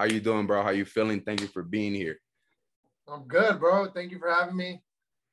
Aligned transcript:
How 0.00 0.06
you 0.06 0.18
doing, 0.18 0.46
bro? 0.46 0.62
How 0.62 0.70
you 0.70 0.86
feeling? 0.86 1.20
Thank 1.20 1.42
you 1.42 1.46
for 1.46 1.62
being 1.62 1.92
here. 1.92 2.16
I'm 3.06 3.24
good, 3.24 3.60
bro. 3.60 3.86
Thank 3.90 4.12
you 4.12 4.18
for 4.18 4.30
having 4.30 4.56
me. 4.56 4.80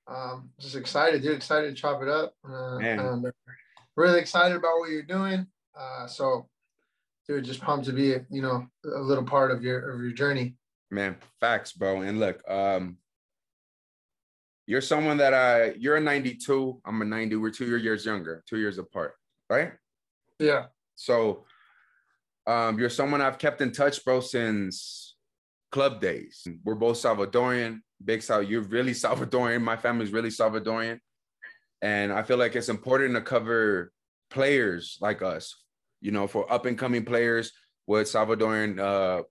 Um, 0.08 0.50
just 0.60 0.76
excited, 0.76 1.22
dude. 1.22 1.38
Excited 1.38 1.74
to 1.74 1.82
chop 1.82 2.02
it 2.02 2.10
up. 2.10 2.34
Uh, 2.46 2.78
and 2.80 3.26
really 3.96 4.20
excited 4.20 4.58
about 4.58 4.80
what 4.80 4.90
you're 4.90 5.04
doing. 5.04 5.48
Uh, 5.74 6.06
so, 6.06 6.50
dude, 7.30 7.46
just 7.46 7.62
pumped 7.62 7.86
to 7.86 7.94
be, 7.94 8.16
you 8.30 8.42
know, 8.42 8.68
a 8.84 9.00
little 9.00 9.24
part 9.24 9.52
of 9.52 9.64
your 9.64 9.90
of 9.90 10.02
your 10.02 10.12
journey. 10.12 10.58
Man, 10.92 11.16
facts, 11.40 11.72
bro. 11.72 12.02
And 12.02 12.20
look, 12.20 12.44
um, 12.52 12.98
you're 14.66 14.82
someone 14.82 15.16
that 15.16 15.34
I 15.34 15.76
you're 15.80 15.96
a 15.96 16.02
92, 16.02 16.82
I'm 16.84 17.02
a 17.02 17.06
90. 17.06 17.38
We're 17.38 17.52
two 17.52 17.78
years 17.78 18.06
younger, 18.06 18.44
two 18.46 18.58
years 18.58 18.80
apart, 18.80 19.14
right? 19.50 19.72
Yeah. 20.40 20.66
So 20.96 21.46
um, 22.48 22.80
you're 22.80 22.90
someone 22.90 23.22
I've 23.22 23.38
kept 23.38 23.62
in 23.62 23.72
touch, 23.72 24.04
bro, 24.06 24.22
since 24.22 25.16
club 25.72 26.00
days. 26.00 26.48
We're 26.64 26.76
both 26.76 26.98
Salvadorian, 26.98 27.82
big 28.04 28.24
Sal, 28.24 28.42
You're 28.42 28.62
really 28.62 28.94
Salvadorian. 28.94 29.62
My 29.62 29.76
family's 29.76 30.14
really 30.14 30.30
Salvadorian. 30.30 31.00
And 31.82 32.12
I 32.12 32.24
feel 32.24 32.38
like 32.38 32.56
it's 32.56 32.70
important 32.70 33.14
to 33.16 33.22
cover 33.22 33.92
players 34.32 34.98
like 35.02 35.22
us, 35.22 35.62
you 36.02 36.12
know, 36.12 36.26
for 36.26 36.52
up 36.52 36.66
and 36.66 36.78
coming 36.78 37.06
players 37.06 37.52
with 37.86 38.08
Salvadorian 38.08 38.80
uh, 38.80 39.24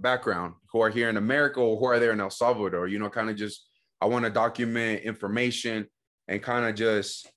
background 0.00 0.54
who 0.72 0.80
are 0.80 0.90
here 0.90 1.08
in 1.08 1.16
America 1.16 1.60
or 1.60 1.78
who 1.78 1.84
are 1.84 2.00
there 2.00 2.12
in 2.12 2.20
El 2.20 2.30
Salvador, 2.30 2.88
you 2.88 2.98
know, 2.98 3.10
kind 3.10 3.30
of 3.30 3.36
just, 3.36 3.68
I 4.00 4.06
want 4.06 4.24
to 4.24 4.30
document 4.30 5.02
information 5.02 5.86
and 6.26 6.42
kind 6.42 6.64
of 6.64 6.74
just 6.74 7.30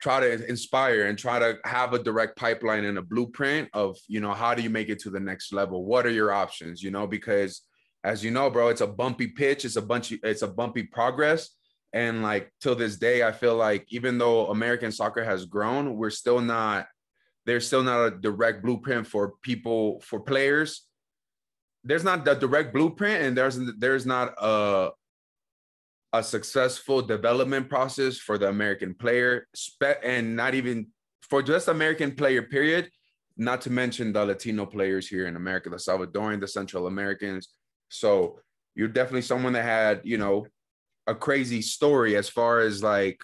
try 0.00 0.20
to 0.20 0.46
inspire 0.46 1.06
and 1.06 1.18
try 1.18 1.38
to 1.38 1.58
have 1.64 1.92
a 1.92 1.98
direct 1.98 2.36
pipeline 2.36 2.84
and 2.84 2.98
a 2.98 3.02
blueprint 3.02 3.68
of 3.72 3.96
you 4.08 4.20
know 4.20 4.32
how 4.32 4.54
do 4.54 4.62
you 4.62 4.70
make 4.70 4.88
it 4.88 5.00
to 5.00 5.10
the 5.10 5.20
next 5.20 5.52
level? 5.52 5.84
What 5.84 6.06
are 6.06 6.10
your 6.10 6.32
options 6.32 6.82
you 6.82 6.90
know? 6.90 7.06
Because 7.06 7.62
as 8.04 8.22
you 8.22 8.30
know 8.30 8.48
bro 8.50 8.68
it's 8.68 8.82
a 8.82 8.86
bumpy 8.86 9.26
pitch 9.26 9.64
it's 9.64 9.76
a 9.76 9.82
bunch 9.82 10.12
it's 10.22 10.42
a 10.42 10.48
bumpy 10.48 10.82
progress. 10.82 11.50
And 11.92 12.22
like 12.22 12.52
till 12.60 12.74
this 12.74 12.96
day 12.96 13.22
i 13.22 13.32
feel 13.32 13.56
like 13.56 13.86
even 13.88 14.18
though 14.18 14.48
american 14.48 14.92
soccer 14.92 15.24
has 15.24 15.46
grown 15.46 15.96
we're 15.96 16.10
still 16.10 16.40
not 16.40 16.86
there's 17.46 17.66
still 17.66 17.82
not 17.82 18.06
a 18.06 18.10
direct 18.10 18.62
blueprint 18.62 19.06
for 19.06 19.34
people 19.40 20.00
for 20.00 20.20
players. 20.20 20.82
There's 21.84 22.04
not 22.04 22.24
the 22.24 22.34
direct 22.34 22.74
blueprint 22.74 23.22
and 23.22 23.36
there's 23.36 23.58
there's 23.78 24.04
not 24.04 24.34
a 24.36 24.90
a 26.18 26.22
successful 26.22 27.02
development 27.02 27.68
process 27.68 28.18
for 28.18 28.38
the 28.38 28.48
American 28.48 28.94
player, 28.94 29.46
and 30.02 30.36
not 30.36 30.54
even 30.54 30.88
for 31.22 31.42
just 31.42 31.68
American 31.68 32.14
player, 32.14 32.42
period. 32.42 32.90
Not 33.36 33.60
to 33.62 33.70
mention 33.70 34.12
the 34.12 34.24
Latino 34.24 34.64
players 34.64 35.06
here 35.06 35.26
in 35.26 35.36
America, 35.36 35.68
the 35.68 35.76
Salvadoran, 35.76 36.40
the 36.40 36.48
Central 36.48 36.86
Americans. 36.86 37.48
So 37.90 38.40
you're 38.74 38.88
definitely 38.88 39.22
someone 39.22 39.52
that 39.52 39.64
had, 39.64 40.00
you 40.04 40.16
know, 40.16 40.46
a 41.06 41.14
crazy 41.14 41.60
story 41.60 42.16
as 42.16 42.30
far 42.30 42.60
as 42.60 42.82
like 42.82 43.20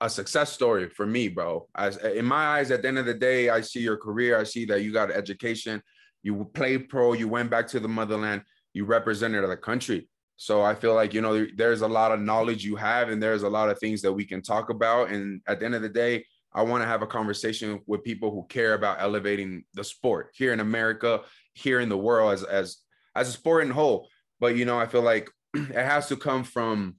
a 0.00 0.08
success 0.08 0.50
story 0.50 0.88
for 0.88 1.06
me, 1.06 1.28
bro. 1.28 1.68
As 1.76 1.98
in 1.98 2.24
my 2.24 2.56
eyes, 2.56 2.70
at 2.70 2.80
the 2.80 2.88
end 2.88 2.98
of 2.98 3.04
the 3.04 3.14
day, 3.14 3.50
I 3.50 3.60
see 3.60 3.80
your 3.80 3.98
career. 3.98 4.38
I 4.38 4.44
see 4.44 4.64
that 4.64 4.82
you 4.82 4.92
got 4.92 5.10
education. 5.10 5.82
You 6.22 6.50
played 6.54 6.88
pro. 6.88 7.12
You 7.12 7.28
went 7.28 7.50
back 7.50 7.66
to 7.68 7.80
the 7.80 7.88
motherland. 7.88 8.42
You 8.72 8.86
represented 8.86 9.48
the 9.48 9.56
country. 9.56 10.08
So 10.42 10.62
I 10.62 10.74
feel 10.74 10.94
like, 10.94 11.12
you 11.12 11.20
know, 11.20 11.46
there's 11.54 11.82
a 11.82 11.86
lot 11.86 12.12
of 12.12 12.20
knowledge 12.20 12.64
you 12.64 12.74
have 12.76 13.10
and 13.10 13.22
there's 13.22 13.42
a 13.42 13.48
lot 13.50 13.68
of 13.68 13.78
things 13.78 14.00
that 14.00 14.10
we 14.14 14.24
can 14.24 14.40
talk 14.40 14.70
about. 14.70 15.10
And 15.10 15.42
at 15.46 15.60
the 15.60 15.66
end 15.66 15.74
of 15.74 15.82
the 15.82 15.88
day, 15.90 16.24
I 16.54 16.62
want 16.62 16.82
to 16.82 16.88
have 16.88 17.02
a 17.02 17.06
conversation 17.06 17.82
with 17.86 18.04
people 18.04 18.30
who 18.30 18.46
care 18.48 18.72
about 18.72 19.02
elevating 19.02 19.64
the 19.74 19.84
sport 19.84 20.30
here 20.32 20.54
in 20.54 20.60
America, 20.60 21.20
here 21.52 21.80
in 21.80 21.90
the 21.90 21.98
world 21.98 22.32
as 22.32 22.42
as 22.42 22.78
as 23.14 23.28
a 23.28 23.32
sport 23.32 23.64
in 23.64 23.70
whole. 23.70 24.08
But 24.40 24.56
you 24.56 24.64
know, 24.64 24.80
I 24.80 24.86
feel 24.86 25.02
like 25.02 25.28
it 25.54 25.74
has 25.74 26.08
to 26.08 26.16
come 26.16 26.44
from 26.44 26.96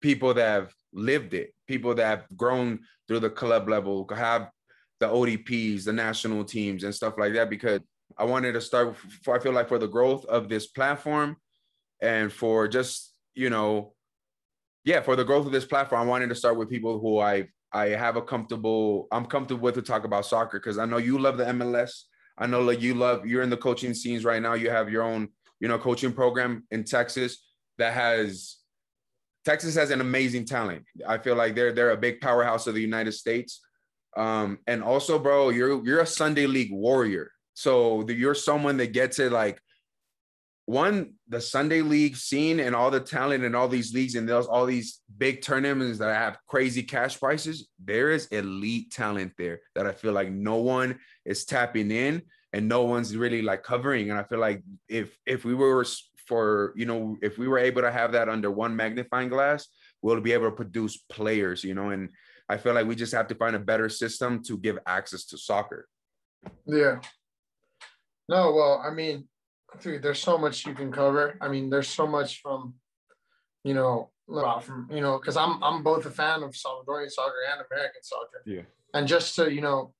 people 0.00 0.34
that 0.34 0.48
have 0.48 0.74
lived 0.92 1.34
it, 1.34 1.54
people 1.68 1.94
that 1.94 2.04
have 2.04 2.36
grown 2.36 2.80
through 3.06 3.20
the 3.20 3.30
club 3.30 3.68
level, 3.68 4.08
have 4.12 4.50
the 4.98 5.06
ODPs, 5.06 5.84
the 5.84 5.92
national 5.92 6.42
teams, 6.44 6.82
and 6.82 6.92
stuff 6.92 7.14
like 7.16 7.34
that. 7.34 7.48
Because 7.48 7.78
I 8.18 8.24
wanted 8.24 8.54
to 8.54 8.60
start. 8.60 8.96
I 9.32 9.38
feel 9.38 9.52
like 9.52 9.68
for 9.68 9.78
the 9.78 9.86
growth 9.86 10.24
of 10.24 10.48
this 10.48 10.66
platform, 10.66 11.36
and 12.02 12.30
for 12.30 12.68
just 12.68 13.14
you 13.34 13.48
know 13.48 13.94
yeah 14.84 15.00
for 15.00 15.16
the 15.16 15.24
growth 15.24 15.46
of 15.46 15.52
this 15.52 15.64
platform 15.64 16.02
i 16.02 16.04
wanted 16.04 16.28
to 16.28 16.34
start 16.34 16.58
with 16.58 16.68
people 16.68 16.98
who 16.98 17.18
i 17.18 17.46
i 17.72 17.86
have 17.86 18.16
a 18.16 18.22
comfortable 18.22 19.06
i'm 19.12 19.24
comfortable 19.24 19.62
with 19.62 19.76
to 19.76 19.82
talk 19.82 20.04
about 20.04 20.26
soccer 20.26 20.58
because 20.58 20.76
i 20.76 20.84
know 20.84 20.98
you 20.98 21.18
love 21.18 21.38
the 21.38 21.44
mls 21.44 22.02
i 22.36 22.46
know 22.46 22.60
like 22.60 22.82
you 22.82 22.94
love 22.94 23.24
you're 23.24 23.42
in 23.42 23.50
the 23.50 23.56
coaching 23.56 23.94
scenes 23.94 24.24
right 24.24 24.42
now. 24.42 24.54
You 24.54 24.68
have 24.70 24.90
your 24.90 25.02
own 25.02 25.28
you 25.60 25.68
know 25.68 25.78
coaching 25.78 26.12
program 26.12 26.64
in 26.70 26.84
texas 26.84 27.46
that 27.78 27.94
has 27.94 28.56
texas 29.44 29.74
has 29.74 29.90
an 29.90 30.00
amazing 30.00 30.44
talent. 30.44 30.84
I 31.06 31.18
feel 31.18 31.36
like 31.36 31.54
they're 31.54 31.72
they're 31.72 31.90
a 31.92 31.96
big 31.96 32.20
powerhouse 32.20 32.66
of 32.66 32.74
the 32.74 32.80
united 32.80 33.12
states. 33.12 33.60
Um 34.16 34.58
and 34.66 34.82
also 34.82 35.18
bro 35.18 35.50
you're 35.50 35.84
you're 35.84 36.00
a 36.00 36.06
sunday 36.06 36.46
league 36.46 36.72
warrior. 36.72 37.30
So 37.54 38.02
the, 38.04 38.14
you're 38.14 38.34
someone 38.34 38.76
that 38.78 38.92
gets 38.92 39.18
it 39.18 39.30
like 39.30 39.60
one 40.66 41.14
the 41.28 41.40
Sunday 41.40 41.82
league 41.82 42.16
scene 42.16 42.60
and 42.60 42.74
all 42.74 42.90
the 42.90 43.00
talent 43.00 43.44
and 43.44 43.56
all 43.56 43.68
these 43.68 43.92
leagues 43.92 44.14
and 44.14 44.28
those 44.28 44.46
all 44.46 44.64
these 44.64 45.00
big 45.18 45.42
tournaments 45.42 45.98
that 45.98 46.14
have 46.14 46.38
crazy 46.46 46.82
cash 46.82 47.18
prices, 47.18 47.68
there 47.82 48.10
is 48.10 48.26
elite 48.26 48.92
talent 48.92 49.32
there 49.38 49.60
that 49.74 49.86
I 49.86 49.92
feel 49.92 50.12
like 50.12 50.30
no 50.30 50.56
one 50.56 50.98
is 51.24 51.44
tapping 51.44 51.90
in 51.90 52.22
and 52.52 52.68
no 52.68 52.84
one's 52.84 53.16
really 53.16 53.42
like 53.42 53.62
covering. 53.62 54.10
And 54.10 54.18
I 54.18 54.22
feel 54.22 54.38
like 54.38 54.62
if 54.88 55.16
if 55.26 55.44
we 55.44 55.54
were 55.54 55.84
for 56.26 56.72
you 56.76 56.86
know 56.86 57.16
if 57.22 57.38
we 57.38 57.48
were 57.48 57.58
able 57.58 57.82
to 57.82 57.90
have 57.90 58.12
that 58.12 58.28
under 58.28 58.50
one 58.50 58.76
magnifying 58.76 59.28
glass, 59.28 59.66
we'll 60.00 60.20
be 60.20 60.32
able 60.32 60.46
to 60.46 60.56
produce 60.56 60.96
players, 60.96 61.64
you 61.64 61.74
know. 61.74 61.90
And 61.90 62.10
I 62.48 62.56
feel 62.56 62.74
like 62.74 62.86
we 62.86 62.94
just 62.94 63.14
have 63.14 63.26
to 63.28 63.34
find 63.34 63.56
a 63.56 63.60
better 63.60 63.88
system 63.88 64.42
to 64.44 64.58
give 64.58 64.78
access 64.86 65.24
to 65.26 65.38
soccer. 65.38 65.88
Yeah. 66.66 67.00
No, 68.28 68.52
well, 68.52 68.82
I 68.84 68.90
mean, 68.94 69.28
dude, 69.80 70.02
there's 70.02 70.20
so 70.20 70.38
much 70.38 70.66
you 70.66 70.74
can 70.74 70.92
cover. 70.92 71.36
I 71.40 71.48
mean, 71.48 71.70
there's 71.70 71.88
so 71.88 72.06
much 72.06 72.40
from, 72.40 72.74
you 73.64 73.74
know, 73.74 74.10
from 74.62 74.88
you 74.90 75.00
know, 75.00 75.18
because 75.18 75.36
I'm 75.36 75.62
I'm 75.62 75.82
both 75.82 76.06
a 76.06 76.10
fan 76.10 76.42
of 76.42 76.52
Salvadorian 76.52 77.10
soccer 77.10 77.34
and 77.52 77.64
American 77.70 78.02
soccer. 78.02 78.42
Yeah. 78.46 78.62
And 78.94 79.06
just 79.06 79.34
to 79.36 79.52
you 79.52 79.60
know, 79.60 79.94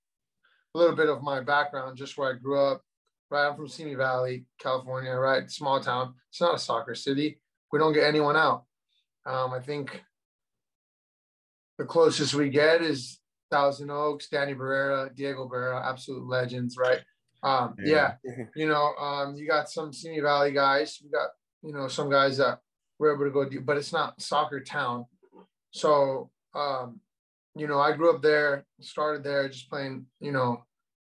a 0.75 0.79
little 0.79 0.97
bit 0.97 1.09
of 1.09 1.23
my 1.23 1.41
background, 1.41 1.97
just 1.97 2.17
where 2.17 2.35
I 2.35 2.39
grew 2.39 2.61
up. 2.61 2.83
Right, 3.31 3.49
I'm 3.49 3.57
from 3.57 3.69
Simi 3.69 3.95
Valley, 3.95 4.45
California. 4.61 5.13
Right, 5.13 5.51
small 5.51 5.81
town. 5.81 6.15
It's 6.31 6.41
not 6.41 6.55
a 6.55 6.59
soccer 6.59 6.95
city. 6.95 7.41
We 7.73 7.79
don't 7.79 7.95
get 7.95 8.05
anyone 8.05 8.37
out. 8.37 8.65
Um, 9.25 9.53
I 9.53 9.61
think 9.61 10.03
the 11.79 11.85
closest 11.85 12.35
we 12.35 12.51
get 12.51 12.83
is 12.83 13.19
Thousand 13.51 13.91
Oaks, 13.91 14.29
Danny 14.29 14.55
Barrera, 14.55 15.15
Diego 15.15 15.49
Barrera, 15.49 15.85
absolute 15.85 16.27
legends, 16.27 16.77
right? 16.77 17.01
Um, 17.43 17.75
yeah. 17.83 18.15
yeah. 18.25 18.45
you 18.55 18.69
know, 18.69 18.95
um, 18.95 19.35
you 19.35 19.47
got 19.47 19.71
some 19.71 19.93
Simi 19.93 20.21
Valley 20.21 20.53
guys. 20.53 21.01
You 21.03 21.11
got, 21.11 21.31
you 21.63 21.73
know, 21.73 21.89
some 21.89 22.11
guys 22.11 22.37
that 22.39 22.61
were 22.99 23.15
able 23.15 23.25
to 23.25 23.31
go 23.31 23.49
do, 23.49 23.61
but 23.61 23.77
it's 23.77 23.93
not 23.93 24.21
soccer 24.21 24.61
town. 24.61 25.07
So, 25.73 26.31
um, 26.55 27.01
you 27.57 27.67
know, 27.67 27.81
I 27.81 27.93
grew 27.93 28.15
up 28.15 28.23
there, 28.23 28.65
started 28.81 29.25
there, 29.25 29.49
just 29.49 29.69
playing, 29.69 30.07
you 30.21 30.33
know, 30.33 30.65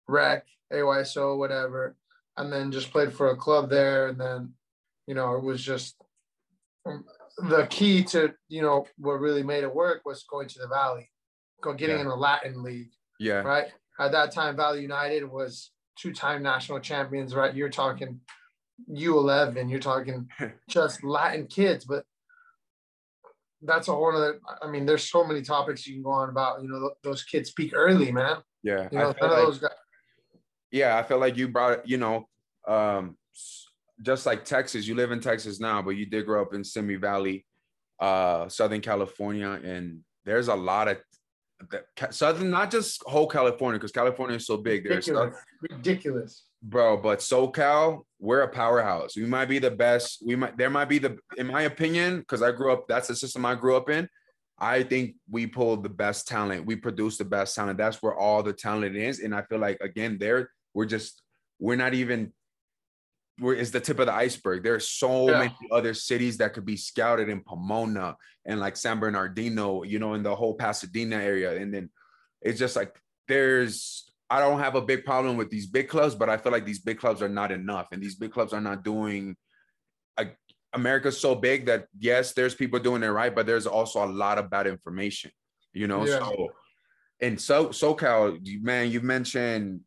rec, 0.07 0.45
AYSO, 0.73 1.37
whatever, 1.37 1.95
and 2.37 2.51
then 2.51 2.71
just 2.71 2.91
played 2.91 3.13
for 3.13 3.31
a 3.31 3.37
club 3.37 3.69
there. 3.69 4.07
And 4.07 4.19
then, 4.19 4.53
you 5.07 5.15
know, 5.15 5.35
it 5.35 5.43
was 5.43 5.61
just 5.61 5.95
um, 6.85 7.03
the 7.37 7.67
key 7.67 8.03
to, 8.05 8.33
you 8.49 8.61
know, 8.61 8.85
what 8.97 9.19
really 9.19 9.43
made 9.43 9.63
it 9.63 9.73
work 9.73 10.01
was 10.05 10.23
going 10.23 10.47
to 10.47 10.59
the 10.59 10.67
Valley, 10.67 11.09
go 11.61 11.73
getting 11.73 11.97
yeah. 11.97 12.03
in 12.03 12.07
the 12.07 12.15
Latin 12.15 12.63
League. 12.63 12.91
Yeah. 13.19 13.41
Right. 13.41 13.67
At 13.99 14.13
that 14.13 14.31
time, 14.31 14.55
Valley 14.55 14.81
United 14.81 15.29
was 15.29 15.71
two-time 15.97 16.43
national 16.43 16.79
champions, 16.79 17.35
right? 17.35 17.53
You're 17.53 17.69
talking 17.69 18.19
U11, 18.89 19.69
you're 19.69 19.79
talking 19.79 20.27
just 20.69 21.03
Latin 21.03 21.47
kids, 21.47 21.85
but 21.85 22.05
that's 23.61 23.87
a 23.87 23.91
whole 23.91 24.15
other. 24.15 24.39
I 24.61 24.67
mean, 24.69 24.85
there's 24.85 25.09
so 25.09 25.23
many 25.23 25.41
topics 25.41 25.85
you 25.85 25.93
can 25.95 26.03
go 26.03 26.11
on 26.11 26.29
about. 26.29 26.61
You 26.61 26.69
know, 26.69 26.91
those 27.03 27.23
kids 27.23 27.51
peak 27.51 27.73
early, 27.75 28.11
man. 28.11 28.37
Yeah, 28.63 28.87
you 28.91 28.97
know, 28.97 29.13
none 29.21 29.29
like, 29.29 29.39
of 29.39 29.45
those 29.45 29.59
guys. 29.59 29.69
Yeah, 30.71 30.97
I 30.97 31.03
feel 31.03 31.19
like 31.19 31.37
you 31.37 31.47
brought. 31.47 31.87
You 31.87 31.97
know, 31.97 32.27
um, 32.67 33.17
just 34.01 34.25
like 34.25 34.45
Texas, 34.45 34.87
you 34.87 34.95
live 34.95 35.11
in 35.11 35.19
Texas 35.19 35.59
now, 35.59 35.81
but 35.81 35.91
you 35.91 36.05
did 36.05 36.25
grow 36.25 36.41
up 36.41 36.53
in 36.53 36.63
Simi 36.63 36.95
Valley, 36.95 37.45
uh, 37.99 38.49
Southern 38.49 38.81
California, 38.81 39.59
and 39.63 39.99
there's 40.25 40.47
a 40.47 40.55
lot 40.55 40.87
of 40.87 40.97
Southern, 42.09 42.49
not 42.49 42.71
just 42.71 43.03
whole 43.05 43.27
California, 43.27 43.79
because 43.79 43.91
California 43.91 44.37
is 44.37 44.45
so 44.45 44.57
big. 44.57 44.83
There's 44.83 45.07
ridiculous. 45.07 45.35
ridiculous, 45.69 46.43
bro. 46.63 46.97
But 46.97 47.19
SoCal, 47.19 48.01
we're 48.19 48.41
a 48.41 48.47
powerhouse. 48.47 49.15
We 49.15 49.25
might 49.25 49.45
be 49.45 49.59
the 49.59 49.71
best. 49.71 50.23
We 50.25 50.35
might. 50.35 50.57
There 50.57 50.69
might 50.69 50.89
be 50.89 50.99
the, 50.99 51.17
in 51.37 51.47
my 51.47 51.63
opinion, 51.63 52.19
because 52.19 52.41
I 52.41 52.51
grew 52.51 52.71
up. 52.71 52.87
That's 52.87 53.07
the 53.07 53.15
system 53.15 53.45
I 53.45 53.55
grew 53.55 53.75
up 53.75 53.89
in. 53.89 54.07
I 54.59 54.83
think 54.83 55.15
we 55.29 55.47
pulled 55.47 55.83
the 55.83 55.89
best 55.89 56.27
talent. 56.27 56.65
We 56.67 56.75
produce 56.75 57.17
the 57.17 57.25
best 57.25 57.55
talent. 57.55 57.79
That's 57.79 58.01
where 58.01 58.15
all 58.15 58.43
the 58.43 58.53
talent 58.53 58.95
is. 58.95 59.19
And 59.19 59.33
I 59.33 59.41
feel 59.41 59.59
like 59.59 59.79
again, 59.81 60.17
there 60.19 60.51
we're 60.73 60.85
just 60.85 61.21
we're 61.59 61.75
not 61.75 61.93
even 61.93 62.31
is 63.41 63.71
the 63.71 63.79
tip 63.79 63.99
of 63.99 64.05
the 64.05 64.13
iceberg. 64.13 64.63
There 64.63 64.75
are 64.75 64.79
so 64.79 65.29
Yeah. 65.29 65.39
many 65.39 65.55
other 65.71 65.93
cities 65.93 66.37
that 66.37 66.53
could 66.53 66.65
be 66.65 66.77
scouted 66.77 67.29
in 67.29 67.41
Pomona 67.41 68.15
and 68.45 68.59
like 68.59 68.77
San 68.77 68.99
Bernardino, 68.99 69.83
you 69.83 69.99
know, 69.99 70.13
in 70.13 70.23
the 70.23 70.35
whole 70.35 70.53
Pasadena 70.53 71.15
area. 71.17 71.55
And 71.55 71.73
then 71.73 71.89
it's 72.41 72.59
just 72.59 72.75
like 72.75 72.99
there's 73.27 74.07
I 74.29 74.39
don't 74.39 74.59
have 74.59 74.75
a 74.75 74.81
big 74.81 75.03
problem 75.03 75.35
with 75.35 75.49
these 75.49 75.67
big 75.67 75.89
clubs, 75.89 76.15
but 76.15 76.29
I 76.29 76.37
feel 76.37 76.53
like 76.53 76.65
these 76.65 76.79
big 76.79 76.97
clubs 76.97 77.21
are 77.21 77.27
not 77.27 77.51
enough, 77.51 77.87
and 77.91 78.01
these 78.01 78.15
big 78.15 78.31
clubs 78.31 78.53
are 78.53 78.61
not 78.61 78.81
doing. 78.83 79.35
Like 80.17 80.37
America's 80.71 81.19
so 81.19 81.35
big 81.35 81.65
that 81.65 81.87
yes, 81.99 82.31
there's 82.31 82.55
people 82.55 82.79
doing 82.79 83.03
it 83.03 83.07
right, 83.07 83.35
but 83.35 83.45
there's 83.45 83.67
also 83.67 84.05
a 84.05 84.07
lot 84.07 84.37
of 84.37 84.49
bad 84.49 84.67
information, 84.67 85.31
you 85.73 85.87
know. 85.87 86.05
Yeah. 86.05 86.19
So, 86.19 86.49
and 87.19 87.41
so 87.41 87.67
SoCal, 87.67 88.39
man, 88.61 88.89
you 88.89 89.01
mentioned 89.01 89.81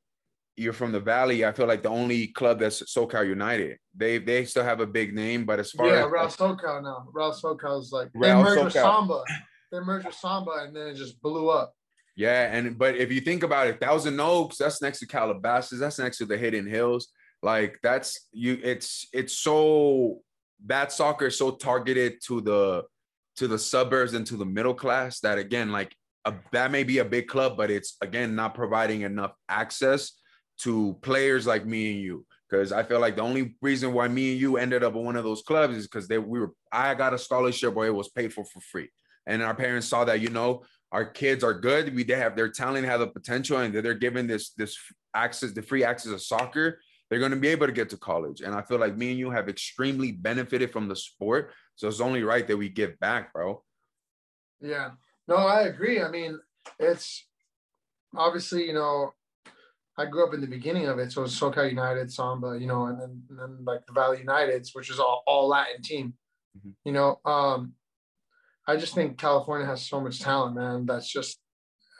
you're 0.56 0.72
from 0.72 0.92
the 0.92 1.00
Valley. 1.00 1.44
I 1.44 1.52
feel 1.52 1.66
like 1.66 1.82
the 1.82 1.88
only 1.88 2.28
club 2.28 2.60
that's 2.60 2.82
SoCal 2.82 3.26
United. 3.26 3.78
They 3.94 4.18
they 4.18 4.44
still 4.44 4.64
have 4.64 4.80
a 4.80 4.86
big 4.86 5.14
name, 5.14 5.44
but 5.44 5.58
as 5.58 5.72
far 5.72 5.88
Yeah, 5.88 6.06
as 6.06 6.10
Real 6.10 6.26
SoCal 6.26 6.82
now. 6.82 7.08
Real 7.12 7.32
SoCal 7.32 7.80
is 7.80 7.92
like 7.92 8.10
they 8.12 8.34
merged 8.34 8.64
with 8.64 8.72
Samba. 8.72 9.24
They 9.72 9.80
merged 9.80 10.06
with 10.06 10.14
Samba, 10.14 10.52
and 10.62 10.76
then 10.76 10.88
it 10.88 10.94
just 10.94 11.20
blew 11.20 11.48
up. 11.50 11.74
Yeah, 12.16 12.54
and 12.54 12.78
but 12.78 12.96
if 12.96 13.10
you 13.10 13.20
think 13.20 13.42
about 13.42 13.66
it, 13.66 13.80
Thousand 13.80 14.20
Oaks, 14.20 14.58
that's 14.58 14.80
next 14.80 15.00
to 15.00 15.06
Calabasas, 15.06 15.80
that's 15.80 15.98
next 15.98 16.18
to 16.18 16.26
the 16.26 16.36
Hidden 16.36 16.66
Hills. 16.66 17.08
Like 17.42 17.78
that's 17.82 18.28
you. 18.32 18.58
It's 18.62 19.08
it's 19.12 19.36
so 19.36 20.20
that 20.66 20.92
soccer 20.92 21.26
is 21.26 21.36
so 21.36 21.50
targeted 21.50 22.20
to 22.26 22.40
the 22.40 22.84
to 23.36 23.48
the 23.48 23.58
suburbs 23.58 24.14
and 24.14 24.24
to 24.28 24.36
the 24.36 24.46
middle 24.46 24.74
class 24.74 25.18
that 25.20 25.38
again, 25.38 25.72
like 25.72 25.94
a, 26.24 26.32
that 26.52 26.70
may 26.70 26.84
be 26.84 26.98
a 26.98 27.04
big 27.04 27.26
club, 27.26 27.56
but 27.56 27.70
it's 27.70 27.96
again 28.00 28.36
not 28.36 28.54
providing 28.54 29.00
enough 29.00 29.32
access 29.48 30.12
to 30.62 30.96
players 31.02 31.46
like 31.46 31.66
me 31.66 31.92
and 31.92 32.00
you. 32.00 32.26
Because 32.48 32.72
I 32.72 32.82
feel 32.82 33.00
like 33.00 33.16
the 33.16 33.22
only 33.22 33.56
reason 33.62 33.92
why 33.92 34.06
me 34.08 34.32
and 34.32 34.40
you 34.40 34.58
ended 34.58 34.84
up 34.84 34.94
at 34.94 35.02
one 35.02 35.16
of 35.16 35.24
those 35.24 35.42
clubs 35.42 35.76
is 35.76 35.86
because 35.86 36.06
they 36.06 36.18
we 36.18 36.38
were 36.38 36.52
I 36.70 36.94
got 36.94 37.14
a 37.14 37.18
scholarship 37.18 37.74
where 37.74 37.88
it 37.88 37.94
was 37.94 38.10
paid 38.10 38.32
for 38.32 38.44
for 38.44 38.60
free, 38.60 38.90
and 39.26 39.42
our 39.42 39.54
parents 39.54 39.88
saw 39.88 40.04
that 40.04 40.20
you 40.20 40.28
know 40.28 40.62
our 40.92 41.04
kids 41.04 41.42
are 41.42 41.54
good. 41.54 41.94
We 41.94 42.04
they 42.04 42.14
have 42.14 42.36
their 42.36 42.48
talent, 42.48 42.86
have 42.86 43.00
the 43.00 43.08
potential, 43.08 43.58
and 43.58 43.74
they're 43.74 43.94
given 43.94 44.26
this 44.26 44.50
this 44.50 44.76
access, 45.14 45.52
the 45.52 45.62
free 45.62 45.84
access 45.84 46.12
of 46.12 46.22
soccer. 46.22 46.80
They're 47.10 47.18
going 47.18 47.32
to 47.32 47.36
be 47.36 47.48
able 47.48 47.66
to 47.66 47.72
get 47.72 47.90
to 47.90 47.96
college, 47.96 48.40
and 48.40 48.54
I 48.54 48.62
feel 48.62 48.78
like 48.78 48.96
me 48.96 49.10
and 49.10 49.18
you 49.18 49.30
have 49.30 49.48
extremely 49.48 50.12
benefited 50.12 50.72
from 50.72 50.88
the 50.88 50.96
sport. 50.96 51.52
So 51.76 51.88
it's 51.88 52.00
only 52.00 52.22
right 52.22 52.46
that 52.46 52.56
we 52.56 52.68
give 52.68 52.98
back, 53.00 53.32
bro. 53.32 53.62
Yeah. 54.60 54.90
No, 55.26 55.36
I 55.36 55.62
agree. 55.62 56.00
I 56.00 56.08
mean, 56.08 56.38
it's 56.78 57.26
obviously, 58.16 58.66
you 58.66 58.74
know, 58.74 59.12
I 59.96 60.06
grew 60.06 60.26
up 60.26 60.34
in 60.34 60.40
the 60.40 60.46
beginning 60.46 60.86
of 60.86 60.98
it. 60.98 61.12
So 61.12 61.22
it's 61.22 61.38
SoCal 61.38 61.68
United, 61.68 62.12
Samba, 62.12 62.58
you 62.58 62.66
know, 62.66 62.86
and 62.86 63.00
then, 63.00 63.22
and 63.30 63.38
then 63.38 63.58
like 63.64 63.86
the 63.86 63.92
Valley 63.92 64.18
Uniteds, 64.18 64.70
which 64.74 64.90
is 64.90 64.98
all, 64.98 65.22
all 65.26 65.46
Latin 65.48 65.82
team. 65.82 66.14
Mhm. 66.58 66.72
You 66.84 66.92
know, 66.92 67.20
um, 67.24 67.74
I 68.66 68.76
just 68.76 68.94
think 68.94 69.18
California 69.18 69.66
has 69.66 69.86
so 69.86 70.00
much 70.00 70.20
talent, 70.20 70.56
man. 70.56 70.86
That's 70.86 71.08
just, 71.08 71.38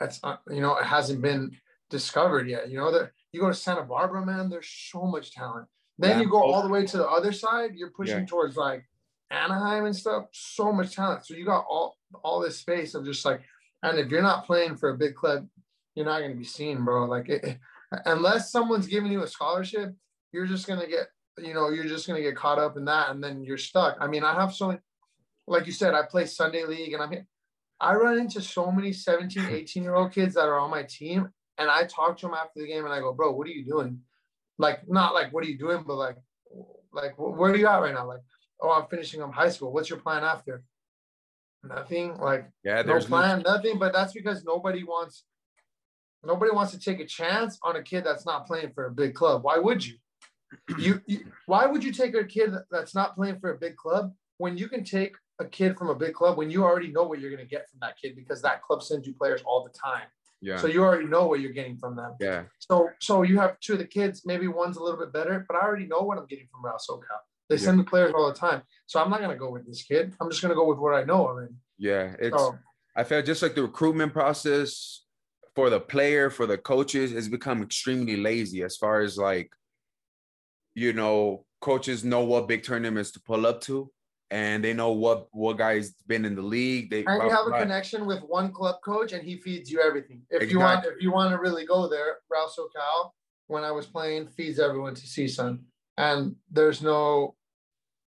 that's, 0.01 0.19
uh, 0.25 0.37
you 0.51 0.61
know, 0.61 0.77
it 0.77 0.85
hasn't 0.85 1.23
been 1.23 1.53
discovered 1.91 2.49
yet. 2.49 2.69
You 2.71 2.79
know, 2.79 2.91
that 2.91 3.13
you 3.33 3.41
go 3.41 3.49
to 3.49 3.55
Santa 3.55 3.83
Barbara, 3.83 4.25
man, 4.25 4.49
there's 4.49 4.69
so 4.69 5.03
much 5.03 5.33
talent. 5.33 5.69
Then 5.99 6.21
you 6.21 6.29
go 6.29 6.43
all 6.43 6.63
the 6.63 6.69
way 6.69 6.85
to 6.85 6.97
the 6.97 7.07
other 7.09 7.31
side, 7.31 7.73
you're 7.77 7.91
pushing 7.91 8.21
Yeah. 8.21 8.27
towards 8.27 8.57
like 8.57 8.85
Anaheim 9.31 9.85
and 9.85 9.95
stuff, 9.95 10.25
so 10.33 10.73
much 10.73 10.97
talent. 10.97 11.25
So 11.27 11.35
you 11.35 11.45
got 11.45 11.65
all 11.69 11.97
all 12.23 12.41
this 12.41 12.59
space 12.59 12.95
of 12.95 13.05
just 13.05 13.25
like, 13.25 13.41
and 13.83 13.99
if 13.99 14.09
you're 14.09 14.23
not 14.23 14.45
playing 14.47 14.77
for 14.77 14.91
a 14.91 14.97
big 14.99 15.15
club, 15.15 15.47
you're 15.95 16.07
not 16.07 16.21
gonna 16.21 16.35
be 16.35 16.45
seen, 16.45 16.85
bro. 16.85 17.05
Like, 17.05 17.29
it, 17.29 17.45
it- 17.45 17.59
unless 18.07 18.51
someone's 18.51 18.87
giving 18.87 19.13
you 19.13 19.23
a 19.23 19.27
scholarship, 19.27 19.95
you're 20.33 20.47
just 20.47 20.67
gonna 20.67 20.87
get, 20.87 21.09
you 21.39 21.55
know, 21.55 21.71
you're 21.71 21.85
just 21.85 22.07
gonna 22.07 22.21
get 22.21 22.37
caught 22.37 22.59
up 22.59 22.77
in 22.77 22.85
that, 22.87 23.11
and 23.11 23.23
then 23.23 23.45
you're 23.45 23.59
stuck. 23.59 23.97
I 24.01 24.07
mean, 24.07 24.25
I 24.25 24.35
have 24.35 24.55
so, 24.55 24.69
many, 24.69 24.81
like 25.47 25.67
you 25.67 25.73
said, 25.73 25.95
I 25.95 26.03
play 26.03 26.27
Sunday 26.27 26.65
league, 26.65 26.93
and 26.93 27.03
I'm 27.03 27.11
here. 27.11 27.27
I 27.81 27.95
run 27.95 28.19
into 28.19 28.41
so 28.41 28.71
many 28.71 28.93
17, 28.93 29.47
18 29.51 29.83
year 29.83 29.95
old 29.95 30.13
kids 30.13 30.35
that 30.35 30.49
are 30.49 30.59
on 30.59 30.71
my 30.71 30.85
team, 30.85 31.29
and 31.59 31.71
I 31.71 31.85
talk 31.85 32.19
to 32.19 32.27
them 32.27 32.35
after 32.35 32.61
the 32.61 32.67
game, 32.67 32.85
and 32.85 32.93
I 32.93 33.01
go, 33.01 33.13
bro, 33.13 33.33
what 33.33 33.47
are 33.47 33.53
you 33.53 33.65
doing? 33.65 34.01
Like, 34.59 34.89
not 34.89 35.15
like 35.15 35.33
what 35.33 35.45
are 35.45 35.49
you 35.49 35.59
doing, 35.59 35.85
but 35.87 35.97
like, 35.97 36.17
like 36.93 37.15
where 37.19 37.53
are 37.53 37.57
you 37.57 37.67
at 37.67 37.79
right 37.79 37.95
now? 37.95 38.07
Like, 38.07 38.21
oh, 38.61 38.71
I'm 38.71 38.87
finishing 38.89 39.23
up 39.23 39.35
high 39.35 39.49
school. 39.51 39.73
What's 39.73 39.91
your 39.91 39.99
plan 39.99 40.23
after? 40.23 40.63
Nothing. 41.65 42.17
Like, 42.19 42.51
Yeah, 42.63 42.83
no 42.83 42.85
there's 42.85 43.07
plan, 43.07 43.43
nothing. 43.45 43.79
But 43.79 43.93
that's 43.93 44.13
because 44.13 44.45
nobody 44.45 44.85
wants, 44.85 45.25
nobody 46.27 46.51
wants 46.53 46.73
to 46.73 46.79
take 46.79 47.01
a 47.01 47.07
chance 47.07 47.59
on 47.63 47.77
a 47.77 47.83
kid 47.83 48.05
that's 48.05 48.27
not 48.27 48.47
playing 48.47 48.73
for 48.75 48.87
a 48.87 48.91
big 48.91 49.15
club. 49.15 49.43
Why 49.45 49.59
would 49.59 49.85
you? 49.87 49.95
You, 50.79 51.01
you 51.07 51.21
why 51.47 51.67
would 51.67 51.83
you 51.85 51.93
take 51.93 52.15
a 52.15 52.25
kid 52.25 52.53
that's 52.71 52.95
not 52.95 53.15
playing 53.17 53.39
for 53.41 53.51
a 53.53 53.59
big 53.59 53.77
club 53.77 54.13
when 54.39 54.57
you 54.57 54.69
can 54.69 54.85
take 54.85 55.15
a 55.41 55.45
kid 55.45 55.77
from 55.77 55.89
a 55.91 55.95
big 55.95 56.15
club 56.15 56.37
when 56.39 56.51
you 56.51 56.63
already 56.65 56.89
know 56.89 57.03
what 57.05 57.19
you're 57.21 57.31
going 57.31 57.43
to 57.43 57.49
get 57.51 57.69
from 57.69 57.81
that 57.81 57.97
kid 58.01 58.15
because 58.15 58.41
that 58.43 58.63
club 58.63 58.83
sends 58.83 59.07
you 59.07 59.15
players 59.15 59.43
all 59.45 59.65
the 59.65 59.77
time. 59.79 60.07
yeah, 60.41 60.57
So 60.57 60.69
you 60.69 60.83
already 60.85 61.07
know 61.07 61.27
what 61.27 61.41
you're 61.41 61.53
getting 61.53 61.77
from 61.77 61.97
them. 61.97 62.15
yeah, 62.21 62.45
So 62.61 62.91
so 63.01 63.23
you 63.23 63.39
have 63.41 63.59
two 63.61 63.73
of 63.75 63.81
the 63.81 63.87
kids, 63.87 64.23
maybe 64.25 64.47
one's 64.47 64.77
a 64.77 64.83
little 64.83 64.99
bit 64.99 65.13
better, 65.13 65.45
but 65.49 65.57
I 65.57 65.61
already 65.63 65.87
know 65.87 66.01
what 66.03 66.19
I'm 66.19 66.27
getting 66.27 66.47
from 66.53 66.65
Real 66.65 66.77
SoCal. 66.79 67.21
They 67.49 67.57
Yeah. 67.57 67.63
send 67.63 67.79
the 67.81 67.85
players 67.85 68.13
all 68.15 68.27
the 68.29 68.39
time. 68.39 68.63
So 68.87 69.01
I'm 69.03 69.11
not 69.11 69.21
gonna 69.21 69.37
go 69.37 69.51
with 69.51 69.67
this 69.67 69.83
kid. 69.83 70.15
I'm 70.21 70.31
just 70.31 70.41
gonna 70.41 70.55
go 70.55 70.67
with 70.69 70.79
what 70.79 70.95
I 70.95 71.03
know 71.05 71.27
already. 71.27 71.55
yeah. 71.79 72.15
It's 72.21 72.37
So 72.37 72.59
I 72.97 73.03
felt 73.03 73.27
just 73.27 73.43
like 73.43 73.55
the 73.57 73.63
recruitment 73.63 74.13
process 74.13 75.04
for 75.55 75.71
the 75.71 75.81
player, 75.81 76.31
for 76.31 76.47
the 76.47 76.59
coaches, 76.59 77.13
has 77.13 77.29
become 77.29 77.63
extremely 77.63 78.17
lazy 78.17 78.63
as 78.63 78.77
far 78.77 79.01
as 79.01 79.17
like, 79.17 79.51
you 80.75 80.93
know, 80.93 81.45
coaches 81.61 82.05
know 82.05 82.25
what 82.25 82.49
big 82.49 82.63
tournaments 82.65 83.11
to 83.13 83.21
pull 83.21 83.47
up 83.47 83.61
to, 83.63 83.91
and 84.31 84.65
they 84.65 84.73
know 84.73 84.91
what 84.93 85.29
what 85.31 85.57
guys 85.57 85.95
been 86.07 86.25
in 86.25 86.35
the 86.35 86.43
league. 86.43 86.91
They 86.91 87.05
and 87.05 87.23
you 87.23 87.31
have 87.31 87.47
a 87.47 87.59
connection 87.59 88.05
with 88.07 88.21
one 88.23 88.53
club 88.53 88.77
coach 88.85 89.13
and 89.13 89.23
he 89.23 89.37
feeds 89.37 89.71
you 89.71 89.81
everything. 89.81 90.23
If 90.31 90.51
you 90.51 90.59
want 90.59 90.85
if 90.85 91.01
you 91.01 91.13
want 91.13 91.33
to 91.33 91.39
really 91.39 91.65
go 91.65 91.89
there, 91.89 92.19
Real 92.29 92.49
SoCal, 92.49 93.11
when 93.47 93.65
I 93.65 93.71
was 93.71 93.87
playing, 93.87 94.29
feeds 94.29 94.59
everyone 94.59 94.95
to 94.95 95.03
CSUN. 95.03 95.61
And 95.97 96.35
there's 96.51 96.83
no 96.83 97.37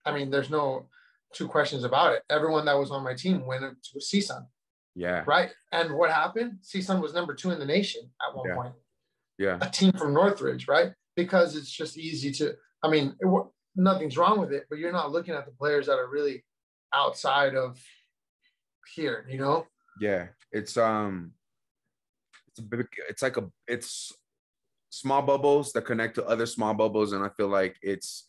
I 0.06 0.12
mean, 0.12 0.30
there's 0.30 0.50
no 0.50 0.88
two 1.32 1.48
questions 1.48 1.84
about 1.84 2.12
it. 2.14 2.22
Everyone 2.30 2.64
that 2.66 2.78
was 2.78 2.90
on 2.90 3.04
my 3.04 3.14
team 3.14 3.46
went 3.46 3.62
to 3.62 3.98
CSUN. 3.98 4.46
Yeah, 4.94 5.24
right? 5.26 5.50
And 5.72 5.94
what 5.94 6.10
happened? 6.10 6.58
CSUN 6.62 7.00
was 7.00 7.14
number 7.14 7.34
two 7.34 7.50
in 7.50 7.58
the 7.58 7.64
nation 7.66 8.02
at 8.26 8.36
one 8.36 8.48
Yeah. 8.48 8.54
point. 8.54 8.74
yeah, 9.38 9.58
A 9.60 9.68
team 9.68 9.92
from 9.92 10.14
Northridge, 10.14 10.68
right? 10.68 10.92
Because 11.16 11.56
it's 11.56 11.70
just 11.70 11.96
easy 11.98 12.30
to. 12.32 12.54
I 12.82 12.88
mean, 12.88 13.16
it, 13.18 13.46
nothing's 13.76 14.16
wrong 14.16 14.38
with 14.40 14.52
it, 14.52 14.66
but 14.70 14.78
you're 14.78 14.92
not 14.92 15.10
looking 15.10 15.34
at 15.34 15.46
the 15.46 15.52
players 15.52 15.86
that 15.86 15.98
are 15.98 16.08
really 16.08 16.44
outside 16.92 17.54
of 17.56 17.80
here. 18.94 19.26
You 19.28 19.38
know? 19.38 19.66
yeah. 20.00 20.28
It's 20.52 20.76
um, 20.76 21.32
it's 22.48 22.60
a 22.60 22.62
big, 22.62 22.86
it's 23.08 23.22
like 23.22 23.36
a 23.36 23.50
it's 23.66 24.12
small 24.90 25.22
bubbles 25.22 25.72
that 25.72 25.82
connect 25.84 26.14
to 26.14 26.24
other 26.26 26.46
small 26.46 26.74
bubbles, 26.74 27.12
and 27.12 27.24
I 27.24 27.28
feel 27.30 27.48
like 27.48 27.76
it's 27.82 28.28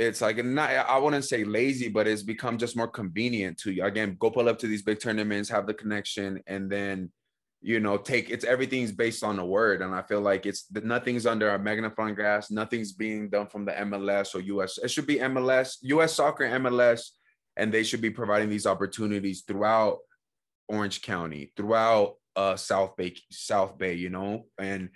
it's 0.00 0.22
like 0.22 0.42
not 0.42 0.70
I 0.70 0.96
wouldn't 0.96 1.26
say 1.26 1.44
lazy, 1.44 1.88
but 1.88 2.08
it's 2.08 2.22
become 2.22 2.56
just 2.56 2.76
more 2.76 2.88
convenient 2.88 3.58
to 3.58 3.70
you. 3.70 3.84
Again, 3.84 4.16
go 4.18 4.30
pull 4.30 4.48
up 4.48 4.58
to 4.60 4.66
these 4.66 4.82
big 4.82 4.98
tournaments, 4.98 5.50
have 5.50 5.66
the 5.66 5.74
connection, 5.74 6.42
and 6.46 6.70
then 6.70 7.12
you 7.60 7.78
know 7.78 7.98
take 7.98 8.30
it's 8.30 8.44
everything's 8.44 8.92
based 8.92 9.22
on 9.22 9.36
the 9.36 9.44
word. 9.44 9.82
And 9.82 9.94
I 9.94 10.00
feel 10.02 10.22
like 10.22 10.46
it's 10.46 10.64
nothing's 10.72 11.26
under 11.26 11.50
a 11.50 11.58
magnifying 11.58 12.14
glass, 12.14 12.50
nothing's 12.50 12.92
being 12.92 13.28
done 13.28 13.46
from 13.46 13.66
the 13.66 13.72
MLS 13.72 14.34
or 14.34 14.40
US. 14.40 14.78
It 14.78 14.90
should 14.90 15.06
be 15.06 15.16
MLS, 15.16 15.76
US 15.82 16.14
soccer, 16.14 16.44
MLS, 16.44 17.10
and 17.56 17.70
they 17.70 17.82
should 17.82 18.00
be 18.00 18.10
providing 18.10 18.48
these 18.48 18.66
opportunities 18.66 19.42
throughout 19.46 19.98
Orange 20.68 21.02
County, 21.02 21.52
throughout 21.56 22.14
uh 22.36 22.56
South 22.56 22.96
Bay, 22.96 23.14
South 23.30 23.76
Bay, 23.76 23.94
you 23.94 24.08
know, 24.08 24.46
and 24.58 24.88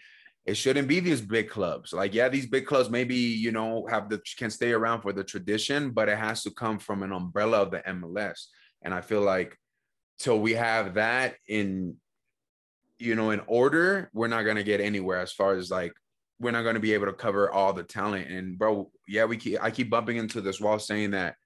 it 0.46 0.56
shouldn't 0.56 0.88
be 0.88 1.00
these 1.00 1.22
big 1.22 1.48
clubs. 1.48 1.92
Like, 1.92 2.12
yeah, 2.12 2.28
these 2.28 2.46
big 2.46 2.66
clubs 2.66 2.90
maybe, 2.90 3.14
you 3.14 3.50
know, 3.50 3.86
have 3.88 4.10
the 4.10 4.20
can 4.36 4.50
stay 4.50 4.72
around 4.72 5.00
for 5.00 5.12
the 5.12 5.24
tradition, 5.24 5.90
but 5.90 6.08
it 6.08 6.18
has 6.18 6.42
to 6.42 6.50
come 6.50 6.78
from 6.78 7.02
an 7.02 7.12
umbrella 7.12 7.62
of 7.62 7.70
the 7.70 7.78
MLS. 7.86 8.46
And 8.82 8.92
I 8.92 9.00
feel 9.00 9.22
like 9.22 9.58
till 10.18 10.38
we 10.38 10.52
have 10.52 10.94
that 10.94 11.36
in, 11.48 11.96
you 12.98 13.14
know, 13.14 13.30
in 13.30 13.40
order, 13.46 14.10
we're 14.12 14.28
not 14.28 14.42
gonna 14.42 14.62
get 14.62 14.80
anywhere 14.80 15.18
as 15.18 15.32
far 15.32 15.54
as 15.54 15.70
like 15.70 15.92
we're 16.38 16.50
not 16.50 16.62
gonna 16.62 16.80
be 16.80 16.92
able 16.92 17.06
to 17.06 17.14
cover 17.14 17.50
all 17.50 17.72
the 17.72 17.82
talent. 17.82 18.30
And 18.30 18.58
bro, 18.58 18.90
yeah, 19.08 19.24
we 19.24 19.38
keep 19.38 19.62
I 19.62 19.70
keep 19.70 19.88
bumping 19.88 20.18
into 20.18 20.42
this 20.42 20.60
wall 20.60 20.78
saying 20.78 21.12
that 21.12 21.36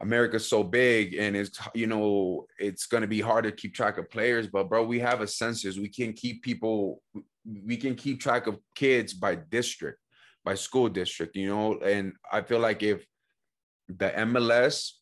America's 0.00 0.48
so 0.48 0.62
big 0.62 1.14
and 1.14 1.36
it's 1.36 1.58
you 1.74 1.86
know 1.86 2.46
it's 2.58 2.86
going 2.86 3.00
to 3.00 3.08
be 3.08 3.20
hard 3.20 3.44
to 3.44 3.52
keep 3.52 3.74
track 3.74 3.98
of 3.98 4.08
players 4.10 4.46
but 4.46 4.68
bro 4.68 4.84
we 4.84 5.00
have 5.00 5.20
a 5.20 5.26
census 5.26 5.76
we 5.76 5.88
can 5.88 6.12
keep 6.12 6.42
people 6.42 7.02
we 7.64 7.76
can 7.76 7.94
keep 7.94 8.20
track 8.20 8.46
of 8.46 8.58
kids 8.74 9.14
by 9.14 9.34
district 9.34 9.98
by 10.44 10.54
school 10.54 10.88
district 10.88 11.36
you 11.36 11.48
know 11.48 11.78
and 11.78 12.12
i 12.32 12.40
feel 12.40 12.58
like 12.58 12.82
if 12.82 13.04
the 13.88 14.10
mls 14.10 14.92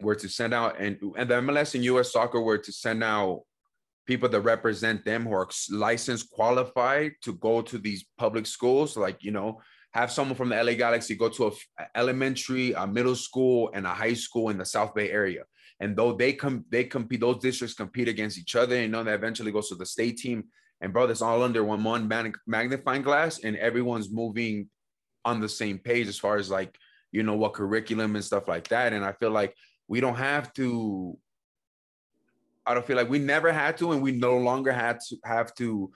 were 0.00 0.14
to 0.14 0.28
send 0.28 0.54
out 0.54 0.78
and 0.78 0.98
and 1.16 1.30
the 1.30 1.34
mls 1.34 1.74
and 1.74 1.84
us 1.84 2.12
soccer 2.12 2.40
were 2.40 2.58
to 2.58 2.72
send 2.72 3.02
out 3.02 3.42
people 4.06 4.28
that 4.28 4.40
represent 4.40 5.04
them 5.04 5.24
who 5.24 5.32
are 5.32 5.48
licensed 5.70 6.30
qualified 6.30 7.12
to 7.22 7.34
go 7.34 7.62
to 7.62 7.78
these 7.78 8.04
public 8.18 8.46
schools 8.46 8.96
like 8.96 9.22
you 9.22 9.30
know 9.30 9.60
have 9.92 10.10
someone 10.10 10.36
from 10.36 10.50
the 10.50 10.62
LA 10.62 10.74
Galaxy 10.74 11.16
go 11.16 11.28
to 11.28 11.46
a 11.46 11.52
elementary, 11.96 12.72
a 12.72 12.86
middle 12.86 13.16
school, 13.16 13.70
and 13.74 13.86
a 13.86 13.90
high 13.90 14.14
school 14.14 14.50
in 14.50 14.58
the 14.58 14.64
South 14.64 14.94
Bay 14.94 15.10
area. 15.10 15.42
And 15.80 15.96
though 15.96 16.12
they 16.12 16.32
come, 16.32 16.64
they 16.68 16.84
compete, 16.84 17.20
those 17.20 17.38
districts 17.38 17.74
compete 17.74 18.08
against 18.08 18.38
each 18.38 18.54
other. 18.54 18.74
And 18.76 18.84
you 18.84 18.90
know 18.90 19.02
that 19.02 19.14
eventually 19.14 19.50
goes 19.50 19.68
to 19.70 19.74
the 19.74 19.86
state 19.86 20.18
team. 20.18 20.44
And 20.80 20.92
bro, 20.92 21.06
that's 21.06 21.22
all 21.22 21.42
under 21.42 21.62
one 21.62 21.84
one 21.84 22.08
magnifying 22.46 23.02
glass, 23.02 23.40
and 23.40 23.56
everyone's 23.56 24.10
moving 24.10 24.68
on 25.24 25.40
the 25.40 25.48
same 25.48 25.78
page 25.78 26.08
as 26.08 26.18
far 26.18 26.36
as 26.36 26.50
like 26.50 26.76
you 27.12 27.22
know 27.22 27.36
what 27.36 27.54
curriculum 27.54 28.14
and 28.16 28.24
stuff 28.24 28.48
like 28.48 28.68
that. 28.68 28.92
And 28.92 29.04
I 29.04 29.12
feel 29.12 29.30
like 29.30 29.54
we 29.88 30.00
don't 30.00 30.16
have 30.16 30.52
to. 30.54 31.18
I 32.66 32.74
don't 32.74 32.86
feel 32.86 32.96
like 32.96 33.10
we 33.10 33.18
never 33.18 33.52
had 33.52 33.76
to, 33.78 33.92
and 33.92 34.02
we 34.02 34.12
no 34.12 34.36
longer 34.38 34.72
had 34.72 35.00
to 35.08 35.16
have 35.24 35.54
to 35.56 35.90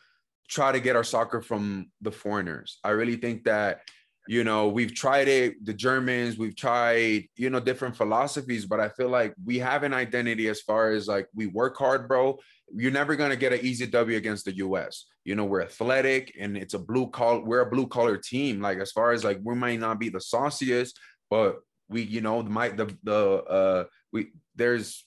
try 0.48 0.72
to 0.72 0.80
get 0.80 0.96
our 0.96 1.04
soccer 1.04 1.40
from 1.40 1.90
the 2.00 2.10
foreigners. 2.10 2.78
I 2.84 2.90
really 2.90 3.16
think 3.16 3.44
that 3.44 3.80
you 4.26 4.44
know 4.44 4.68
we've 4.68 4.94
tried 4.94 5.28
it 5.28 5.64
the 5.64 5.74
germans 5.74 6.38
we've 6.38 6.56
tried 6.56 7.24
you 7.36 7.50
know 7.50 7.60
different 7.60 7.96
philosophies 7.96 8.64
but 8.64 8.80
i 8.80 8.88
feel 8.88 9.08
like 9.08 9.34
we 9.44 9.58
have 9.58 9.82
an 9.82 9.92
identity 9.92 10.48
as 10.48 10.60
far 10.62 10.90
as 10.90 11.06
like 11.08 11.28
we 11.34 11.46
work 11.46 11.76
hard 11.76 12.08
bro. 12.08 12.38
You're 12.74 12.90
never 12.90 13.14
going 13.14 13.30
to 13.30 13.36
get 13.36 13.52
an 13.52 13.60
easy 13.62 13.86
w 13.86 14.16
against 14.16 14.46
the 14.46 14.52
us 14.52 15.06
you 15.24 15.34
know 15.34 15.44
we're 15.44 15.62
athletic 15.62 16.34
and 16.40 16.56
it's 16.56 16.74
a 16.74 16.78
blue 16.78 17.08
collar 17.08 17.40
we're 17.40 17.60
a 17.60 17.70
blue 17.70 17.86
collar 17.86 18.16
team. 18.16 18.60
Like 18.60 18.78
as 18.78 18.92
far 18.92 19.12
as 19.12 19.24
like 19.24 19.38
we 19.42 19.54
might 19.54 19.80
not 19.80 20.00
be 20.00 20.08
the 20.08 20.20
sauciest 20.20 20.98
but 21.30 21.60
we 21.88 22.02
you 22.02 22.20
know 22.20 22.42
might 22.42 22.76
the 22.76 22.86
the 23.02 23.20
uh 23.44 23.84
we 24.12 24.28
there's 24.56 25.04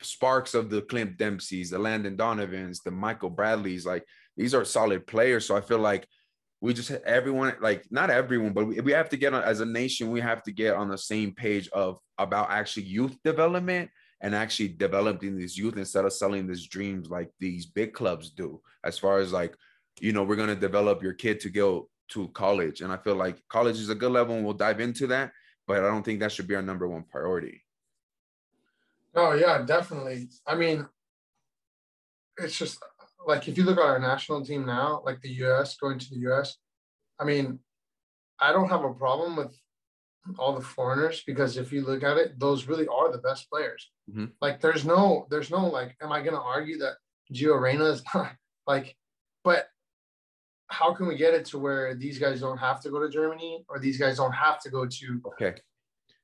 sparks 0.00 0.54
of 0.54 0.70
the 0.70 0.82
clint 0.82 1.16
dempseys 1.16 1.70
the 1.70 1.78
landon 1.78 2.16
donovans 2.16 2.80
the 2.80 2.90
michael 2.90 3.30
bradleys 3.30 3.86
like 3.86 4.04
these 4.36 4.54
are 4.54 4.64
solid 4.64 5.06
players. 5.06 5.46
So 5.46 5.56
i 5.56 5.60
feel 5.60 5.78
like 5.78 6.06
we 6.62 6.72
just 6.72 6.92
everyone 7.04 7.54
like 7.60 7.84
not 7.90 8.08
everyone 8.08 8.52
but 8.52 8.66
we, 8.66 8.80
we 8.80 8.92
have 8.92 9.08
to 9.08 9.16
get 9.16 9.34
on 9.34 9.42
as 9.42 9.60
a 9.60 9.66
nation 9.66 10.12
we 10.12 10.20
have 10.20 10.42
to 10.44 10.52
get 10.52 10.74
on 10.74 10.88
the 10.88 10.96
same 10.96 11.32
page 11.32 11.68
of 11.72 11.98
about 12.18 12.50
actually 12.50 12.84
youth 12.84 13.16
development 13.24 13.90
and 14.22 14.34
actually 14.34 14.68
developing 14.68 15.36
these 15.36 15.58
youth 15.58 15.76
instead 15.76 16.04
of 16.04 16.12
selling 16.12 16.46
these 16.46 16.66
dreams 16.66 17.10
like 17.10 17.28
these 17.40 17.66
big 17.66 17.92
clubs 17.92 18.30
do. 18.30 18.60
As 18.84 18.98
far 18.98 19.18
as 19.18 19.32
like 19.32 19.54
you 20.00 20.12
know 20.12 20.22
we're 20.22 20.36
going 20.36 20.48
to 20.48 20.56
develop 20.56 21.02
your 21.02 21.12
kid 21.12 21.40
to 21.40 21.50
go 21.50 21.88
to 22.08 22.28
college 22.28 22.80
and 22.80 22.92
i 22.92 22.96
feel 22.96 23.14
like 23.14 23.36
college 23.48 23.78
is 23.78 23.88
a 23.88 23.94
good 23.94 24.10
level 24.10 24.34
and 24.34 24.44
we'll 24.44 24.54
dive 24.54 24.80
into 24.80 25.06
that 25.06 25.30
but 25.66 25.78
i 25.78 25.80
don't 25.80 26.02
think 26.02 26.20
that 26.20 26.32
should 26.32 26.48
be 26.48 26.54
our 26.54 26.62
number 26.62 26.88
one 26.88 27.04
priority. 27.10 27.62
Oh 29.14 29.34
yeah 29.34 29.62
definitely. 29.62 30.28
I 30.46 30.54
mean 30.54 30.86
it's 32.38 32.56
just 32.56 32.78
like 33.26 33.48
if 33.48 33.56
you 33.56 33.64
look 33.64 33.78
at 33.78 33.84
our 33.84 33.98
national 33.98 34.44
team 34.44 34.66
now, 34.66 35.02
like 35.04 35.20
the 35.20 35.30
US 35.44 35.76
going 35.76 35.98
to 35.98 36.10
the 36.10 36.30
US, 36.30 36.56
I 37.18 37.24
mean, 37.24 37.58
I 38.40 38.52
don't 38.52 38.68
have 38.68 38.84
a 38.84 38.92
problem 38.92 39.36
with 39.36 39.56
all 40.38 40.54
the 40.54 40.60
foreigners 40.60 41.22
because 41.26 41.56
if 41.56 41.72
you 41.72 41.84
look 41.84 42.02
at 42.02 42.16
it, 42.16 42.38
those 42.38 42.66
really 42.66 42.86
are 42.86 43.10
the 43.10 43.18
best 43.18 43.50
players. 43.50 43.90
Mm-hmm. 44.10 44.26
Like 44.40 44.60
there's 44.60 44.84
no, 44.84 45.26
there's 45.30 45.50
no 45.50 45.66
like, 45.66 45.96
am 46.02 46.12
I 46.12 46.22
gonna 46.22 46.40
argue 46.40 46.78
that 46.78 46.94
Gio 47.32 47.60
Reyna 47.60 47.84
is 47.84 48.02
not 48.14 48.32
like, 48.66 48.96
but 49.44 49.66
how 50.68 50.94
can 50.94 51.06
we 51.06 51.16
get 51.16 51.34
it 51.34 51.44
to 51.46 51.58
where 51.58 51.94
these 51.94 52.18
guys 52.18 52.40
don't 52.40 52.58
have 52.58 52.80
to 52.82 52.90
go 52.90 53.00
to 53.00 53.08
Germany 53.08 53.64
or 53.68 53.78
these 53.78 53.98
guys 53.98 54.16
don't 54.16 54.32
have 54.32 54.60
to 54.62 54.70
go 54.70 54.86
to 54.86 55.20
okay 55.26 55.54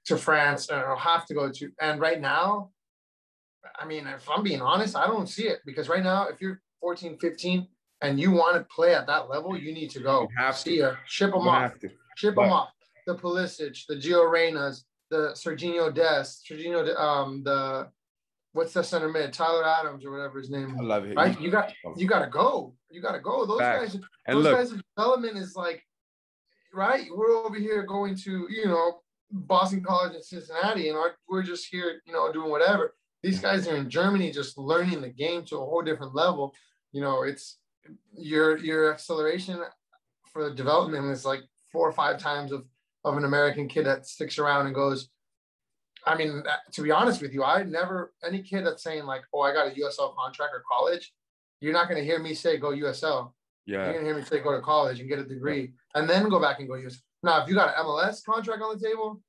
to 0.06 0.16
France 0.16 0.70
or 0.70 0.96
have 0.96 1.26
to 1.26 1.34
go 1.34 1.50
to 1.50 1.70
and 1.82 2.00
right 2.00 2.18
now 2.18 2.70
I 3.78 3.84
mean, 3.84 4.06
if 4.06 4.28
I'm 4.28 4.42
being 4.42 4.60
honest, 4.60 4.96
I 4.96 5.06
don't 5.06 5.28
see 5.28 5.46
it 5.48 5.60
because 5.64 5.88
right 5.88 6.02
now, 6.02 6.28
if 6.28 6.40
you're 6.40 6.60
14, 6.80 7.18
15, 7.18 7.66
and 8.02 8.20
you 8.20 8.30
want 8.30 8.56
to 8.56 8.64
play 8.74 8.94
at 8.94 9.06
that 9.06 9.28
level, 9.28 9.56
you 9.56 9.72
need 9.72 9.90
to 9.90 10.00
go. 10.00 10.22
You 10.22 10.28
have 10.36 10.56
See 10.56 10.76
to. 10.76 10.76
ya. 10.76 10.94
Ship 11.06 11.30
them 11.30 11.42
you 11.42 11.48
off. 11.48 11.72
Ship 12.16 12.34
but, 12.34 12.42
them 12.42 12.52
off. 12.52 12.70
The 13.06 13.14
Pulisic, 13.14 13.86
the 13.88 13.96
Gio 13.96 14.30
Reynas, 14.30 14.82
the 15.10 15.32
Sergiño 15.34 15.92
Des, 15.92 16.42
Sergiño, 16.48 16.98
um, 16.98 17.42
the 17.42 17.88
what's 18.52 18.72
the 18.72 18.82
center 18.82 19.08
mid, 19.08 19.32
Tyler 19.32 19.64
Adams 19.64 20.04
or 20.04 20.10
whatever 20.10 20.38
his 20.38 20.50
name. 20.50 20.76
I 20.78 20.82
love 20.82 21.04
it. 21.06 21.16
Right, 21.16 21.40
you 21.40 21.50
got 21.50 21.72
you 21.96 22.06
got 22.06 22.24
to 22.24 22.30
go. 22.30 22.74
You 22.90 23.00
got 23.00 23.12
to 23.12 23.20
go. 23.20 23.46
Those 23.46 23.58
Back. 23.58 23.80
guys, 23.80 23.94
and 23.94 24.36
those 24.36 24.44
look, 24.44 24.56
guys' 24.56 24.74
development 24.96 25.38
is 25.38 25.54
like, 25.56 25.82
right. 26.74 27.06
We're 27.14 27.36
over 27.36 27.56
here 27.56 27.82
going 27.84 28.16
to 28.16 28.46
you 28.50 28.66
know 28.66 29.00
Boston 29.30 29.82
College 29.82 30.14
in 30.14 30.22
Cincinnati, 30.22 30.88
and 30.88 30.98
our, 30.98 31.12
we're 31.28 31.42
just 31.42 31.66
here, 31.70 32.00
you 32.06 32.12
know, 32.12 32.32
doing 32.32 32.50
whatever. 32.50 32.94
These 33.22 33.40
guys 33.40 33.66
are 33.66 33.76
in 33.76 33.90
Germany, 33.90 34.30
just 34.30 34.56
learning 34.56 35.00
the 35.00 35.08
game 35.08 35.44
to 35.46 35.56
a 35.56 35.64
whole 35.64 35.82
different 35.82 36.14
level 36.14 36.54
you 36.92 37.00
know, 37.00 37.22
it's 37.22 37.58
your 38.16 38.58
your 38.58 38.92
acceleration 38.92 39.60
for 40.32 40.48
the 40.48 40.54
development 40.54 41.06
is 41.06 41.24
like 41.24 41.40
four 41.72 41.88
or 41.88 41.92
five 41.92 42.18
times 42.18 42.52
of 42.52 42.64
of 43.04 43.16
an 43.16 43.24
American 43.24 43.68
kid 43.68 43.86
that 43.86 44.06
sticks 44.06 44.38
around 44.38 44.66
and 44.66 44.74
goes. 44.74 45.08
I 46.06 46.16
mean, 46.16 46.42
to 46.72 46.82
be 46.82 46.90
honest 46.90 47.20
with 47.20 47.34
you, 47.34 47.44
I 47.44 47.62
never 47.64 48.12
any 48.24 48.42
kid 48.42 48.64
that's 48.64 48.82
saying 48.82 49.04
like, 49.04 49.22
"Oh, 49.32 49.40
I 49.40 49.52
got 49.52 49.68
a 49.68 49.70
USL 49.70 50.14
contract 50.16 50.52
or 50.54 50.62
college," 50.70 51.12
you're 51.60 51.72
not 51.72 51.88
going 51.88 52.00
to 52.00 52.04
hear 52.04 52.18
me 52.18 52.34
say 52.34 52.56
go 52.56 52.70
USL. 52.70 53.32
Yeah, 53.66 53.84
you're 53.84 53.92
going 53.92 54.04
to 54.04 54.10
hear 54.10 54.16
me 54.16 54.24
say 54.24 54.40
go 54.40 54.52
to 54.52 54.62
college 54.62 55.00
and 55.00 55.08
get 55.08 55.18
a 55.18 55.24
degree, 55.24 55.72
and 55.94 56.08
then 56.08 56.28
go 56.28 56.40
back 56.40 56.60
and 56.60 56.68
go 56.68 56.74
USL. 56.74 57.02
Now, 57.22 57.42
if 57.42 57.48
you 57.48 57.54
got 57.54 57.76
an 57.76 57.84
MLS 57.84 58.24
contract 58.24 58.62
on 58.62 58.78
the 58.78 58.86
table, 58.86 59.20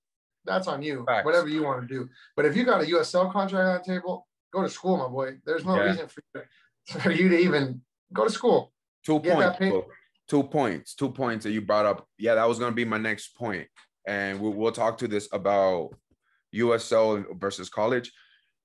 that's 0.45 0.67
on 0.67 0.81
you. 0.81 1.03
Facts. 1.05 1.25
Whatever 1.25 1.47
you 1.47 1.63
want 1.63 1.81
to 1.81 1.87
do. 1.87 2.07
But 2.35 2.45
if 2.45 2.55
you 2.55 2.63
got 2.63 2.81
a 2.81 2.85
USL 2.85 3.31
contract 3.31 3.67
on 3.67 3.81
the 3.85 3.99
table, 3.99 4.27
go 4.53 4.61
to 4.61 4.69
school, 4.69 4.97
my 4.97 5.07
boy. 5.07 5.37
There's 5.45 5.65
no 5.65 5.75
yeah. 5.75 5.89
reason 5.89 6.07
for 6.07 6.21
you 6.35 6.41
for 7.01 7.11
you 7.11 7.29
to 7.29 7.37
even 7.37 7.81
go 8.13 8.23
to 8.23 8.29
school. 8.31 8.71
Two 9.05 9.19
points. 9.19 9.59
Two 10.27 10.43
points. 10.43 10.95
Two 10.95 11.09
points 11.09 11.43
that 11.43 11.51
you 11.51 11.61
brought 11.61 11.85
up. 11.85 12.07
Yeah, 12.17 12.35
that 12.35 12.47
was 12.47 12.59
going 12.59 12.71
to 12.71 12.75
be 12.75 12.85
my 12.85 12.97
next 12.97 13.35
point, 13.35 13.67
and 14.07 14.39
we'll, 14.39 14.53
we'll 14.53 14.71
talk 14.71 14.97
to 14.99 15.07
this 15.07 15.27
about 15.31 15.91
USL 16.53 17.25
versus 17.39 17.69
college. 17.69 18.11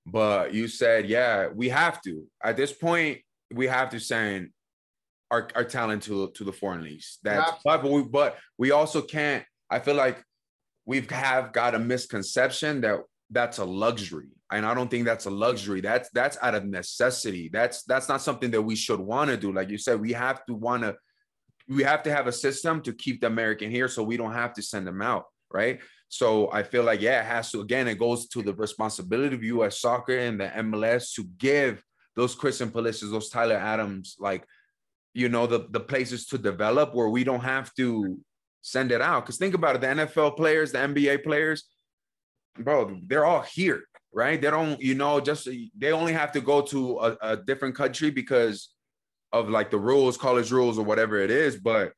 But 0.07 0.53
you 0.53 0.69
said, 0.69 1.09
yeah, 1.09 1.49
we 1.49 1.71
have 1.71 2.01
to. 2.03 2.27
At 2.43 2.57
this 2.57 2.73
point, 2.73 3.21
we 3.53 3.67
have 3.67 3.91
to 3.91 3.99
send 3.99 4.51
our, 5.31 5.49
our 5.55 5.65
talent 5.65 6.03
to 6.05 6.31
to 6.33 6.45
the 6.45 6.53
foreign 6.53 6.83
leagues. 6.83 7.19
That's 7.23 7.53
but 7.65 7.83
we 7.85 8.03
but 8.03 8.39
we 8.59 8.71
also 8.71 9.01
can't. 9.01 9.45
I 9.71 9.79
feel 9.79 9.95
like 9.95 10.23
we've 10.87 11.11
have 11.11 11.53
got 11.53 11.75
a 11.75 11.79
misconception 11.79 12.83
that 12.83 13.01
that's 13.35 13.59
a 13.59 13.65
luxury. 13.65 14.29
And 14.53 14.65
i 14.65 14.73
don't 14.75 14.91
think 14.91 15.05
that's 15.05 15.27
a 15.27 15.31
luxury. 15.31 15.81
That's 15.81 16.09
that's 16.11 16.39
out 16.41 16.55
of 16.55 16.65
necessity. 16.65 17.51
That's 17.53 17.83
that's 17.85 18.09
not 18.09 18.23
something 18.23 18.51
that 18.53 18.63
we 18.63 18.77
should 18.77 19.01
want 19.01 19.31
to 19.31 19.37
do. 19.37 19.53
Like 19.53 19.71
you 19.71 19.79
said 19.79 20.01
we 20.01 20.13
have 20.13 20.45
to 20.47 20.55
want 20.55 20.85
to 20.85 20.97
we 21.69 21.83
have 21.83 22.03
to 22.05 22.13
have 22.13 22.27
a 22.27 22.33
system 22.33 22.83
to 22.83 22.93
keep 22.93 23.23
the 23.23 23.27
american 23.27 23.71
here 23.71 23.89
so 23.89 24.03
we 24.03 24.19
don't 24.19 24.35
have 24.35 24.53
to 24.53 24.63
send 24.63 24.87
them 24.87 25.01
out 25.01 25.25
right? 25.51 25.81
So 26.09 26.51
i 26.53 26.63
feel 26.63 26.85
like 26.85 27.01
yeah 27.01 27.21
it 27.21 27.27
has 27.27 27.51
to 27.53 27.61
again 27.61 27.89
it 27.89 27.99
goes 27.99 28.29
to 28.29 28.43
the 28.43 28.55
responsibility 28.55 29.37
of 29.37 29.43
us 29.61 29.81
soccer 29.81 30.19
and 30.19 30.39
the 30.39 30.49
mls 30.49 31.15
to 31.15 31.25
give 31.39 31.83
those 32.17 32.35
christian 32.35 32.71
Pulisic, 32.71 33.11
those 33.11 33.31
tyler 33.31 33.57
adams 33.57 34.17
like 34.21 34.45
you 35.15 35.29
know 35.29 35.47
the 35.47 35.67
the 35.71 35.81
places 35.81 36.27
to 36.27 36.39
develop 36.39 36.95
where 36.95 37.09
we 37.09 37.25
don't 37.25 37.41
have 37.41 37.73
to 37.75 38.19
send 38.63 38.91
it 38.93 39.03
out. 39.03 39.25
Because 39.25 39.39
think 39.39 39.55
about 39.55 39.77
it 39.77 39.81
the 39.81 39.89
nfl 39.89 40.37
players 40.37 40.73
the 40.73 40.79
nba 40.79 41.23
players 41.23 41.65
bro, 42.59 42.99
they're 43.07 43.25
all 43.25 43.43
here, 43.43 43.85
right? 44.13 44.41
They 44.41 44.51
don't, 44.51 44.81
you 44.81 44.95
know, 44.95 45.21
just 45.21 45.49
they 45.77 45.93
only 45.93 46.13
have 46.13 46.33
to 46.33 46.41
go 46.41 46.63
to 46.63 46.99
a, 46.99 47.17
a 47.21 47.37
different 47.37 47.75
country 47.75 48.11
because 48.11 48.71
of 49.33 49.49
like 49.49 49.71
the 49.71 49.79
rules, 49.79 50.17
college 50.17 50.53
rules, 50.53 50.79
or 50.79 50.85
whatever 50.85 51.19
it 51.19 51.31
is. 51.31 51.57
But 51.57 51.93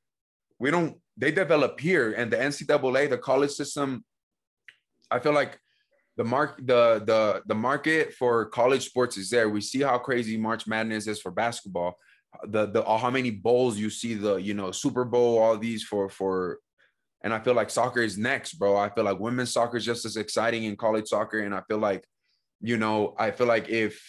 we 0.58 0.70
don't, 0.70 0.96
they 1.16 1.30
develop 1.30 1.80
here, 1.80 2.12
and 2.12 2.30
the 2.30 2.36
NCAA, 2.36 3.10
the 3.10 3.18
college 3.18 3.52
system, 3.52 4.04
I 5.10 5.18
feel 5.18 5.32
like 5.32 5.58
the 6.16 6.24
mark 6.24 6.56
the 6.58 7.02
the 7.04 7.42
the 7.46 7.54
market 7.54 8.14
for 8.14 8.46
college 8.46 8.86
sports 8.86 9.16
is 9.16 9.30
there. 9.30 9.48
We 9.48 9.60
see 9.60 9.82
how 9.82 9.98
crazy 9.98 10.36
March 10.36 10.66
Madness 10.66 11.06
is 11.06 11.20
for 11.20 11.30
basketball. 11.30 11.98
The 12.48 12.66
the 12.66 12.82
how 12.82 13.10
many 13.10 13.30
bowls 13.30 13.78
you 13.78 13.90
see 13.90 14.14
the 14.14 14.36
you 14.36 14.54
know 14.54 14.70
Super 14.70 15.04
Bowl 15.04 15.38
all 15.38 15.56
these 15.58 15.84
for 15.84 16.08
for 16.08 16.58
and 17.26 17.34
I 17.34 17.40
feel 17.40 17.54
like 17.54 17.70
soccer 17.70 18.02
is 18.02 18.16
next, 18.16 18.52
bro. 18.52 18.76
I 18.76 18.88
feel 18.88 19.02
like 19.02 19.18
women's 19.18 19.52
soccer 19.52 19.78
is 19.78 19.84
just 19.84 20.04
as 20.04 20.16
exciting 20.16 20.62
in 20.62 20.76
college 20.76 21.08
soccer. 21.08 21.40
And 21.40 21.52
I 21.52 21.60
feel 21.66 21.78
like, 21.78 22.04
you 22.60 22.76
know, 22.76 23.16
I 23.18 23.32
feel 23.32 23.48
like 23.48 23.68
if 23.68 24.00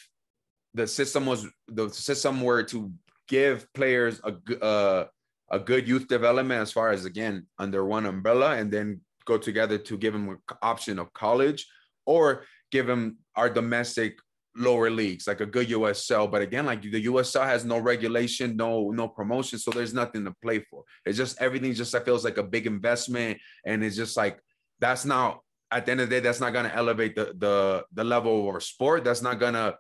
the 0.76 0.86
system 0.86 1.26
was 1.26 1.48
the 1.68 1.90
system 1.90 2.42
were 2.42 2.62
to 2.66 2.92
give 3.28 3.66
players 3.74 4.22
a 4.24 4.64
uh, 4.64 5.06
a 5.50 5.60
good 5.60 5.88
youth 5.88 6.08
development 6.08 6.62
as 6.62 6.72
far 6.72 6.92
as 6.92 7.06
again 7.06 7.48
under 7.58 7.84
one 7.86 8.06
umbrella, 8.06 8.56
and 8.56 8.72
then 8.72 9.02
go 9.26 9.40
together 9.40 9.80
to 9.80 9.98
give 9.98 10.14
them 10.14 10.30
an 10.30 10.38
option 10.62 11.00
of 11.00 11.12
college 11.14 11.66
or 12.06 12.44
give 12.72 12.86
them 12.86 13.18
our 13.36 13.50
domestic 13.50 14.20
lower 14.58 14.90
leagues, 14.90 15.28
like 15.28 15.42
a 15.42 15.46
good 15.46 15.70
USL. 15.70 16.30
But 16.30 16.42
again, 16.42 16.66
like 16.66 16.82
the 16.82 17.06
USL 17.06 17.46
has 17.46 17.64
no 17.64 17.78
regulation, 17.78 18.58
no 18.58 18.92
no 18.92 19.08
promotion, 19.08 19.60
so 19.60 19.72
there's 19.72 19.94
nothing 19.94 20.26
to 20.26 20.34
play 20.42 20.60
for. 20.60 20.84
It's 21.06 21.18
just 21.18 21.42
everything 21.42 21.74
just 21.74 21.96
feels 22.06 22.24
like 22.26 22.38
a 22.38 22.44
big 22.44 22.68
investment, 22.68 23.40
and 23.66 23.84
it's 23.84 23.96
just 23.96 24.18
like 24.18 24.40
that's 24.80 25.06
not 25.06 25.42
at 25.72 25.86
the 25.86 25.92
end 25.92 26.02
of 26.02 26.10
the 26.10 26.16
day, 26.16 26.20
that's 26.20 26.40
not 26.40 26.54
gonna 26.54 26.72
elevate 26.74 27.16
the 27.16 27.34
the 27.38 27.86
the 27.94 28.04
level 28.04 28.40
of 28.42 28.56
our 28.56 28.60
sport. 28.60 29.04
That's 29.04 29.22
not 29.22 29.40
gonna 29.40 29.76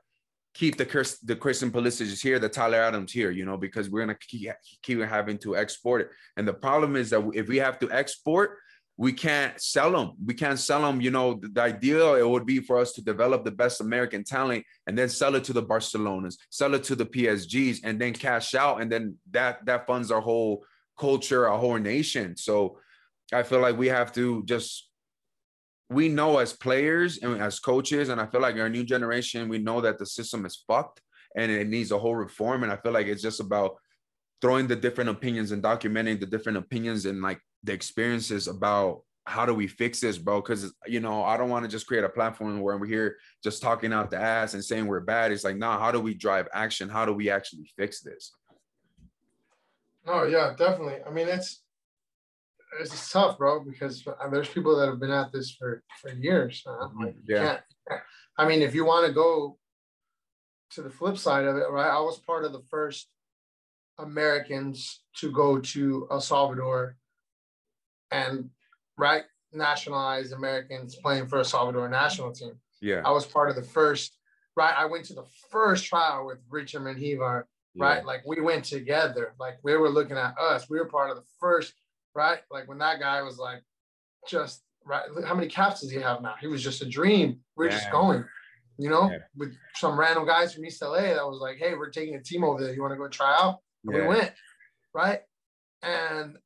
keep 0.53 0.77
the 0.77 0.85
Chris, 0.85 1.19
the 1.19 1.35
Christian 1.35 1.71
Pulisic 1.71 2.19
here, 2.21 2.39
the 2.39 2.49
Tyler 2.49 2.81
Adams 2.81 3.11
here, 3.11 3.29
you 3.29 3.45
know, 3.45 3.57
because 3.57 3.89
we're 3.89 3.99
gonna 3.99 4.17
keep, 4.19 4.51
keep 4.81 4.99
having 5.01 5.37
to 5.39 5.55
export 5.55 6.01
it. 6.01 6.09
And 6.35 6.47
the 6.47 6.53
problem 6.53 6.95
is 6.95 7.11
that 7.11 7.29
if 7.35 7.47
we 7.47 7.57
have 7.57 7.77
to 7.79 7.91
export, 7.91 8.57
we 8.97 9.13
can't 9.13 9.61
sell 9.61 9.91
them. 9.91 10.13
We 10.25 10.33
can't 10.33 10.57
sell 10.57 10.81
them. 10.81 10.99
You 11.01 11.11
know, 11.11 11.35
the, 11.35 11.49
the 11.49 11.61
ideal 11.61 12.15
it 12.15 12.27
would 12.27 12.47
be 12.47 12.59
for 12.59 12.79
us 12.79 12.93
to 12.93 13.03
develop 13.03 13.45
the 13.45 13.51
best 13.51 13.79
American 13.79 14.23
talent 14.23 14.65
and 14.87 14.97
then 14.97 15.07
sell 15.07 15.35
it 15.35 15.43
to 15.45 15.53
the 15.53 15.61
Barcelonas, 15.63 16.37
sell 16.49 16.73
it 16.73 16.83
to 16.85 16.95
the 16.95 17.05
PSGs, 17.05 17.81
and 17.83 18.01
then 18.01 18.13
cash 18.13 18.55
out, 18.55 18.81
and 18.81 18.91
then 18.91 19.15
that 19.31 19.63
that 19.65 19.85
funds 19.85 20.11
our 20.11 20.21
whole 20.21 20.63
culture, 20.99 21.47
our 21.47 21.59
whole 21.59 21.77
nation. 21.77 22.35
So 22.35 22.79
I 23.31 23.43
feel 23.43 23.59
like 23.59 23.77
we 23.77 23.87
have 23.87 24.11
to 24.13 24.43
just 24.45 24.89
we 25.89 26.09
know 26.09 26.39
as 26.39 26.53
players 26.53 27.19
and 27.19 27.39
as 27.41 27.59
coaches, 27.59 28.09
and 28.09 28.19
I 28.19 28.25
feel 28.25 28.41
like 28.41 28.55
our 28.55 28.69
new 28.69 28.83
generation, 28.83 29.47
we 29.47 29.59
know 29.59 29.79
that 29.81 29.99
the 29.99 30.05
system 30.05 30.45
is 30.45 30.63
fucked 30.67 31.01
and 31.35 31.51
it 31.51 31.67
needs 31.67 31.91
a 31.91 31.99
whole 31.99 32.15
reform. 32.15 32.63
And 32.63 32.71
I 32.71 32.77
feel 32.77 32.91
like 32.91 33.07
it's 33.07 33.21
just 33.21 33.39
about 33.39 33.75
throwing 34.41 34.67
the 34.67 34.75
different 34.75 35.09
opinions 35.09 35.51
and 35.51 35.63
documenting 35.63 36.19
the 36.19 36.25
different 36.25 36.57
opinions 36.57 37.05
and 37.05 37.21
like 37.21 37.39
the 37.63 37.73
experiences 37.73 38.47
about 38.47 39.01
how 39.25 39.45
do 39.45 39.53
we 39.53 39.67
fix 39.67 39.99
this, 39.99 40.17
bro? 40.17 40.41
Because 40.41 40.73
you 40.85 41.01
know, 41.01 41.23
I 41.23 41.35
don't 41.35 41.49
want 41.49 41.65
to 41.65 41.69
just 41.69 41.85
create 41.85 42.05
a 42.05 42.09
platform 42.09 42.61
where 42.61 42.77
we're 42.77 42.87
here 42.87 43.17
just 43.43 43.61
talking 43.61 43.91
out 43.91 44.09
the 44.09 44.17
ass 44.17 44.53
and 44.53 44.63
saying 44.63 44.87
we're 44.87 45.01
bad. 45.01 45.31
It's 45.31 45.43
like, 45.43 45.57
nah, 45.57 45.77
how 45.77 45.91
do 45.91 45.99
we 45.99 46.13
drive 46.13 46.47
action? 46.53 46.87
How 46.87 47.05
do 47.05 47.13
we 47.13 47.29
actually 47.29 47.69
fix 47.77 48.01
this? 48.01 48.31
Oh 50.05 50.23
yeah, 50.23 50.53
definitely. 50.57 50.99
I 51.05 51.09
mean, 51.09 51.27
it's 51.27 51.61
it's 52.79 53.11
tough, 53.11 53.37
bro, 53.37 53.59
because 53.59 54.05
there's 54.31 54.47
people 54.49 54.77
that 54.77 54.87
have 54.87 54.99
been 54.99 55.11
at 55.11 55.31
this 55.33 55.51
for 55.51 55.83
for 56.01 56.11
years. 56.13 56.63
Mm-hmm. 56.65 57.03
Like, 57.03 57.15
yeah. 57.27 57.57
I 58.37 58.47
mean, 58.47 58.61
if 58.61 58.73
you 58.73 58.85
want 58.85 59.07
to 59.07 59.13
go 59.13 59.57
to 60.71 60.81
the 60.81 60.89
flip 60.89 61.17
side 61.17 61.45
of 61.45 61.57
it, 61.57 61.69
right? 61.69 61.89
I 61.89 61.99
was 61.99 62.19
part 62.19 62.45
of 62.45 62.53
the 62.53 62.63
first 62.69 63.09
Americans 63.97 65.01
to 65.17 65.31
go 65.31 65.59
to 65.59 66.07
El 66.11 66.21
Salvador 66.21 66.97
and 68.11 68.49
right 68.97 69.23
nationalized 69.53 70.33
Americans 70.33 70.95
playing 70.95 71.27
for 71.27 71.39
a 71.39 71.45
Salvador 71.45 71.87
national 71.89 72.31
team. 72.31 72.53
Yeah. 72.81 73.01
I 73.05 73.11
was 73.11 73.25
part 73.25 73.49
of 73.49 73.55
the 73.55 73.63
first, 73.63 74.17
right? 74.55 74.73
I 74.75 74.85
went 74.85 75.05
to 75.05 75.13
the 75.13 75.25
first 75.49 75.85
trial 75.85 76.25
with 76.25 76.39
Richard 76.49 76.81
Menjivar, 76.81 77.43
right? 77.77 78.05
Like 78.05 78.21
we 78.25 78.41
went 78.41 78.65
together. 78.65 79.33
Like 79.39 79.57
we 79.63 79.75
were 79.75 79.89
looking 79.89 80.17
at 80.17 80.37
us. 80.37 80.69
We 80.69 80.79
were 80.79 80.85
part 80.85 81.09
of 81.09 81.17
the 81.17 81.23
first, 81.39 81.73
right? 82.15 82.39
Like 82.51 82.67
when 82.67 82.77
that 82.79 82.99
guy 82.99 83.21
was 83.21 83.37
like 83.37 83.61
just 84.27 84.61
right. 84.85 85.05
How 85.25 85.35
many 85.35 85.47
caps 85.47 85.81
does 85.81 85.91
he 85.91 85.99
have 85.99 86.21
now? 86.21 86.35
He 86.39 86.47
was 86.47 86.63
just 86.63 86.81
a 86.81 86.85
dream. 86.85 87.39
We 87.55 87.65
we're 87.65 87.71
yeah. 87.71 87.77
just 87.77 87.91
going, 87.91 88.25
you 88.77 88.89
know, 88.89 89.09
yeah. 89.09 89.19
with 89.35 89.55
some 89.75 89.99
random 89.99 90.25
guys 90.25 90.53
from 90.53 90.65
East 90.65 90.81
LA 90.81 91.01
that 91.01 91.27
was 91.27 91.39
like, 91.39 91.57
hey, 91.57 91.73
we're 91.73 91.89
taking 91.89 92.15
a 92.15 92.23
team 92.23 92.43
over 92.43 92.63
there. 92.63 92.73
You 92.73 92.81
want 92.81 92.93
to 92.93 92.97
go 92.97 93.07
try 93.07 93.35
out? 93.39 93.59
we 93.83 94.01
went, 94.01 94.33
right? 94.93 95.21
And 95.81 96.37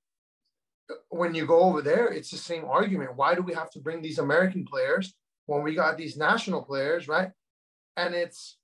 when 1.09 1.33
you 1.35 1.45
go 1.45 1.61
over 1.61 1.81
there, 1.81 2.07
it's 2.07 2.31
the 2.31 2.37
same 2.37 2.65
argument. 2.65 3.15
Why 3.15 3.35
do 3.35 3.41
we 3.41 3.53
have 3.53 3.69
to 3.71 3.79
bring 3.79 4.01
these 4.01 4.19
American 4.19 4.65
players 4.65 5.13
when 5.45 5.63
we 5.63 5.75
got 5.75 5.97
these 5.97 6.17
national 6.17 6.63
players, 6.63 7.07
right? 7.07 7.31
And 7.97 8.15
it's 8.15 8.57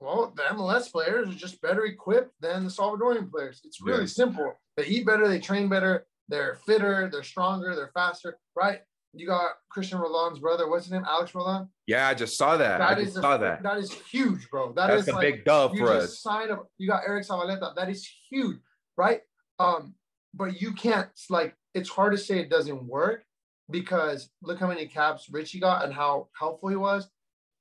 well, 0.00 0.32
the 0.36 0.42
MLS 0.54 0.92
players 0.92 1.28
are 1.28 1.38
just 1.38 1.60
better 1.60 1.84
equipped 1.84 2.32
than 2.40 2.64
the 2.64 2.70
Salvadorian 2.70 3.30
players. 3.30 3.60
It's 3.64 3.80
really 3.80 4.00
yeah. 4.00 4.06
simple. 4.06 4.54
They 4.76 4.86
eat 4.86 5.06
better, 5.06 5.26
they 5.26 5.40
train 5.40 5.68
better, 5.68 6.06
they're 6.28 6.58
fitter, 6.66 7.08
they're 7.10 7.24
stronger, 7.24 7.74
they're 7.74 7.90
faster, 7.94 8.38
right? 8.54 8.80
You 9.12 9.26
got 9.26 9.52
Christian 9.70 9.98
Roldan's 9.98 10.38
brother. 10.38 10.68
What's 10.68 10.84
his 10.84 10.92
name? 10.92 11.04
Alex 11.08 11.34
Roldan. 11.34 11.68
Yeah, 11.86 12.06
I 12.06 12.14
just 12.14 12.36
saw 12.36 12.56
that. 12.58 12.78
that 12.78 12.90
I 12.90 13.02
just 13.02 13.14
saw 13.14 13.38
that. 13.38 13.62
That 13.62 13.78
is 13.78 13.90
huge, 13.92 14.48
bro. 14.50 14.72
That 14.74 14.88
That's 14.88 15.02
is 15.02 15.08
a 15.08 15.12
like, 15.12 15.22
big 15.22 15.44
dub 15.44 15.76
for 15.76 15.90
us. 15.90 16.20
Sign 16.20 16.50
up. 16.50 16.66
You 16.76 16.88
got 16.88 17.02
Eric 17.06 17.26
Zavaleta. 17.26 17.74
That 17.74 17.88
is 17.88 18.08
huge, 18.30 18.58
right? 18.96 19.20
Um, 19.58 19.94
but 20.34 20.60
you 20.60 20.72
can't 20.72 21.08
like 21.30 21.54
it's 21.74 21.88
hard 21.88 22.12
to 22.12 22.18
say 22.18 22.38
it 22.38 22.50
doesn't 22.50 22.84
work 22.84 23.24
because 23.70 24.30
look 24.42 24.58
how 24.58 24.68
many 24.68 24.86
caps 24.86 25.28
Richie 25.30 25.60
got 25.60 25.84
and 25.84 25.92
how 25.92 26.28
helpful 26.38 26.68
he 26.68 26.76
was. 26.76 27.08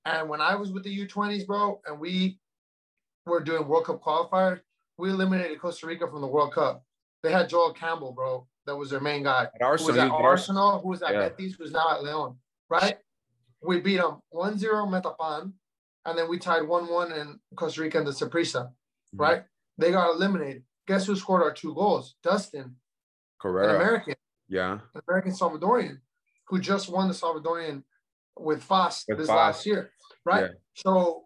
And 0.05 0.29
when 0.29 0.39
I 0.39 0.55
was 0.55 0.71
with 0.71 0.83
the 0.83 1.05
U20s, 1.05 1.45
bro, 1.45 1.81
and 1.85 1.99
we 1.99 2.39
were 3.25 3.41
doing 3.41 3.67
World 3.67 3.85
Cup 3.85 4.01
qualifiers, 4.01 4.61
we 4.97 5.09
eliminated 5.09 5.59
Costa 5.59 5.85
Rica 5.85 6.07
from 6.07 6.21
the 6.21 6.27
World 6.27 6.53
Cup. 6.53 6.83
They 7.23 7.31
had 7.31 7.49
Joel 7.49 7.73
Campbell, 7.73 8.13
bro. 8.13 8.47
That 8.65 8.75
was 8.75 8.89
their 8.89 9.01
main 9.01 9.23
guy. 9.23 9.47
At 9.53 9.61
Arsenal, 9.61 9.93
who 9.93 9.99
was 9.99 10.11
at 10.11 10.11
Arsenal, 10.11 10.79
who 10.79 10.89
was 10.89 11.01
at 11.01 11.13
yeah. 11.13 11.29
Betis, 11.29 11.55
who's 11.57 11.71
now 11.71 11.91
at 11.91 12.03
Leon, 12.03 12.37
right? 12.69 12.97
We 13.61 13.81
beat 13.81 13.97
them 13.97 14.19
1-0 14.33 14.59
Metapan, 14.61 15.51
and 16.05 16.17
then 16.17 16.29
we 16.29 16.37
tied 16.37 16.63
1-1 16.63 17.17
in 17.17 17.39
Costa 17.55 17.81
Rica 17.81 17.99
in 17.99 18.05
the 18.05 18.11
Saprissa, 18.11 18.65
mm-hmm. 18.65 19.21
right? 19.21 19.43
They 19.77 19.91
got 19.91 20.13
eliminated. 20.13 20.63
Guess 20.87 21.05
who 21.05 21.15
scored 21.15 21.43
our 21.43 21.53
two 21.53 21.73
goals? 21.73 22.15
Dustin. 22.23 22.75
Correct. 23.39 23.69
An 23.69 23.75
American. 23.75 24.15
Yeah. 24.47 24.79
An 24.95 25.01
American 25.07 25.31
Salvadorian 25.33 25.99
who 26.47 26.59
just 26.59 26.89
won 26.89 27.07
the 27.07 27.13
Salvadorian 27.13 27.83
with 28.37 28.63
FAS 28.63 29.03
with 29.07 29.17
this 29.17 29.27
last 29.27 29.65
year. 29.65 29.91
Right. 30.25 30.43
Yeah. 30.43 30.47
So 30.75 31.25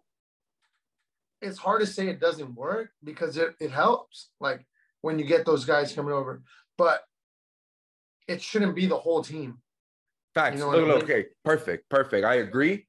it's 1.40 1.58
hard 1.58 1.80
to 1.80 1.86
say 1.86 2.08
it 2.08 2.20
doesn't 2.20 2.54
work 2.54 2.90
because 3.04 3.36
it, 3.36 3.54
it 3.60 3.70
helps. 3.70 4.30
Like 4.40 4.66
when 5.02 5.18
you 5.18 5.24
get 5.26 5.44
those 5.44 5.64
guys 5.64 5.92
coming 5.92 6.12
over. 6.12 6.42
But 6.78 7.02
it 8.26 8.40
shouldn't 8.40 8.74
be 8.74 8.86
the 8.86 8.96
whole 8.96 9.22
team. 9.22 9.58
Facts. 10.34 10.58
You 10.58 10.64
know 10.64 10.72
I 10.72 10.80
mean? 10.80 10.90
Okay, 11.02 11.26
perfect, 11.44 11.90
perfect. 11.90 12.24
I 12.24 12.36
agree. 12.36 12.86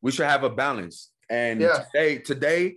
We 0.00 0.10
should 0.10 0.26
have 0.26 0.44
a 0.44 0.50
balance. 0.50 1.10
And 1.28 1.60
yeah. 1.60 1.84
today, 1.92 2.18
today, 2.18 2.76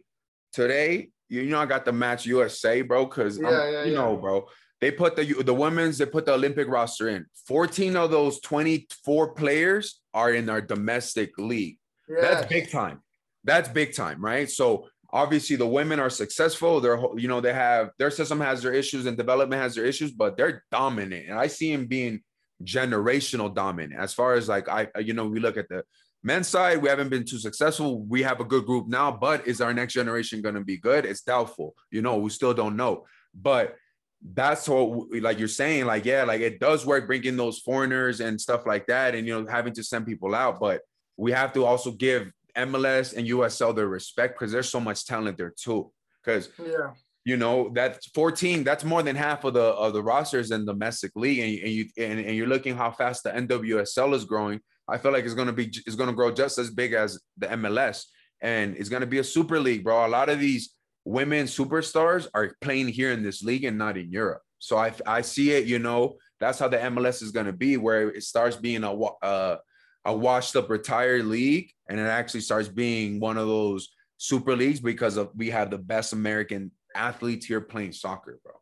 today, 0.52 1.10
you 1.30 1.46
know, 1.46 1.60
I 1.60 1.66
got 1.66 1.86
the 1.86 1.94
match 1.94 2.26
USA, 2.26 2.82
bro, 2.82 3.06
because 3.06 3.38
yeah, 3.38 3.50
yeah, 3.50 3.84
you 3.84 3.92
yeah. 3.92 3.98
know, 3.98 4.18
bro, 4.18 4.48
they 4.82 4.92
put 4.92 5.16
the 5.16 5.26
the 5.44 5.54
women's, 5.54 5.98
they 5.98 6.06
put 6.06 6.26
the 6.26 6.34
Olympic 6.34 6.68
roster 6.68 7.10
in. 7.10 7.26
14 7.48 7.96
of 7.96 8.12
those 8.12 8.40
24 8.42 9.34
players 9.34 10.02
are 10.14 10.34
in 10.34 10.50
our 10.50 10.62
domestic 10.62 11.38
league. 11.38 11.78
That's 12.08 12.48
big 12.48 12.72
time. 12.72 13.02
That's 13.44 13.70
big 13.70 13.96
time, 13.96 14.24
right? 14.24 14.50
So 14.50 14.88
obviously 15.12 15.56
the 15.56 15.68
women 15.68 16.00
are 16.00 16.10
successful. 16.10 16.80
They're 16.80 17.00
you 17.18 17.28
know, 17.28 17.42
they 17.42 17.54
have 17.54 17.92
their 17.98 18.12
system 18.12 18.40
has 18.42 18.62
their 18.62 18.74
issues 18.74 19.06
and 19.06 19.18
development 19.18 19.62
has 19.62 19.76
their 19.76 19.86
issues, 19.86 20.12
but 20.12 20.38
they're 20.38 20.64
dominant. 20.72 21.30
And 21.30 21.38
I 21.38 21.48
see 21.48 21.72
them 21.72 21.86
being 21.86 22.22
generational 22.64 23.54
dominant 23.54 24.00
as 24.00 24.14
far 24.14 24.34
as 24.34 24.50
like 24.50 24.68
I 24.68 24.88
you 25.00 25.14
know, 25.14 25.28
we 25.28 25.40
look 25.40 25.58
at 25.58 25.70
the 25.70 25.84
men's 26.24 26.48
side, 26.48 26.82
we 26.82 26.90
haven't 26.90 27.10
been 27.10 27.26
too 27.26 27.38
successful. 27.38 28.02
We 28.02 28.22
have 28.24 28.40
a 28.40 28.46
good 28.46 28.66
group 28.66 28.88
now, 28.88 29.12
but 29.12 29.48
is 29.48 29.62
our 29.62 29.74
next 29.74 29.94
generation 29.94 30.42
going 30.42 30.56
to 30.56 30.64
be 30.64 30.78
good? 30.78 31.06
It's 31.06 31.22
doubtful. 31.22 31.76
You 31.92 32.02
know, 32.02 32.18
we 32.18 32.30
still 32.30 32.54
don't 32.54 32.76
know. 32.76 33.06
But 33.34 33.76
that's 34.22 34.68
what, 34.68 35.08
like 35.22 35.40
you're 35.40 35.48
saying, 35.48 35.86
like, 35.86 36.06
yeah, 36.06 36.24
like 36.24 36.42
it 36.42 36.60
does 36.60 36.86
work 36.86 37.08
bringing 37.08 37.38
those 37.38 37.60
foreigners 37.60 38.20
and 38.20 38.40
stuff 38.40 38.66
like 38.66 38.88
that, 38.88 39.16
and, 39.16 39.26
you 39.26 39.42
know, 39.42 39.50
having 39.50 39.74
to 39.74 39.84
send 39.84 40.06
people 40.06 40.36
out. 40.36 40.60
But 40.60 40.82
we 41.16 41.32
have 41.32 41.54
to 41.54 41.66
also 41.66 41.92
give 41.92 42.32
MLS 42.58 43.16
and 43.16 43.28
USL 43.28 43.76
their 43.76 43.88
respect 43.88 44.38
because 44.38 44.52
there's 44.52 44.70
so 44.70 44.80
much 44.80 45.06
talent 45.06 45.38
there 45.38 45.54
too. 45.56 45.92
Because, 46.24 46.50
yeah. 46.60 46.92
You 47.26 47.38
know 47.38 47.70
that's 47.76 48.08
14. 48.08 48.64
That's 48.64 48.84
more 48.84 49.04
than 49.04 49.16
half 49.16 49.44
of 49.44 49.54
the 49.54 49.62
of 49.62 49.94
the 49.94 50.02
rosters 50.02 50.50
in 50.52 50.66
domestic 50.66 51.12
league, 51.16 51.40
and, 51.40 51.60
and 51.60 51.72
you 51.72 51.86
and, 51.98 52.20
and 52.20 52.36
you're 52.36 52.48
looking 52.48 52.76
how 52.76 52.92
fast 52.92 53.24
the 53.24 53.30
NWSL 53.30 54.16
is 54.16 54.26
growing 54.26 54.62
I 54.92 54.98
feel 54.98 55.12
like 55.12 55.26
it's 55.26 55.34
gonna 55.34 55.54
be 55.54 55.66
it's 55.86 55.96
gonna 55.96 56.14
grow 56.14 56.32
just 56.32 56.58
as 56.58 56.70
big 56.70 56.94
as 56.94 57.20
the 57.38 57.48
MLS, 57.48 58.06
and 58.42 58.76
it's 58.76 58.90
gonna 58.90 59.06
be 59.06 59.20
a 59.20 59.24
super 59.24 59.60
league, 59.60 59.84
bro. 59.84 60.06
A 60.06 60.08
lot 60.08 60.30
of 60.30 60.40
these 60.40 60.74
women 61.06 61.46
superstars 61.46 62.28
are 62.34 62.56
playing 62.62 62.90
here 62.90 63.12
in 63.12 63.24
this 63.24 63.42
league 63.44 63.64
and 63.64 63.78
not 63.78 63.98
in 63.98 64.12
Europe. 64.12 64.42
So 64.60 64.78
I 64.78 64.94
I 65.06 65.22
see 65.22 65.52
it, 65.52 65.66
you 65.66 65.80
know. 65.80 66.18
That's 66.40 66.60
how 66.60 66.70
the 66.70 66.78
MLS 66.78 67.22
is 67.22 67.32
gonna 67.32 67.54
be, 67.54 67.78
where 67.78 68.10
it 68.10 68.24
starts 68.24 68.56
being 68.56 68.84
a 68.84 69.60
a 70.06 70.16
washed 70.16 70.56
up 70.56 70.70
retired 70.70 71.26
league, 71.26 71.72
and 71.90 72.00
it 72.00 72.04
actually 72.04 72.42
starts 72.42 72.68
being 72.68 73.20
one 73.20 73.38
of 73.38 73.48
those 73.48 73.90
super 74.18 74.56
leagues 74.56 74.80
because 74.80 75.18
of 75.18 75.30
we 75.36 75.50
have 75.50 75.70
the 75.70 75.78
best 75.78 76.14
American 76.14 76.72
athletes 76.96 77.46
here 77.46 77.62
playing 77.62 77.92
soccer, 77.92 78.40
bro 78.44 78.59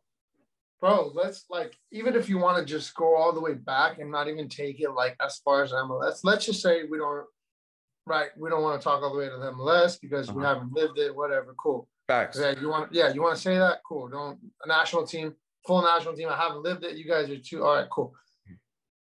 bro, 0.80 1.10
let's 1.14 1.44
like 1.50 1.76
even 1.90 2.14
if 2.14 2.28
you 2.28 2.38
want 2.38 2.58
to 2.58 2.64
just 2.64 2.94
go 2.94 3.16
all 3.16 3.32
the 3.32 3.40
way 3.40 3.54
back 3.54 3.98
and 3.98 4.10
not 4.10 4.28
even 4.28 4.48
take 4.48 4.80
it 4.80 4.90
like 4.90 5.16
as 5.24 5.38
far 5.38 5.62
as 5.62 5.72
MLS, 5.72 6.20
let's 6.24 6.46
just 6.46 6.62
say 6.62 6.84
we 6.84 6.98
don't 6.98 7.26
right, 8.06 8.30
we 8.38 8.48
don't 8.48 8.62
want 8.62 8.80
to 8.80 8.84
talk 8.84 9.02
all 9.02 9.12
the 9.12 9.18
way 9.18 9.28
to 9.28 9.36
the 9.36 9.52
MLS 9.52 10.00
because 10.00 10.28
uh-huh. 10.28 10.38
we 10.38 10.44
haven't 10.44 10.72
lived 10.72 10.98
it, 10.98 11.14
whatever, 11.14 11.54
cool. 11.58 11.88
Facts. 12.06 12.38
Yeah, 12.40 12.54
you 12.58 12.68
want 12.68 12.92
yeah, 12.92 13.12
you 13.12 13.22
want 13.22 13.36
to 13.36 13.42
say 13.42 13.58
that? 13.58 13.80
Cool. 13.86 14.08
Don't 14.08 14.38
a 14.64 14.68
national 14.68 15.06
team, 15.06 15.34
full 15.66 15.82
national 15.82 16.14
team. 16.14 16.28
I 16.28 16.36
haven't 16.36 16.62
lived 16.62 16.84
it. 16.84 16.96
You 16.96 17.06
guys 17.06 17.28
are 17.30 17.38
too 17.38 17.64
all 17.64 17.76
right, 17.76 17.90
cool. 17.90 18.14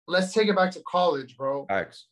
Let's 0.08 0.32
take 0.32 0.48
it 0.48 0.56
back 0.56 0.70
to 0.72 0.82
college, 0.86 1.36
bro. 1.36 1.66
Facts. 1.66 2.06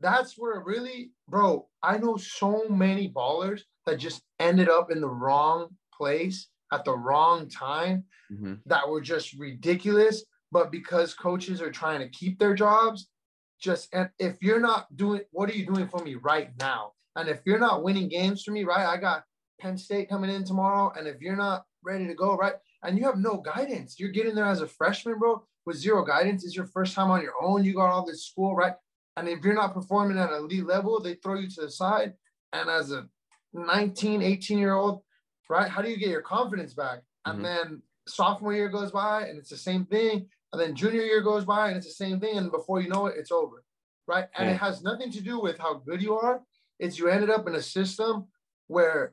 That's 0.00 0.38
where 0.38 0.60
really, 0.60 1.12
bro, 1.28 1.68
I 1.82 1.98
know 1.98 2.16
so 2.16 2.64
many 2.68 3.08
ballers 3.08 3.62
that 3.86 3.98
just 3.98 4.22
ended 4.38 4.68
up 4.68 4.90
in 4.90 5.00
the 5.00 5.08
wrong 5.08 5.68
place 5.92 6.48
at 6.72 6.84
the 6.84 6.96
wrong 6.96 7.48
time 7.48 8.04
mm-hmm. 8.32 8.54
that 8.66 8.88
were 8.88 9.00
just 9.00 9.34
ridiculous. 9.34 10.24
But 10.52 10.72
because 10.72 11.14
coaches 11.14 11.62
are 11.62 11.70
trying 11.70 12.00
to 12.00 12.08
keep 12.08 12.38
their 12.38 12.54
jobs, 12.54 13.08
just 13.60 13.88
and 13.92 14.08
if 14.18 14.42
you're 14.42 14.60
not 14.60 14.94
doing, 14.96 15.20
what 15.30 15.48
are 15.50 15.54
you 15.54 15.66
doing 15.66 15.86
for 15.86 16.02
me 16.02 16.14
right 16.16 16.50
now? 16.58 16.92
And 17.16 17.28
if 17.28 17.40
you're 17.44 17.58
not 17.58 17.82
winning 17.82 18.08
games 18.08 18.42
for 18.42 18.50
me, 18.50 18.64
right? 18.64 18.86
I 18.86 18.96
got 18.96 19.24
Penn 19.60 19.76
State 19.76 20.08
coming 20.08 20.30
in 20.30 20.44
tomorrow. 20.44 20.92
And 20.96 21.06
if 21.06 21.20
you're 21.20 21.36
not 21.36 21.64
ready 21.84 22.06
to 22.06 22.14
go, 22.14 22.36
right? 22.36 22.54
And 22.82 22.98
you 22.98 23.04
have 23.04 23.18
no 23.18 23.36
guidance, 23.36 24.00
you're 24.00 24.10
getting 24.10 24.34
there 24.34 24.46
as 24.46 24.62
a 24.62 24.66
freshman, 24.66 25.18
bro, 25.18 25.42
with 25.66 25.76
zero 25.76 26.04
guidance. 26.04 26.44
It's 26.44 26.56
your 26.56 26.66
first 26.66 26.94
time 26.94 27.10
on 27.10 27.22
your 27.22 27.34
own. 27.40 27.64
You 27.64 27.74
got 27.74 27.90
all 27.90 28.06
this 28.06 28.26
school, 28.26 28.56
right? 28.56 28.74
And 29.16 29.28
if 29.28 29.44
you're 29.44 29.54
not 29.54 29.74
performing 29.74 30.18
at 30.18 30.32
elite 30.32 30.66
level, 30.66 31.00
they 31.00 31.14
throw 31.14 31.34
you 31.34 31.48
to 31.50 31.60
the 31.62 31.70
side. 31.70 32.14
And 32.52 32.70
as 32.70 32.90
a 32.90 33.06
19, 33.52 34.22
18 34.22 34.58
year 34.58 34.74
old, 34.74 35.02
right? 35.50 35.68
How 35.68 35.82
do 35.82 35.90
you 35.90 35.96
get 35.96 36.08
your 36.08 36.22
confidence 36.22 36.72
back? 36.72 37.00
And 37.26 37.36
mm-hmm. 37.36 37.44
then 37.44 37.82
sophomore 38.06 38.54
year 38.54 38.68
goes 38.68 38.92
by 38.92 39.26
and 39.26 39.38
it's 39.38 39.50
the 39.50 39.56
same 39.56 39.84
thing. 39.84 40.26
And 40.52 40.60
then 40.60 40.74
junior 40.74 41.02
year 41.02 41.20
goes 41.20 41.44
by 41.44 41.68
and 41.68 41.76
it's 41.76 41.86
the 41.86 41.92
same 41.92 42.20
thing. 42.20 42.38
And 42.38 42.50
before 42.50 42.80
you 42.80 42.88
know 42.88 43.06
it, 43.06 43.16
it's 43.18 43.32
over. 43.32 43.64
Right. 44.06 44.26
And 44.36 44.48
yeah. 44.48 44.54
it 44.54 44.58
has 44.58 44.82
nothing 44.82 45.10
to 45.12 45.20
do 45.20 45.40
with 45.40 45.58
how 45.58 45.74
good 45.74 46.00
you 46.00 46.14
are. 46.14 46.40
It's 46.78 46.98
you 46.98 47.08
ended 47.08 47.30
up 47.30 47.46
in 47.46 47.54
a 47.54 47.62
system 47.62 48.26
where 48.68 49.12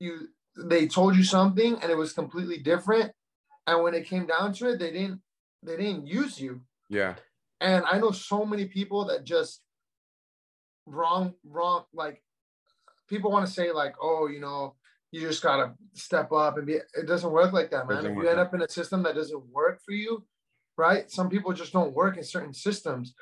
you 0.00 0.28
they 0.56 0.88
told 0.88 1.16
you 1.16 1.22
something 1.22 1.78
and 1.80 1.90
it 1.90 1.96
was 1.96 2.12
completely 2.12 2.58
different. 2.58 3.12
And 3.66 3.82
when 3.82 3.94
it 3.94 4.06
came 4.06 4.26
down 4.26 4.52
to 4.54 4.70
it, 4.70 4.78
they 4.78 4.90
didn't 4.90 5.20
they 5.62 5.76
didn't 5.76 6.06
use 6.06 6.40
you. 6.40 6.60
Yeah. 6.88 7.14
And 7.60 7.84
I 7.90 7.98
know 7.98 8.10
so 8.10 8.44
many 8.44 8.66
people 8.66 9.06
that 9.06 9.24
just 9.24 9.60
wrong, 10.86 11.34
wrong, 11.44 11.84
like 11.92 12.22
people 13.08 13.30
want 13.30 13.46
to 13.46 13.52
say, 13.52 13.70
like, 13.72 13.94
oh, 14.00 14.28
you 14.28 14.40
know, 14.40 14.74
you 15.12 15.20
just 15.20 15.42
gotta 15.42 15.72
step 15.94 16.32
up 16.32 16.56
and 16.56 16.66
be 16.66 16.74
it 16.74 17.06
doesn't 17.06 17.30
work 17.30 17.52
like 17.52 17.70
that, 17.70 17.88
man. 17.88 18.06
If 18.06 18.16
you 18.16 18.28
end 18.28 18.38
up 18.38 18.54
in 18.54 18.62
a 18.62 18.68
system 18.68 19.02
that 19.02 19.14
doesn't 19.14 19.42
work 19.50 19.80
for 19.84 19.92
you, 19.92 20.24
right? 20.76 21.10
Some 21.10 21.28
people 21.28 21.52
just 21.52 21.72
don't 21.72 21.94
work 21.94 22.16
in 22.16 22.24
certain 22.24 22.54
systems. 22.54 23.14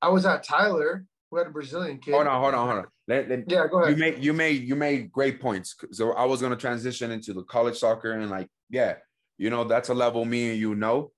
I 0.00 0.08
was 0.08 0.24
at 0.26 0.44
Tyler, 0.44 1.04
we 1.30 1.38
had 1.38 1.48
a 1.48 1.50
Brazilian 1.50 1.98
kid. 1.98 2.14
Hold 2.14 2.26
on, 2.26 2.40
hold 2.40 2.54
on, 2.54 2.68
hold 2.68 2.78
on. 2.80 2.86
Let, 3.08 3.28
let, 3.28 3.50
yeah, 3.50 3.66
go 3.66 3.82
ahead. 3.82 3.96
You 3.96 4.00
made 4.00 4.24
you 4.24 4.32
made 4.32 4.62
you 4.62 4.76
made 4.76 5.10
great 5.10 5.40
points. 5.40 5.74
So 5.90 6.12
I 6.12 6.24
was 6.24 6.40
gonna 6.40 6.56
transition 6.56 7.10
into 7.10 7.32
the 7.32 7.42
college 7.44 7.78
soccer 7.78 8.12
and 8.12 8.30
like, 8.30 8.48
yeah, 8.70 8.96
you 9.38 9.50
know, 9.50 9.64
that's 9.64 9.88
a 9.88 9.94
level 9.94 10.24
me 10.24 10.50
and 10.50 10.58
you 10.58 10.74
know. 10.74 11.10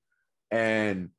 And 0.51 1.11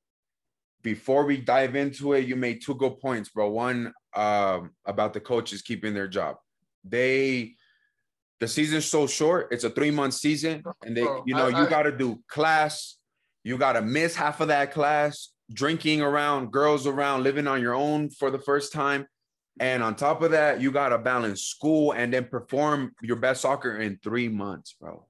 before 0.82 1.26
we 1.26 1.38
dive 1.38 1.76
into 1.76 2.14
it, 2.14 2.26
you 2.26 2.36
made 2.36 2.62
two 2.64 2.76
good 2.76 3.00
points, 3.00 3.30
bro. 3.30 3.50
One 3.50 3.94
um, 4.16 4.72
about 4.86 5.14
the 5.14 5.20
coaches 5.20 5.62
keeping 5.62 5.94
their 5.94 6.08
job. 6.08 6.38
They 6.84 7.56
the 8.40 8.48
season's 8.48 8.86
so 8.86 9.08
short. 9.08 9.48
It's 9.52 9.64
a 9.64 9.70
three 9.70 9.92
month 9.92 10.14
season, 10.14 10.64
and 10.84 10.96
they, 10.96 11.04
oh, 11.04 11.24
you 11.26 11.36
know, 11.36 11.48
I, 11.48 11.62
you 11.62 11.70
got 11.70 11.84
to 11.84 11.92
do 11.92 12.22
class. 12.28 12.98
You 13.44 13.58
got 13.58 13.74
to 13.74 13.82
miss 13.82 14.16
half 14.16 14.42
of 14.42 14.48
that 14.48 14.72
class, 14.74 15.30
drinking 15.54 16.02
around, 16.02 16.52
girls 16.52 16.88
around, 16.88 17.24
living 17.24 17.48
on 17.48 17.62
your 17.62 17.76
own 17.76 18.10
for 18.10 18.32
the 18.32 18.40
first 18.40 18.74
time. 18.74 19.06
And 19.60 19.84
on 19.84 19.96
top 19.96 20.22
of 20.22 20.32
that, 20.32 20.60
you 20.60 20.72
got 20.72 20.90
to 20.90 20.98
balance 20.98 21.44
school 21.44 21.94
and 21.94 22.12
then 22.12 22.26
perform 22.26 22.94
your 23.02 23.16
best 23.16 23.42
soccer 23.42 23.78
in 23.78 24.00
three 24.04 24.28
months, 24.28 24.76
bro. 24.80 25.06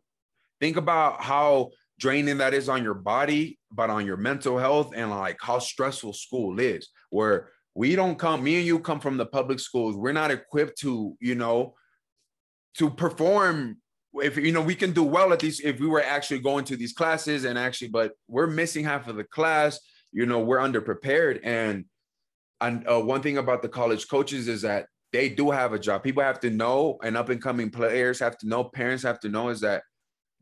Think 0.60 0.78
about 0.78 1.22
how 1.22 1.72
draining 2.00 2.38
that 2.40 2.54
is 2.54 2.70
on 2.70 2.84
your 2.84 2.94
body, 2.94 3.58
but 3.72 3.90
on 3.90 4.06
your 4.06 4.18
mental 4.18 4.58
health 4.58 4.92
and 4.96 5.10
like 5.10 5.38
how 5.42 5.60
stressful 5.60 6.14
school 6.14 6.60
is. 6.60 6.90
Where 7.10 7.50
we 7.74 7.96
don't 7.96 8.20
come, 8.20 8.44
me 8.44 8.58
and 8.58 8.66
you 8.66 8.80
come 8.80 9.00
from 9.00 9.18
the 9.18 9.26
public 9.26 9.60
schools. 9.60 9.96
We're 9.96 10.12
not 10.12 10.32
equipped 10.32 10.80
to, 10.80 11.16
you 11.20 11.36
know, 11.36 11.74
to 12.78 12.90
perform 12.90 13.78
if 14.22 14.38
you 14.38 14.52
know 14.52 14.62
we 14.62 14.76
can 14.76 14.92
do 14.92 15.04
well 15.04 15.34
at 15.34 15.40
these 15.40 15.60
if 15.60 15.80
we 15.80 15.88
were 15.88 16.04
actually 16.04 16.40
going 16.40 16.64
to 16.64 16.78
these 16.78 16.94
classes 16.94 17.44
and 17.44 17.60
actually 17.60 17.90
but 17.90 18.14
we're 18.28 18.48
missing 18.48 18.86
half 18.86 19.08
of 19.08 19.18
the 19.18 19.24
class 19.24 19.80
you 20.16 20.26
know 20.26 20.40
we're 20.40 20.58
underprepared. 20.58 21.42
And 21.44 21.86
and 22.62 22.88
uh, 22.88 23.02
one 23.02 23.22
thing 23.22 23.38
about 23.38 23.62
the 23.62 23.70
college 23.70 24.08
coaches 24.08 24.48
is 24.48 24.62
that 24.62 24.88
they 25.12 25.30
do 25.30 25.52
have 25.52 25.74
a 25.74 25.80
job. 25.80 26.04
People 26.04 26.24
have 26.24 26.40
to 26.40 26.50
know 26.50 26.98
and 27.04 27.18
up 27.18 27.30
and 27.30 27.42
coming 27.42 27.70
players 27.70 28.20
have 28.20 28.38
to 28.40 28.48
know 28.48 28.64
parents 28.64 29.04
have 29.04 29.20
to 29.20 29.30
know 29.30 29.50
is 29.50 29.60
that 29.60 29.84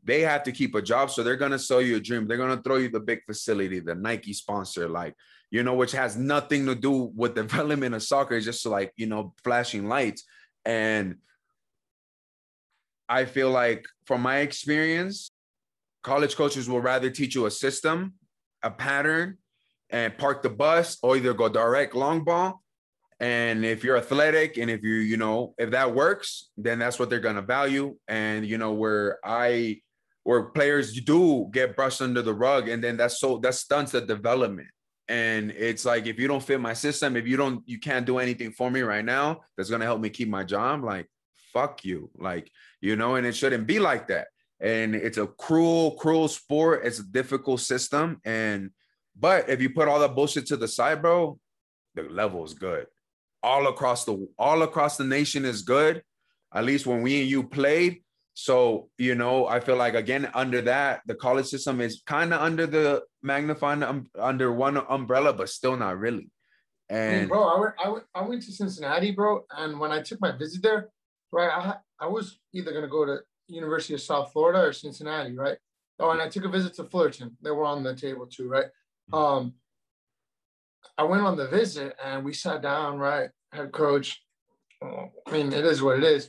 they 0.04 0.20
have 0.20 0.44
to 0.44 0.52
keep 0.52 0.74
a 0.76 0.82
job. 0.82 1.10
So 1.10 1.22
they're 1.22 1.36
going 1.36 1.50
to 1.50 1.58
sell 1.58 1.82
you 1.82 1.96
a 1.96 2.00
dream. 2.00 2.26
They're 2.26 2.36
going 2.36 2.56
to 2.56 2.62
throw 2.62 2.76
you 2.76 2.88
the 2.88 3.00
big 3.00 3.24
facility 3.26 3.80
the 3.80 3.94
nike 3.94 4.32
sponsor 4.32 4.88
like 4.88 5.14
you 5.50 5.62
know 5.62 5.74
which 5.74 5.92
has 5.92 6.16
nothing 6.16 6.66
to 6.66 6.74
do 6.76 7.10
with 7.16 7.34
development 7.42 7.96
of 7.96 8.02
soccer. 8.02 8.36
It's 8.36 8.46
just 8.46 8.64
like 8.64 8.92
you 8.96 9.06
know 9.06 9.34
flashing 9.42 9.88
lights. 9.88 10.22
And 10.64 11.16
I 13.14 13.26
feel 13.26 13.50
like 13.50 13.86
from 14.06 14.22
my 14.22 14.38
experience, 14.38 15.30
college 16.02 16.34
coaches 16.34 16.68
will 16.68 16.80
rather 16.80 17.10
teach 17.10 17.36
you 17.36 17.46
a 17.46 17.50
system, 17.50 18.14
a 18.64 18.72
pattern, 18.72 19.38
and 19.88 20.18
park 20.18 20.42
the 20.42 20.50
bus 20.50 20.98
or 21.00 21.16
either 21.16 21.32
go 21.32 21.48
direct 21.48 21.94
long 21.94 22.24
ball. 22.24 22.60
And 23.20 23.64
if 23.64 23.84
you're 23.84 23.96
athletic 23.96 24.58
and 24.58 24.68
if 24.68 24.82
you, 24.82 24.96
you 24.96 25.16
know, 25.16 25.54
if 25.58 25.70
that 25.70 25.94
works, 25.94 26.50
then 26.56 26.80
that's 26.80 26.98
what 26.98 27.08
they're 27.08 27.20
gonna 27.28 27.48
value. 27.58 27.96
And 28.08 28.44
you 28.44 28.58
know, 28.58 28.72
where 28.72 29.20
I 29.24 29.80
where 30.24 30.46
players 30.58 30.92
do 31.00 31.48
get 31.52 31.76
brushed 31.76 32.02
under 32.02 32.22
the 32.22 32.34
rug, 32.34 32.68
and 32.68 32.82
then 32.82 32.96
that's 32.96 33.20
so 33.20 33.38
that 33.44 33.54
stunts 33.54 33.92
the 33.92 34.00
development. 34.00 34.68
And 35.06 35.52
it's 35.52 35.84
like 35.84 36.06
if 36.06 36.18
you 36.18 36.26
don't 36.26 36.42
fit 36.42 36.60
my 36.60 36.74
system, 36.74 37.14
if 37.16 37.28
you 37.28 37.36
don't, 37.36 37.62
you 37.66 37.78
can't 37.78 38.06
do 38.06 38.18
anything 38.18 38.50
for 38.50 38.70
me 38.72 38.80
right 38.80 39.04
now, 39.04 39.42
that's 39.56 39.70
gonna 39.70 39.84
help 39.84 40.00
me 40.00 40.10
keep 40.10 40.28
my 40.28 40.42
job. 40.42 40.82
Like, 40.82 41.06
fuck 41.54 41.84
you. 41.84 42.10
Like 42.18 42.50
you 42.80 42.96
know, 42.96 43.14
and 43.14 43.26
it 43.26 43.34
shouldn't 43.34 43.66
be 43.66 43.78
like 43.78 44.08
that. 44.08 44.26
And 44.60 44.94
it's 44.94 45.18
a 45.18 45.26
cruel, 45.26 45.92
cruel 45.92 46.28
sport. 46.28 46.82
It's 46.84 46.98
a 46.98 47.04
difficult 47.04 47.60
system. 47.60 48.20
And 48.24 48.70
but 49.18 49.48
if 49.48 49.62
you 49.62 49.70
put 49.70 49.88
all 49.88 50.00
that 50.00 50.14
bullshit 50.14 50.46
to 50.48 50.56
the 50.56 50.68
side, 50.68 51.00
bro, 51.00 51.38
the 51.94 52.02
level 52.02 52.44
is 52.44 52.54
good. 52.54 52.86
All 53.42 53.66
across 53.68 54.04
the 54.04 54.28
all 54.38 54.62
across 54.62 54.96
the 54.96 55.04
nation 55.04 55.44
is 55.44 55.62
good. 55.62 56.02
At 56.52 56.64
least 56.64 56.86
when 56.86 57.02
we 57.02 57.20
and 57.20 57.30
you 57.30 57.44
played. 57.44 58.02
So, 58.36 58.88
you 58.98 59.14
know, 59.14 59.46
I 59.46 59.60
feel 59.60 59.76
like 59.76 59.94
again 59.94 60.28
under 60.34 60.60
that, 60.62 61.02
the 61.06 61.14
college 61.14 61.46
system 61.46 61.80
is 61.80 62.02
kind 62.04 62.34
of 62.34 62.40
under 62.40 62.66
the 62.66 63.02
magnifying 63.22 63.82
um, 63.82 64.08
under 64.18 64.52
one 64.52 64.76
umbrella, 64.76 65.32
but 65.32 65.48
still 65.48 65.76
not 65.76 65.98
really. 65.98 66.28
And 66.88 67.14
I 67.14 67.18
mean, 67.20 67.28
bro, 67.28 67.44
I 67.44 67.60
went, 67.60 67.74
I 67.84 67.88
went 67.88 68.04
I 68.14 68.22
went 68.22 68.42
to 68.42 68.52
Cincinnati, 68.52 69.12
bro, 69.12 69.44
and 69.56 69.78
when 69.78 69.92
I 69.92 70.02
took 70.02 70.20
my 70.20 70.32
visit 70.32 70.62
there, 70.62 70.90
right, 71.34 71.50
I 71.50 72.04
I 72.04 72.08
was 72.08 72.38
either 72.52 72.70
going 72.70 72.84
to 72.84 72.88
go 72.88 73.04
to 73.04 73.18
University 73.48 73.94
of 73.94 74.00
South 74.00 74.32
Florida 74.32 74.60
or 74.60 74.72
Cincinnati, 74.72 75.36
right? 75.36 75.58
Oh, 75.98 76.10
and 76.10 76.20
I 76.20 76.28
took 76.28 76.44
a 76.44 76.48
visit 76.48 76.74
to 76.74 76.84
Fullerton. 76.84 77.36
They 77.42 77.50
were 77.50 77.64
on 77.64 77.82
the 77.82 77.94
table 77.94 78.26
too, 78.26 78.48
right? 78.48 78.66
Mm-hmm. 79.12 79.14
Um, 79.14 79.54
I 80.98 81.04
went 81.04 81.22
on 81.22 81.36
the 81.36 81.48
visit 81.48 81.96
and 82.04 82.24
we 82.24 82.32
sat 82.32 82.62
down, 82.62 82.98
right? 82.98 83.30
Head 83.52 83.72
coach. 83.72 84.20
I 84.82 85.30
mean, 85.32 85.52
it 85.52 85.64
is 85.64 85.82
what 85.82 85.98
it 85.98 86.04
is. 86.04 86.28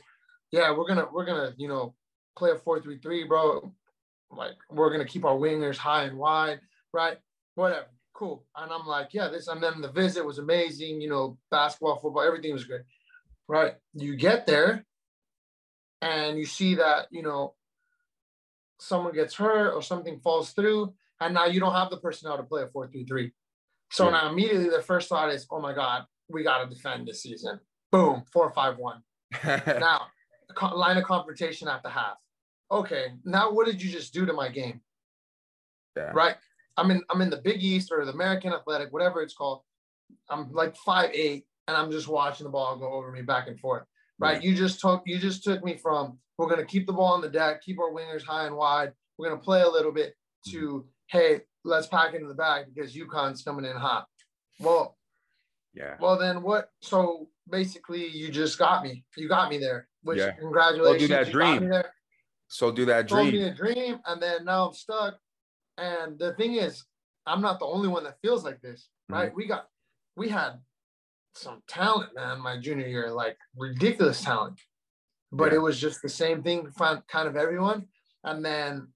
Yeah, 0.50 0.74
we're 0.74 0.88
gonna 0.88 1.06
we're 1.12 1.26
gonna 1.26 1.52
you 1.56 1.68
know 1.68 1.94
play 2.38 2.50
a 2.50 2.56
four 2.56 2.80
three 2.80 2.98
three, 2.98 3.24
bro. 3.24 3.72
Like 4.30 4.54
we're 4.70 4.90
gonna 4.90 5.04
keep 5.04 5.24
our 5.24 5.36
wingers 5.36 5.76
high 5.76 6.04
and 6.04 6.16
wide, 6.16 6.60
right? 6.92 7.18
Whatever, 7.54 7.86
cool. 8.14 8.46
And 8.56 8.72
I'm 8.72 8.86
like, 8.86 9.08
yeah, 9.12 9.28
this. 9.28 9.48
And 9.48 9.62
then 9.62 9.80
the 9.82 9.92
visit 9.92 10.24
was 10.24 10.38
amazing. 10.38 11.00
You 11.00 11.10
know, 11.10 11.38
basketball, 11.50 11.96
football, 11.96 12.22
everything 12.22 12.52
was 12.52 12.64
great, 12.64 12.82
right? 13.48 13.74
You 13.92 14.16
get 14.16 14.46
there, 14.46 14.85
and 16.02 16.38
you 16.38 16.44
see 16.44 16.74
that 16.74 17.06
you 17.10 17.22
know 17.22 17.54
someone 18.78 19.14
gets 19.14 19.34
hurt 19.34 19.72
or 19.72 19.82
something 19.82 20.20
falls 20.20 20.50
through 20.50 20.92
and 21.20 21.32
now 21.32 21.46
you 21.46 21.60
don't 21.60 21.74
have 21.74 21.90
the 21.90 21.96
personnel 21.96 22.36
to 22.36 22.42
play 22.42 22.62
a 22.62 22.66
4-3-3 22.66 23.32
so 23.90 24.04
yeah. 24.04 24.10
now 24.10 24.30
immediately 24.30 24.68
the 24.68 24.82
first 24.82 25.08
thought 25.08 25.30
is 25.30 25.46
oh 25.50 25.60
my 25.60 25.74
god 25.74 26.04
we 26.28 26.42
got 26.42 26.64
to 26.64 26.68
defend 26.68 27.06
this 27.06 27.22
season. 27.22 27.60
Boom 27.92 28.24
4-5-1 28.34 29.00
now 29.80 30.06
line 30.74 30.96
of 30.96 31.04
confrontation 31.04 31.68
at 31.68 31.82
the 31.82 31.90
half. 31.90 32.16
Okay 32.70 33.12
now 33.24 33.52
what 33.52 33.66
did 33.66 33.82
you 33.82 33.90
just 33.90 34.12
do 34.12 34.26
to 34.26 34.32
my 34.32 34.48
game? 34.48 34.80
Yeah. 35.96 36.12
right? 36.12 36.36
I'm 36.76 36.90
in 36.90 37.02
i'm 37.10 37.22
in 37.22 37.30
the 37.30 37.38
big 37.38 37.62
east 37.62 37.90
or 37.90 38.04
the 38.04 38.12
american 38.12 38.52
athletic 38.52 38.92
whatever 38.92 39.22
it's 39.22 39.34
called. 39.34 39.62
I'm 40.28 40.52
like 40.52 40.76
five 40.76 41.10
eight 41.14 41.46
and 41.66 41.76
i'm 41.76 41.90
just 41.90 42.06
watching 42.06 42.44
the 42.44 42.50
ball 42.50 42.76
go 42.76 42.92
over 42.92 43.10
me 43.10 43.22
back 43.22 43.48
and 43.48 43.58
forth 43.58 43.84
right? 44.18 44.42
You 44.42 44.54
just 44.54 44.80
took 44.80 45.02
you 45.06 45.18
just 45.18 45.44
took 45.44 45.64
me 45.64 45.76
from 45.76 46.18
we're 46.38 46.48
going 46.48 46.60
to 46.60 46.66
keep 46.66 46.86
the 46.86 46.92
ball 46.92 47.14
on 47.14 47.20
the 47.20 47.28
deck, 47.28 47.62
keep 47.62 47.78
our 47.78 47.90
wingers 47.90 48.24
high 48.24 48.46
and 48.46 48.56
wide. 48.56 48.92
We're 49.16 49.28
going 49.28 49.40
to 49.40 49.44
play 49.44 49.62
a 49.62 49.68
little 49.68 49.92
bit 49.92 50.14
to 50.48 50.58
mm-hmm. 50.58 51.18
hey, 51.18 51.40
let's 51.64 51.86
pack 51.86 52.14
into 52.14 52.28
the 52.28 52.34
back 52.34 52.66
because 52.72 52.94
UConn's 52.94 53.42
coming 53.42 53.64
in 53.64 53.76
hot. 53.76 54.06
Well, 54.60 54.96
yeah. 55.74 55.96
Well, 56.00 56.18
then 56.18 56.42
what? 56.42 56.70
So 56.80 57.28
basically, 57.50 58.06
you 58.06 58.30
just 58.30 58.58
got 58.58 58.82
me. 58.82 59.04
You 59.16 59.28
got 59.28 59.50
me 59.50 59.58
there. 59.58 59.88
Which 60.02 60.18
yeah. 60.18 60.32
congratulations. 60.32 61.02
So 61.02 61.08
do 61.08 61.14
that 61.14 61.32
dream. 61.32 61.82
So 62.48 62.72
do 62.72 62.84
that 62.86 63.08
dream. 63.08 63.24
Told 63.24 63.34
me 63.34 63.42
a 63.42 63.54
dream, 63.54 63.98
and 64.06 64.22
then 64.22 64.44
now 64.44 64.68
I'm 64.68 64.74
stuck. 64.74 65.18
And 65.78 66.18
the 66.18 66.32
thing 66.34 66.54
is, 66.54 66.84
I'm 67.26 67.42
not 67.42 67.58
the 67.58 67.66
only 67.66 67.88
one 67.88 68.04
that 68.04 68.16
feels 68.22 68.44
like 68.44 68.60
this, 68.62 68.88
right? 69.08 69.28
Mm-hmm. 69.28 69.36
We 69.36 69.46
got, 69.46 69.66
we 70.16 70.28
had 70.28 70.52
some 71.36 71.62
talent, 71.68 72.14
man, 72.14 72.40
my 72.40 72.58
junior 72.58 72.86
year, 72.86 73.10
like 73.10 73.36
ridiculous 73.56 74.22
talent. 74.22 74.60
But 75.32 75.52
yeah. 75.52 75.58
it 75.58 75.62
was 75.62 75.80
just 75.80 76.02
the 76.02 76.08
same 76.08 76.42
thing 76.42 76.70
kind 76.78 77.28
of 77.28 77.36
everyone. 77.36 77.86
And 78.24 78.44
then 78.44 78.88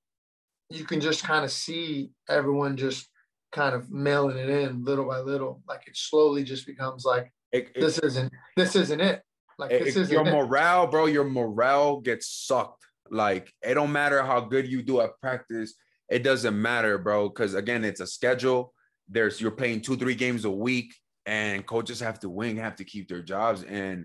you 0.70 0.84
can 0.84 1.00
just 1.00 1.24
kind 1.24 1.44
of 1.44 1.50
see 1.50 2.10
everyone 2.28 2.76
just 2.76 3.08
kind 3.52 3.74
of 3.74 3.90
mailing 3.90 4.38
it 4.38 4.48
in 4.48 4.84
little 4.84 5.04
by 5.04 5.18
little. 5.18 5.62
Like 5.68 5.82
it 5.86 5.96
slowly 5.96 6.44
just 6.44 6.66
becomes 6.66 7.04
like 7.04 7.32
it, 7.52 7.70
it, 7.74 7.80
this 7.80 7.98
isn't 7.98 8.32
this 8.56 8.76
isn't 8.76 9.00
it. 9.00 9.22
Like 9.58 9.70
this 9.70 9.96
is 9.96 10.10
your 10.10 10.24
morale, 10.24 10.86
bro, 10.86 11.06
your 11.06 11.24
morale 11.24 12.00
gets 12.00 12.28
sucked. 12.28 12.84
Like 13.10 13.52
it 13.62 13.74
don't 13.74 13.92
matter 13.92 14.22
how 14.22 14.40
good 14.40 14.66
you 14.66 14.82
do 14.82 15.00
at 15.00 15.20
practice. 15.20 15.74
It 16.08 16.22
doesn't 16.22 16.60
matter, 16.60 16.96
bro. 16.98 17.28
Because 17.28 17.54
again, 17.54 17.84
it's 17.84 18.00
a 18.00 18.06
schedule. 18.06 18.72
There's 19.08 19.40
you're 19.40 19.50
playing 19.50 19.82
two, 19.82 19.96
three 19.96 20.14
games 20.14 20.44
a 20.44 20.50
week, 20.50 20.94
and 21.30 21.64
coaches 21.64 22.00
have 22.00 22.18
to 22.18 22.28
win, 22.28 22.56
have 22.56 22.74
to 22.74 22.84
keep 22.84 23.08
their 23.08 23.22
jobs. 23.22 23.62
And 23.62 24.04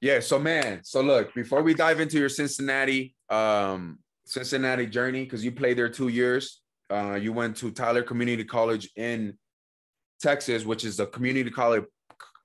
yeah, 0.00 0.20
so 0.20 0.38
man, 0.38 0.82
so 0.84 1.00
look, 1.00 1.34
before 1.34 1.62
we 1.64 1.74
dive 1.74 1.98
into 1.98 2.16
your 2.16 2.28
Cincinnati, 2.28 3.16
um, 3.28 3.98
Cincinnati 4.24 4.86
journey, 4.86 5.24
because 5.24 5.44
you 5.44 5.50
played 5.50 5.76
there 5.76 5.88
two 5.88 6.08
years. 6.08 6.62
Uh, 6.88 7.16
you 7.20 7.32
went 7.32 7.56
to 7.56 7.72
Tyler 7.72 8.04
Community 8.04 8.44
College 8.44 8.88
in 8.94 9.36
Texas, 10.20 10.64
which 10.64 10.84
is 10.84 11.00
a 11.00 11.06
community 11.06 11.50
college 11.50 11.84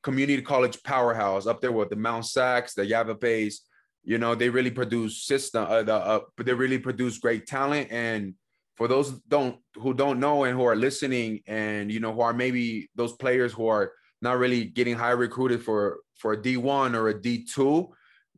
community 0.01 0.41
college 0.41 0.81
powerhouse 0.83 1.45
up 1.45 1.61
there 1.61 1.71
with 1.71 1.89
the 1.89 1.95
Mount 1.95 2.25
SACs, 2.25 2.73
the 2.73 2.83
Yavapais. 2.83 3.55
You 4.03 4.17
know, 4.17 4.33
they 4.33 4.49
really 4.49 4.71
produce 4.71 5.23
system. 5.23 5.65
Uh, 5.69 5.83
the 5.83 5.95
uh, 5.95 6.19
they 6.43 6.53
really 6.53 6.79
produce 6.79 7.19
great 7.19 7.45
talent. 7.45 7.91
And 7.91 8.33
for 8.75 8.87
those 8.87 9.11
don't 9.27 9.57
who 9.75 9.93
don't 9.93 10.19
know 10.19 10.45
and 10.45 10.57
who 10.57 10.63
are 10.65 10.75
listening, 10.75 11.41
and 11.45 11.91
you 11.91 11.99
know 11.99 12.13
who 12.13 12.21
are 12.21 12.33
maybe 12.33 12.89
those 12.95 13.13
players 13.13 13.53
who 13.53 13.67
are 13.67 13.91
not 14.21 14.37
really 14.37 14.65
getting 14.65 14.95
high 14.95 15.11
recruited 15.11 15.63
for 15.63 15.99
for 16.15 16.33
a 16.33 16.41
D 16.41 16.57
one 16.57 16.95
or 16.95 17.09
a 17.09 17.21
D 17.21 17.45
two, 17.45 17.89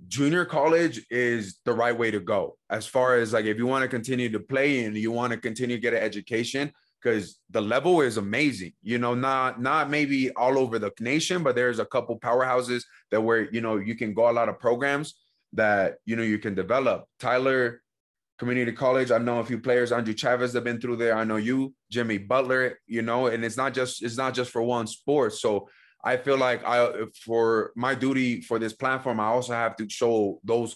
junior 0.08 0.46
college 0.46 1.06
is 1.10 1.60
the 1.66 1.74
right 1.74 1.98
way 1.98 2.12
to 2.12 2.20
go. 2.20 2.58
As 2.70 2.86
far 2.86 3.18
as 3.18 3.34
like 3.34 3.46
if 3.46 3.58
you 3.58 3.68
want 3.68 3.84
to 3.84 3.88
continue 3.88 4.30
to 4.30 4.40
play 4.40 4.86
and 4.86 4.96
you 4.96 5.12
want 5.12 5.32
to 5.34 5.40
continue 5.40 5.76
to 5.76 5.82
get 5.82 5.94
an 5.94 6.04
education, 6.04 6.72
because 7.02 7.40
the 7.52 7.62
level 7.62 8.02
is 8.02 8.18
amazing. 8.18 8.74
You 8.82 8.98
know, 8.98 9.14
not 9.14 9.62
not 9.62 9.90
maybe 9.90 10.32
all 10.32 10.58
over 10.58 10.80
the 10.80 10.92
nation, 11.00 11.44
but 11.44 11.56
there's 11.56 11.80
a 11.80 11.86
couple 11.86 12.20
powerhouses 12.20 12.84
that 13.12 13.22
where 13.22 13.52
you 13.52 13.62
know 13.62 13.78
you 13.78 13.96
can 13.96 14.14
go 14.14 14.30
a 14.30 14.32
lot 14.32 14.50
of 14.50 14.60
programs 14.60 15.16
that 15.54 15.96
you 16.06 16.16
know 16.16 16.24
you 16.24 16.40
can 16.40 16.56
develop. 16.56 17.06
Tyler 17.20 17.82
Community 18.38 18.72
College. 18.72 19.12
I 19.12 19.18
know 19.18 19.40
a 19.40 19.46
few 19.46 19.60
players. 19.60 19.92
Andrew 19.92 20.14
Chavez 20.14 20.54
have 20.54 20.64
been 20.64 20.80
through 20.80 20.98
there. 20.98 21.18
I 21.18 21.24
know 21.24 21.38
you, 21.38 21.74
Jimmy 21.92 22.18
Butler. 22.18 22.80
You 22.86 23.02
know, 23.02 23.28
and 23.28 23.44
it's 23.44 23.58
not 23.58 23.74
just 23.74 24.04
it's 24.04 24.18
not 24.18 24.34
just 24.34 24.52
for 24.52 24.62
one 24.62 24.88
sport. 24.88 25.34
So 25.34 25.70
I 26.04 26.18
feel 26.18 26.38
like 26.38 26.64
I 26.66 26.92
for 27.26 27.72
my 27.76 27.96
duty 27.96 28.42
for 28.42 28.60
this 28.60 28.74
platform, 28.74 29.20
I 29.20 29.26
also 29.26 29.54
have 29.54 29.76
to 29.78 29.90
show 29.90 30.40
those 30.44 30.76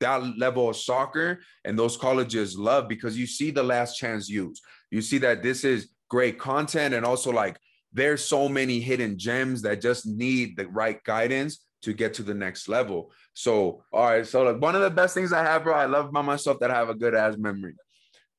that 0.00 0.38
level 0.38 0.68
of 0.68 0.76
soccer 0.76 1.40
and 1.64 1.78
those 1.78 1.96
colleges 1.96 2.56
love 2.56 2.88
because 2.88 3.18
you 3.18 3.26
see 3.26 3.50
the 3.50 3.62
Last 3.62 3.96
Chance 3.96 4.28
U's. 4.28 4.60
You 4.90 5.02
see 5.02 5.18
that 5.18 5.42
this 5.42 5.64
is 5.64 5.90
great 6.08 6.38
content 6.38 6.94
and 6.94 7.04
also 7.04 7.30
like 7.30 7.58
there's 7.92 8.24
so 8.24 8.48
many 8.48 8.80
hidden 8.80 9.18
gems 9.18 9.62
that 9.62 9.80
just 9.80 10.06
need 10.06 10.56
the 10.56 10.68
right 10.68 11.02
guidance 11.04 11.64
to 11.82 11.92
get 11.92 12.14
to 12.14 12.22
the 12.22 12.34
next 12.34 12.68
level. 12.68 13.12
So, 13.34 13.82
all 13.92 14.04
right. 14.04 14.26
So, 14.26 14.42
like 14.42 14.60
one 14.60 14.74
of 14.74 14.82
the 14.82 14.90
best 14.90 15.14
things 15.14 15.32
I 15.32 15.42
have, 15.42 15.64
bro, 15.64 15.74
I 15.74 15.86
love 15.86 16.06
about 16.06 16.24
myself 16.24 16.58
that 16.60 16.70
I 16.70 16.74
have 16.74 16.88
a 16.88 16.94
good 16.94 17.14
ass 17.14 17.36
memory. 17.36 17.74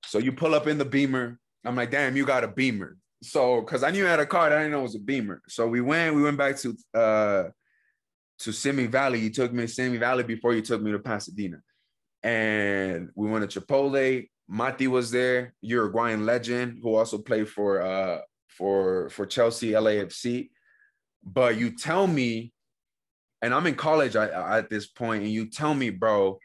So, 0.06 0.18
you 0.18 0.32
pull 0.32 0.56
up 0.56 0.68
in 0.68 0.78
the 0.78 0.86
beamer. 0.86 1.40
I'm 1.66 1.76
like, 1.76 1.92
damn, 1.92 2.16
you 2.16 2.26
got 2.26 2.44
a 2.44 2.48
beamer. 2.48 2.98
So, 3.22 3.62
because 3.62 3.84
I 3.84 3.92
knew 3.92 4.00
you 4.00 4.06
had 4.06 4.20
a 4.20 4.26
car, 4.26 4.48
I 4.48 4.50
didn't 4.50 4.72
know 4.72 4.80
it 4.80 4.84
was 4.84 4.96
a 4.96 5.00
beamer. 5.00 5.42
So, 5.48 5.68
we 5.68 5.82
went, 5.82 6.16
we 6.16 6.24
went 6.24 6.38
back 6.38 6.58
to, 6.58 6.76
uh, 6.94 7.44
to 8.40 8.52
Simi 8.52 8.88
Valley. 8.88 9.20
You 9.20 9.30
took 9.30 9.54
me 9.54 9.64
to 9.64 9.68
Simi 9.68 9.98
Valley 9.98 10.24
before 10.24 10.54
you 10.54 10.62
took 10.62 10.82
me 10.82 10.92
to 10.92 11.00
Pasadena. 11.00 11.58
And 12.24 13.10
we 13.16 13.30
went 13.30 13.50
to 13.50 13.62
Chipotle. 13.62 14.28
Mati 14.50 14.88
was 14.88 15.12
there, 15.12 15.54
Uruguayan 15.62 16.26
legend 16.26 16.80
who 16.82 16.96
also 16.96 17.20
played 17.20 17.48
for 17.48 17.82
uh 17.82 18.20
for 18.48 19.10
for 19.12 19.26
Chelsea 19.26 19.72
LAFC. 19.72 20.50
But 21.24 21.58
you 21.58 21.76
tell 21.76 22.08
me, 22.08 22.52
and 23.42 23.54
I'm 23.54 23.68
in 23.68 23.76
college 23.76 24.16
at, 24.16 24.32
at 24.32 24.70
this 24.70 24.88
point, 24.88 25.24
and 25.24 25.32
you 25.32 25.50
tell 25.50 25.74
me, 25.74 25.90
bro, 25.90 26.40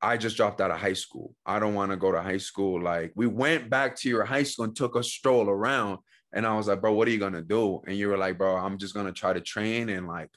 I 0.00 0.16
just 0.16 0.36
dropped 0.36 0.60
out 0.60 0.70
of 0.70 0.78
high 0.78 0.94
school. 0.94 1.34
I 1.46 1.58
don't 1.58 1.74
want 1.74 1.92
to 1.92 1.96
go 1.96 2.10
to 2.10 2.20
high 2.20 2.38
school. 2.38 2.82
Like 2.82 3.12
we 3.14 3.26
went 3.26 3.70
back 3.70 3.96
to 3.98 4.08
your 4.08 4.24
high 4.24 4.42
school 4.42 4.64
and 4.64 4.74
took 4.74 4.96
a 4.96 5.02
stroll 5.02 5.48
around. 5.48 5.98
And 6.32 6.44
I 6.44 6.56
was 6.56 6.66
like, 6.66 6.80
bro, 6.80 6.92
what 6.92 7.06
are 7.06 7.12
you 7.12 7.18
gonna 7.18 7.42
do? 7.42 7.82
And 7.86 7.96
you 7.96 8.08
were 8.08 8.16
like, 8.16 8.36
bro, 8.36 8.56
I'm 8.56 8.78
just 8.78 8.94
gonna 8.94 9.12
try 9.12 9.32
to 9.32 9.40
train 9.40 9.90
and 9.90 10.08
like 10.08 10.30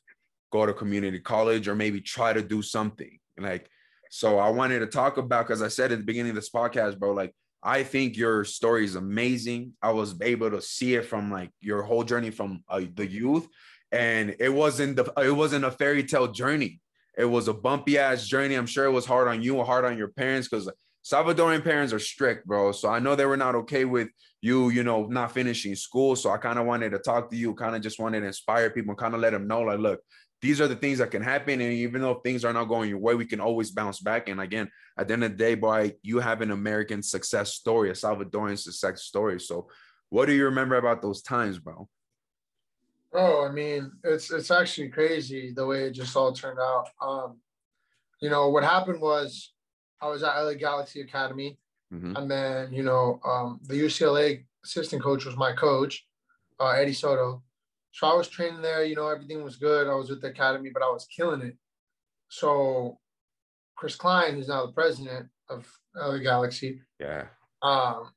go 0.52 0.66
to 0.66 0.74
community 0.74 1.20
college 1.20 1.68
or 1.68 1.74
maybe 1.74 2.00
try 2.00 2.32
to 2.32 2.44
do 2.44 2.62
something. 2.62 3.18
Like 3.40 3.68
so 4.12 4.38
I 4.38 4.50
wanted 4.50 4.80
to 4.80 4.88
talk 4.88 5.18
about 5.18 5.48
because 5.48 5.62
I 5.62 5.68
said 5.68 5.92
at 5.92 5.98
the 5.98 6.06
beginning 6.06 6.30
of 6.30 6.36
this 6.36 6.50
podcast, 6.50 7.00
bro, 7.00 7.12
like 7.12 7.34
I 7.64 7.84
think 7.84 8.16
your 8.16 8.44
story 8.44 8.86
is 8.86 8.96
amazing. 8.96 9.74
I 9.82 9.92
was 9.92 10.16
able 10.22 10.52
to 10.52 10.62
see 10.62 10.96
it 10.96 11.06
from 11.06 11.32
like 11.32 11.50
your 11.60 11.82
whole 11.82 12.04
journey 12.04 12.30
from 12.30 12.64
uh, 12.70 12.82
the 12.94 13.08
youth, 13.08 13.48
and 13.96 14.36
it 14.40 14.50
wasn't 14.50 14.98
the 14.98 15.12
it 15.18 15.32
wasn't 15.32 15.66
a 15.66 15.72
fairy 15.72 16.04
tale 16.04 16.28
journey. 16.28 16.82
It 17.18 17.26
was 17.26 17.48
a 17.48 17.54
bumpy 17.54 17.98
ass 17.98 18.28
journey. 18.28 18.56
I'm 18.56 18.66
sure 18.66 18.86
it 18.86 18.92
was 18.92 19.06
hard 19.06 19.28
on 19.28 19.42
you, 19.42 19.58
and 19.58 19.66
hard 19.66 19.86
on 19.86 19.98
your 19.98 20.10
parents, 20.10 20.50
because 20.50 20.70
Salvadorian 21.04 21.64
parents 21.64 21.94
are 21.94 22.00
strict, 22.00 22.46
bro. 22.46 22.72
So 22.72 22.90
I 22.90 23.00
know 23.00 23.16
they 23.16 23.26
were 23.26 23.38
not 23.38 23.56
okay 23.56 23.86
with 23.86 24.10
you, 24.42 24.70
you 24.70 24.84
know, 24.84 25.06
not 25.06 25.32
finishing 25.32 25.76
school. 25.76 26.16
So 26.16 26.30
I 26.30 26.38
kind 26.38 26.60
of 26.60 26.66
wanted 26.66 26.92
to 26.92 27.00
talk 27.00 27.30
to 27.30 27.38
you, 27.38 27.54
kind 27.54 27.76
of 27.76 27.82
just 27.82 28.00
wanted 28.00 28.22
to 28.22 28.28
inspire 28.28 28.70
people, 28.70 28.96
kind 28.96 29.14
of 29.14 29.22
let 29.22 29.32
them 29.32 29.48
know, 29.48 29.62
like, 29.62 29.80
look, 29.80 30.02
these 30.42 30.60
are 30.60 30.68
the 30.68 30.76
things 30.76 30.98
that 30.98 31.12
can 31.12 31.22
happen. 31.22 31.62
And 31.62 31.72
even 31.74 32.02
though 32.02 32.16
things 32.16 32.44
are 32.44 32.54
not 32.54 32.66
going 32.66 32.90
your 32.90 33.00
way, 33.00 33.16
we 33.16 33.26
can 33.26 33.40
always 33.40 33.72
bounce 33.72 34.00
back. 34.00 34.28
And 34.28 34.42
again, 34.42 34.70
at 34.98 35.08
the 35.08 35.14
end 35.14 35.24
of 35.24 35.32
the 35.32 35.38
day, 35.38 35.56
boy, 35.56 35.94
you 36.02 36.20
have 36.20 36.42
an 36.42 36.52
American 36.52 37.02
success 37.02 37.54
story, 37.54 37.90
a 37.90 37.94
Salvadorian 37.94 38.58
success 38.58 39.04
story. 39.04 39.40
So 39.40 39.70
what 40.10 40.26
do 40.26 40.34
you 40.34 40.46
remember 40.46 40.76
about 40.76 41.02
those 41.02 41.22
times, 41.22 41.60
bro? 41.60 41.88
Bro, 43.16 43.48
I 43.48 43.52
mean, 43.54 43.94
it's 44.04 44.30
it's 44.30 44.52
actually 44.52 44.90
crazy 44.90 45.54
the 45.56 45.66
way 45.66 45.84
it 45.84 45.92
just 45.92 46.18
all 46.18 46.34
turned 46.34 46.60
out. 46.60 46.90
Um, 47.02 47.40
you 48.22 48.30
know, 48.30 48.50
what 48.50 48.66
happened 48.66 49.00
was 49.00 49.54
I 50.02 50.10
was 50.10 50.22
at 50.22 50.38
LA 50.38 50.56
Galaxy 50.56 51.00
Academy, 51.00 51.58
mm-hmm. 51.94 52.14
and 52.18 52.30
then 52.30 52.74
you 52.74 52.84
know, 52.84 53.22
um, 53.26 53.62
the 53.64 53.76
UCLA 53.76 54.44
assistant 54.66 55.02
coach 55.02 55.24
was 55.24 55.38
my 55.38 55.54
coach, 55.54 56.06
uh, 56.60 56.72
Eddie 56.72 56.92
Soto, 56.92 57.42
so 57.94 58.06
I 58.06 58.14
was 58.16 58.28
training 58.28 58.62
there, 58.62 58.84
you 58.84 58.98
know, 58.98 59.08
everything 59.08 59.46
was 59.46 59.56
good. 59.56 59.88
I 59.88 59.96
was 59.96 60.10
with 60.10 60.20
the 60.20 60.28
academy, 60.28 60.70
but 60.74 60.84
I 60.84 60.90
was 60.90 61.08
killing 61.08 61.42
it. 61.42 61.56
So 62.28 63.00
Chris 63.78 63.96
Klein, 63.96 64.34
who's 64.34 64.50
now 64.50 64.66
the 64.66 64.74
president 64.74 65.30
of 65.50 65.66
LA 65.96 66.18
Galaxy, 66.18 66.82
yeah, 67.00 67.28
um, 67.62 68.10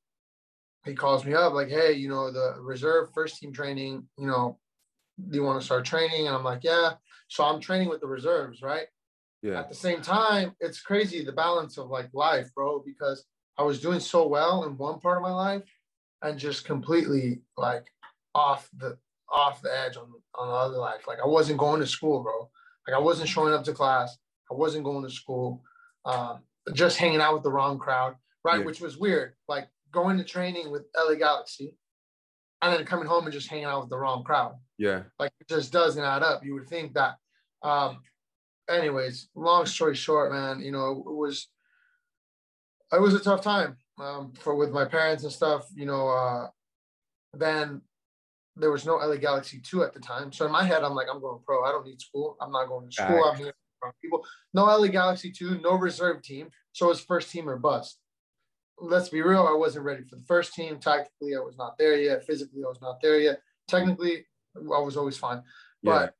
he 0.85 0.95
calls 0.95 1.25
me 1.25 1.35
up 1.35 1.53
like, 1.53 1.69
hey, 1.69 1.93
you 1.93 2.09
know, 2.09 2.33
the 2.33 2.57
reserve 2.59 3.11
first 3.15 3.39
team 3.39 3.53
training, 3.53 4.09
you 4.19 4.27
know, 4.27 4.59
do 5.31 5.37
you 5.37 5.43
want 5.43 5.61
to 5.61 5.65
start 5.65 5.85
training? 5.85 6.27
And 6.27 6.37
I'm 6.37 6.45
like, 6.45 6.65
yeah. 6.65 6.93
So 7.29 7.45
I'm 7.45 7.61
training 7.61 7.89
with 7.89 8.01
the 8.01 8.07
reserves, 8.07 8.63
right? 8.63 8.87
Yeah. 9.43 9.61
At 9.61 9.69
the 9.69 9.75
same 9.75 10.01
time, 10.01 10.55
it's 10.61 10.81
crazy 10.81 11.25
the 11.25 11.33
balance 11.33 11.79
of 11.79 11.89
like 11.89 12.09
life, 12.13 12.53
bro, 12.55 12.83
because 12.85 13.25
I 13.57 13.63
was 13.63 13.81
doing 13.81 14.01
so 14.01 14.27
well 14.27 14.65
in 14.65 14.77
one 14.77 15.01
part 15.01 15.17
of 15.17 15.23
my 15.23 15.33
life 15.33 15.63
and 16.23 16.39
just 16.39 16.65
completely 16.65 17.43
like 17.57 17.87
off 18.35 18.69
the 18.77 18.99
off 19.31 19.63
the 19.63 19.77
edge 19.77 19.97
on 19.97 20.11
on 20.35 20.49
the 20.49 20.55
other 20.55 20.79
life. 20.79 21.07
Like 21.07 21.19
I 21.23 21.27
wasn't 21.27 21.59
going 21.59 21.81
to 21.81 21.87
school, 21.87 22.23
bro. 22.23 22.49
Like 22.87 22.97
I 22.97 23.01
wasn't 23.01 23.29
showing 23.29 23.55
up 23.55 23.65
to 23.65 23.73
class. 23.73 24.17
I 24.51 24.55
wasn't 24.55 24.85
going 24.85 25.05
to 25.05 25.11
school. 25.11 25.63
Um, 26.05 26.41
just 26.73 26.97
hanging 26.97 27.21
out 27.21 27.35
with 27.35 27.43
the 27.43 27.51
wrong 27.51 27.79
crowd, 27.79 28.17
right? 28.45 28.61
Yeah. 28.61 28.65
Which 28.65 28.81
was 28.81 28.97
weird. 28.97 29.35
Like 29.47 29.69
going 29.93 30.19
to 30.19 30.25
training 30.25 30.71
with 30.71 30.85
LA 30.97 31.15
Galaxy, 31.15 31.75
and 32.63 32.73
then 32.73 32.85
coming 32.85 33.07
home 33.07 33.25
and 33.25 33.33
just 33.33 33.49
hanging 33.49 33.65
out 33.65 33.83
with 33.83 33.91
the 33.91 33.99
wrong 33.99 34.25
crowd. 34.25 34.55
Yeah. 34.79 35.03
Like 35.19 35.33
it 35.41 35.49
just 35.49 35.73
doesn't 35.73 36.03
add 36.03 36.23
up. 36.23 36.45
You 36.45 36.55
would 36.55 36.69
think 36.69 36.95
that. 36.95 37.17
Um, 37.63 38.01
anyways, 38.71 39.29
long 39.35 39.67
story 39.67 39.95
short, 39.95 40.33
man, 40.33 40.61
you 40.61 40.71
know, 40.71 41.03
it 41.07 41.15
was 41.15 41.49
it 42.93 43.01
was 43.01 43.15
a 43.15 43.21
tough 43.21 43.43
time 43.43 43.77
um, 43.99 44.33
for 44.39 44.55
with 44.55 44.71
my 44.71 44.85
parents 44.85 45.25
and 45.25 45.33
stuff. 45.33 45.67
You 45.75 45.87
know, 45.87 46.09
uh, 46.09 46.49
then 47.35 47.83
there 48.57 48.71
was 48.71 48.87
no 48.87 48.97
LA 48.97 49.17
Galaxy 49.17 49.61
2 49.61 49.85
at 49.85 49.95
the 49.95 50.01
time. 50.01 50.33
So 50.33 50.47
in 50.47 50.53
my 50.53 50.65
head, 50.65 50.83
I'm 50.83 50.95
like, 50.95 51.07
I'm 51.13 51.21
going 51.21 51.41
pro. 51.45 51.65
I 51.65 51.73
don't 51.73 51.87
need 51.87 52.01
school. 52.01 52.37
I'm 52.41 52.51
not 52.51 52.69
going 52.69 52.89
to 52.89 52.93
school. 52.93 53.25
I'm 53.25 53.37
here 53.37 53.53
people. 54.03 54.25
No 54.55 54.65
LA 54.65 54.89
Galaxy 54.89 55.31
2, 55.31 55.61
no 55.63 55.75
reserve 55.75 56.23
team. 56.23 56.49
So 56.73 56.91
it's 56.91 57.01
first 57.01 57.31
team 57.31 57.49
or 57.49 57.57
bust. 57.57 57.99
Let's 58.81 59.09
be 59.09 59.23
real, 59.23 59.47
I 59.47 59.57
wasn't 59.57 59.85
ready 59.85 60.05
for 60.05 60.17
the 60.17 60.25
first 60.25 60.55
team. 60.55 60.79
Tactically, 60.79 61.35
I 61.37 61.41
was 61.41 61.57
not 61.57 61.77
there 61.79 61.97
yet. 61.97 62.25
Physically, 62.25 62.63
I 62.65 62.69
was 62.69 62.81
not 62.81 63.01
there 63.01 63.19
yet. 63.19 63.41
Technically, 63.67 64.27
I 64.57 64.81
was 64.81 64.97
always 64.97 65.17
fine. 65.17 65.43
But 65.83 66.15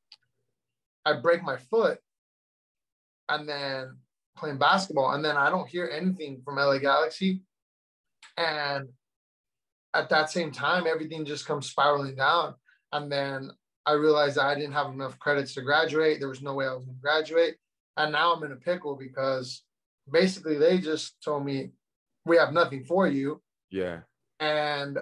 yeah. 1.05 1.13
I 1.13 1.19
break 1.21 1.43
my 1.43 1.57
foot 1.57 1.99
and 3.29 3.47
then 3.47 3.97
playing 4.37 4.57
basketball. 4.57 5.13
And 5.13 5.23
then 5.23 5.37
I 5.37 5.49
don't 5.49 5.69
hear 5.69 5.89
anything 5.91 6.41
from 6.43 6.55
LA 6.55 6.79
Galaxy. 6.79 7.43
And 8.37 8.89
at 9.93 10.09
that 10.09 10.29
same 10.29 10.51
time, 10.51 10.87
everything 10.87 11.25
just 11.25 11.45
comes 11.45 11.69
spiraling 11.69 12.15
down. 12.15 12.55
And 12.91 13.11
then 13.11 13.51
I 13.85 13.93
realized 13.93 14.37
I 14.37 14.55
didn't 14.55 14.73
have 14.73 14.87
enough 14.87 15.17
credits 15.19 15.53
to 15.55 15.61
graduate. 15.61 16.19
There 16.19 16.29
was 16.29 16.41
no 16.41 16.53
way 16.53 16.67
I 16.67 16.73
was 16.73 16.85
going 16.85 16.97
to 16.97 17.01
graduate. 17.01 17.55
And 17.97 18.11
now 18.11 18.33
I'm 18.33 18.43
in 18.43 18.51
a 18.51 18.55
pickle 18.55 18.95
because 18.95 19.63
basically 20.11 20.57
they 20.57 20.77
just 20.77 21.21
told 21.23 21.45
me, 21.45 21.71
we 22.25 22.37
have 22.37 22.53
nothing 22.53 22.83
for 22.83 23.07
you. 23.07 23.41
Yeah. 23.69 23.99
And 24.39 24.99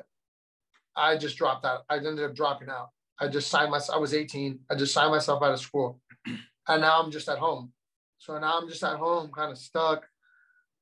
I 0.96 1.18
just 1.18 1.38
dropped 1.38 1.66
out. 1.66 1.82
I 1.90 1.98
ended 1.98 2.20
up 2.20 2.36
dropping 2.36 2.70
out. 2.70 2.90
I 3.20 3.28
just 3.28 3.50
signed 3.50 3.72
myself. 3.72 3.98
I 3.98 4.00
was 4.00 4.14
18. 4.14 4.60
I 4.70 4.76
just 4.76 4.94
signed 4.94 5.12
myself 5.12 5.42
out 5.44 5.54
of 5.54 5.60
school. 5.60 6.02
and 6.68 6.82
now 6.82 7.02
I'm 7.02 7.12
just 7.12 7.30
at 7.30 7.38
home. 7.38 7.72
So 8.20 8.38
now 8.40 8.60
I'm 8.60 8.68
just 8.68 8.84
at 8.84 8.98
home, 8.98 9.32
kind 9.32 9.52
of 9.52 9.58
stuck. 9.58 10.06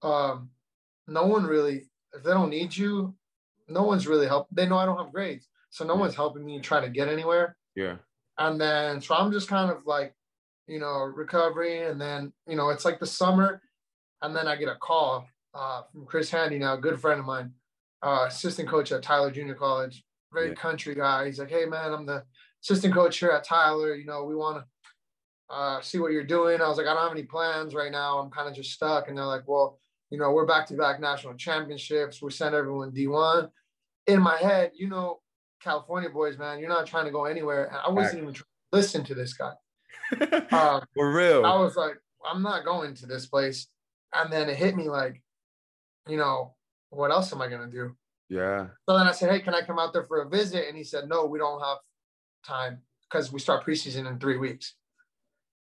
Um, 0.01 0.49
no 1.07 1.25
one 1.25 1.43
really, 1.43 1.87
if 2.13 2.23
they 2.23 2.31
don't 2.31 2.49
need 2.49 2.75
you, 2.75 3.13
no 3.67 3.83
one's 3.83 4.07
really 4.07 4.27
help. 4.27 4.47
They 4.51 4.67
know 4.67 4.77
I 4.77 4.85
don't 4.85 4.97
have 4.97 5.11
grades, 5.11 5.47
so 5.69 5.85
no 5.85 5.95
one's 5.95 6.15
helping 6.15 6.45
me 6.45 6.59
try 6.59 6.79
to 6.79 6.89
get 6.89 7.07
anywhere. 7.07 7.57
Yeah. 7.75 7.97
And 8.37 8.59
then 8.59 9.01
so 9.01 9.15
I'm 9.15 9.31
just 9.31 9.47
kind 9.47 9.71
of 9.71 9.85
like, 9.85 10.13
you 10.67 10.79
know, 10.79 10.99
recovery, 10.99 11.83
and 11.83 11.99
then 11.99 12.33
you 12.47 12.55
know 12.55 12.69
it's 12.69 12.85
like 12.85 12.99
the 12.99 13.05
summer, 13.05 13.61
and 14.21 14.35
then 14.35 14.47
I 14.47 14.55
get 14.55 14.69
a 14.69 14.75
call 14.75 15.27
uh, 15.55 15.83
from 15.91 16.05
Chris 16.05 16.29
Handy, 16.29 16.59
now 16.59 16.73
a 16.73 16.77
good 16.77 16.99
friend 16.99 17.19
of 17.19 17.25
mine, 17.25 17.51
uh, 18.03 18.25
assistant 18.27 18.69
coach 18.69 18.91
at 18.91 19.01
Tyler 19.01 19.31
Junior 19.31 19.55
College, 19.55 20.03
very 20.33 20.49
yeah. 20.49 20.55
country 20.55 20.93
guy. 20.93 21.25
He's 21.25 21.39
like, 21.39 21.49
hey 21.49 21.65
man, 21.65 21.93
I'm 21.93 22.05
the 22.05 22.23
assistant 22.63 22.93
coach 22.93 23.17
here 23.17 23.31
at 23.31 23.45
Tyler. 23.45 23.95
You 23.95 24.05
know, 24.05 24.25
we 24.25 24.35
want 24.35 24.57
to 24.57 25.53
uh, 25.53 25.81
see 25.81 25.97
what 25.97 26.11
you're 26.11 26.23
doing. 26.23 26.61
I 26.61 26.67
was 26.67 26.77
like, 26.77 26.87
I 26.87 26.93
don't 26.93 27.03
have 27.03 27.11
any 27.11 27.23
plans 27.23 27.73
right 27.73 27.91
now. 27.91 28.19
I'm 28.19 28.31
kind 28.31 28.49
of 28.49 28.55
just 28.55 28.71
stuck. 28.71 29.07
And 29.07 29.17
they're 29.17 29.25
like, 29.25 29.47
well, 29.47 29.79
you 30.09 30.17
know, 30.17 30.31
we're 30.31 30.45
back 30.45 30.67
to 30.67 30.73
back 30.75 30.99
national 30.99 31.35
championships. 31.35 32.21
We 32.21 32.31
sent 32.31 32.55
everyone 32.55 32.91
D1. 32.91 33.49
In 34.07 34.21
my 34.21 34.37
head, 34.37 34.71
you 34.75 34.87
know, 34.87 35.21
California 35.61 36.09
boys, 36.09 36.37
man, 36.37 36.59
you're 36.59 36.69
not 36.69 36.85
trying 36.85 37.05
to 37.05 37.11
go 37.11 37.25
anywhere. 37.25 37.65
And 37.65 37.77
I 37.77 37.89
wasn't 37.89 38.21
even 38.21 38.33
trying 38.33 38.45
to 38.45 38.77
listen 38.77 39.03
to 39.05 39.15
this 39.15 39.33
guy. 39.33 39.53
um, 40.51 40.83
For 40.93 41.11
real. 41.11 41.45
I 41.45 41.55
was 41.59 41.75
like, 41.75 41.95
I'm 42.29 42.43
not 42.43 42.65
going 42.65 42.93
to 42.95 43.05
this 43.05 43.25
place. 43.25 43.67
And 44.13 44.31
then 44.31 44.49
it 44.49 44.57
hit 44.57 44.75
me 44.75 44.89
like, 44.89 45.21
you 46.07 46.17
know, 46.17 46.55
what 46.89 47.11
else 47.11 47.33
am 47.33 47.41
I 47.41 47.47
going 47.47 47.69
to 47.69 47.71
do? 47.71 47.95
Yeah. 48.29 48.67
So 48.87 48.97
then 48.97 49.07
I 49.07 49.11
said, 49.11 49.31
hey, 49.31 49.39
can 49.39 49.53
I 49.53 49.61
come 49.61 49.79
out 49.79 49.93
there 49.93 50.03
for 50.03 50.21
a 50.21 50.29
visit? 50.29 50.67
And 50.67 50.77
he 50.77 50.83
said, 50.83 51.07
no, 51.07 51.25
we 51.25 51.39
don't 51.39 51.61
have 51.61 51.77
time 52.45 52.81
because 53.09 53.31
we 53.31 53.39
start 53.39 53.65
preseason 53.65 54.09
in 54.09 54.19
three 54.19 54.37
weeks. 54.37 54.75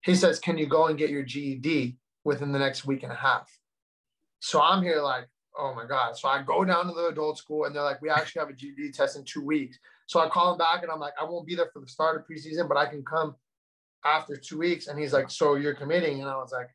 He 0.03 0.15
says, 0.15 0.39
Can 0.39 0.57
you 0.57 0.67
go 0.67 0.87
and 0.87 0.97
get 0.97 1.09
your 1.09 1.23
GED 1.23 1.97
within 2.23 2.51
the 2.51 2.59
next 2.59 2.85
week 2.85 3.03
and 3.03 3.11
a 3.11 3.15
half? 3.15 3.49
So 4.39 4.61
I'm 4.61 4.83
here 4.83 5.01
like, 5.01 5.27
oh 5.57 5.73
my 5.73 5.85
God. 5.85 6.17
So 6.17 6.27
I 6.27 6.43
go 6.43 6.65
down 6.65 6.87
to 6.87 6.93
the 6.93 7.07
adult 7.07 7.37
school 7.37 7.65
and 7.65 7.75
they're 7.75 7.83
like, 7.83 8.01
we 8.01 8.09
actually 8.09 8.41
have 8.41 8.49
a 8.49 8.53
GED 8.53 8.91
test 8.91 9.17
in 9.17 9.23
two 9.23 9.43
weeks. 9.43 9.77
So 10.07 10.19
I 10.19 10.27
call 10.27 10.51
him 10.51 10.57
back 10.57 10.83
and 10.83 10.91
I'm 10.91 10.99
like, 10.99 11.13
I 11.19 11.23
won't 11.23 11.47
be 11.47 11.55
there 11.55 11.69
for 11.71 11.79
the 11.79 11.87
start 11.87 12.17
of 12.17 12.27
preseason, 12.27 12.67
but 12.67 12.77
I 12.77 12.85
can 12.85 13.03
come 13.03 13.35
after 14.03 14.35
two 14.35 14.57
weeks. 14.57 14.87
And 14.87 14.99
he's 14.99 15.13
like, 15.13 15.29
so 15.29 15.55
you're 15.55 15.75
committing? 15.75 16.19
And 16.19 16.29
I 16.29 16.35
was 16.35 16.51
like, 16.51 16.69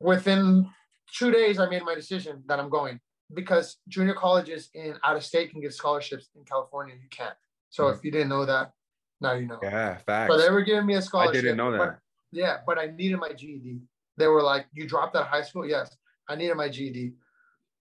within 0.00 0.68
two 1.12 1.30
days, 1.30 1.58
I 1.58 1.68
made 1.68 1.82
my 1.84 1.94
decision 1.94 2.42
that 2.46 2.58
I'm 2.58 2.68
going 2.68 3.00
because 3.34 3.76
junior 3.88 4.14
colleges 4.14 4.70
in 4.74 4.94
out 5.04 5.16
of 5.16 5.24
state 5.24 5.50
can 5.50 5.60
get 5.60 5.72
scholarships 5.72 6.28
in 6.36 6.44
California. 6.44 6.94
You 6.94 7.08
can't. 7.10 7.34
So 7.70 7.84
mm-hmm. 7.84 7.98
if 7.98 8.04
you 8.04 8.10
didn't 8.10 8.28
know 8.28 8.46
that, 8.46 8.72
now 9.20 9.34
you 9.34 9.46
know. 9.46 9.58
Yeah, 9.62 9.96
facts. 9.98 10.28
But 10.28 10.38
they 10.38 10.50
were 10.50 10.62
giving 10.62 10.86
me 10.86 10.94
a 10.94 11.02
scholarship. 11.02 11.36
I 11.36 11.40
didn't 11.40 11.56
know 11.56 11.72
that. 11.72 11.78
But, 11.78 11.98
yeah, 12.32 12.58
but 12.66 12.78
I 12.78 12.86
needed 12.86 13.18
my 13.18 13.32
GED. 13.32 13.80
They 14.16 14.26
were 14.26 14.42
like, 14.42 14.66
"You 14.72 14.86
dropped 14.86 15.16
out 15.16 15.22
of 15.22 15.28
high 15.28 15.42
school?" 15.42 15.66
Yes, 15.66 15.94
I 16.28 16.36
needed 16.36 16.56
my 16.56 16.68
GED. 16.68 17.14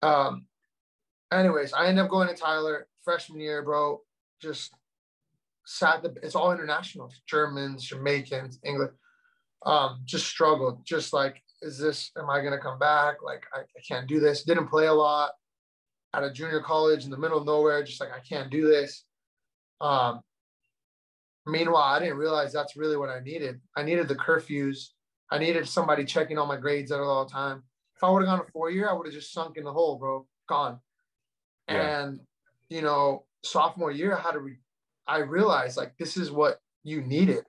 Um. 0.01 0.45
Anyways, 1.31 1.71
I 1.73 1.88
ended 1.88 2.03
up 2.03 2.12
going 2.12 2.27
to 2.27 2.34
Tyler 2.36 2.88
freshman 3.03 3.39
year, 3.39 3.63
bro. 3.63 4.01
Just 4.41 4.73
sat 5.65 6.03
the. 6.03 6.13
It's 6.23 6.36
all 6.36 6.51
internationals: 6.51 7.21
Germans, 7.27 7.84
Jamaicans, 7.84 8.60
English. 8.63 8.91
Um, 9.65 10.01
just 10.05 10.27
struggled. 10.27 10.86
Just 10.86 11.13
like, 11.13 11.41
is 11.62 11.78
this? 11.78 12.12
Am 12.17 12.30
I 12.30 12.41
gonna 12.41 12.60
come 12.60 12.80
back? 12.80 13.17
Like, 13.24 13.43
I, 13.54 13.60
I 13.60 13.82
can't 13.88 14.08
do 14.08 14.19
this. 14.19 14.43
Didn't 14.43 14.67
play 14.67 14.88
a 14.88 14.93
lot 14.93 15.32
at 16.13 16.24
a 16.24 16.32
junior 16.32 16.62
college 16.62 17.06
in 17.06 17.12
the 17.12 17.17
middle 17.17 17.38
of 17.38 17.45
nowhere. 17.45 17.84
Just 17.84 18.00
like 18.00 18.12
I 18.12 18.19
can't 18.28 18.50
do 18.50 18.67
this. 18.67 19.06
Um, 19.80 20.21
Meanwhile, 21.45 21.82
I 21.82 22.00
didn't 22.00 22.17
realize 22.17 22.54
that's 22.54 22.76
really 22.76 22.97
what 22.97 23.10
I 23.10 23.19
needed. 23.19 23.60
I 23.76 23.84
needed 23.84 24.08
the 24.08 24.15
curfews. 24.15 24.89
I 25.32 25.39
needed 25.39 25.67
somebody 25.67 26.06
checking 26.06 26.38
all 26.38 26.45
my 26.45 26.58
grades 26.58 26.91
at 26.91 27.00
all 27.00 27.26
the 27.26 27.32
time. 27.32 27.63
If 27.95 28.04
I 28.04 28.10
would 28.10 28.21
have 28.21 28.28
gone 28.28 28.45
a 28.47 28.52
four 28.52 28.69
year, 28.69 28.89
I 28.89 28.93
would 28.93 29.08
have 29.08 29.13
just 29.13 29.34
sunk 29.34 29.58
in 29.58 29.63
the 29.63 29.74
hole, 29.74 29.97
bro. 29.97 30.28
Gone. 30.47 30.80
Yeah. 31.67 32.04
And 32.04 32.19
you 32.69 32.82
know, 32.82 33.26
sophomore 33.43 33.91
year, 33.91 34.15
I 34.15 34.21
had 34.21 34.34
to. 34.34 34.39
Re- 34.39 34.60
I 35.08 35.19
realized 35.19 35.78
like 35.78 35.97
this 35.97 36.15
is 36.15 36.32
what 36.32 36.60
you 36.84 37.02
needed. 37.02 37.43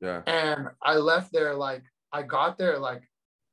Yeah. 0.00 0.22
And 0.26 0.68
I 0.82 0.94
left 0.94 1.32
there 1.32 1.54
like 1.54 1.82
I 2.12 2.22
got 2.22 2.56
there 2.56 2.78
like 2.78 3.02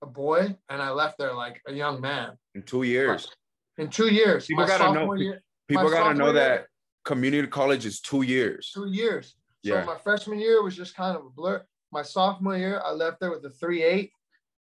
a 0.01 0.05
boy, 0.05 0.55
and 0.69 0.81
I 0.81 0.91
left 0.91 1.17
there 1.17 1.33
like 1.33 1.61
a 1.67 1.73
young 1.73 2.01
man. 2.01 2.31
In 2.55 2.63
two 2.63 2.83
years. 2.83 3.29
In 3.77 3.89
two 3.89 4.11
years. 4.11 4.45
People 4.45 4.65
gotta 4.65 4.93
know. 4.93 5.13
Year, 5.13 5.41
people 5.67 5.89
gotta 5.89 6.17
know 6.17 6.31
that 6.33 6.51
year, 6.51 6.69
community 7.05 7.47
college 7.47 7.85
is 7.85 7.99
two 7.99 8.21
years. 8.21 8.71
Two 8.73 8.87
years. 8.87 9.35
So 9.65 9.73
yeah. 9.73 9.83
my 9.83 9.97
freshman 9.97 10.39
year 10.39 10.63
was 10.63 10.75
just 10.75 10.95
kind 10.95 11.17
of 11.17 11.25
a 11.25 11.29
blur. 11.29 11.63
My 11.91 12.01
sophomore 12.01 12.57
year, 12.57 12.81
I 12.85 12.91
left 12.91 13.19
there 13.19 13.31
with 13.31 13.43
a 13.45 13.49
3-8, 13.49 14.11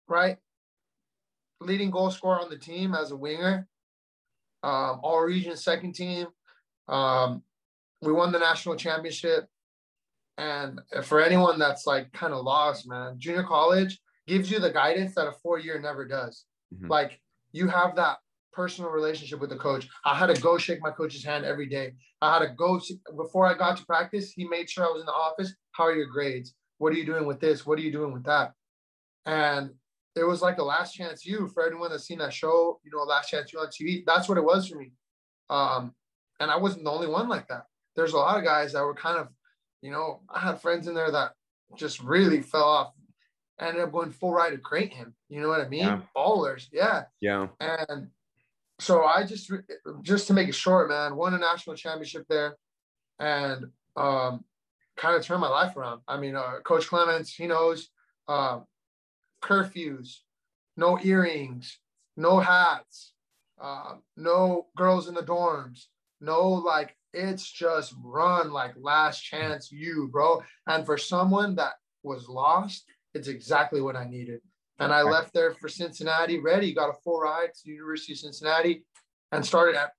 right? 0.08 0.36
Leading 1.60 1.90
goal 1.90 2.10
scorer 2.10 2.40
on 2.40 2.48
the 2.48 2.56
team 2.56 2.94
as 2.94 3.10
a 3.10 3.16
winger. 3.16 3.66
Um, 4.62 5.00
all 5.02 5.20
region 5.20 5.56
second 5.56 5.94
team. 5.94 6.28
Um, 6.86 7.42
we 8.00 8.12
won 8.12 8.32
the 8.32 8.38
national 8.38 8.76
championship. 8.76 9.46
And 10.38 10.80
for 11.02 11.20
anyone 11.20 11.58
that's 11.58 11.86
like 11.86 12.12
kind 12.12 12.32
of 12.32 12.44
lost, 12.44 12.88
man, 12.88 13.16
junior 13.18 13.42
college 13.42 14.00
gives 14.28 14.50
you 14.50 14.60
the 14.60 14.70
guidance 14.70 15.14
that 15.14 15.26
a 15.26 15.32
four 15.42 15.58
year 15.58 15.80
never 15.80 16.06
does. 16.06 16.44
Mm-hmm. 16.74 16.88
Like 16.88 17.20
you 17.52 17.66
have 17.68 17.96
that 17.96 18.18
personal 18.52 18.90
relationship 18.90 19.40
with 19.40 19.50
the 19.50 19.56
coach. 19.56 19.88
I 20.04 20.14
had 20.14 20.34
to 20.34 20.40
go 20.40 20.58
shake 20.58 20.80
my 20.82 20.90
coach's 20.90 21.24
hand 21.24 21.44
every 21.44 21.66
day. 21.66 21.94
I 22.20 22.34
had 22.34 22.46
to 22.46 22.54
go 22.54 22.80
before 23.16 23.46
I 23.46 23.54
got 23.54 23.76
to 23.78 23.86
practice. 23.86 24.32
He 24.32 24.46
made 24.46 24.68
sure 24.68 24.84
I 24.84 24.90
was 24.90 25.00
in 25.00 25.06
the 25.06 25.12
office. 25.12 25.54
How 25.72 25.84
are 25.84 25.94
your 25.94 26.06
grades? 26.06 26.54
What 26.78 26.92
are 26.92 26.96
you 26.96 27.06
doing 27.06 27.26
with 27.26 27.40
this? 27.40 27.64
What 27.64 27.78
are 27.78 27.82
you 27.82 27.92
doing 27.92 28.12
with 28.12 28.24
that? 28.24 28.52
And 29.26 29.70
it 30.16 30.24
was 30.24 30.42
like 30.42 30.58
a 30.58 30.64
Last 30.64 30.94
Chance 30.94 31.24
U 31.26 31.48
for 31.54 31.66
anyone 31.66 31.90
that's 31.90 32.06
seen 32.06 32.18
that 32.18 32.32
show, 32.32 32.80
you 32.84 32.90
know, 32.90 33.02
Last 33.04 33.28
Chance 33.28 33.52
U 33.52 33.60
on 33.60 33.68
TV. 33.68 34.04
That's 34.04 34.28
what 34.28 34.38
it 34.38 34.44
was 34.44 34.68
for 34.68 34.76
me. 34.76 34.92
Um, 35.50 35.94
and 36.40 36.50
I 36.50 36.56
wasn't 36.56 36.84
the 36.84 36.90
only 36.90 37.06
one 37.06 37.28
like 37.28 37.48
that. 37.48 37.64
There's 37.96 38.12
a 38.12 38.18
lot 38.18 38.38
of 38.38 38.44
guys 38.44 38.72
that 38.72 38.82
were 38.82 38.94
kind 38.94 39.18
of, 39.18 39.28
you 39.82 39.90
know, 39.90 40.20
I 40.28 40.40
had 40.40 40.60
friends 40.60 40.88
in 40.88 40.94
there 40.94 41.10
that 41.10 41.32
just 41.76 42.02
really 42.02 42.42
fell 42.42 42.64
off. 42.64 42.92
Ended 43.60 43.82
up 43.82 43.92
going 43.92 44.10
full 44.10 44.32
ride 44.32 44.50
to 44.50 44.58
Creighton. 44.58 45.14
You 45.28 45.40
know 45.40 45.48
what 45.48 45.60
I 45.60 45.68
mean? 45.68 45.80
Yeah. 45.80 46.00
Ballers, 46.16 46.68
yeah. 46.72 47.04
Yeah. 47.20 47.48
And 47.58 48.08
so 48.78 49.04
I 49.04 49.24
just 49.24 49.50
just 50.02 50.26
to 50.28 50.32
make 50.32 50.48
it 50.48 50.54
short, 50.54 50.88
man, 50.88 51.16
won 51.16 51.34
a 51.34 51.38
national 51.38 51.76
championship 51.76 52.26
there, 52.28 52.56
and 53.18 53.66
um, 53.96 54.44
kind 54.96 55.16
of 55.16 55.24
turned 55.24 55.40
my 55.40 55.48
life 55.48 55.76
around. 55.76 56.02
I 56.06 56.18
mean, 56.18 56.36
uh, 56.36 56.60
Coach 56.64 56.86
Clements, 56.86 57.34
he 57.34 57.46
knows 57.46 57.88
uh, 58.28 58.60
curfews, 59.42 60.18
no 60.76 60.98
earrings, 61.02 61.78
no 62.16 62.38
hats, 62.38 63.12
uh, 63.60 63.94
no 64.16 64.66
girls 64.76 65.08
in 65.08 65.14
the 65.14 65.22
dorms, 65.22 65.86
no 66.20 66.48
like 66.48 66.96
it's 67.12 67.50
just 67.50 67.94
run 68.02 68.52
like 68.52 68.74
Last 68.76 69.20
Chance 69.22 69.72
U, 69.72 70.08
bro. 70.12 70.42
And 70.66 70.86
for 70.86 70.98
someone 70.98 71.56
that 71.56 71.74
was 72.02 72.28
lost, 72.28 72.84
it's 73.18 73.28
exactly 73.28 73.80
what 73.80 73.96
I 73.96 74.04
needed. 74.04 74.40
And 74.80 74.92
I 74.92 75.02
left 75.02 75.34
there 75.34 75.52
for 75.54 75.68
Cincinnati 75.68 76.38
ready, 76.38 76.72
got 76.72 76.88
a 76.88 76.94
full 77.04 77.20
ride 77.20 77.52
to 77.52 77.60
the 77.64 77.72
University 77.72 78.12
of 78.12 78.18
Cincinnati 78.20 78.84
and 79.32 79.44
started 79.44 79.74
at, 79.74 79.90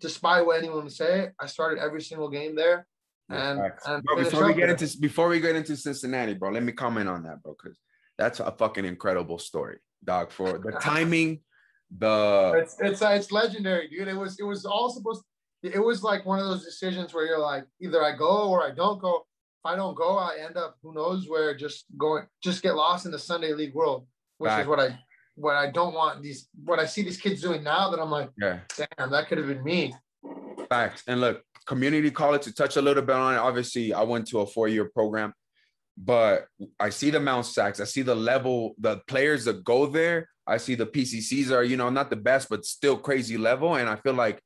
despite 0.00 0.46
what 0.46 0.58
anyone 0.58 0.84
would 0.84 0.92
say, 0.92 1.30
I 1.38 1.46
started 1.46 1.82
every 1.82 2.00
single 2.00 2.30
game 2.30 2.54
there. 2.54 2.86
And, 3.28 3.60
and 3.86 4.02
bro, 4.04 4.16
before 4.16 4.46
we 4.46 4.54
get 4.54 4.66
there. 4.66 4.70
into 4.70 4.98
before 4.98 5.28
we 5.28 5.38
get 5.38 5.54
into 5.54 5.76
Cincinnati, 5.76 6.34
bro, 6.34 6.50
let 6.50 6.64
me 6.64 6.72
comment 6.72 7.08
on 7.08 7.22
that, 7.22 7.42
bro, 7.42 7.54
because 7.60 7.78
that's 8.18 8.40
a 8.40 8.50
fucking 8.50 8.84
incredible 8.84 9.38
story, 9.38 9.78
dog. 10.02 10.32
For 10.32 10.58
the 10.58 10.72
timing, 10.80 11.40
the 11.96 12.54
it's 12.60 12.76
it's 12.80 13.02
uh, 13.02 13.10
it's 13.10 13.30
legendary, 13.30 13.88
dude. 13.88 14.08
It 14.08 14.16
was 14.16 14.40
it 14.40 14.42
was 14.42 14.64
all 14.64 14.90
supposed. 14.90 15.22
To, 15.62 15.72
it 15.72 15.78
was 15.78 16.02
like 16.02 16.26
one 16.26 16.40
of 16.40 16.46
those 16.46 16.64
decisions 16.64 17.14
where 17.14 17.24
you're 17.24 17.38
like, 17.38 17.66
either 17.80 18.02
I 18.02 18.16
go 18.16 18.50
or 18.50 18.64
I 18.64 18.72
don't 18.74 19.00
go. 19.00 19.24
If 19.62 19.70
I 19.72 19.76
don't 19.76 19.94
go, 19.94 20.16
I 20.16 20.38
end 20.42 20.56
up 20.56 20.76
who 20.82 20.94
knows 20.94 21.28
where, 21.28 21.54
just 21.54 21.84
going, 21.98 22.24
just 22.42 22.62
get 22.62 22.74
lost 22.74 23.04
in 23.04 23.12
the 23.12 23.18
Sunday 23.18 23.52
League 23.52 23.74
world 23.74 24.06
which 24.40 24.48
Back. 24.48 24.62
is 24.62 24.66
what 24.66 24.80
I 24.80 24.98
what 25.36 25.56
I 25.56 25.70
don't 25.70 25.94
want 25.94 26.22
these 26.22 26.48
what 26.64 26.78
I 26.78 26.86
see 26.86 27.02
these 27.02 27.20
kids 27.20 27.42
doing 27.42 27.62
now 27.62 27.90
that 27.90 28.00
I'm 28.00 28.10
like, 28.10 28.30
yeah, 28.38 28.60
damn, 28.76 29.10
that 29.10 29.28
could 29.28 29.38
have 29.38 29.46
been 29.46 29.62
me. 29.62 29.94
Facts. 30.68 31.02
And 31.06 31.20
look, 31.20 31.42
community 31.66 32.10
college 32.10 32.42
to 32.44 32.54
touch 32.54 32.76
a 32.76 32.82
little 32.82 33.02
bit 33.02 33.14
on 33.14 33.34
it. 33.34 33.38
Obviously, 33.38 33.92
I 33.92 34.02
went 34.02 34.26
to 34.28 34.40
a 34.40 34.46
four-year 34.46 34.86
program, 34.86 35.34
but 35.96 36.46
I 36.78 36.88
see 36.88 37.10
the 37.10 37.20
Mount 37.20 37.44
SACs, 37.44 37.80
I 37.80 37.84
see 37.84 38.02
the 38.02 38.14
level, 38.14 38.74
the 38.78 39.02
players 39.06 39.44
that 39.44 39.62
go 39.62 39.86
there. 39.86 40.28
I 40.46 40.56
see 40.56 40.74
the 40.74 40.86
PCCs 40.86 41.50
are, 41.50 41.62
you 41.62 41.76
know, 41.76 41.90
not 41.90 42.10
the 42.10 42.16
best, 42.16 42.48
but 42.48 42.64
still 42.64 42.96
crazy 42.96 43.36
level. 43.36 43.76
And 43.76 43.88
I 43.88 43.96
feel 43.96 44.14
like 44.14 44.40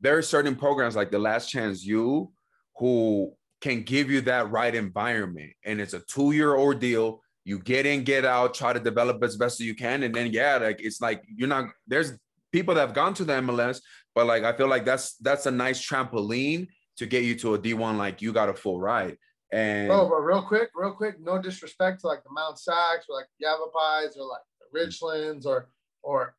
there 0.00 0.18
are 0.18 0.22
certain 0.22 0.56
programs 0.56 0.96
like 0.96 1.10
the 1.10 1.18
Last 1.18 1.48
Chance 1.50 1.84
U 1.84 2.32
who 2.78 3.32
can 3.60 3.82
give 3.82 4.10
you 4.10 4.20
that 4.22 4.50
right 4.50 4.74
environment. 4.74 5.52
And 5.64 5.80
it's 5.80 5.94
a 5.94 6.00
two-year 6.00 6.54
ordeal 6.56 7.22
you 7.46 7.60
get 7.60 7.86
in, 7.86 8.02
get 8.02 8.24
out, 8.24 8.54
try 8.54 8.72
to 8.72 8.80
develop 8.80 9.22
as 9.22 9.36
best 9.36 9.60
as 9.60 9.66
you 9.66 9.76
can. 9.76 10.02
And 10.02 10.12
then 10.12 10.32
yeah, 10.32 10.56
like 10.56 10.80
it's 10.80 11.00
like 11.00 11.22
you're 11.28 11.48
not 11.48 11.66
there's 11.86 12.12
people 12.50 12.74
that 12.74 12.80
have 12.80 12.92
gone 12.92 13.14
to 13.14 13.24
the 13.24 13.34
MLS, 13.34 13.80
but 14.16 14.26
like 14.26 14.42
I 14.42 14.52
feel 14.56 14.66
like 14.66 14.84
that's 14.84 15.14
that's 15.18 15.46
a 15.46 15.50
nice 15.52 15.80
trampoline 15.80 16.66
to 16.96 17.06
get 17.06 17.22
you 17.22 17.36
to 17.36 17.54
a 17.54 17.58
D1 17.58 17.96
like 17.96 18.20
you 18.20 18.32
got 18.32 18.48
a 18.48 18.54
full 18.54 18.80
ride. 18.80 19.16
And 19.52 19.86
Bro, 19.88 20.08
but 20.08 20.22
real 20.22 20.42
quick, 20.42 20.70
real 20.74 20.92
quick, 20.92 21.20
no 21.20 21.40
disrespect 21.40 22.00
to 22.00 22.08
like 22.08 22.24
the 22.24 22.32
Mount 22.32 22.56
SACs 22.56 23.04
or 23.08 23.16
like 23.16 23.26
Yavapai 23.38 24.08
or 24.18 24.26
like 24.26 24.42
the 24.60 24.80
Richlands 24.80 25.46
or 25.46 25.68
or 26.02 26.34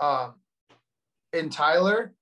um 0.00 0.36
in 1.34 1.50
Tyler, 1.50 2.14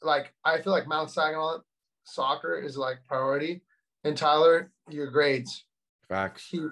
like 0.00 0.32
I 0.46 0.62
feel 0.62 0.72
like 0.72 0.88
Mount 0.88 1.10
Saginaw 1.10 1.58
soccer 2.04 2.56
is 2.58 2.76
like 2.76 2.98
priority. 3.08 3.62
And 4.04 4.16
Tyler, 4.16 4.70
your 4.88 5.10
grades. 5.10 5.64
facts. 6.08 6.48
Keep 6.50 6.70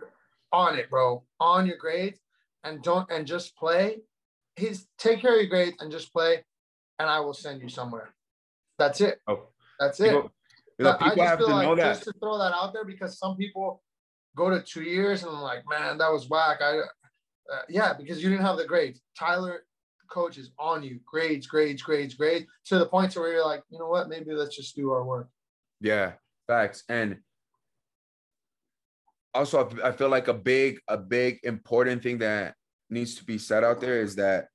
on 0.53 0.76
it, 0.78 0.91
bro. 0.91 1.24
On 1.39 1.66
your 1.66 1.76
grades 1.76 2.18
and 2.64 2.83
don't 2.83 3.11
and 3.11 3.26
just 3.26 3.57
play. 3.57 3.99
He's 4.57 4.87
take 4.99 5.20
care 5.20 5.35
of 5.35 5.41
your 5.41 5.47
grades 5.49 5.76
and 5.81 5.91
just 5.93 6.12
play, 6.12 6.45
and 6.99 7.09
I 7.09 7.20
will 7.20 7.33
send 7.35 7.62
you 7.62 7.68
somewhere. 7.68 8.12
That's 8.78 9.01
it. 9.01 9.20
Oh, 9.28 9.49
That's 9.78 10.01
it. 10.01 10.07
people, 10.12 10.33
you 10.78 10.85
know, 10.85 10.97
But 10.99 11.03
I 11.03 11.09
just 11.14 11.20
have 11.20 11.39
to 11.39 11.47
feel 11.47 11.62
know 11.62 11.68
like 11.70 11.76
that. 11.78 11.93
just 11.95 12.05
to 12.05 12.12
throw 12.20 12.39
that 12.39 12.53
out 12.55 12.72
there 12.72 12.85
because 12.85 13.18
some 13.18 13.37
people 13.37 13.83
go 14.37 14.51
to 14.51 14.61
two 14.62 14.83
years 14.83 15.22
and 15.22 15.31
I'm 15.35 15.43
like, 15.43 15.62
man, 15.68 15.99
that 15.99 16.11
was 16.11 16.28
whack. 16.28 16.59
I, 16.62 16.78
uh, 16.78 17.62
yeah, 17.68 17.93
because 17.93 18.22
you 18.22 18.31
didn't 18.31 18.45
have 18.45 18.57
the 18.57 18.64
grades. 18.66 19.01
Tyler, 19.18 19.64
coach 20.11 20.36
is 20.36 20.50
on 20.58 20.82
you, 20.82 21.00
grades, 21.06 21.46
grades, 21.46 21.82
grades, 21.82 22.14
grades, 22.14 22.46
to 22.66 22.78
the 22.78 22.86
point 22.86 23.12
to 23.12 23.20
where 23.20 23.32
you're 23.32 23.46
like, 23.46 23.62
you 23.70 23.78
know 23.78 23.88
what? 23.88 24.08
Maybe 24.08 24.32
let's 24.32 24.56
just 24.56 24.76
do 24.76 24.90
our 24.90 25.04
work. 25.04 25.28
Yeah, 25.80 26.12
facts. 26.46 26.84
And 26.88 27.18
also, 29.34 29.70
I 29.82 29.92
feel 29.92 30.08
like 30.08 30.28
a 30.28 30.34
big, 30.34 30.80
a 30.88 30.98
big 30.98 31.38
important 31.44 32.02
thing 32.02 32.18
that 32.18 32.54
needs 32.90 33.14
to 33.14 33.24
be 33.24 33.38
said 33.38 33.64
out 33.64 33.80
there 33.80 34.00
is 34.00 34.16
that 34.16 34.48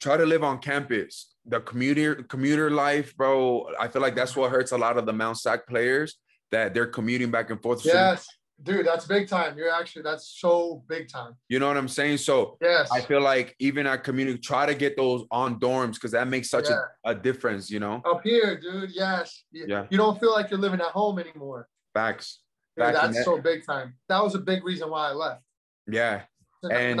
try 0.00 0.16
to 0.16 0.26
live 0.26 0.44
on 0.44 0.58
campus. 0.58 1.34
The 1.46 1.60
commuter 1.60 2.16
commuter 2.16 2.70
life, 2.70 3.16
bro. 3.16 3.70
I 3.78 3.88
feel 3.88 4.02
like 4.02 4.14
that's 4.14 4.36
what 4.36 4.50
hurts 4.50 4.72
a 4.72 4.78
lot 4.78 4.98
of 4.98 5.06
the 5.06 5.12
Mount 5.12 5.38
SAC 5.38 5.66
players 5.66 6.16
that 6.50 6.74
they're 6.74 6.86
commuting 6.86 7.30
back 7.30 7.50
and 7.50 7.62
forth. 7.62 7.84
Yes, 7.84 8.26
dude, 8.62 8.86
that's 8.86 9.06
big 9.06 9.28
time. 9.28 9.56
You're 9.56 9.72
actually 9.72 10.02
that's 10.02 10.36
so 10.38 10.82
big 10.88 11.08
time. 11.08 11.34
you 11.48 11.58
know 11.58 11.68
what 11.68 11.76
I'm 11.76 11.88
saying? 11.88 12.18
So 12.18 12.56
Yes. 12.60 12.90
I 12.92 13.00
feel 13.00 13.20
like 13.20 13.54
even 13.58 13.86
at 13.86 14.04
community, 14.04 14.38
try 14.38 14.66
to 14.66 14.74
get 14.74 14.96
those 14.96 15.24
on 15.30 15.58
dorms 15.60 15.94
because 15.94 16.12
that 16.12 16.28
makes 16.28 16.50
such 16.50 16.68
Yeah. 16.68 16.80
a, 17.04 17.10
a 17.10 17.14
difference, 17.14 17.70
you 17.70 17.80
know? 17.80 18.02
Up 18.04 18.20
here, 18.22 18.58
dude. 18.60 18.90
Yes. 18.92 19.44
You, 19.50 19.66
Yeah. 19.68 19.86
you 19.90 19.96
don't 19.98 20.18
feel 20.20 20.32
like 20.32 20.50
you're 20.50 20.58
living 20.60 20.80
at 20.80 20.86
home 20.88 21.18
anymore. 21.18 21.68
Facts. 21.94 22.40
Dude, 22.76 22.86
in 22.88 22.94
that's 22.94 23.16
that- 23.16 23.24
so 23.24 23.40
big 23.40 23.64
time. 23.66 23.94
That 24.08 24.22
was 24.22 24.34
a 24.34 24.38
big 24.40 24.64
reason 24.64 24.90
why 24.90 25.08
I 25.08 25.12
left. 25.12 25.42
Yeah. 25.90 26.22
And 26.62 27.00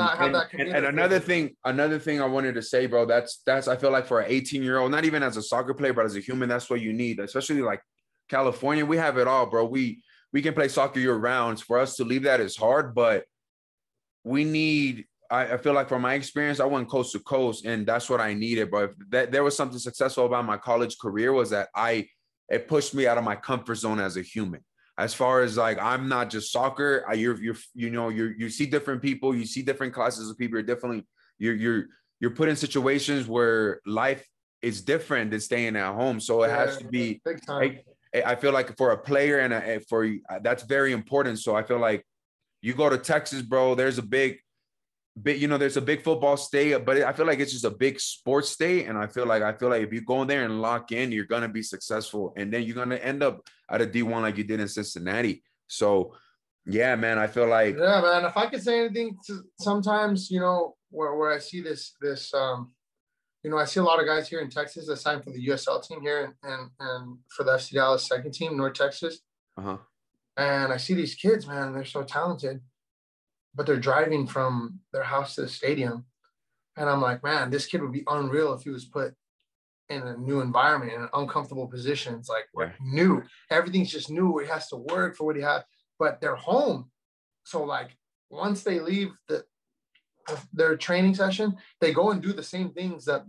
and, 0.54 0.68
and 0.74 0.86
another 0.86 1.20
thing 1.20 1.54
another 1.66 1.98
thing 1.98 2.22
i 2.22 2.24
wanted 2.24 2.54
to 2.54 2.62
say 2.62 2.86
bro 2.86 3.04
that's 3.04 3.42
that's 3.44 3.68
i 3.68 3.76
feel 3.76 3.90
like 3.90 4.06
for 4.06 4.20
an 4.20 4.26
18 4.26 4.62
year 4.62 4.78
old 4.78 4.90
not 4.90 5.04
even 5.04 5.22
as 5.22 5.36
a 5.36 5.42
soccer 5.42 5.74
player 5.74 5.92
but 5.92 6.06
as 6.06 6.16
a 6.16 6.20
human 6.20 6.48
that's 6.48 6.70
what 6.70 6.80
you 6.80 6.94
need 6.94 7.18
especially 7.20 7.60
like 7.60 7.82
california 8.30 8.86
we 8.86 8.96
have 8.96 9.18
it 9.18 9.28
all 9.28 9.44
bro 9.44 9.66
we 9.66 10.02
we 10.32 10.42
can 10.42 10.54
play 10.54 10.68
soccer 10.68 11.00
year 11.00 11.14
round 11.14 11.60
for 11.60 11.78
us 11.78 11.96
to 11.96 12.04
leave 12.04 12.24
that 12.24 12.40
is 12.40 12.56
hard 12.56 12.94
but 12.94 13.24
we 14.24 14.44
need 14.44 15.04
I, 15.30 15.54
I 15.54 15.56
feel 15.58 15.72
like 15.72 15.88
from 15.88 16.02
my 16.02 16.14
experience 16.14 16.60
i 16.60 16.64
went 16.64 16.88
coast 16.88 17.12
to 17.12 17.20
coast 17.20 17.64
and 17.64 17.86
that's 17.86 18.10
what 18.10 18.20
i 18.20 18.34
needed 18.34 18.70
But 18.70 18.90
if 18.90 18.96
that 19.10 19.32
there 19.32 19.44
was 19.44 19.56
something 19.56 19.78
successful 19.78 20.26
about 20.26 20.44
my 20.44 20.56
college 20.56 20.98
career 20.98 21.32
was 21.32 21.50
that 21.50 21.68
i 21.74 22.06
it 22.48 22.68
pushed 22.68 22.94
me 22.94 23.06
out 23.06 23.18
of 23.18 23.24
my 23.24 23.36
comfort 23.36 23.76
zone 23.76 24.00
as 24.00 24.16
a 24.16 24.22
human 24.22 24.60
as 25.00 25.14
far 25.14 25.40
as 25.40 25.56
like 25.56 25.78
I'm 25.80 26.08
not 26.08 26.28
just 26.28 26.52
soccer. 26.52 27.04
I, 27.08 27.14
you're 27.14 27.42
you're 27.42 27.56
you 27.74 27.90
know 27.90 28.10
you 28.10 28.34
you 28.36 28.50
see 28.50 28.66
different 28.66 29.00
people, 29.00 29.34
you 29.34 29.46
see 29.46 29.62
different 29.62 29.94
classes 29.94 30.28
of 30.28 30.36
people. 30.36 30.58
You're 30.58 30.66
definitely 30.74 31.06
you're 31.38 31.54
you're 31.54 31.84
you're 32.20 32.30
put 32.32 32.50
in 32.50 32.56
situations 32.56 33.26
where 33.26 33.80
life 33.86 34.26
is 34.60 34.82
different 34.82 35.30
than 35.30 35.40
staying 35.40 35.74
at 35.76 35.94
home. 35.94 36.20
So 36.20 36.42
it 36.42 36.50
has 36.50 36.76
to 36.78 36.84
be. 36.84 37.20
I, 38.14 38.34
feel 38.34 38.52
like 38.52 38.76
for 38.76 38.90
a 38.90 38.98
player 38.98 39.38
and 39.38 39.52
a, 39.52 39.80
for 39.80 40.08
that's 40.42 40.64
very 40.64 40.92
important. 40.92 41.38
So 41.38 41.54
I 41.54 41.62
feel 41.62 41.78
like 41.78 42.04
you 42.62 42.74
go 42.74 42.88
to 42.88 42.98
Texas, 42.98 43.42
bro. 43.42 43.74
There's 43.74 43.98
a 43.98 44.02
big, 44.02 44.38
big, 45.20 45.40
you 45.40 45.48
know, 45.48 45.58
there's 45.58 45.76
a 45.76 45.82
big 45.82 46.02
football 46.02 46.36
state, 46.36 46.84
but 46.84 47.02
I 47.02 47.12
feel 47.12 47.26
like 47.26 47.38
it's 47.38 47.52
just 47.52 47.64
a 47.64 47.70
big 47.70 48.00
sports 48.00 48.50
state. 48.50 48.86
And 48.86 48.98
I 48.98 49.06
feel 49.06 49.26
like 49.26 49.42
I 49.42 49.52
feel 49.52 49.68
like 49.68 49.82
if 49.82 49.92
you 49.92 50.00
go 50.00 50.22
in 50.22 50.28
there 50.28 50.44
and 50.44 50.60
lock 50.60 50.92
in, 50.92 51.12
you're 51.12 51.24
gonna 51.24 51.48
be 51.48 51.62
successful, 51.62 52.32
and 52.36 52.52
then 52.52 52.64
you're 52.64 52.76
gonna 52.76 52.96
end 52.96 53.22
up 53.22 53.46
at 53.70 53.82
a 53.82 53.86
D1 53.86 54.22
like 54.22 54.36
you 54.36 54.44
did 54.44 54.60
in 54.60 54.68
Cincinnati. 54.68 55.42
So 55.68 56.14
yeah, 56.66 56.96
man, 56.96 57.18
I 57.18 57.26
feel 57.26 57.46
like 57.46 57.76
Yeah, 57.76 58.00
man. 58.00 58.24
If 58.24 58.36
I 58.36 58.46
could 58.46 58.62
say 58.62 58.80
anything, 58.80 59.16
to, 59.26 59.42
sometimes 59.60 60.30
you 60.30 60.40
know 60.40 60.74
where, 60.90 61.14
where 61.14 61.32
I 61.32 61.38
see 61.38 61.60
this 61.60 61.94
this 62.00 62.34
um, 62.34 62.72
you 63.42 63.50
know, 63.50 63.58
I 63.58 63.64
see 63.64 63.80
a 63.80 63.82
lot 63.84 64.00
of 64.00 64.06
guys 64.06 64.28
here 64.28 64.40
in 64.40 64.50
Texas 64.50 64.86
that 64.86 64.96
signed 64.98 65.24
for 65.24 65.30
the 65.30 65.46
USL 65.48 65.82
team 65.86 66.00
here 66.00 66.24
and 66.24 66.34
and, 66.52 66.70
and 66.80 67.18
for 67.34 67.44
the 67.44 67.52
FC 67.52 67.72
Dallas 67.72 68.06
second 68.06 68.32
team, 68.32 68.56
North 68.56 68.74
Texas. 68.74 69.20
uh-huh. 69.56 69.78
And 70.36 70.72
I 70.72 70.76
see 70.78 70.94
these 70.94 71.14
kids, 71.16 71.46
man, 71.46 71.74
they're 71.74 71.84
so 71.84 72.02
talented, 72.02 72.60
but 73.54 73.66
they're 73.66 73.76
driving 73.80 74.26
from 74.26 74.80
their 74.92 75.02
house 75.02 75.34
to 75.34 75.42
the 75.42 75.48
stadium. 75.48 76.06
And 76.76 76.88
I'm 76.88 77.00
like, 77.02 77.22
man, 77.22 77.50
this 77.50 77.66
kid 77.66 77.82
would 77.82 77.92
be 77.92 78.04
unreal 78.06 78.54
if 78.54 78.62
he 78.62 78.70
was 78.70 78.86
put 78.86 79.12
in 79.90 80.02
a 80.06 80.16
new 80.16 80.40
environment, 80.40 80.92
in 80.92 81.02
an 81.02 81.08
uncomfortable 81.12 81.66
position. 81.66 82.14
It's 82.14 82.28
like 82.28 82.46
Yeah. 82.56 82.72
new. 82.80 83.22
Everything's 83.50 83.90
just 83.90 84.08
new. 84.10 84.38
He 84.38 84.46
has 84.46 84.68
to 84.68 84.76
work 84.76 85.16
for 85.16 85.24
what 85.24 85.36
he 85.36 85.42
has, 85.42 85.62
but 85.98 86.20
they're 86.20 86.36
home. 86.36 86.90
So 87.44 87.64
like 87.64 87.96
once 88.30 88.62
they 88.62 88.78
leave 88.78 89.10
the 89.28 89.44
their 90.52 90.76
training 90.76 91.14
session, 91.14 91.56
they 91.80 91.92
go 91.92 92.10
and 92.10 92.22
do 92.22 92.32
the 92.32 92.42
same 92.42 92.70
things 92.70 93.04
that 93.04 93.24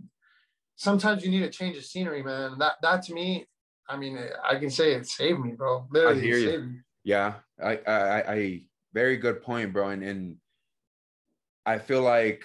sometimes 0.76 1.24
you 1.24 1.30
need 1.30 1.42
a 1.42 1.50
change 1.50 1.76
of 1.76 1.84
scenery, 1.84 2.22
man. 2.22 2.58
That 2.58 2.74
that 2.82 3.02
to 3.04 3.14
me, 3.14 3.46
I 3.88 3.96
mean, 3.96 4.18
I 4.44 4.56
can 4.56 4.70
say 4.70 4.92
it 4.92 5.06
saved 5.06 5.40
me, 5.40 5.52
bro. 5.52 5.86
Literally, 5.90 6.20
hear 6.20 6.38
you. 6.38 6.60
me. 6.60 6.74
Yeah, 7.04 7.34
I, 7.62 7.80
I, 7.86 7.92
I, 7.92 8.32
I 8.32 8.62
very 8.92 9.16
good 9.16 9.42
point, 9.42 9.72
bro. 9.72 9.88
And 9.88 10.02
and 10.02 10.36
I 11.66 11.78
feel 11.78 12.02
like, 12.02 12.42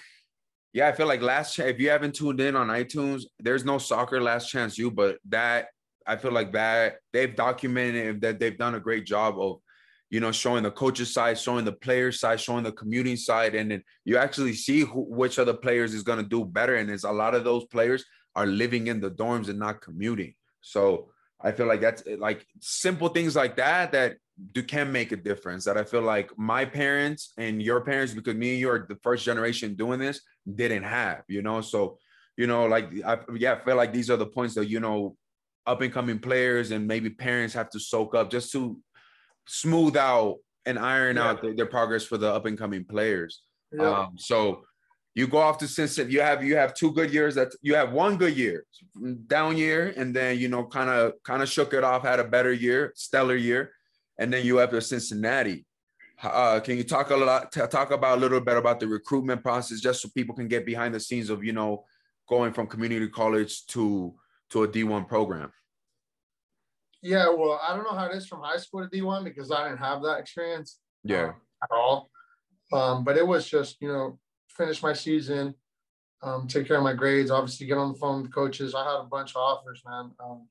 yeah, 0.72 0.88
I 0.88 0.92
feel 0.92 1.06
like 1.06 1.22
last 1.22 1.54
chance. 1.54 1.70
If 1.70 1.80
you 1.80 1.90
haven't 1.90 2.14
tuned 2.14 2.40
in 2.40 2.56
on 2.56 2.68
iTunes, 2.68 3.22
there's 3.38 3.64
no 3.64 3.78
soccer 3.78 4.20
Last 4.20 4.48
Chance 4.50 4.78
U, 4.78 4.90
but 4.90 5.18
that 5.28 5.68
I 6.06 6.16
feel 6.16 6.32
like 6.32 6.52
that 6.52 6.96
they've 7.12 7.34
documented 7.34 8.20
that 8.22 8.40
they've 8.40 8.56
done 8.56 8.74
a 8.74 8.80
great 8.80 9.04
job 9.06 9.38
of, 9.38 9.60
you 10.10 10.20
know, 10.20 10.32
showing 10.32 10.62
the 10.62 10.70
coaches 10.70 11.12
side, 11.12 11.38
showing 11.38 11.64
the 11.64 11.72
players 11.72 12.20
side, 12.20 12.40
showing 12.40 12.64
the 12.64 12.72
community 12.72 13.16
side, 13.16 13.54
and 13.54 13.70
then 13.70 13.82
you 14.04 14.16
actually 14.16 14.54
see 14.54 14.80
who, 14.80 15.02
which 15.02 15.38
of 15.38 15.46
the 15.46 15.54
players 15.54 15.92
is 15.94 16.02
going 16.02 16.18
to 16.18 16.28
do 16.28 16.44
better. 16.44 16.76
And 16.76 16.90
it's 16.90 17.04
a 17.04 17.12
lot 17.12 17.34
of 17.34 17.44
those 17.44 17.64
players 17.66 18.04
are 18.34 18.46
living 18.46 18.86
in 18.86 19.00
the 19.00 19.10
dorms 19.10 19.48
and 19.48 19.58
not 19.58 19.82
commuting. 19.82 20.34
So 20.60 21.10
I 21.40 21.52
feel 21.52 21.66
like 21.66 21.80
that's 21.80 22.02
like 22.18 22.46
simple 22.60 23.08
things 23.08 23.36
like 23.36 23.56
that 23.56 23.92
that 23.92 24.16
do 24.52 24.62
can 24.62 24.90
make 24.90 25.12
a 25.12 25.16
difference. 25.16 25.64
That 25.64 25.76
I 25.76 25.84
feel 25.84 26.02
like 26.02 26.30
my 26.38 26.64
parents 26.64 27.32
and 27.36 27.62
your 27.62 27.80
parents, 27.82 28.14
because 28.14 28.34
me 28.34 28.52
and 28.52 28.60
you 28.60 28.70
are 28.70 28.86
the 28.88 28.98
first 29.02 29.24
generation 29.24 29.74
doing 29.74 29.98
this, 29.98 30.20
didn't 30.52 30.84
have, 30.84 31.22
you 31.28 31.42
know. 31.42 31.60
So, 31.60 31.98
you 32.36 32.46
know, 32.46 32.66
like 32.66 32.90
I 33.04 33.18
yeah, 33.34 33.54
I 33.54 33.64
feel 33.64 33.76
like 33.76 33.92
these 33.92 34.10
are 34.10 34.16
the 34.16 34.26
points 34.26 34.54
that 34.54 34.68
you 34.68 34.80
know, 34.80 35.16
up 35.66 35.82
and 35.82 35.92
coming 35.92 36.18
players 36.18 36.70
and 36.70 36.86
maybe 36.86 37.10
parents 37.10 37.54
have 37.54 37.68
to 37.70 37.80
soak 37.80 38.14
up 38.14 38.30
just 38.30 38.50
to 38.52 38.80
smooth 39.48 39.96
out 39.96 40.36
and 40.66 40.78
iron 40.78 41.16
Yeah. 41.16 41.30
out 41.30 41.42
their, 41.42 41.54
their 41.54 41.66
progress 41.66 42.04
for 42.04 42.18
the 42.18 42.32
up 42.32 42.46
and 42.46 42.56
coming 42.58 42.84
players. 42.84 43.42
Yeah. 43.72 43.90
Um, 43.90 44.12
so 44.16 44.64
you 45.14 45.26
go 45.26 45.38
off 45.38 45.58
to 45.58 45.68
Cincinnati. 45.68 46.12
You 46.14 46.20
have 46.20 46.44
you 46.44 46.56
have 46.56 46.74
two 46.74 46.92
good 46.92 47.12
years. 47.12 47.34
That 47.34 47.48
you 47.60 47.74
have 47.74 47.92
one 47.92 48.16
good 48.16 48.36
year, 48.36 48.64
down 49.26 49.56
year, 49.56 49.92
and 49.96 50.14
then 50.14 50.38
you 50.38 50.48
know 50.48 50.64
kind 50.64 50.88
of 50.90 51.14
kind 51.24 51.42
of 51.42 51.48
shook 51.48 51.74
it 51.74 51.82
off. 51.82 52.02
Had 52.02 52.20
a 52.20 52.24
better 52.24 52.52
year, 52.52 52.92
stellar 52.94 53.34
year, 53.34 53.72
and 54.18 54.32
then 54.32 54.44
you 54.46 54.58
have 54.58 54.70
to 54.70 54.80
Cincinnati. 54.80 55.64
Uh, 56.22 56.60
can 56.60 56.76
you 56.76 56.84
talk 56.84 57.10
a 57.10 57.16
lot 57.16 57.50
talk 57.52 57.90
about 57.90 58.18
a 58.18 58.20
little 58.20 58.40
bit 58.40 58.56
about 58.56 58.78
the 58.80 58.86
recruitment 58.86 59.42
process, 59.42 59.80
just 59.80 60.02
so 60.02 60.08
people 60.14 60.34
can 60.34 60.48
get 60.48 60.64
behind 60.66 60.94
the 60.94 61.00
scenes 61.00 61.30
of 61.30 61.42
you 61.42 61.52
know 61.52 61.84
going 62.28 62.52
from 62.52 62.66
community 62.66 63.08
college 63.08 63.66
to 63.66 64.14
to 64.50 64.62
a 64.64 64.68
D 64.68 64.84
one 64.84 65.04
program? 65.04 65.52
Yeah, 67.02 67.28
well, 67.30 67.60
I 67.62 67.74
don't 67.74 67.84
know 67.84 67.96
how 67.96 68.06
it 68.06 68.16
is 68.16 68.26
from 68.26 68.40
high 68.42 68.56
school 68.56 68.86
to 68.86 68.88
D1 68.88 69.24
because 69.24 69.50
I 69.52 69.68
didn't 69.68 69.78
have 69.78 70.02
that 70.02 70.18
experience 70.18 70.78
Yeah, 71.04 71.28
um, 71.28 71.34
at 71.62 71.70
all. 71.72 72.10
Um, 72.72 73.04
but 73.04 73.16
it 73.16 73.26
was 73.26 73.48
just, 73.48 73.80
you 73.80 73.88
know, 73.88 74.18
finish 74.50 74.82
my 74.82 74.92
season, 74.92 75.54
um, 76.22 76.48
take 76.48 76.66
care 76.66 76.76
of 76.76 76.82
my 76.82 76.92
grades, 76.94 77.30
obviously 77.30 77.66
get 77.66 77.78
on 77.78 77.92
the 77.92 77.98
phone 77.98 78.22
with 78.22 78.34
coaches. 78.34 78.74
I 78.74 78.84
had 78.84 79.00
a 79.00 79.04
bunch 79.04 79.30
of 79.30 79.36
offers, 79.36 79.82
man. 79.86 80.10
Um, 80.18 80.48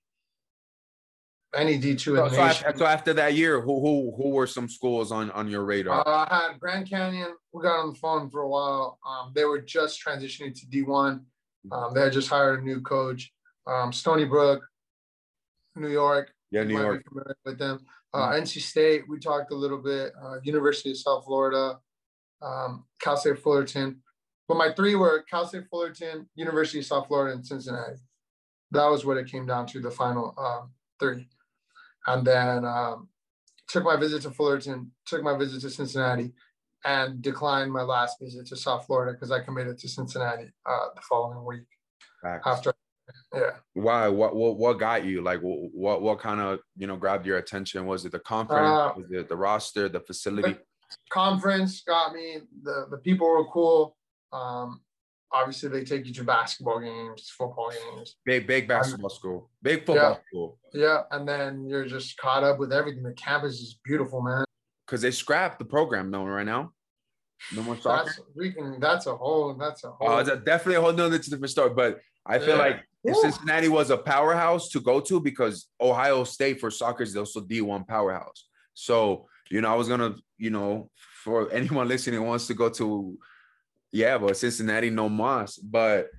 any 1.56 1.80
D2 1.80 1.92
in 1.92 1.98
so, 1.98 2.14
the 2.14 2.30
so, 2.30 2.46
nation. 2.46 2.66
after, 2.68 2.78
so 2.78 2.86
after 2.86 3.14
that 3.14 3.34
year, 3.34 3.62
who 3.62 3.80
who 3.80 4.14
who 4.16 4.30
were 4.30 4.48
some 4.48 4.68
schools 4.68 5.12
on 5.12 5.32
on 5.32 5.50
your 5.50 5.64
radar? 5.64 6.08
Uh, 6.08 6.26
I 6.30 6.48
had 6.50 6.60
Grand 6.60 6.90
Canyon. 6.90 7.34
We 7.54 7.64
got 7.64 7.80
on 7.80 7.94
the 7.94 8.00
phone 8.00 8.30
for 8.30 8.42
a 8.42 8.48
while. 8.48 9.00
Um, 9.08 9.32
they 9.34 9.46
were 9.46 9.62
just 9.62 10.04
transitioning 10.04 10.54
to 10.60 10.66
D1. 10.68 11.22
Um, 11.72 11.94
they 11.94 12.02
had 12.02 12.14
just 12.14 12.30
hired 12.30 12.62
a 12.62 12.64
new 12.64 12.82
coach. 12.82 13.32
Um, 13.66 13.92
Stony 13.92 14.26
Brook, 14.26 14.64
New 15.76 15.90
York. 15.90 16.32
Yeah, 16.52 16.64
New 16.64 16.80
York. 16.80 17.04
with 17.46 17.58
them. 17.58 17.86
Uh, 18.14 18.30
NC 18.32 18.62
State, 18.62 19.04
we 19.08 19.20
talked 19.20 19.52
a 19.52 19.56
little 19.56 19.78
bit. 19.78 20.14
Uh, 20.22 20.38
University 20.44 20.92
of 20.92 20.98
South 20.98 21.26
Florida, 21.26 21.80
um, 22.42 22.86
Cal 23.00 23.18
State 23.18 23.40
Fullerton. 23.40 24.02
But 24.48 24.58
my 24.58 24.72
three 24.72 24.96
were 24.96 25.26
Cal 25.30 25.46
State 25.46 25.66
Fullerton, 25.70 26.30
University 26.36 26.80
of 26.80 26.86
South 26.86 27.08
Florida, 27.08 27.36
and 27.36 27.46
Cincinnati. 27.46 27.98
That 28.72 28.88
was 28.88 29.06
what 29.06 29.18
it 29.18 29.30
came 29.30 29.46
down 29.46 29.66
to, 29.68 29.82
the 29.82 29.92
final 29.92 30.34
um, 30.38 30.72
three. 31.00 31.28
And 32.08 32.26
then 32.26 32.64
um, 32.64 33.10
took 33.68 33.84
my 33.84 33.98
visit 33.98 34.22
to 34.24 34.32
Fullerton, 34.32 34.92
took 35.06 35.22
my 35.22 35.38
visit 35.38 35.62
to 35.62 35.70
Cincinnati, 35.70 36.32
and 36.86 37.22
declined 37.22 37.72
my 37.72 37.82
last 37.82 38.18
visit 38.22 38.48
to 38.48 38.56
South 38.56 38.86
Florida 38.86 39.12
because 39.12 39.32
I 39.32 39.42
committed 39.42 39.78
to 39.80 39.90
Cincinnati 39.90 40.50
uh, 40.66 40.88
the 40.96 41.02
following 41.02 41.46
week 41.46 41.68
Facts. 42.22 42.48
after. 42.48 42.74
Yeah. 43.34 43.52
Why? 43.74 44.08
What? 44.08 44.36
What? 44.36 44.58
What 44.58 44.80
got 44.80 45.06
you? 45.06 45.22
Like, 45.22 45.40
what? 45.42 46.02
What 46.02 46.20
kind 46.20 46.40
of 46.40 46.60
you 46.78 46.88
know 46.88 46.96
grabbed 46.96 47.26
your 47.26 47.38
attention? 47.38 47.86
Was 47.86 48.06
it 48.06 48.12
the 48.12 48.20
conference? 48.20 48.68
Uh, 48.68 48.94
was 48.96 49.12
it 49.12 49.30
the 49.30 49.36
roster? 49.36 49.90
The 49.90 50.00
facility? 50.00 50.54
The 50.54 50.60
conference 51.12 51.84
got 51.86 52.14
me. 52.14 52.40
The 52.64 52.88
the 52.90 52.98
people 52.98 53.28
were 53.28 53.46
cool. 53.46 53.98
Um, 54.32 54.82
obviously 55.32 55.70
they 55.70 55.84
take 55.84 56.06
you 56.06 56.14
to 56.14 56.24
basketball 56.24 56.80
games, 56.80 57.30
football 57.38 57.72
games. 57.72 58.16
Big, 58.26 58.48
big 58.48 58.68
basketball 58.68 59.10
school, 59.10 59.50
big 59.62 59.86
football 59.86 60.12
yeah, 60.12 60.18
school. 60.28 60.60
Yeah, 60.74 61.02
and 61.12 61.28
then 61.28 61.68
you're 61.68 61.86
just 61.86 62.18
caught 62.18 62.44
up 62.44 62.60
with 62.60 62.72
everything. 62.72 63.04
The 63.04 63.14
campus 63.14 63.60
is 63.60 63.80
beautiful, 63.84 64.22
man. 64.22 64.46
Because 64.86 65.02
they 65.02 65.12
scrapped 65.12 65.60
the 65.60 65.66
program, 65.66 66.10
no, 66.10 66.26
right 66.26 66.46
now. 66.46 66.72
No 67.56 67.62
more 67.62 67.78
soccer. 67.78 68.06
That's, 68.06 68.20
we 68.36 68.52
can. 68.52 68.80
That's 68.80 69.06
a 69.06 69.16
whole. 69.16 69.54
That's 69.54 69.84
a 69.84 69.92
whole. 69.92 70.10
Oh, 70.10 70.18
it's 70.18 70.30
a, 70.30 70.38
definitely 70.38 70.76
a 70.76 70.82
whole 70.82 70.94
nother 70.94 71.20
different 71.20 71.50
story. 71.50 71.70
But 71.70 72.00
I 72.26 72.40
feel 72.40 72.50
yeah. 72.50 72.56
like 72.56 72.84
if 73.08 73.18
Cincinnati 73.18 73.70
was 73.70 73.90
a 73.90 73.98
powerhouse 73.98 74.70
to 74.70 74.82
go 74.82 75.00
to 75.00 75.20
because 75.20 75.68
Ohio 75.80 76.24
State 76.24 76.60
for 76.60 76.70
soccer 76.70 77.04
is 77.04 77.16
also 77.16 77.42
D1 77.42 77.88
powerhouse. 77.88 78.48
So 78.74 79.28
you 79.50 79.62
know, 79.62 79.72
I 79.72 79.76
was 79.76 79.88
gonna, 79.88 80.16
you 80.38 80.50
know, 80.50 80.90
for 81.24 81.52
anyone 81.54 81.88
listening 81.88 82.20
who 82.20 82.26
wants 82.26 82.48
to 82.48 82.54
go 82.54 82.70
to 82.70 83.18
yeah, 83.92 84.18
but 84.18 84.38
Cincinnati 84.38 84.90
no 84.90 85.10
más. 85.10 85.60
But 85.62 86.10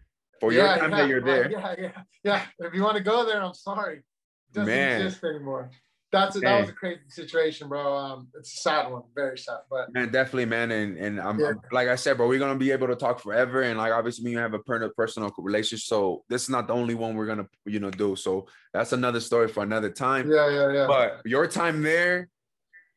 for 0.41 0.53
yeah, 0.53 0.59
your 0.59 0.79
time 0.79 0.91
yeah, 0.91 0.97
that 0.97 1.09
you're 1.09 1.21
there, 1.21 1.51
yeah, 1.51 1.75
yeah, 1.79 2.03
yeah. 2.25 2.43
If 2.59 2.75
you 2.75 2.83
want 2.83 2.97
to 2.97 3.03
go 3.03 3.25
there, 3.27 3.43
I'm 3.43 3.55
sorry, 3.55 3.99
it 3.99 4.05
doesn't 4.53 4.67
man. 4.67 5.03
exist 5.03 5.25
anymore. 5.25 5.71
That's 6.11 6.37
a, 6.37 6.41
that 6.41 6.61
was 6.61 6.71
a 6.71 6.73
crazy 6.73 7.01
situation, 7.09 7.69
bro. 7.69 7.95
Um, 7.95 8.29
it's 8.39 8.55
a 8.55 8.57
sad 8.57 8.91
one, 8.91 9.03
very 9.15 9.37
sad. 9.37 9.59
But 9.69 9.93
man, 9.93 10.11
definitely, 10.11 10.47
man. 10.47 10.71
And 10.71 10.97
and 10.97 11.21
I'm, 11.21 11.39
yeah. 11.39 11.53
like 11.71 11.89
I 11.89 11.97
said, 11.97 12.17
bro, 12.17 12.27
we're 12.27 12.39
gonna 12.39 12.59
be 12.59 12.71
able 12.71 12.87
to 12.87 12.97
talk 12.97 13.21
forever. 13.21 13.63
And 13.63 13.77
like 13.77 13.93
obviously, 13.93 14.31
you 14.31 14.39
have 14.39 14.55
a 14.55 14.59
personal 14.59 15.31
relationship, 15.37 15.85
so 15.85 16.25
this 16.31 16.45
is 16.45 16.49
not 16.49 16.67
the 16.67 16.73
only 16.73 16.95
one 16.95 17.15
we're 17.15 17.27
gonna 17.27 17.47
you 17.67 17.79
know 17.79 17.91
do. 17.91 18.17
So 18.17 18.47
that's 18.73 18.95
another 18.95 19.21
story 19.21 19.49
for 19.49 19.63
another 19.63 19.91
time. 19.91 20.31
Yeah, 20.31 20.49
yeah, 20.49 20.73
yeah. 20.73 20.87
But 20.87 21.21
your 21.27 21.47
time 21.47 21.83
there, 21.83 22.31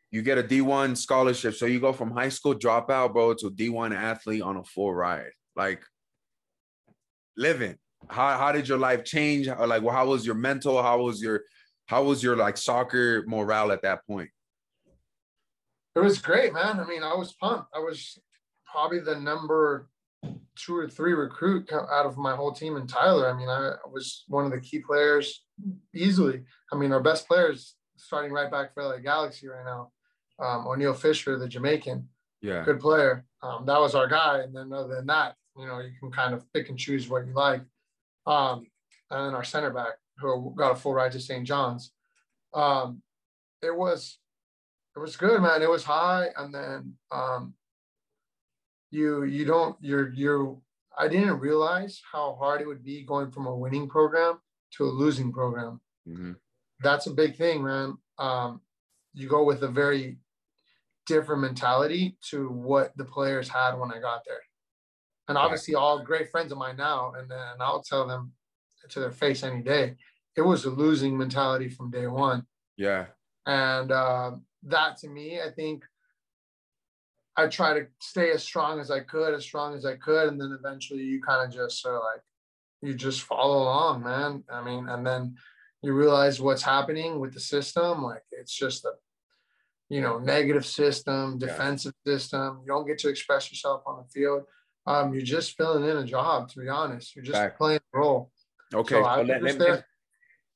you 0.09 0.21
get 0.21 0.37
a 0.37 0.43
D1 0.43 0.95
scholarship. 0.95 1.55
So 1.55 1.65
you 1.65 1.81
go 1.81 1.91
from 1.91 2.11
high 2.11 2.29
school 2.29 2.55
dropout, 2.55 3.11
bro, 3.11 3.33
to 3.33 3.51
D1 3.51 3.93
athlete 3.93 4.41
on 4.41 4.55
a 4.55 4.63
full 4.63 4.93
ride. 4.93 5.31
Like 5.57 5.83
living. 7.35 7.75
How 8.07 8.37
how 8.37 8.53
did 8.53 8.69
your 8.69 8.77
life 8.77 9.03
change? 9.03 9.47
Like 9.47 9.83
well, 9.83 9.93
how 9.93 10.07
was 10.07 10.25
your 10.25 10.35
mental? 10.35 10.81
How 10.81 11.01
was 11.01 11.21
your 11.21 11.41
how 11.91 12.03
was 12.03 12.23
your 12.23 12.37
like 12.37 12.55
soccer 12.55 13.23
morale 13.27 13.71
at 13.73 13.81
that 13.81 14.07
point? 14.07 14.29
It 15.93 15.99
was 15.99 16.19
great, 16.19 16.53
man. 16.53 16.79
I 16.79 16.85
mean, 16.85 17.03
I 17.03 17.13
was 17.13 17.33
pumped. 17.33 17.67
I 17.75 17.79
was 17.79 18.17
probably 18.65 19.01
the 19.01 19.19
number 19.19 19.89
two 20.55 20.75
or 20.75 20.87
three 20.87 21.11
recruit 21.13 21.69
out 21.73 22.05
of 22.05 22.17
my 22.17 22.33
whole 22.33 22.53
team 22.53 22.77
in 22.77 22.87
Tyler. 22.87 23.29
I 23.29 23.37
mean, 23.37 23.49
I 23.49 23.75
was 23.91 24.23
one 24.29 24.45
of 24.45 24.51
the 24.51 24.61
key 24.61 24.79
players 24.79 25.43
easily. 25.93 26.43
I 26.71 26.77
mean, 26.77 26.93
our 26.93 27.01
best 27.01 27.27
players 27.27 27.75
starting 27.97 28.31
right 28.31 28.49
back 28.49 28.73
for 28.73 28.83
LA 28.83 28.99
Galaxy 28.99 29.49
right 29.49 29.65
now 29.65 29.91
um, 30.41 30.65
Oniel 30.65 30.95
Fisher, 30.95 31.37
the 31.37 31.47
Jamaican. 31.47 32.07
Yeah. 32.41 32.63
Good 32.63 32.79
player. 32.79 33.25
Um, 33.43 33.65
that 33.65 33.79
was 33.79 33.95
our 33.95 34.07
guy. 34.07 34.39
And 34.39 34.55
then 34.55 34.73
other 34.73 34.95
than 34.95 35.05
that, 35.07 35.35
you 35.57 35.67
know, 35.67 35.79
you 35.79 35.91
can 35.99 36.11
kind 36.11 36.33
of 36.33 36.43
pick 36.53 36.69
and 36.69 36.77
choose 36.77 37.07
what 37.07 37.27
you 37.27 37.33
like. 37.33 37.61
Um, 38.25 38.65
and 39.11 39.27
then 39.27 39.35
our 39.35 39.43
center 39.43 39.69
back, 39.69 39.93
who 40.21 40.53
got 40.55 40.71
a 40.71 40.75
full 40.75 40.93
ride 40.93 41.11
to 41.13 41.19
St. 41.19 41.45
John's. 41.45 41.91
Um, 42.53 43.01
it 43.61 43.75
was 43.75 44.17
it 44.95 44.99
was 44.99 45.15
good, 45.15 45.41
man. 45.41 45.61
It 45.61 45.69
was 45.69 45.83
high, 45.83 46.27
and 46.37 46.53
then 46.53 46.93
um, 47.11 47.53
you 48.89 49.23
you 49.23 49.45
don't 49.45 49.75
you're 49.81 50.11
you're 50.13 50.57
I 50.97 51.07
didn't 51.07 51.39
realize 51.39 52.01
how 52.11 52.35
hard 52.39 52.61
it 52.61 52.67
would 52.67 52.83
be 52.83 53.03
going 53.03 53.31
from 53.31 53.47
a 53.47 53.55
winning 53.55 53.87
program 53.87 54.39
to 54.77 54.83
a 54.85 54.85
losing 54.85 55.31
program. 55.31 55.79
Mm-hmm. 56.07 56.33
That's 56.81 57.07
a 57.07 57.11
big 57.11 57.35
thing, 57.35 57.63
man. 57.63 57.97
Um, 58.17 58.61
you 59.13 59.27
go 59.27 59.43
with 59.43 59.63
a 59.63 59.67
very 59.67 60.17
different 61.05 61.41
mentality 61.41 62.17
to 62.29 62.49
what 62.49 62.95
the 62.97 63.05
players 63.05 63.49
had 63.49 63.75
when 63.75 63.91
I 63.91 63.99
got 63.99 64.23
there. 64.25 64.41
And 65.27 65.37
obviously, 65.37 65.75
all 65.75 66.03
great 66.03 66.29
friends 66.29 66.51
of 66.51 66.57
mine 66.57 66.77
now, 66.77 67.13
and 67.17 67.29
then 67.29 67.55
I'll 67.59 67.83
tell 67.83 68.07
them 68.07 68.33
to 68.89 68.99
their 68.99 69.11
face 69.11 69.43
any 69.43 69.61
day, 69.61 69.95
it 70.35 70.41
was 70.41 70.65
a 70.65 70.69
losing 70.69 71.17
mentality 71.17 71.69
from 71.69 71.91
day 71.91 72.07
one. 72.07 72.43
Yeah. 72.77 73.07
And 73.45 73.91
uh, 73.91 74.31
that 74.63 74.97
to 74.97 75.07
me, 75.07 75.39
I 75.41 75.49
think 75.51 75.83
I 77.35 77.47
try 77.47 77.73
to 77.73 77.87
stay 77.99 78.31
as 78.31 78.43
strong 78.43 78.79
as 78.79 78.91
I 78.91 79.01
could, 79.01 79.33
as 79.33 79.43
strong 79.43 79.75
as 79.75 79.85
I 79.85 79.95
could. 79.95 80.29
And 80.29 80.39
then 80.39 80.57
eventually 80.57 81.03
you 81.03 81.21
kind 81.21 81.45
of 81.45 81.53
just 81.53 81.81
sort 81.81 81.95
of 81.95 82.01
like, 82.01 82.21
you 82.81 82.93
just 82.93 83.21
follow 83.21 83.63
along, 83.63 84.03
man. 84.03 84.43
I 84.51 84.63
mean, 84.63 84.89
and 84.89 85.05
then 85.05 85.35
you 85.81 85.93
realize 85.93 86.41
what's 86.41 86.63
happening 86.63 87.19
with 87.19 87.33
the 87.33 87.39
system. 87.39 88.03
Like 88.03 88.23
it's 88.31 88.53
just 88.53 88.85
a 88.85 88.91
you 89.91 89.99
know, 89.99 90.19
negative 90.19 90.65
system, 90.65 91.37
defensive 91.37 91.93
yeah. 92.05 92.13
system. 92.13 92.61
You 92.61 92.67
don't 92.67 92.87
get 92.87 92.97
to 92.99 93.09
express 93.09 93.51
yourself 93.51 93.83
on 93.85 93.97
the 93.97 94.09
field. 94.09 94.43
Um, 94.87 95.13
you're 95.13 95.21
just 95.21 95.57
filling 95.57 95.83
in 95.83 95.97
a 95.97 96.05
job, 96.05 96.47
to 96.49 96.59
be 96.61 96.69
honest. 96.69 97.13
You're 97.13 97.25
just 97.25 97.37
Back. 97.37 97.57
playing 97.57 97.81
a 97.93 97.99
role. 97.99 98.31
Okay. 98.73 98.95
So 98.95 99.21
let, 99.23 99.43
let, 99.43 99.83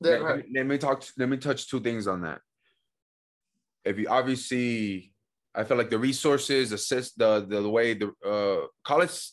me, 0.01 0.09
let, 0.09 0.45
let, 0.53 0.65
me 0.65 0.77
talk. 0.77 1.03
Let 1.17 1.29
me 1.29 1.37
touch 1.37 1.69
two 1.69 1.79
things 1.79 2.07
on 2.07 2.21
that. 2.21 2.41
If 3.83 3.97
you 3.97 4.07
obviously, 4.09 5.13
I 5.53 5.63
feel 5.63 5.77
like 5.77 5.89
the 5.89 5.99
resources, 5.99 6.71
assist 6.71 7.17
the 7.17 7.45
the, 7.47 7.61
the 7.61 7.69
way 7.69 7.93
the 7.93 8.11
uh, 8.25 8.67
college 8.83 9.29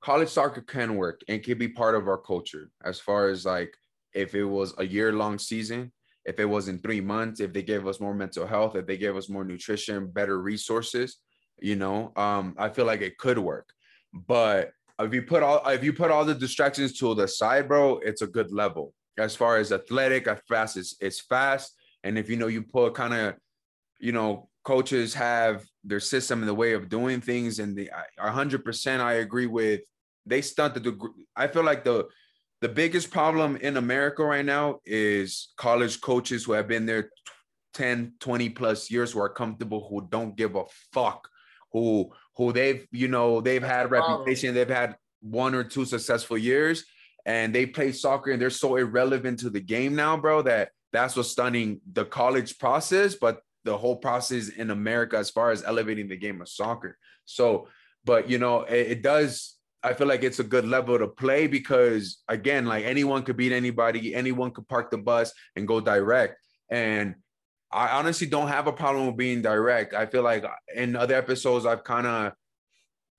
college 0.00 0.28
soccer 0.28 0.60
can 0.60 0.96
work 0.96 1.20
and 1.28 1.42
can 1.42 1.58
be 1.58 1.68
part 1.68 1.94
of 1.94 2.06
our 2.06 2.18
culture 2.18 2.70
as 2.84 3.00
far 3.00 3.28
as 3.28 3.44
like 3.44 3.74
if 4.14 4.34
it 4.34 4.44
was 4.44 4.72
a 4.78 4.84
year 4.84 5.12
long 5.12 5.38
season 5.38 5.92
if 6.28 6.38
it 6.38 6.44
was 6.44 6.68
in 6.68 6.78
three 6.78 7.00
months, 7.00 7.40
if 7.40 7.54
they 7.54 7.62
gave 7.62 7.86
us 7.86 8.00
more 8.00 8.12
mental 8.12 8.46
health, 8.46 8.76
if 8.76 8.86
they 8.86 8.98
gave 8.98 9.16
us 9.16 9.30
more 9.30 9.44
nutrition, 9.44 10.08
better 10.08 10.38
resources, 10.42 11.16
you 11.58 11.74
know, 11.74 12.12
um, 12.16 12.54
I 12.58 12.68
feel 12.68 12.84
like 12.84 13.00
it 13.00 13.16
could 13.16 13.38
work. 13.38 13.70
But 14.12 14.72
if 15.00 15.14
you 15.14 15.22
put 15.22 15.42
all 15.42 15.66
if 15.68 15.82
you 15.82 15.94
put 15.94 16.10
all 16.10 16.26
the 16.26 16.34
distractions 16.34 16.98
to 16.98 17.14
the 17.14 17.26
side, 17.26 17.66
bro, 17.66 17.98
it's 18.04 18.20
a 18.20 18.26
good 18.26 18.52
level. 18.52 18.92
As 19.18 19.34
far 19.34 19.58
as 19.58 19.72
athletic, 19.72 20.26
as 20.26 20.38
fast 20.48 20.76
as 20.76 20.94
it's 21.00 21.20
fast. 21.20 21.74
And 22.04 22.18
if 22.18 22.30
you 22.30 22.36
know 22.36 22.46
you 22.46 22.62
put 22.62 22.94
kind 22.94 23.14
of, 23.14 23.34
you 23.98 24.12
know, 24.12 24.48
coaches 24.64 25.14
have 25.14 25.64
their 25.82 26.00
system 26.00 26.40
and 26.40 26.48
the 26.48 26.54
way 26.54 26.72
of 26.72 26.88
doing 26.88 27.20
things, 27.20 27.58
and 27.58 27.76
the 27.76 27.90
hundred 28.18 28.64
percent 28.64 29.02
I 29.02 29.14
agree 29.14 29.46
with. 29.46 29.80
They 30.26 30.42
stunt 30.42 30.74
the. 30.74 30.96
I 31.34 31.48
feel 31.48 31.64
like 31.64 31.84
the 31.84 32.06
the 32.60 32.68
biggest 32.68 33.10
problem 33.10 33.56
in 33.56 33.76
America 33.76 34.24
right 34.24 34.44
now 34.44 34.80
is 34.84 35.52
college 35.56 36.00
coaches 36.00 36.44
who 36.44 36.52
have 36.52 36.68
been 36.68 36.86
there 36.86 37.10
10, 37.74 38.14
20 38.18 38.50
plus 38.50 38.90
years 38.90 39.12
who 39.12 39.20
are 39.20 39.28
comfortable, 39.28 39.86
who 39.88 40.06
don't 40.10 40.36
give 40.36 40.56
a 40.56 40.64
fuck, 40.92 41.28
who 41.72 42.12
who 42.36 42.52
they've, 42.52 42.86
you 42.92 43.08
know, 43.08 43.40
they've 43.40 43.62
had 43.62 43.90
reputation, 43.90 44.54
they've 44.54 44.68
had 44.68 44.96
one 45.20 45.54
or 45.54 45.64
two 45.64 45.84
successful 45.84 46.38
years 46.38 46.84
and 47.26 47.54
they 47.54 47.66
play 47.66 47.92
soccer 47.92 48.30
and 48.30 48.40
they're 48.40 48.50
so 48.50 48.76
irrelevant 48.76 49.40
to 49.40 49.50
the 49.50 49.60
game 49.60 49.94
now, 49.94 50.16
bro, 50.16 50.42
that 50.42 50.70
that's 50.92 51.16
what's 51.16 51.30
stunning 51.30 51.80
the 51.92 52.04
college 52.04 52.58
process, 52.58 53.14
but 53.14 53.42
the 53.64 53.76
whole 53.76 53.96
process 53.96 54.48
in 54.48 54.70
America 54.70 55.18
as 55.18 55.30
far 55.30 55.50
as 55.50 55.62
elevating 55.62 56.08
the 56.08 56.16
game 56.16 56.40
of 56.40 56.48
soccer. 56.48 56.96
So, 57.24 57.68
but 58.04 58.30
you 58.30 58.38
know, 58.38 58.62
it, 58.62 58.92
it 58.92 59.02
does 59.02 59.58
I 59.82 59.94
feel 59.94 60.08
like 60.08 60.24
it's 60.24 60.40
a 60.40 60.44
good 60.44 60.66
level 60.66 60.98
to 60.98 61.06
play 61.06 61.46
because 61.46 62.22
again, 62.28 62.66
like 62.66 62.84
anyone 62.84 63.22
could 63.22 63.36
beat 63.36 63.52
anybody, 63.52 64.14
anyone 64.14 64.50
could 64.50 64.68
park 64.68 64.90
the 64.90 64.98
bus 64.98 65.32
and 65.54 65.68
go 65.68 65.80
direct. 65.80 66.36
And 66.68 67.14
I 67.70 67.90
honestly 67.90 68.26
don't 68.26 68.48
have 68.48 68.66
a 68.66 68.72
problem 68.72 69.06
with 69.06 69.16
being 69.16 69.42
direct. 69.42 69.94
I 69.94 70.06
feel 70.06 70.22
like 70.22 70.44
in 70.74 70.96
other 70.96 71.14
episodes, 71.14 71.64
I've 71.64 71.84
kind 71.84 72.06
of 72.06 72.32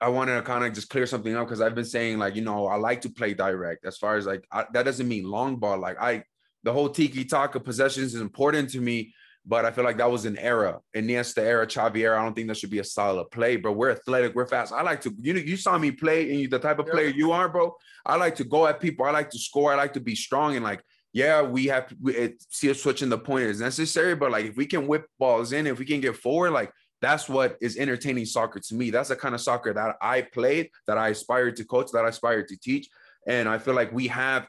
I 0.01 0.09
wanted 0.09 0.35
to 0.35 0.41
kind 0.41 0.63
of 0.63 0.73
just 0.73 0.89
clear 0.89 1.05
something 1.05 1.35
up 1.35 1.47
because 1.47 1.61
I've 1.61 1.75
been 1.75 1.85
saying 1.85 2.19
like 2.19 2.35
you 2.35 2.41
know 2.41 2.67
I 2.67 2.75
like 2.75 3.01
to 3.01 3.09
play 3.09 3.33
direct 3.33 3.85
as 3.85 3.97
far 3.97 4.15
as 4.15 4.25
like 4.25 4.45
I, 4.51 4.65
that 4.73 4.83
doesn't 4.83 5.07
mean 5.07 5.23
long 5.25 5.57
ball. 5.57 5.77
Like 5.77 5.99
I 5.99 6.23
the 6.63 6.73
whole 6.73 6.89
tiki 6.89 7.25
taka 7.25 7.59
possessions 7.59 8.13
is 8.13 8.21
important 8.21 8.69
to 8.71 8.81
me, 8.81 9.13
but 9.45 9.65
I 9.65 9.71
feel 9.71 9.83
like 9.83 9.97
that 9.97 10.11
was 10.11 10.25
an 10.25 10.37
era, 10.37 10.79
Iniesta 10.95 11.39
era, 11.39 11.65
Xavi 11.65 11.97
era. 11.97 12.19
I 12.19 12.23
don't 12.23 12.35
think 12.35 12.47
that 12.49 12.57
should 12.57 12.69
be 12.69 12.79
a 12.79 13.01
of 13.01 13.31
play, 13.31 13.55
but 13.55 13.73
We're 13.73 13.91
athletic, 13.91 14.35
we're 14.35 14.45
fast. 14.45 14.73
I 14.73 14.81
like 14.81 15.01
to, 15.01 15.15
you 15.21 15.33
know, 15.33 15.39
you 15.39 15.57
saw 15.57 15.77
me 15.77 15.91
play, 15.91 16.29
and 16.29 16.39
you, 16.41 16.47
the 16.47 16.59
type 16.59 16.79
of 16.79 16.87
player 16.87 17.07
you 17.07 17.31
are, 17.31 17.49
bro. 17.49 17.75
I 18.05 18.15
like 18.17 18.35
to 18.35 18.43
go 18.43 18.67
at 18.67 18.79
people. 18.79 19.05
I 19.05 19.11
like 19.11 19.29
to 19.31 19.39
score. 19.39 19.71
I 19.71 19.75
like 19.75 19.93
to 19.93 19.99
be 19.99 20.15
strong, 20.15 20.55
and 20.55 20.63
like, 20.63 20.83
yeah, 21.13 21.41
we 21.41 21.65
have 21.67 21.87
to 21.87 21.95
it, 22.09 22.43
see 22.49 22.69
us 22.69 22.81
switching 22.81 23.09
the 23.09 23.17
point 23.17 23.45
is 23.45 23.61
necessary, 23.61 24.15
but 24.15 24.31
like 24.31 24.45
if 24.45 24.57
we 24.57 24.65
can 24.65 24.85
whip 24.85 25.05
balls 25.17 25.53
in, 25.53 25.65
if 25.65 25.79
we 25.79 25.85
can 25.85 26.01
get 26.01 26.15
forward, 26.15 26.51
like 26.51 26.71
that's 27.01 27.29
what 27.29 27.57
is 27.61 27.77
entertaining 27.77 28.25
soccer 28.25 28.59
to 28.59 28.75
me. 28.75 28.89
That's 28.89 29.09
the 29.09 29.15
kind 29.15 29.35
of 29.35 29.41
soccer 29.41 29.73
that 29.73 29.95
I 30.01 30.21
played, 30.21 30.69
that 30.87 30.97
I 30.97 31.09
aspired 31.09 31.55
to 31.57 31.65
coach, 31.65 31.91
that 31.93 32.05
I 32.05 32.09
aspired 32.09 32.47
to 32.49 32.57
teach, 32.57 32.89
and 33.27 33.47
I 33.47 33.57
feel 33.57 33.73
like 33.73 33.91
we 33.91 34.07
have 34.07 34.47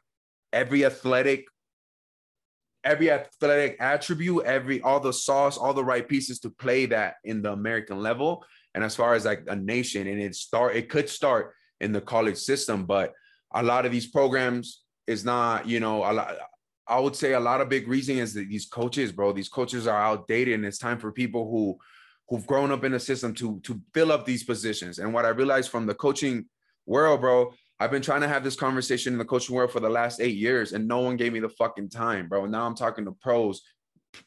every 0.53 0.85
athletic 0.85 1.47
every 2.85 3.11
athletic 3.11 3.77
attribute, 3.81 4.45
every 4.45 4.81
all 4.81 5.01
the 5.01 5.13
sauce, 5.13 5.59
all 5.59 5.75
the 5.75 5.85
right 5.85 6.09
pieces 6.09 6.41
to 6.41 6.51
play 6.51 6.87
that 6.87 7.17
in 7.25 7.43
the 7.43 7.53
American 7.53 8.03
level. 8.03 8.45
And 8.75 8.85
as 8.85 8.97
far 8.97 9.15
as 9.15 9.25
like 9.25 9.45
a 9.49 9.57
nation, 9.57 10.07
and 10.07 10.21
it 10.21 10.35
start, 10.35 10.77
it 10.77 10.89
could 10.89 11.09
start 11.09 11.55
in 11.81 11.93
the 11.93 12.01
college 12.01 12.37
system, 12.37 12.87
but 12.87 13.13
a 13.53 13.63
lot 13.63 13.85
of 13.85 13.93
these 13.93 14.07
programs 14.07 14.83
is 15.07 15.25
not, 15.25 15.67
you 15.67 15.81
know, 15.81 15.99
a 15.99 16.13
lot. 16.13 16.37
I 16.87 16.99
would 16.99 17.15
say 17.15 17.35
a 17.35 17.41
lot 17.41 17.61
of 17.61 17.69
big 17.69 17.87
reason 17.87 18.19
is 18.19 18.35
that 18.35 18.49
these 18.49 18.67
coaches, 18.67 19.13
bro, 19.13 19.33
these 19.33 19.49
coaches 19.49 19.87
are 19.87 20.01
outdated, 20.01 20.55
and 20.55 20.65
it's 20.65 20.79
time 20.79 20.99
for 20.99 21.13
people 21.13 21.49
who 21.49 21.79
who've 22.31 22.47
grown 22.47 22.71
up 22.71 22.85
in 22.85 22.93
the 22.93 23.01
system 23.01 23.35
to 23.35 23.61
to 23.61 23.81
fill 23.93 24.13
up 24.13 24.25
these 24.25 24.45
positions. 24.45 24.99
And 24.99 25.13
what 25.13 25.27
I 25.27 25.31
realized 25.31 25.71
from 25.71 25.85
the 25.85 25.95
coaching 25.95 26.47
world, 26.87 27.21
bro, 27.21 27.53
I've 27.81 27.91
been 27.91 28.03
trying 28.03 28.21
to 28.23 28.29
have 28.29 28.45
this 28.45 28.57
conversation 28.57 29.13
in 29.13 29.19
the 29.19 29.25
coaching 29.25 29.55
world 29.55 29.73
for 29.73 29.81
the 29.81 29.91
last 29.91 30.21
eight 30.21 30.37
years, 30.37 30.73
and 30.73 30.87
no 30.87 31.01
one 31.01 31.17
gave 31.17 31.33
me 31.33 31.41
the 31.41 31.49
fucking 31.49 31.91
time, 31.91 32.29
bro. 32.29 32.47
Now 32.47 32.67
I'm 32.67 32.77
talking 32.77 33.05
to 33.05 33.13
pros, 33.13 33.63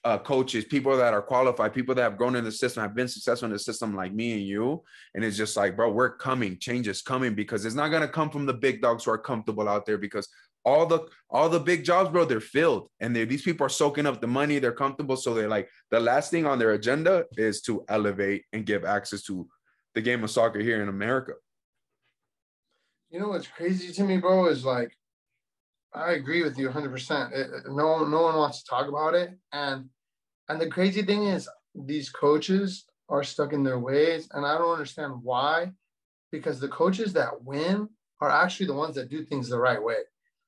uh, 0.04 0.18
coaches, 0.18 0.66
people 0.66 0.96
that 0.98 1.14
are 1.14 1.22
qualified, 1.22 1.74
people 1.74 1.96
that 1.96 2.04
have 2.04 2.18
grown 2.18 2.36
in 2.36 2.44
the 2.44 2.52
system, 2.52 2.84
have 2.84 2.96
been 2.96 3.08
successful 3.08 3.46
in 3.46 3.54
the 3.54 3.60
system 3.60 3.96
like 3.96 4.14
me 4.14 4.34
and 4.34 4.42
you. 4.42 4.84
And 5.14 5.24
it's 5.24 5.38
just 5.38 5.56
like, 5.56 5.76
bro, 5.76 5.92
we're 5.92 6.18
coming, 6.18 6.58
change 6.60 6.88
is 6.88 7.02
coming 7.02 7.36
because 7.36 7.64
it's 7.64 7.76
not 7.76 7.90
gonna 7.90 8.08
come 8.08 8.30
from 8.30 8.46
the 8.46 8.54
big 8.54 8.82
dogs 8.82 9.06
who 9.06 9.12
are 9.12 9.18
comfortable 9.18 9.70
out 9.70 9.86
there 9.86 9.98
because 9.98 10.28
all 10.66 10.86
the 10.86 11.08
all 11.30 11.50
the 11.50 11.60
big 11.60 11.84
jobs, 11.84 12.10
bro, 12.10 12.26
they're 12.26 12.40
filled, 12.40 12.90
and 13.00 13.16
these 13.16 13.42
people 13.42 13.66
are 13.66 13.70
soaking 13.70 14.06
up 14.06 14.22
the 14.22 14.28
money. 14.28 14.60
They're 14.60 14.72
comfortable, 14.72 15.18
so 15.18 15.34
they're 15.34 15.50
like 15.50 15.70
the 15.92 16.00
last 16.00 16.32
thing 16.32 16.46
on 16.46 16.60
their 16.60 16.72
agenda 16.72 17.26
is 17.38 17.62
to 17.64 17.84
elevate 17.90 18.46
and 18.54 18.66
give 18.66 18.86
access 18.86 19.24
to 19.24 19.48
the 19.96 20.02
game 20.02 20.24
of 20.24 20.32
soccer 20.32 20.60
here 20.60 20.82
in 20.82 20.90
America. 20.90 21.34
You 23.10 23.20
know 23.20 23.30
what's 23.30 23.48
crazy 23.48 23.92
to 23.94 24.04
me, 24.04 24.18
bro, 24.18 24.48
is 24.48 24.66
like 24.66 24.96
I 25.94 26.14
agree 26.14 26.44
with 26.44 26.58
you 26.58 26.66
100. 26.66 26.92
percent 26.92 27.34
No, 27.68 28.06
no 28.06 28.22
one 28.22 28.36
wants 28.36 28.64
to 28.64 28.70
talk 28.70 28.88
about 28.88 29.16
it, 29.16 29.32
and 29.52 29.90
and 30.50 30.60
the 30.60 30.70
crazy 30.70 31.04
thing 31.04 31.24
is 31.24 31.50
these 31.76 32.10
coaches 32.10 32.86
are 33.10 33.24
stuck 33.24 33.54
in 33.54 33.64
their 33.64 33.80
ways, 33.80 34.30
and 34.32 34.46
I 34.46 34.58
don't 34.58 34.72
understand 34.72 35.14
why, 35.22 35.72
because 36.32 36.60
the 36.60 36.70
coaches 36.70 37.14
that 37.14 37.44
win 37.44 37.90
are 38.22 38.30
actually 38.30 38.68
the 38.68 38.74
ones 38.74 38.96
that 38.96 39.10
do 39.10 39.26
things 39.26 39.50
the 39.50 39.60
right 39.60 39.82
way. 39.82 39.98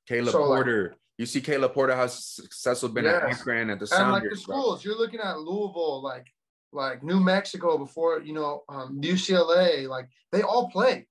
Caleb 0.06 0.32
so 0.32 0.46
Porter. 0.46 0.88
Like, 0.90 0.98
you 1.18 1.26
see 1.26 1.40
Caleb 1.40 1.72
Porter 1.72 1.96
how 1.96 2.06
successful 2.06 2.90
been 2.90 3.04
yes. 3.04 3.22
at 3.22 3.30
Akron 3.30 3.70
at 3.70 3.80
the 3.80 3.86
Sounders. 3.86 4.04
and 4.04 4.12
like 4.12 4.30
the 4.30 4.36
schools. 4.36 4.84
You're 4.84 4.98
looking 4.98 5.20
at 5.20 5.38
Louisville, 5.38 6.02
like 6.02 6.26
like 6.72 7.02
New 7.02 7.20
Mexico 7.20 7.78
before 7.78 8.20
you 8.20 8.34
know 8.34 8.64
um, 8.68 9.00
UCLA. 9.00 9.88
Like 9.88 10.08
they 10.32 10.42
all 10.42 10.68
play. 10.70 11.06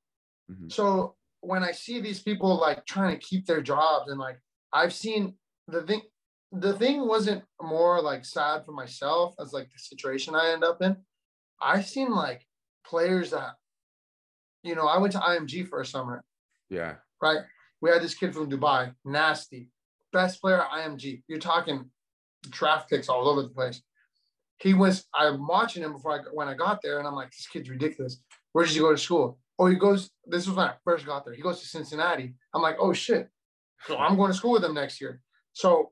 Mm-hmm. 0.51 0.69
So 0.69 1.15
when 1.41 1.63
I 1.63 1.71
see 1.71 2.01
these 2.01 2.21
people 2.21 2.59
like 2.59 2.85
trying 2.85 3.17
to 3.17 3.25
keep 3.25 3.45
their 3.45 3.61
jobs 3.61 4.09
and 4.09 4.19
like 4.19 4.39
I've 4.73 4.93
seen 4.93 5.35
the 5.67 5.81
thing 5.81 6.01
the 6.51 6.73
thing 6.73 7.07
wasn't 7.07 7.43
more 7.61 8.01
like 8.01 8.25
sad 8.25 8.65
for 8.65 8.71
myself 8.71 9.33
as 9.39 9.53
like 9.53 9.69
the 9.71 9.79
situation 9.79 10.35
I 10.35 10.51
end 10.51 10.63
up 10.63 10.81
in. 10.81 10.97
I've 11.61 11.87
seen 11.87 12.11
like 12.11 12.45
players 12.85 13.31
that 13.31 13.55
you 14.65 14.73
know, 14.73 14.87
I 14.87 14.97
went 14.97 15.13
to 15.13 15.19
IMG 15.19 15.67
for 15.69 15.79
a 15.79 15.85
summer. 15.85 16.23
Yeah. 16.69 16.95
Right. 17.21 17.39
We 17.81 17.89
had 17.89 18.01
this 18.01 18.15
kid 18.15 18.33
from 18.33 18.49
Dubai, 18.49 18.93
nasty, 19.03 19.69
best 20.11 20.41
player 20.41 20.61
at 20.61 20.71
IMG. 20.71 21.23
You're 21.27 21.39
talking 21.39 21.89
draft 22.49 22.89
picks 22.89 23.09
all 23.09 23.27
over 23.27 23.41
the 23.41 23.49
place. 23.49 23.81
He 24.59 24.73
was, 24.73 25.05
I'm 25.13 25.45
watching 25.45 25.83
him 25.83 25.93
before 25.93 26.13
I, 26.13 26.19
when 26.31 26.47
I 26.47 26.53
got 26.53 26.81
there, 26.81 26.99
and 26.99 27.07
I'm 27.07 27.15
like, 27.15 27.31
this 27.31 27.47
kid's 27.47 27.69
ridiculous. 27.69 28.21
Where 28.53 28.65
did 28.65 28.73
you 28.73 28.81
go 28.81 28.91
to 28.91 28.97
school? 28.97 29.37
Oh, 29.59 29.67
he 29.67 29.75
goes, 29.75 30.09
this 30.25 30.47
was 30.47 30.55
when 30.55 30.67
I 30.67 30.73
first 30.83 31.05
got 31.05 31.25
there. 31.25 31.33
He 31.33 31.41
goes 31.41 31.59
to 31.61 31.67
Cincinnati. 31.67 32.33
I'm 32.53 32.61
like, 32.61 32.77
oh 32.79 32.93
shit. 32.93 33.29
So 33.85 33.97
I'm 33.97 34.15
going 34.15 34.31
to 34.31 34.37
school 34.37 34.53
with 34.53 34.63
him 34.63 34.73
next 34.73 34.99
year. 35.01 35.21
So 35.53 35.91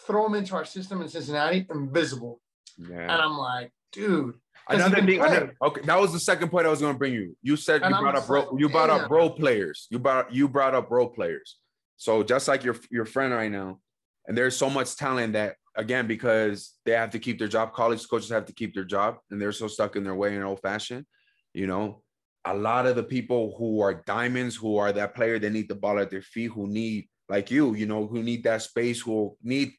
throw 0.00 0.26
him 0.26 0.34
into 0.34 0.54
our 0.54 0.64
system 0.64 1.02
in 1.02 1.08
Cincinnati, 1.08 1.66
invisible. 1.70 2.40
Yeah. 2.78 3.00
And 3.00 3.10
I'm 3.12 3.36
like, 3.36 3.72
dude. 3.92 4.36
Another 4.68 4.96
thing, 4.96 5.20
another, 5.20 5.54
okay, 5.62 5.80
that 5.82 6.00
was 6.00 6.12
the 6.12 6.20
second 6.20 6.50
point 6.50 6.66
I 6.66 6.70
was 6.70 6.80
going 6.80 6.92
to 6.92 6.98
bring 6.98 7.12
you. 7.12 7.36
You 7.42 7.56
said 7.56 7.82
and 7.82 7.94
you 7.94 8.00
brought 8.00 8.16
up 8.16 8.28
role, 8.28 8.56
you 8.58 8.68
brought 8.68 8.90
up 8.90 9.10
role 9.10 9.30
players. 9.30 9.86
You 9.90 9.98
brought 9.98 10.32
you 10.32 10.48
brought 10.48 10.74
up 10.74 10.90
role 10.90 11.08
players. 11.08 11.56
So 11.96 12.22
just 12.22 12.48
like 12.48 12.64
your 12.64 12.76
your 12.90 13.04
friend 13.04 13.32
right 13.32 13.50
now, 13.50 13.80
and 14.26 14.36
there's 14.36 14.56
so 14.56 14.70
much 14.70 14.96
talent 14.96 15.32
that 15.32 15.56
again 15.76 16.06
because 16.06 16.74
they 16.84 16.92
have 16.92 17.10
to 17.10 17.18
keep 17.18 17.38
their 17.38 17.48
job. 17.48 17.72
College 17.72 18.06
coaches 18.08 18.30
have 18.30 18.46
to 18.46 18.52
keep 18.52 18.74
their 18.74 18.84
job, 18.84 19.16
and 19.30 19.40
they're 19.40 19.52
so 19.52 19.66
stuck 19.66 19.96
in 19.96 20.04
their 20.04 20.14
way 20.14 20.36
in 20.36 20.42
old 20.42 20.60
fashioned. 20.60 21.04
You 21.52 21.66
know, 21.66 22.02
a 22.44 22.54
lot 22.54 22.86
of 22.86 22.96
the 22.96 23.02
people 23.02 23.54
who 23.58 23.80
are 23.80 24.02
diamonds, 24.06 24.54
who 24.54 24.76
are 24.76 24.92
that 24.92 25.14
player 25.14 25.38
they 25.38 25.50
need 25.50 25.68
the 25.68 25.74
ball 25.74 25.98
at 25.98 26.10
their 26.10 26.22
feet, 26.22 26.52
who 26.52 26.68
need 26.68 27.08
like 27.28 27.50
you, 27.50 27.74
you 27.74 27.86
know, 27.86 28.06
who 28.06 28.22
need 28.22 28.44
that 28.44 28.62
space, 28.62 29.00
who 29.00 29.36
need. 29.42 29.72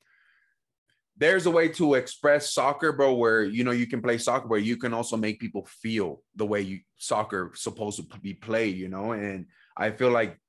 There's 1.21 1.45
a 1.45 1.51
way 1.51 1.67
to 1.69 1.93
express 1.93 2.51
soccer, 2.51 2.91
bro, 2.91 3.13
where 3.13 3.43
you 3.43 3.63
know 3.63 3.69
you 3.69 3.85
can 3.85 4.01
play 4.01 4.17
soccer, 4.17 4.47
where 4.47 4.59
you 4.59 4.75
can 4.75 4.91
also 4.91 5.15
make 5.15 5.39
people 5.39 5.67
feel 5.67 6.23
the 6.35 6.47
way 6.47 6.61
you 6.61 6.79
soccer 6.97 7.51
supposed 7.53 7.97
to 7.97 8.19
be 8.21 8.33
played, 8.33 8.75
you 8.75 8.89
know. 8.89 9.11
And 9.11 9.45
I 9.77 9.91
feel 9.91 10.09
like 10.09 10.39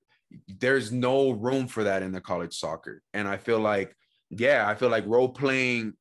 there's 0.48 0.90
no 0.90 1.32
room 1.32 1.68
for 1.68 1.84
that 1.84 2.02
in 2.02 2.10
the 2.10 2.22
college 2.22 2.54
soccer, 2.54 3.02
and 3.12 3.28
I 3.28 3.36
feel 3.36 3.58
like, 3.58 3.94
yeah, 4.30 4.66
I 4.66 4.74
feel 4.74 4.88
like 4.88 5.04
role 5.06 5.28
playing. 5.28 5.92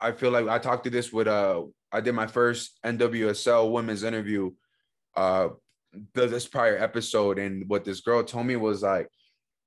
I 0.00 0.12
feel 0.12 0.30
like 0.30 0.46
I 0.46 0.58
talked 0.60 0.84
to 0.84 0.90
this 0.90 1.12
with 1.12 1.26
uh, 1.26 1.64
I 1.90 2.00
did 2.00 2.12
my 2.12 2.28
first 2.28 2.78
NWSL 2.86 3.72
women's 3.72 4.04
interview 4.04 4.52
uh 5.16 5.48
this 6.14 6.46
prior 6.46 6.78
episode 6.78 7.38
and 7.38 7.68
what 7.68 7.84
this 7.84 8.00
girl 8.00 8.22
told 8.22 8.46
me 8.46 8.56
was 8.56 8.82
like 8.82 9.08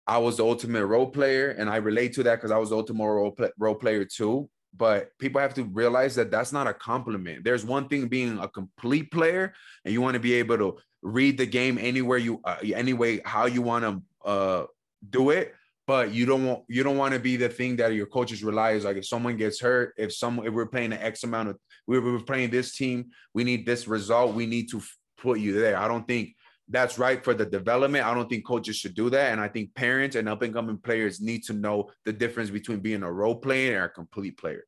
I 0.07 0.17
was 0.19 0.37
the 0.37 0.45
ultimate 0.45 0.85
role 0.85 1.07
player 1.07 1.49
and 1.51 1.69
I 1.69 1.77
relate 1.77 2.13
to 2.13 2.23
that 2.23 2.35
because 2.35 2.51
I 2.51 2.57
was 2.57 2.69
the 2.69 2.77
ultimate 2.77 3.03
role, 3.03 3.31
play, 3.31 3.49
role 3.57 3.75
player 3.75 4.05
too 4.05 4.49
but 4.77 5.17
people 5.19 5.39
have 5.39 5.53
to 5.53 5.63
realize 5.63 6.15
that 6.15 6.29
that's 6.31 6.51
not 6.51 6.67
a 6.67 6.73
compliment 6.73 7.43
there's 7.43 7.65
one 7.65 7.87
thing 7.87 8.07
being 8.07 8.37
a 8.39 8.47
complete 8.47 9.09
player 9.11 9.53
and 9.83 9.93
you 9.93 10.01
want 10.01 10.15
to 10.15 10.19
be 10.19 10.33
able 10.33 10.57
to 10.57 10.77
read 11.01 11.37
the 11.37 11.45
game 11.45 11.77
anywhere 11.79 12.17
you 12.17 12.41
uh, 12.43 12.57
anyway 12.73 13.21
how 13.25 13.45
you 13.45 13.61
want 13.61 13.83
to 13.83 14.29
uh 14.29 14.65
do 15.09 15.29
it 15.29 15.53
but 15.87 16.13
you 16.13 16.25
don't 16.25 16.45
want 16.45 16.63
you 16.67 16.83
don't 16.83 16.97
want 16.97 17.13
to 17.13 17.19
be 17.19 17.37
the 17.37 17.47
thing 17.47 17.75
that 17.75 17.93
your 17.93 18.07
coaches 18.07 18.43
rely 18.43 18.71
is 18.71 18.83
like 18.83 18.97
if 18.97 19.05
someone 19.05 19.37
gets 19.37 19.61
hurt 19.61 19.93
if 19.97 20.13
someone 20.13 20.45
if 20.45 20.53
we're 20.53 20.65
playing 20.65 20.91
an 20.91 20.99
x 20.99 21.23
amount 21.23 21.47
of 21.47 21.57
we 21.87 21.99
we're 21.99 22.19
playing 22.19 22.49
this 22.49 22.75
team 22.75 23.05
we 23.33 23.43
need 23.43 23.65
this 23.65 23.87
result 23.87 24.33
we 24.33 24.45
need 24.45 24.69
to 24.69 24.81
put 25.25 25.39
you 25.39 25.59
there. 25.59 25.77
I 25.77 25.87
don't 25.87 26.07
think 26.07 26.35
that's 26.69 26.97
right 26.97 27.23
for 27.23 27.33
the 27.33 27.45
development. 27.45 28.05
I 28.05 28.13
don't 28.13 28.27
think 28.27 28.45
coaches 28.45 28.75
should 28.75 28.95
do 28.95 29.09
that. 29.11 29.31
And 29.31 29.39
I 29.39 29.47
think 29.47 29.75
parents 29.75 30.15
and 30.15 30.27
up 30.27 30.41
and 30.41 30.53
coming 30.53 30.77
players 30.77 31.21
need 31.21 31.43
to 31.45 31.53
know 31.53 31.91
the 32.05 32.13
difference 32.13 32.49
between 32.49 32.79
being 32.79 33.03
a 33.03 33.11
role 33.11 33.35
player 33.35 33.75
and 33.75 33.85
a 33.85 33.89
complete 33.89 34.37
player. 34.37 34.63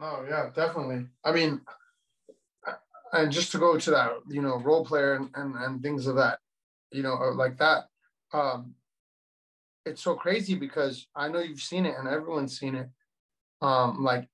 Oh, 0.00 0.24
yeah, 0.28 0.50
definitely. 0.54 1.06
I 1.24 1.32
mean, 1.32 1.60
and 3.12 3.32
just 3.32 3.52
to 3.52 3.58
go 3.58 3.78
to 3.78 3.90
that, 3.92 4.12
you 4.28 4.42
know, 4.42 4.58
role 4.58 4.84
player 4.84 5.14
and, 5.14 5.30
and, 5.34 5.54
and 5.54 5.82
things 5.82 6.06
of 6.06 6.16
that, 6.16 6.40
you 6.92 7.02
know, 7.02 7.14
like 7.34 7.56
that. 7.58 7.84
Um, 8.32 8.74
it's 9.86 10.02
so 10.02 10.14
crazy 10.14 10.54
because 10.54 11.06
I 11.14 11.28
know 11.28 11.38
you've 11.38 11.60
seen 11.60 11.86
it 11.86 11.94
and 11.98 12.08
everyone's 12.08 12.58
seen 12.58 12.74
it. 12.74 12.88
Um, 13.62 14.02
like, 14.02 14.28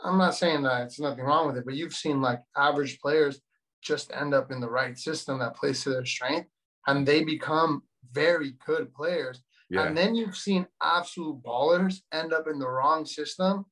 I'm 0.00 0.18
not 0.18 0.34
saying 0.34 0.62
that 0.64 0.82
it's 0.82 1.00
nothing 1.00 1.24
wrong 1.24 1.46
with 1.46 1.56
it, 1.56 1.64
but 1.64 1.74
you've 1.74 1.94
seen 1.94 2.20
like 2.20 2.40
average 2.56 2.98
players 3.00 3.40
just 3.84 4.10
end 4.12 4.34
up 4.34 4.50
in 4.50 4.60
the 4.60 4.68
right 4.68 4.98
system 4.98 5.38
that 5.38 5.56
plays 5.56 5.84
to 5.84 5.90
their 5.90 6.06
strength 6.06 6.48
and 6.86 7.06
they 7.06 7.22
become 7.22 7.82
very 8.12 8.54
good 8.66 8.92
players. 8.94 9.42
Yeah. 9.70 9.84
And 9.84 9.96
then 9.96 10.14
you've 10.14 10.36
seen 10.36 10.66
absolute 10.82 11.42
ballers 11.42 12.00
end 12.12 12.32
up 12.32 12.48
in 12.48 12.58
the 12.58 12.68
wrong 12.68 13.04
system 13.04 13.66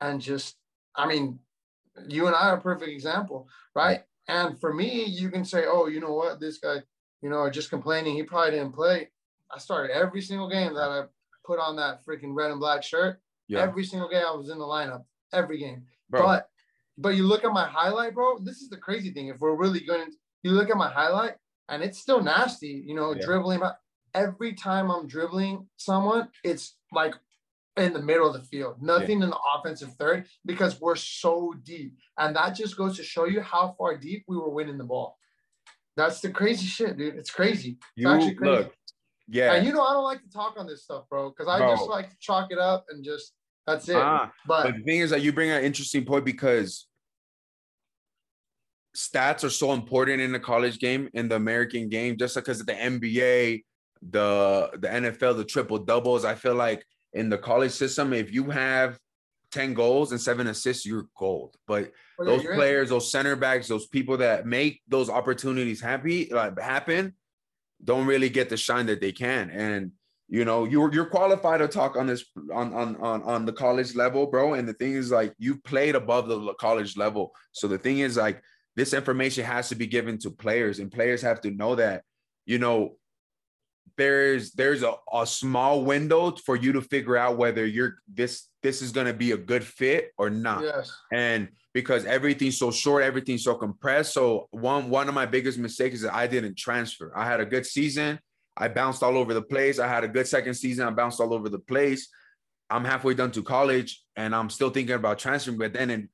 and 0.00 0.20
just, 0.20 0.56
I 0.94 1.06
mean, 1.06 1.38
you 2.08 2.26
and 2.26 2.36
I 2.36 2.50
are 2.50 2.56
a 2.56 2.60
perfect 2.60 2.90
example, 2.90 3.48
right? 3.74 4.02
And 4.28 4.58
for 4.60 4.72
me, 4.72 5.04
you 5.04 5.30
can 5.30 5.44
say, 5.44 5.64
oh, 5.66 5.86
you 5.86 6.00
know 6.00 6.12
what, 6.12 6.40
this 6.40 6.58
guy, 6.58 6.76
you 7.22 7.30
know, 7.30 7.48
just 7.50 7.70
complaining. 7.70 8.14
He 8.14 8.22
probably 8.22 8.52
didn't 8.52 8.74
play. 8.74 9.08
I 9.50 9.58
started 9.58 9.96
every 9.96 10.20
single 10.20 10.48
game 10.48 10.74
that 10.74 10.90
I 10.90 11.04
put 11.44 11.58
on 11.58 11.76
that 11.76 12.04
freaking 12.04 12.34
red 12.34 12.50
and 12.50 12.60
black 12.60 12.82
shirt. 12.82 13.20
Yeah. 13.48 13.60
Every 13.60 13.84
single 13.84 14.08
game 14.08 14.24
I 14.26 14.34
was 14.34 14.50
in 14.50 14.58
the 14.58 14.64
lineup, 14.64 15.04
every 15.32 15.58
game. 15.58 15.84
Bro. 16.10 16.22
But 16.22 16.48
but 16.98 17.10
you 17.10 17.22
look 17.22 17.44
at 17.44 17.52
my 17.52 17.66
highlight, 17.66 18.14
bro. 18.14 18.38
This 18.40 18.56
is 18.56 18.68
the 18.68 18.76
crazy 18.76 19.12
thing. 19.12 19.28
If 19.28 19.38
we're 19.38 19.56
really 19.56 19.80
going, 19.80 20.06
to, 20.06 20.12
you 20.42 20.50
look 20.50 20.68
at 20.68 20.76
my 20.76 20.90
highlight, 20.90 21.34
and 21.68 21.82
it's 21.82 21.98
still 21.98 22.22
nasty. 22.22 22.82
You 22.84 22.94
know, 22.94 23.14
yeah. 23.14 23.24
dribbling. 23.24 23.62
Every 24.14 24.54
time 24.54 24.90
I'm 24.90 25.06
dribbling 25.06 25.66
someone, 25.76 26.28
it's 26.42 26.76
like 26.92 27.14
in 27.76 27.92
the 27.92 28.02
middle 28.02 28.26
of 28.26 28.32
the 28.32 28.46
field, 28.46 28.82
nothing 28.82 29.20
yeah. 29.20 29.26
in 29.26 29.30
the 29.30 29.38
offensive 29.54 29.94
third 29.98 30.26
because 30.44 30.80
we're 30.80 30.96
so 30.96 31.54
deep. 31.62 31.94
And 32.18 32.34
that 32.34 32.56
just 32.56 32.76
goes 32.76 32.96
to 32.96 33.04
show 33.04 33.26
you 33.26 33.40
how 33.40 33.76
far 33.78 33.96
deep 33.96 34.24
we 34.26 34.36
were 34.36 34.50
winning 34.50 34.78
the 34.78 34.84
ball. 34.84 35.16
That's 35.96 36.20
the 36.20 36.30
crazy 36.30 36.66
shit, 36.66 36.96
dude. 36.96 37.16
It's 37.16 37.30
crazy. 37.30 37.70
It's 37.70 37.80
you, 37.96 38.08
actually 38.08 38.34
crazy. 38.34 38.56
Look, 38.56 38.74
yeah. 39.28 39.54
And 39.54 39.66
you 39.66 39.72
know, 39.72 39.82
I 39.82 39.92
don't 39.92 40.04
like 40.04 40.22
to 40.22 40.30
talk 40.30 40.54
on 40.56 40.66
this 40.66 40.84
stuff, 40.84 41.04
bro, 41.08 41.30
because 41.30 41.48
I 41.48 41.58
bro. 41.58 41.76
just 41.76 41.88
like 41.88 42.10
to 42.10 42.16
chalk 42.20 42.50
it 42.50 42.58
up 42.58 42.86
and 42.88 43.04
just 43.04 43.34
that's 43.68 43.88
it. 43.88 43.96
Ah, 43.96 44.32
but, 44.46 44.64
but 44.64 44.76
the 44.76 44.82
thing 44.82 45.00
is 45.00 45.10
that 45.10 45.22
you 45.22 45.32
bring 45.32 45.50
an 45.50 45.62
interesting 45.64 46.04
point 46.04 46.24
because 46.24 46.86
stats 48.96 49.44
are 49.44 49.50
so 49.50 49.72
important 49.72 50.20
in 50.20 50.32
the 50.32 50.40
college 50.40 50.78
game, 50.78 51.08
in 51.14 51.28
the 51.28 51.36
American 51.36 51.88
game, 51.88 52.16
just 52.16 52.34
because 52.34 52.60
of 52.60 52.66
the 52.66 52.72
NBA, 52.74 53.62
the 54.10 54.70
the 54.80 54.88
NFL, 54.88 55.36
the 55.36 55.44
triple 55.44 55.78
doubles. 55.78 56.24
I 56.24 56.34
feel 56.34 56.54
like 56.54 56.84
in 57.12 57.28
the 57.28 57.38
college 57.38 57.72
system, 57.72 58.12
if 58.12 58.32
you 58.32 58.50
have 58.50 58.98
10 59.52 59.74
goals 59.74 60.12
and 60.12 60.20
seven 60.20 60.46
assists, 60.46 60.84
you're 60.84 61.06
gold. 61.16 61.56
But 61.66 61.92
Oh, 62.20 62.24
yeah, 62.24 62.30
those 62.30 62.42
you're 62.42 62.52
in. 62.52 62.58
players, 62.58 62.88
those 62.88 63.10
center 63.10 63.36
backs, 63.36 63.68
those 63.68 63.86
people 63.86 64.16
that 64.18 64.44
make 64.44 64.82
those 64.88 65.08
opportunities 65.08 65.80
happy 65.80 66.28
like 66.32 66.58
happen, 66.58 67.14
don't 67.82 68.06
really 68.06 68.28
get 68.28 68.48
the 68.48 68.56
shine 68.56 68.86
that 68.86 69.00
they 69.00 69.12
can. 69.12 69.50
And 69.50 69.92
you 70.28 70.44
know, 70.44 70.64
you're 70.64 70.92
you're 70.92 71.06
qualified 71.06 71.60
to 71.60 71.68
talk 71.68 71.96
on 71.96 72.06
this 72.06 72.24
on 72.52 72.72
on 72.74 72.96
on 72.96 73.22
on 73.22 73.46
the 73.46 73.52
college 73.52 73.94
level, 73.94 74.26
bro. 74.26 74.54
And 74.54 74.68
the 74.68 74.74
thing 74.74 74.92
is, 74.92 75.10
like, 75.10 75.34
you've 75.38 75.64
played 75.64 75.94
above 75.94 76.28
the 76.28 76.54
college 76.54 76.96
level. 76.96 77.32
So 77.52 77.66
the 77.66 77.78
thing 77.78 78.00
is, 78.00 78.16
like, 78.16 78.42
this 78.76 78.92
information 78.92 79.44
has 79.44 79.68
to 79.70 79.74
be 79.74 79.86
given 79.86 80.18
to 80.18 80.30
players, 80.30 80.78
and 80.80 80.92
players 80.92 81.22
have 81.22 81.40
to 81.42 81.50
know 81.50 81.74
that, 81.76 82.02
you 82.44 82.58
know, 82.58 82.96
there's 83.96 84.52
there's 84.52 84.82
a, 84.82 84.94
a 85.12 85.26
small 85.26 85.82
window 85.84 86.30
for 86.44 86.56
you 86.56 86.72
to 86.72 86.82
figure 86.82 87.16
out 87.16 87.36
whether 87.36 87.66
you're 87.66 87.96
this 88.12 88.48
this 88.62 88.82
is 88.82 88.92
gonna 88.92 89.12
be 89.14 89.32
a 89.32 89.36
good 89.36 89.64
fit 89.64 90.12
or 90.18 90.30
not 90.30 90.62
Yes. 90.62 90.92
and 91.12 91.48
because 91.74 92.04
everything's 92.06 92.58
so 92.58 92.70
short, 92.70 93.04
everything's 93.04 93.44
so 93.44 93.54
compressed. 93.54 94.12
So 94.12 94.48
one 94.50 94.90
one 94.90 95.08
of 95.08 95.14
my 95.14 95.26
biggest 95.26 95.58
mistakes 95.58 95.96
is 95.96 96.02
that 96.02 96.14
I 96.14 96.26
didn't 96.26 96.56
transfer. 96.56 97.12
I 97.16 97.24
had 97.24 97.40
a 97.40 97.46
good 97.46 97.66
season. 97.66 98.18
I 98.58 98.68
bounced 98.68 99.02
all 99.02 99.16
over 99.16 99.32
the 99.32 99.42
place. 99.42 99.78
I 99.78 99.86
had 99.86 100.04
a 100.04 100.08
good 100.08 100.26
second 100.26 100.54
season. 100.54 100.86
I 100.86 100.90
bounced 100.90 101.20
all 101.20 101.32
over 101.32 101.48
the 101.48 101.60
place. 101.60 102.08
I'm 102.68 102.84
halfway 102.84 103.14
done 103.14 103.30
to 103.32 103.42
college 103.42 104.04
and 104.16 104.34
I'm 104.34 104.50
still 104.50 104.70
thinking 104.70 104.96
about 104.96 105.18
transferring, 105.18 105.58
but 105.58 105.72
then 105.72 106.08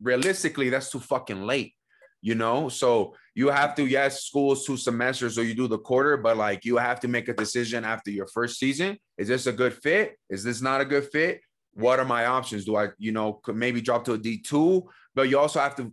realistically, 0.00 0.68
that's 0.68 0.90
too 0.90 1.00
fucking 1.00 1.42
late, 1.42 1.74
you 2.20 2.34
know? 2.34 2.68
So 2.68 3.14
you 3.34 3.48
have 3.48 3.74
to, 3.76 3.86
yes, 3.86 4.24
school 4.24 4.52
is 4.52 4.64
two 4.64 4.76
semesters 4.76 5.38
or 5.38 5.42
you 5.42 5.54
do 5.54 5.66
the 5.66 5.78
quarter, 5.78 6.16
but 6.16 6.36
like 6.36 6.64
you 6.64 6.76
have 6.76 7.00
to 7.00 7.08
make 7.08 7.28
a 7.28 7.34
decision 7.34 7.84
after 7.84 8.10
your 8.10 8.26
first 8.28 8.58
season. 8.58 8.98
Is 9.18 9.28
this 9.28 9.46
a 9.46 9.52
good 9.52 9.74
fit? 9.74 10.16
Is 10.30 10.44
this 10.44 10.60
not 10.60 10.80
a 10.80 10.84
good 10.84 11.08
fit? 11.10 11.40
What 11.72 11.98
are 11.98 12.04
my 12.04 12.26
options? 12.26 12.64
Do 12.64 12.76
I, 12.76 12.88
you 12.98 13.12
know, 13.12 13.34
could 13.34 13.56
maybe 13.56 13.80
drop 13.80 14.04
to 14.04 14.12
a 14.12 14.18
D2? 14.18 14.86
But 15.14 15.28
you 15.28 15.38
also 15.38 15.60
have 15.60 15.74
to, 15.76 15.92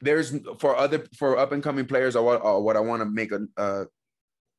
there's 0.00 0.34
for 0.58 0.76
other, 0.76 1.04
for 1.16 1.38
up 1.38 1.52
and 1.52 1.62
coming 1.62 1.86
players, 1.86 2.16
or 2.16 2.24
what, 2.24 2.44
or 2.44 2.62
what 2.62 2.76
I 2.76 2.80
want 2.80 3.02
to 3.02 3.06
make 3.06 3.32
a, 3.32 3.46
uh, 3.56 3.84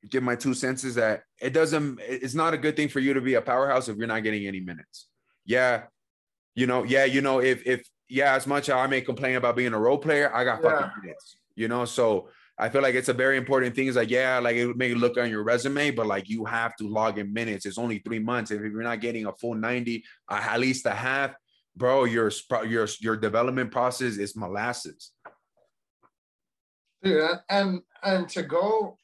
give 0.07 0.23
my 0.23 0.35
two 0.35 0.53
cents 0.53 0.83
is 0.83 0.95
that 0.95 1.23
it 1.41 1.51
doesn't 1.51 1.99
it's 2.01 2.35
not 2.35 2.53
a 2.53 2.57
good 2.57 2.75
thing 2.75 2.87
for 2.87 2.99
you 2.99 3.13
to 3.13 3.21
be 3.21 3.33
a 3.33 3.41
powerhouse 3.41 3.89
if 3.89 3.97
you're 3.97 4.07
not 4.07 4.23
getting 4.23 4.47
any 4.47 4.59
minutes. 4.59 5.07
Yeah 5.45 5.83
you 6.55 6.67
know 6.67 6.83
yeah 6.83 7.05
you 7.05 7.21
know 7.21 7.39
if 7.39 7.65
if 7.65 7.87
yeah 8.07 8.33
as 8.33 8.47
much 8.47 8.69
as 8.69 8.75
i 8.75 8.87
may 8.87 9.01
complain 9.01 9.35
about 9.35 9.55
being 9.55 9.73
a 9.73 9.79
role 9.79 9.97
player 9.99 10.33
i 10.35 10.43
got 10.43 10.61
fucking 10.61 10.91
minutes 11.03 11.37
you 11.55 11.67
know? 11.67 11.85
So 11.85 12.29
i 12.57 12.69
feel 12.69 12.81
like 12.81 12.95
it's 12.95 13.09
a 13.09 13.13
very 13.13 13.37
important 13.37 13.75
thing. 13.75 13.87
Is 13.87 13.95
like 13.95 14.09
yeah 14.09 14.39
like 14.39 14.55
it 14.55 14.75
may 14.75 14.93
look 14.93 15.17
on 15.17 15.29
your 15.29 15.43
resume 15.43 15.91
but 15.91 16.07
like 16.07 16.27
you 16.27 16.45
have 16.45 16.75
to 16.77 16.87
log 16.87 17.19
in 17.19 17.31
minutes. 17.33 17.65
It's 17.65 17.77
only 17.77 17.99
three 17.99 18.19
months. 18.19 18.51
If 18.51 18.61
you're 18.61 18.83
not 18.83 18.99
getting 19.01 19.25
a 19.25 19.33
full 19.33 19.55
90 19.55 20.03
uh, 20.29 20.41
at 20.41 20.59
least 20.59 20.85
a 20.85 20.91
half 20.91 21.35
bro 21.75 22.05
your 22.05 22.31
your 22.67 22.87
your 22.99 23.15
development 23.17 23.71
process 23.71 24.17
is 24.17 24.35
molasses. 24.35 25.11
And- 27.03 27.39
and 27.49 27.81
and 28.03 28.29
to 28.29 28.43
go 28.43 28.97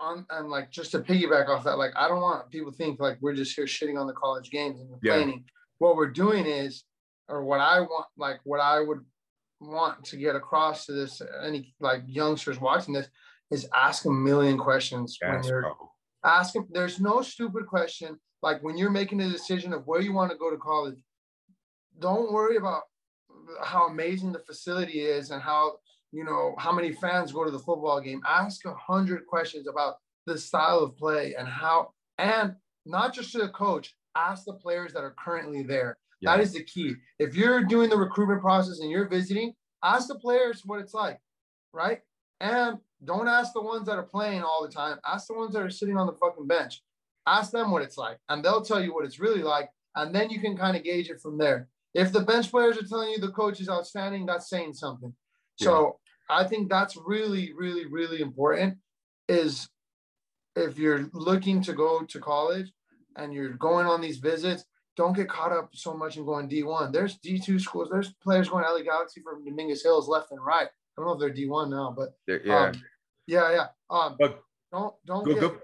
on 0.00 0.26
and 0.30 0.48
like 0.48 0.70
just 0.70 0.92
to 0.92 1.00
piggyback 1.00 1.48
off 1.48 1.64
that, 1.64 1.78
like 1.78 1.92
I 1.96 2.08
don't 2.08 2.20
want 2.22 2.50
people 2.50 2.72
to 2.72 2.76
think 2.76 3.00
like 3.00 3.18
we're 3.20 3.34
just 3.34 3.54
here 3.54 3.66
shitting 3.66 4.00
on 4.00 4.06
the 4.06 4.12
college 4.12 4.50
games 4.50 4.80
and 4.80 4.88
Yeah. 5.02 5.12
complaining. 5.14 5.44
What 5.78 5.96
we're 5.96 6.10
doing 6.10 6.46
is, 6.46 6.84
or 7.28 7.44
what 7.44 7.60
I 7.60 7.80
want, 7.80 8.06
like 8.16 8.40
what 8.44 8.60
I 8.60 8.80
would 8.80 9.04
want 9.60 10.04
to 10.04 10.16
get 10.16 10.34
across 10.36 10.86
to 10.86 10.92
this 10.92 11.20
any 11.44 11.74
like 11.80 12.02
youngsters 12.06 12.58
watching 12.60 12.94
this 12.94 13.08
is 13.50 13.68
ask 13.74 14.06
a 14.06 14.10
million 14.10 14.56
questions 14.56 15.18
when 15.20 15.34
yes, 15.34 15.48
you're 15.48 15.62
bro. 15.62 15.74
ask. 16.24 16.54
There's 16.70 17.00
no 17.00 17.20
stupid 17.22 17.66
question. 17.66 18.18
Like 18.42 18.62
when 18.62 18.78
you're 18.78 18.90
making 18.90 19.20
a 19.20 19.28
decision 19.28 19.72
of 19.72 19.86
where 19.86 20.00
you 20.00 20.12
want 20.12 20.30
to 20.32 20.38
go 20.38 20.50
to 20.50 20.56
college, 20.56 20.98
don't 21.98 22.32
worry 22.32 22.56
about 22.56 22.82
how 23.62 23.86
amazing 23.88 24.32
the 24.32 24.38
facility 24.40 25.00
is 25.00 25.30
and 25.30 25.42
how 25.42 25.74
you 26.12 26.24
know 26.24 26.54
how 26.58 26.72
many 26.72 26.92
fans 26.92 27.32
go 27.32 27.44
to 27.44 27.50
the 27.50 27.58
football 27.58 28.00
game. 28.00 28.20
Ask 28.28 28.64
a 28.64 28.74
hundred 28.74 29.26
questions 29.26 29.66
about 29.68 29.96
the 30.26 30.38
style 30.38 30.80
of 30.80 30.96
play 30.96 31.34
and 31.38 31.48
how, 31.48 31.92
and 32.18 32.54
not 32.86 33.14
just 33.14 33.32
to 33.32 33.38
the 33.38 33.48
coach. 33.48 33.94
Ask 34.16 34.44
the 34.44 34.54
players 34.54 34.92
that 34.92 35.04
are 35.04 35.14
currently 35.22 35.62
there. 35.62 35.96
Yeah. 36.20 36.32
That 36.32 36.42
is 36.42 36.52
the 36.52 36.64
key. 36.64 36.94
If 37.18 37.34
you're 37.34 37.64
doing 37.64 37.88
the 37.88 37.96
recruitment 37.96 38.42
process 38.42 38.80
and 38.80 38.90
you're 38.90 39.08
visiting, 39.08 39.54
ask 39.84 40.08
the 40.08 40.16
players 40.16 40.62
what 40.66 40.80
it's 40.80 40.94
like, 40.94 41.18
right? 41.72 42.00
And 42.40 42.78
don't 43.04 43.28
ask 43.28 43.52
the 43.52 43.62
ones 43.62 43.86
that 43.86 43.96
are 43.96 44.02
playing 44.02 44.42
all 44.42 44.62
the 44.62 44.72
time. 44.72 44.98
Ask 45.06 45.28
the 45.28 45.34
ones 45.34 45.54
that 45.54 45.62
are 45.62 45.70
sitting 45.70 45.96
on 45.96 46.06
the 46.06 46.14
fucking 46.14 46.46
bench. 46.46 46.82
Ask 47.26 47.52
them 47.52 47.70
what 47.70 47.82
it's 47.82 47.96
like, 47.96 48.18
and 48.28 48.44
they'll 48.44 48.62
tell 48.62 48.82
you 48.82 48.92
what 48.92 49.04
it's 49.04 49.20
really 49.20 49.42
like. 49.42 49.68
And 49.94 50.14
then 50.14 50.30
you 50.30 50.40
can 50.40 50.56
kind 50.56 50.76
of 50.76 50.84
gauge 50.84 51.08
it 51.08 51.20
from 51.20 51.38
there. 51.38 51.68
If 51.94 52.12
the 52.12 52.20
bench 52.20 52.50
players 52.50 52.78
are 52.78 52.86
telling 52.86 53.10
you 53.10 53.18
the 53.18 53.30
coach 53.30 53.60
is 53.60 53.68
outstanding, 53.68 54.26
that's 54.26 54.48
saying 54.48 54.74
something. 54.74 55.14
So 55.56 55.98
I 56.30 56.44
think 56.46 56.68
that's 56.68 56.96
really, 56.96 57.52
really, 57.52 57.86
really 57.86 58.20
important. 58.20 58.78
Is 59.28 59.68
if 60.56 60.78
you're 60.78 61.08
looking 61.12 61.62
to 61.62 61.72
go 61.72 62.02
to 62.02 62.20
college 62.20 62.72
and 63.16 63.32
you're 63.32 63.50
going 63.54 63.86
on 63.86 64.00
these 64.00 64.18
visits, 64.18 64.64
don't 64.96 65.14
get 65.14 65.28
caught 65.28 65.52
up 65.52 65.70
so 65.74 65.94
much 65.94 66.16
in 66.16 66.24
going 66.24 66.48
D1. 66.48 66.92
There's 66.92 67.18
D2 67.18 67.60
schools. 67.60 67.88
There's 67.90 68.12
players 68.22 68.48
going 68.48 68.64
LA 68.64 68.82
Galaxy 68.82 69.20
from 69.22 69.44
Dominguez 69.44 69.82
Hills 69.82 70.08
left 70.08 70.30
and 70.32 70.44
right. 70.44 70.66
I 70.66 71.00
don't 71.02 71.06
know 71.06 71.12
if 71.12 71.20
they're 71.20 71.44
D1 71.46 71.70
now, 71.70 71.94
but 71.96 72.10
There- 72.26 72.44
yeah 72.44 72.66
um, 72.66 72.72
yeah, 73.26 73.50
yeah. 73.52 73.66
Um, 73.88 74.16
But- 74.18 74.42
don't 74.72 74.94
don't 75.04 75.24
good, 75.24 75.34
get, 75.34 75.40
good, 75.40 75.60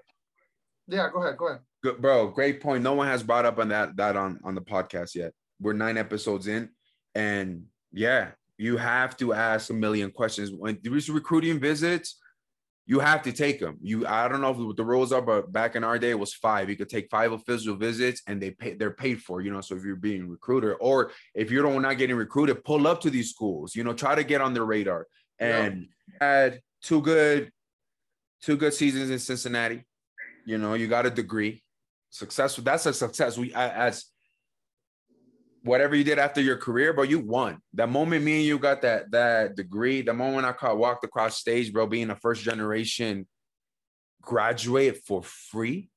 yeah. 0.89 1.09
Go 1.13 1.23
ahead, 1.23 1.37
go 1.37 1.49
ahead. 1.49 1.61
good, 1.83 2.01
bro. 2.03 2.27
Great 2.29 2.61
point. 2.61 2.83
No 2.83 2.95
one 2.95 3.07
has 3.07 3.23
brought 3.23 3.45
up 3.45 3.59
on 3.59 3.69
that 3.69 3.97
that 3.97 4.17
on 4.17 4.41
on 4.43 4.55
the 4.57 4.61
podcast 4.61 5.15
yet. 5.15 5.33
We're 5.61 5.75
nine 5.75 5.97
episodes 5.97 6.49
in, 6.49 6.71
and 7.15 7.67
yeah, 7.93 8.33
you 8.59 8.77
have 8.77 9.17
to 9.19 9.33
ask 9.33 9.71
a 9.71 9.75
million 9.75 10.11
questions 10.11 10.51
when 10.51 10.79
there's 10.83 11.11
recruiting 11.11 11.61
visits. 11.61 12.19
You 12.89 13.01
have 13.01 13.23
to 13.23 13.33
take 13.33 13.59
them. 13.59 13.79
You, 13.83 14.07
I 14.07 14.29
don't 14.29 14.41
know 14.41 14.53
what 14.53 14.77
the 14.77 14.85
rules 14.85 15.13
are, 15.13 15.21
but 15.21 15.53
back 15.53 15.75
in 15.75 15.83
our 15.83 15.99
day, 15.99 16.11
it 16.11 16.19
was 16.19 16.33
five. 16.33 16.71
You 16.71 16.77
could 16.77 16.89
take 16.89 17.11
five 17.11 17.33
official 17.33 17.75
visits, 17.75 18.23
and 18.29 18.41
they 18.41 18.53
pay. 18.53 18.75
They're 18.75 18.93
paid 18.93 19.21
for. 19.21 19.41
You 19.41 19.53
know, 19.53 19.61
so 19.61 19.75
if 19.75 19.85
you're 19.85 19.97
being 19.97 20.29
recruited, 20.29 20.77
or 20.81 21.11
if 21.35 21.51
you're 21.51 21.81
not 21.81 21.99
getting 21.99 22.15
recruited, 22.15 22.65
pull 22.65 22.87
up 22.87 23.01
to 23.01 23.11
these 23.11 23.31
schools. 23.31 23.75
You 23.75 23.83
know, 23.83 23.93
try 23.93 24.15
to 24.15 24.23
get 24.23 24.41
on 24.41 24.55
their 24.55 24.65
radar. 24.65 25.09
Yeah. 25.41 25.65
And 25.65 25.89
had 26.21 26.61
two 26.81 27.03
good, 27.03 27.51
two 28.41 28.57
good 28.57 28.73
seasons 28.73 29.11
in 29.11 29.19
Cincinnati. 29.19 29.85
You 30.45 30.59
know, 30.59 30.75
you 30.75 30.87
got 30.87 31.07
a 31.07 31.11
degree, 31.11 31.65
successful. 32.11 32.63
That's 32.63 32.87
a 32.87 32.93
success. 32.93 33.37
We 33.37 33.53
as 33.53 34.05
whatever 35.67 35.95
you 35.95 36.05
did 36.05 36.19
after 36.19 36.41
your 36.41 36.57
career, 36.57 36.93
bro, 36.93 37.05
you 37.05 37.19
won. 37.19 37.59
That 37.75 37.89
moment 37.89 38.25
me 38.25 38.37
and 38.37 38.45
you 38.45 38.59
got 38.59 38.83
that 38.83 39.11
that 39.11 39.57
degree, 39.57 40.03
the 40.03 40.15
moment 40.15 40.47
I 40.47 40.53
caught, 40.53 40.79
walked 40.79 41.05
across 41.05 41.39
stage, 41.39 41.73
bro, 41.73 41.87
being 41.87 42.11
a 42.11 42.17
first 42.17 42.43
generation 42.43 43.27
graduate 44.23 45.03
for 45.07 45.23
free, 45.23 45.91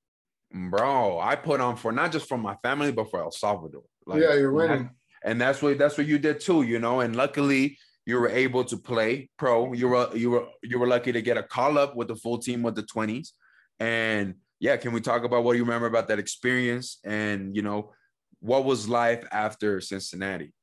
bro. 0.54 1.20
I 1.20 1.36
put 1.36 1.62
on 1.62 1.76
for 1.76 1.92
not 1.92 2.12
just 2.12 2.28
for 2.28 2.38
my 2.38 2.56
family, 2.64 2.92
but 2.92 3.10
for 3.10 3.22
El 3.22 3.32
Salvador. 3.32 3.84
yeah, 4.08 4.34
you're 4.34 4.52
winning. 4.52 4.90
and 5.24 5.40
that's 5.40 5.62
what 5.62 5.78
that's 5.78 5.98
what 5.98 6.08
you 6.08 6.20
did 6.20 6.40
too, 6.40 6.64
you 6.64 6.80
know. 6.80 7.02
And 7.02 7.16
luckily, 7.16 7.78
you 8.06 8.20
were 8.20 8.30
able 8.30 8.64
to 8.66 8.78
play 8.78 9.30
pro. 9.38 9.74
You 9.74 9.90
were 9.90 10.16
you 10.16 10.32
were 10.32 10.48
you 10.64 10.80
were 10.80 10.88
lucky 10.88 11.12
to 11.12 11.22
get 11.22 11.38
a 11.38 11.44
call 11.44 11.78
up 11.78 11.96
with 11.96 12.08
the 12.08 12.16
full 12.16 12.40
team 12.40 12.64
with 12.64 12.76
the 12.76 12.84
twenties. 12.84 13.34
And 13.80 14.36
yeah, 14.60 14.78
can 14.78 14.92
we 14.92 15.02
talk 15.02 15.24
about 15.24 15.44
what 15.44 15.56
you 15.58 15.64
remember 15.64 15.88
about 15.88 16.08
that 16.10 16.20
experience? 16.20 17.00
And 17.04 17.56
you 17.56 17.62
know, 17.62 17.94
what 18.40 18.66
was 18.66 18.88
life 18.88 19.26
after 19.32 19.82
Cincinnati? 19.82 20.54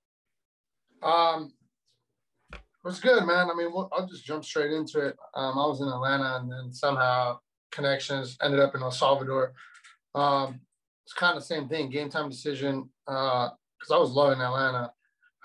Um, 1.03 1.53
it 2.53 2.61
was 2.85 3.01
good, 3.01 3.25
man. 3.25 3.51
I 3.51 3.55
mean, 3.55 3.71
I'll 3.75 4.07
just 4.09 4.25
jump 4.25 4.45
straight 4.45 4.73
into 4.73 5.01
it. 5.01 5.17
Um, 5.35 5.59
I 5.59 5.67
was 5.67 5.81
in 5.81 5.89
Atlanta, 5.89 6.39
and 6.41 6.51
then 6.51 6.73
somehow 6.73 7.39
connections 7.73 8.37
ended 8.43 8.61
up 8.61 8.75
in 8.75 8.83
El 8.83 8.91
Salvador. 8.91 9.53
Um, 10.15 10.61
it's 11.05 11.13
kind 11.13 11.37
of 11.37 11.43
the 11.43 11.47
same 11.47 11.69
thing, 11.69 11.91
game 11.91 12.09
time 12.09 12.31
decision. 12.31 12.89
Uh, 13.07 13.51
because 13.79 13.95
I 13.95 13.99
was 13.99 14.11
loving 14.11 14.41
Atlanta, 14.41 14.91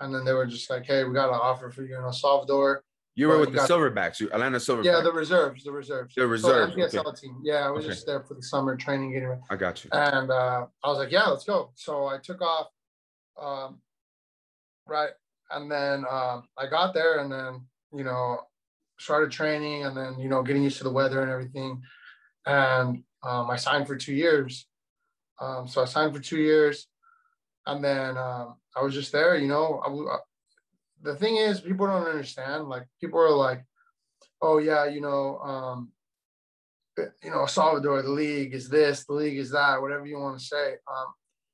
and 0.00 0.14
then 0.14 0.24
they 0.24 0.32
were 0.32 0.46
just 0.46 0.70
like, 0.70 0.86
"Hey, 0.86 1.04
we 1.04 1.12
got 1.12 1.28
an 1.28 1.34
offer 1.34 1.70
for 1.70 1.82
you 1.82 1.96
in 1.96 2.02
El 2.02 2.12
Salvador." 2.12 2.82
You 3.14 3.28
were 3.28 3.34
Well, 3.38 3.40
with 3.40 3.52
the 3.52 3.60
Silverbacks, 3.60 4.20
you- 4.20 4.30
Atlanta 4.32 4.56
Silverbacks. 4.58 4.84
Yeah, 4.84 5.00
the 5.02 5.12
reserves, 5.12 5.64
the 5.64 5.72
reserves, 5.72 6.14
The 6.14 6.22
So 6.22 6.26
reserves, 6.26 6.74
MPSL 6.74 7.12
team. 7.12 7.40
Yeah, 7.44 7.66
I 7.66 7.70
was 7.70 7.84
Okay. 7.84 7.92
just 7.94 8.06
there 8.06 8.22
for 8.22 8.34
the 8.34 8.42
summer 8.42 8.74
training, 8.76 9.12
getting 9.12 9.28
ready. 9.28 9.42
I 9.50 9.56
got 9.56 9.84
you. 9.84 9.90
And 9.92 10.30
uh, 10.30 10.66
I 10.82 10.88
was 10.88 10.98
like, 10.98 11.10
yeah, 11.10 11.26
let's 11.26 11.44
go. 11.44 11.72
So 11.74 12.06
I 12.06 12.18
took 12.18 12.40
off, 12.40 12.68
um, 13.38 13.82
right, 14.86 15.10
and 15.50 15.70
then 15.70 16.06
um, 16.10 16.48
I 16.56 16.66
got 16.68 16.94
there, 16.94 17.18
and 17.18 17.30
then 17.30 17.66
you 17.92 18.04
know 18.04 18.40
started 18.98 19.30
training, 19.30 19.84
and 19.84 19.94
then 19.94 20.18
you 20.18 20.28
know 20.30 20.42
getting 20.42 20.62
used 20.62 20.78
to 20.78 20.84
the 20.84 20.90
weather 20.90 21.20
and 21.20 21.30
everything. 21.30 21.82
And 22.46 23.04
um, 23.22 23.50
I 23.50 23.56
signed 23.56 23.86
for 23.86 23.96
two 23.96 24.14
years. 24.14 24.66
Um, 25.38 25.68
so 25.68 25.82
I 25.82 25.84
signed 25.84 26.14
for 26.14 26.20
two 26.20 26.38
years, 26.38 26.86
and 27.66 27.84
then 27.84 28.16
um, 28.16 28.56
I 28.74 28.82
was 28.82 28.94
just 28.94 29.12
there. 29.12 29.36
You 29.36 29.48
know, 29.48 29.82
I, 29.84 30.14
uh, 30.14 30.18
the 31.02 31.16
thing 31.16 31.36
is, 31.36 31.60
people 31.60 31.86
don't 31.86 32.06
understand. 32.06 32.68
Like 32.68 32.86
people 33.00 33.20
are 33.20 33.30
like, 33.30 33.64
oh 34.40 34.58
yeah, 34.58 34.86
you 34.86 35.00
know. 35.00 35.38
Um, 35.38 35.92
you 37.24 37.30
know, 37.30 37.46
Salvador, 37.46 38.02
the 38.02 38.10
league 38.10 38.52
is 38.52 38.68
this, 38.68 39.06
the 39.06 39.14
league 39.14 39.38
is 39.38 39.50
that, 39.52 39.80
whatever 39.80 40.04
you 40.06 40.18
want 40.18 40.38
to 40.38 40.44
say. 40.44 40.72
Um, 40.72 41.06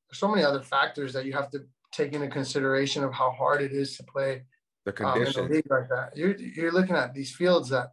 there's 0.09 0.19
so 0.19 0.29
many 0.29 0.43
other 0.43 0.63
factors 0.63 1.13
that 1.13 1.27
you 1.27 1.33
have 1.33 1.51
to 1.51 1.61
take 1.93 2.13
into 2.13 2.29
consideration 2.29 3.05
of 3.05 3.13
how 3.13 3.31
hard 3.31 3.63
it 3.63 3.73
is 3.73 3.97
to 3.97 4.03
play 4.05 4.43
The 4.85 5.07
um, 5.07 5.23
in 5.23 5.29
a 5.29 5.43
league 5.43 5.71
like 5.71 5.89
that. 5.91 6.17
You're 6.17 6.37
you're 6.37 6.73
looking 6.73 6.97
at 6.97 7.15
these 7.15 7.35
fields 7.35 7.69
that 7.71 7.91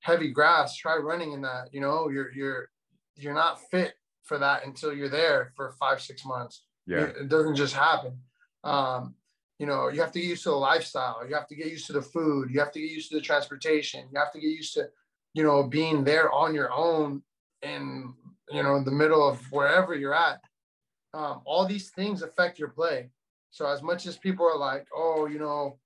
heavy 0.00 0.30
grass. 0.30 0.76
Try 0.76 0.96
running 0.96 1.32
in 1.32 1.42
that. 1.42 1.68
You 1.72 1.80
know, 1.80 2.08
you're 2.08 2.30
you're 2.32 2.68
you're 3.16 3.34
not 3.34 3.60
fit 3.70 3.94
for 4.24 4.38
that 4.38 4.66
until 4.66 4.92
you're 4.92 5.08
there 5.08 5.52
for 5.56 5.72
five 5.80 6.00
six 6.00 6.24
months. 6.24 6.64
yeah. 6.86 7.04
It, 7.04 7.16
it 7.22 7.28
doesn't 7.28 7.56
just 7.56 7.74
happen. 7.74 8.18
Um, 8.64 9.14
you 9.62 9.68
know, 9.68 9.86
you 9.86 10.00
have 10.00 10.10
to 10.10 10.18
get 10.18 10.28
used 10.28 10.42
to 10.42 10.48
the 10.48 10.56
lifestyle. 10.56 11.24
You 11.24 11.36
have 11.36 11.46
to 11.46 11.54
get 11.54 11.68
used 11.68 11.86
to 11.86 11.92
the 11.92 12.02
food. 12.02 12.50
You 12.50 12.58
have 12.58 12.72
to 12.72 12.80
get 12.80 12.90
used 12.90 13.10
to 13.10 13.14
the 13.14 13.20
transportation. 13.20 14.08
You 14.12 14.18
have 14.18 14.32
to 14.32 14.40
get 14.40 14.48
used 14.50 14.74
to, 14.74 14.88
you 15.34 15.44
know, 15.44 15.62
being 15.62 16.02
there 16.02 16.32
on 16.32 16.52
your 16.52 16.72
own 16.72 17.22
in, 17.62 18.12
you 18.50 18.64
know, 18.64 18.74
in 18.74 18.84
the 18.84 18.90
middle 18.90 19.24
of 19.26 19.38
wherever 19.52 19.94
you're 19.94 20.16
at. 20.16 20.40
Um, 21.14 21.42
all 21.44 21.64
these 21.64 21.90
things 21.90 22.22
affect 22.22 22.58
your 22.58 22.70
play. 22.70 23.10
So 23.52 23.64
as 23.66 23.82
much 23.84 24.04
as 24.06 24.16
people 24.16 24.44
are 24.44 24.58
like, 24.58 24.88
oh, 24.92 25.26
you 25.26 25.38
know, 25.38 25.78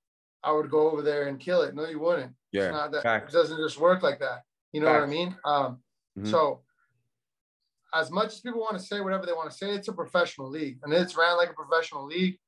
I 0.43 0.53
would 0.53 0.71
go 0.71 0.91
over 0.91 1.03
there 1.03 1.29
and 1.29 1.39
kill 1.39 1.61
it. 1.61 1.75
No, 1.75 1.87
you 1.87 2.01
wouldn't. 2.01 2.33
Yeah. 2.53 2.63
It's 2.63 2.73
not 2.73 2.93
that 2.93 3.03
Facts. 3.03 3.35
it 3.35 3.37
doesn't 3.37 3.59
just 3.59 3.79
work 3.79 4.03
like 4.03 4.21
that. 4.21 4.45
You 4.73 4.81
know 4.81 4.91
what 4.91 5.03
I 5.03 5.07
mean? 5.07 5.37
Um, 5.45 5.83
Mhm. 6.17 6.31
so 6.31 6.63
as 7.93 8.11
much 8.11 8.29
as 8.33 8.41
people 8.41 8.61
want 8.61 8.79
to 8.79 8.83
say 8.83 9.03
whatever 9.03 9.27
they 9.27 9.35
want 9.35 9.51
to 9.51 9.57
say, 9.57 9.73
it's 9.73 9.89
a 9.89 9.93
professional 9.93 10.49
league 10.49 10.79
and 10.83 10.95
it's 10.95 11.15
ran 11.15 11.37
like 11.37 11.51
a 11.51 11.53
professional 11.53 12.07
league. 12.07 12.39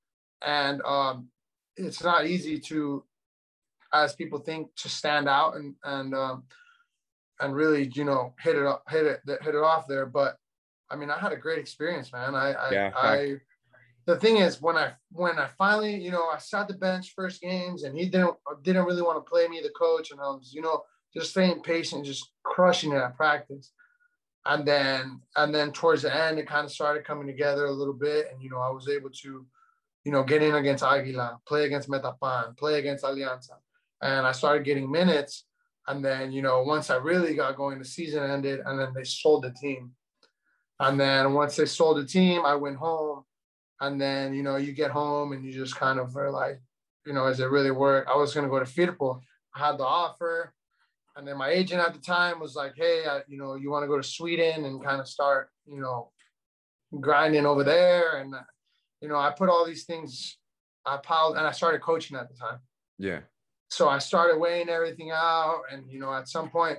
And 0.45 0.83
um, 0.83 1.29
it's 1.77 2.03
not 2.03 2.27
easy 2.27 2.59
to, 2.61 3.05
as 3.93 4.15
people 4.15 4.39
think, 4.39 4.69
to 4.77 4.89
stand 4.89 5.29
out 5.29 5.57
and 5.57 5.75
and 5.85 6.15
um, 6.15 6.45
and 7.41 7.55
really, 7.55 7.91
you 7.95 8.05
know, 8.05 8.35
hit 8.41 8.57
it 8.57 8.67
up, 8.67 8.85
hit 8.89 9.07
it, 9.07 9.21
hit 9.27 9.55
it 9.55 9.63
off 9.63 9.87
there. 9.87 10.07
But 10.07 10.37
I 10.91 10.97
mean, 10.97 11.11
I 11.11 11.19
had 11.19 11.33
a 11.33 11.37
great 11.37 11.59
experience, 11.59 12.13
man. 12.13 12.35
I, 12.35 12.53
I, 12.53 12.73
Yeah, 12.73 12.93
I, 12.95 13.37
the 14.07 14.17
thing 14.17 14.39
is, 14.39 14.61
when 14.63 14.77
I, 14.77 14.93
when 15.13 15.39
I 15.39 15.49
finally, 15.59 15.95
you 15.95 16.11
know, 16.11 16.29
I 16.29 16.39
sat 16.39 16.67
the 16.67 16.75
bench 16.75 17.13
first 17.15 17.43
games, 17.43 17.83
and 17.83 17.97
he 17.97 18.07
didn't, 18.07 18.37
didn't 18.63 18.87
really 18.87 19.03
want 19.03 19.23
to 19.23 19.31
play 19.31 19.47
me, 19.49 19.61
the 19.61 19.71
coach, 19.71 20.11
and 20.11 20.21
I 20.21 20.29
was, 20.29 20.53
you 20.55 20.63
know, 20.63 20.83
just 21.15 21.31
staying 21.31 21.61
patient, 21.61 22.07
just 22.07 22.31
crushing 22.43 22.93
it 22.93 22.97
at 22.97 23.17
practice. 23.17 23.73
And 24.47 24.67
then, 24.67 25.21
and 25.37 25.55
then 25.55 25.73
towards 25.73 26.03
the 26.03 26.15
end, 26.15 26.39
it 26.39 26.49
kind 26.49 26.65
of 26.65 26.73
started 26.73 27.05
coming 27.05 27.27
together 27.27 27.67
a 27.67 27.73
little 27.73 27.93
bit, 27.93 28.29
and 28.33 28.43
you 28.43 28.49
know, 28.49 28.61
I 28.61 28.71
was 28.71 28.89
able 28.89 29.11
to, 29.11 29.47
you 30.05 30.13
know, 30.13 30.23
get 30.23 30.43
in 30.43 30.55
against 30.55 30.85
Aguila, 30.85 31.39
play 31.47 31.67
against 31.67 31.89
Metapan, 31.89 32.57
play 32.57 32.79
against 32.79 33.05
Alianza, 33.05 33.57
and 34.01 34.27
I 34.27 34.33
started 34.33 34.65
getting 34.65 34.91
minutes. 34.91 35.45
And 35.87 36.05
then, 36.05 36.33
you 36.33 36.43
know, 36.43 36.63
once 36.63 36.91
I 36.91 36.97
really 36.97 37.35
got 37.35 37.57
going, 37.57 37.79
the 37.79 37.85
season 37.85 38.23
ended, 38.23 38.61
and 38.67 38.79
then 38.79 38.93
they 38.95 39.05
sold 39.05 39.45
the 39.45 39.51
team. 39.51 39.93
And 40.79 41.01
then 41.01 41.33
once 41.33 41.57
they 41.57 41.65
sold 41.65 41.97
the 41.97 42.05
team, 42.05 42.45
I 42.45 42.57
went 42.57 42.77
home. 42.77 43.25
And 43.81 43.99
then, 43.99 44.35
you 44.35 44.43
know, 44.43 44.57
you 44.57 44.73
get 44.73 44.91
home 44.91 45.33
and 45.33 45.43
you 45.43 45.51
just 45.51 45.77
kind 45.77 45.99
of 45.99 46.15
are 46.15 46.31
like, 46.31 46.61
you 47.07 47.15
know, 47.15 47.27
is 47.27 47.41
it 47.41 47.51
really 47.51 47.71
work? 47.71 48.07
I 48.07 48.17
was 48.17 48.35
going 48.35 48.45
to 48.45 48.51
go 48.51 48.59
to 48.59 48.67
Firpo. 48.67 49.23
I 49.55 49.67
had 49.67 49.79
the 49.79 49.85
offer. 49.85 50.53
And 51.17 51.27
then 51.27 51.39
my 51.39 51.49
agent 51.49 51.81
at 51.81 51.95
the 51.95 52.01
time 52.01 52.39
was 52.39 52.55
like, 52.55 52.75
hey, 52.77 53.05
I, 53.09 53.23
you 53.27 53.39
know, 53.39 53.55
you 53.55 53.71
want 53.71 53.83
to 53.85 53.89
go 53.89 53.97
to 53.97 54.03
Sweden 54.03 54.67
and 54.67 54.85
kind 54.85 55.01
of 55.01 55.09
start, 55.09 55.49
you 55.67 55.81
know, 55.81 56.11
grinding 57.01 57.47
over 57.47 57.65
there. 57.65 58.19
And, 58.19 58.35
you 59.01 59.09
know, 59.09 59.17
I 59.17 59.31
put 59.31 59.49
all 59.49 59.65
these 59.67 59.85
things, 59.85 60.39
I 60.87 60.97
piled, 60.99 61.37
and 61.37 61.47
I 61.47 61.53
started 61.53 61.81
coaching 61.81 62.17
at 62.17 62.29
the 62.29 62.35
time 62.37 62.59
Yeah. 62.99 63.21
so 63.69 63.89
I 63.89 63.99
started 63.99 64.39
weighing 64.39 64.69
everything 64.69 65.11
out, 65.13 65.63
and 65.71 65.91
you 65.91 66.01
know, 66.01 66.13
at 66.13 66.29
some 66.29 66.51
point, 66.51 66.79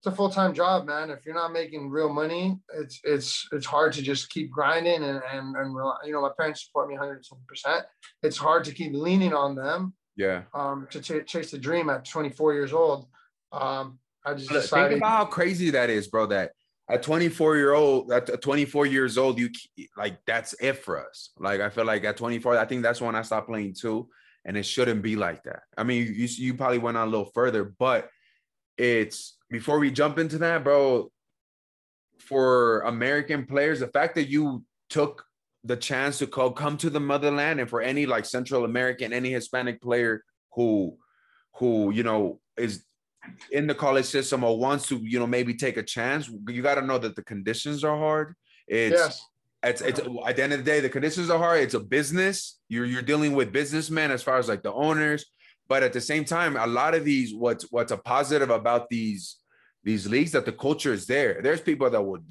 it's 0.00 0.06
a 0.06 0.12
full 0.12 0.30
time 0.30 0.54
job, 0.54 0.86
man. 0.86 1.10
If 1.10 1.26
you're 1.26 1.34
not 1.34 1.52
making 1.52 1.90
real 1.90 2.12
money, 2.12 2.56
it's 2.74 3.00
it's 3.02 3.48
it's 3.50 3.66
hard 3.66 3.92
to 3.94 4.02
just 4.02 4.30
keep 4.30 4.48
grinding 4.50 5.02
and 5.02 5.20
and 5.32 5.56
and 5.56 5.74
rely- 5.74 5.96
you 6.04 6.12
know, 6.12 6.22
my 6.22 6.30
parents 6.38 6.64
support 6.64 6.88
me 6.88 6.94
100 6.94 7.24
percent. 7.48 7.84
It's 8.22 8.36
hard 8.36 8.64
to 8.66 8.72
keep 8.72 8.92
leaning 8.94 9.34
on 9.34 9.56
them 9.56 9.94
Yeah. 10.16 10.42
um, 10.54 10.86
to 10.90 11.00
ch- 11.00 11.26
chase 11.26 11.50
the 11.50 11.58
dream 11.58 11.90
at 11.90 12.04
24 12.04 12.54
years 12.54 12.72
old. 12.72 13.08
Um, 13.50 13.98
I 14.24 14.34
just 14.34 14.52
Look, 14.52 14.62
decided. 14.62 14.88
Think 14.90 15.00
about 15.00 15.16
how 15.16 15.24
crazy 15.24 15.70
that 15.70 15.90
is, 15.90 16.06
bro. 16.06 16.26
That 16.26 16.52
at 16.90 17.02
24 17.02 17.56
year 17.56 17.74
old, 17.74 18.10
at 18.10 18.40
24 18.40 18.86
years 18.86 19.18
old, 19.18 19.38
you 19.38 19.50
like 19.96 20.18
that's 20.26 20.54
it 20.60 20.78
for 20.78 21.06
us. 21.06 21.30
Like 21.38 21.60
I 21.60 21.68
feel 21.68 21.84
like 21.84 22.04
at 22.04 22.16
24, 22.16 22.56
I 22.56 22.64
think 22.64 22.82
that's 22.82 23.00
when 23.00 23.14
I 23.14 23.22
stopped 23.22 23.48
playing 23.48 23.74
too, 23.74 24.08
and 24.44 24.56
it 24.56 24.64
shouldn't 24.64 25.02
be 25.02 25.14
like 25.14 25.42
that. 25.44 25.62
I 25.76 25.84
mean, 25.84 26.06
you 26.06 26.26
you 26.26 26.54
probably 26.54 26.78
went 26.78 26.96
on 26.96 27.08
a 27.08 27.10
little 27.10 27.30
further, 27.34 27.64
but 27.78 28.08
it's 28.78 29.36
before 29.50 29.78
we 29.78 29.90
jump 29.90 30.18
into 30.18 30.38
that, 30.38 30.64
bro. 30.64 31.10
For 32.18 32.80
American 32.80 33.46
players, 33.46 33.80
the 33.80 33.86
fact 33.88 34.14
that 34.16 34.28
you 34.28 34.64
took 34.90 35.24
the 35.64 35.76
chance 35.76 36.18
to 36.18 36.26
co- 36.26 36.50
come 36.50 36.76
to 36.78 36.90
the 36.90 37.00
motherland, 37.00 37.60
and 37.60 37.68
for 37.68 37.82
any 37.82 38.06
like 38.06 38.24
Central 38.24 38.64
American, 38.64 39.12
any 39.12 39.30
Hispanic 39.30 39.80
player 39.82 40.24
who, 40.54 40.96
who 41.56 41.90
you 41.90 42.02
know 42.02 42.40
is 42.56 42.84
in 43.52 43.66
the 43.66 43.74
college 43.74 44.06
system 44.06 44.44
or 44.44 44.58
wants 44.58 44.86
to, 44.88 45.00
you 45.02 45.18
know, 45.18 45.26
maybe 45.26 45.54
take 45.54 45.76
a 45.76 45.82
chance, 45.82 46.28
you 46.48 46.62
got 46.62 46.76
to 46.76 46.82
know 46.82 46.98
that 46.98 47.16
the 47.16 47.22
conditions 47.22 47.84
are 47.84 47.96
hard. 47.96 48.34
It's 48.66 48.96
yes, 48.96 49.26
it's 49.62 49.80
it's 49.80 50.00
at 50.00 50.36
the 50.36 50.42
end 50.42 50.52
of 50.52 50.60
the 50.60 50.64
day, 50.64 50.80
the 50.80 50.88
conditions 50.88 51.30
are 51.30 51.38
hard. 51.38 51.60
It's 51.60 51.74
a 51.74 51.80
business. 51.80 52.58
You're 52.68 52.84
you're 52.84 53.02
dealing 53.02 53.34
with 53.34 53.52
businessmen 53.52 54.10
as 54.10 54.22
far 54.22 54.38
as 54.38 54.48
like 54.48 54.62
the 54.62 54.72
owners, 54.72 55.26
but 55.68 55.82
at 55.82 55.92
the 55.92 56.00
same 56.00 56.24
time, 56.24 56.56
a 56.56 56.66
lot 56.66 56.94
of 56.94 57.04
these 57.04 57.34
what's 57.34 57.64
what's 57.70 57.92
a 57.92 57.96
positive 57.96 58.50
about 58.50 58.88
these 58.88 59.36
these 59.84 60.06
leagues 60.06 60.32
that 60.32 60.44
the 60.44 60.52
culture 60.52 60.92
is 60.92 61.06
there. 61.06 61.40
There's 61.42 61.60
people 61.60 61.88
that 61.88 62.02
would 62.02 62.24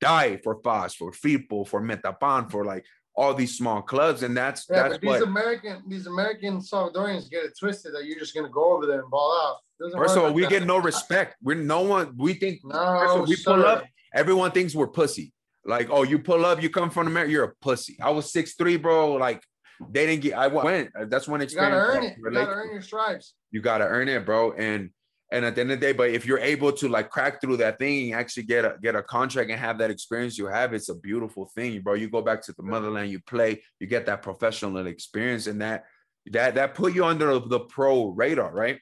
die 0.00 0.36
for 0.44 0.60
FAS, 0.62 0.94
for 0.94 1.12
Firpo, 1.12 1.66
for 1.66 1.80
Metapan, 1.80 2.50
for 2.50 2.64
like 2.64 2.84
all 3.14 3.34
these 3.34 3.56
small 3.56 3.82
clubs, 3.82 4.22
and 4.22 4.36
that's 4.36 4.66
yeah, 4.70 4.82
that's 4.82 4.94
but 4.94 5.00
these 5.00 5.10
what. 5.10 5.22
American 5.22 5.82
these 5.88 6.06
American 6.06 6.58
Salvadorians 6.60 7.30
get 7.30 7.44
it 7.44 7.58
twisted 7.58 7.94
that 7.94 8.04
you're 8.04 8.18
just 8.18 8.34
gonna 8.34 8.48
go 8.48 8.72
over 8.74 8.86
there 8.86 9.00
and 9.00 9.10
ball 9.10 9.38
out. 9.42 9.56
First 9.96 10.16
of 10.16 10.24
all, 10.24 10.32
we 10.32 10.42
that. 10.42 10.50
get 10.50 10.66
no 10.66 10.78
respect. 10.78 11.36
We're 11.42 11.56
no 11.56 11.82
one. 11.82 12.14
We 12.16 12.34
think 12.34 12.60
no. 12.64 12.70
First 12.74 13.14
of 13.14 13.20
all, 13.20 13.26
we 13.26 13.36
pull 13.44 13.66
up, 13.66 13.84
everyone 14.14 14.50
thinks 14.52 14.74
we're 14.74 14.88
pussy. 14.88 15.32
Like, 15.64 15.88
oh, 15.90 16.02
you 16.02 16.18
pull 16.18 16.44
up, 16.46 16.62
you 16.62 16.70
come 16.70 16.90
from 16.90 17.06
America, 17.06 17.32
you're 17.32 17.44
a 17.44 17.54
pussy. 17.60 17.98
I 18.00 18.10
was 18.10 18.32
six 18.32 18.54
three, 18.54 18.76
bro. 18.76 19.14
Like, 19.14 19.42
they 19.90 20.06
didn't 20.06 20.22
get. 20.22 20.34
I 20.34 20.46
went. 20.46 20.90
That's 21.08 21.26
one 21.26 21.40
You 21.40 21.44
experience. 21.44 21.74
gotta 21.74 21.98
earn 21.98 22.04
it. 22.04 22.16
You 22.18 22.30
gotta 22.30 22.50
earn 22.50 22.72
your 22.72 22.82
stripes. 22.82 23.34
You 23.50 23.60
gotta 23.60 23.84
earn 23.84 24.08
it, 24.08 24.24
bro. 24.24 24.52
And 24.52 24.90
and 25.32 25.44
at 25.44 25.54
the 25.54 25.60
end 25.60 25.70
of 25.70 25.80
the 25.80 25.86
day, 25.86 25.92
but 25.92 26.10
if 26.10 26.26
you're 26.26 26.38
able 26.40 26.72
to 26.72 26.88
like 26.88 27.08
crack 27.10 27.40
through 27.40 27.56
that 27.58 27.78
thing 27.78 28.12
and 28.12 28.20
actually 28.20 28.42
get 28.42 28.64
a 28.64 28.76
get 28.82 28.96
a 28.96 29.02
contract 29.02 29.50
and 29.50 29.60
have 29.60 29.78
that 29.78 29.90
experience 29.90 30.36
you 30.36 30.46
have, 30.46 30.74
it's 30.74 30.88
a 30.88 30.94
beautiful 30.94 31.46
thing, 31.54 31.80
bro. 31.80 31.94
You 31.94 32.10
go 32.10 32.22
back 32.22 32.42
to 32.42 32.52
the 32.52 32.62
motherland, 32.62 33.10
you 33.10 33.20
play, 33.20 33.62
you 33.78 33.86
get 33.86 34.06
that 34.06 34.22
professional 34.22 34.86
experience, 34.86 35.46
and 35.46 35.60
that 35.60 35.84
that 36.32 36.54
that 36.56 36.74
put 36.74 36.94
you 36.94 37.04
under 37.04 37.38
the 37.38 37.60
pro 37.60 38.08
radar, 38.08 38.52
right? 38.52 38.78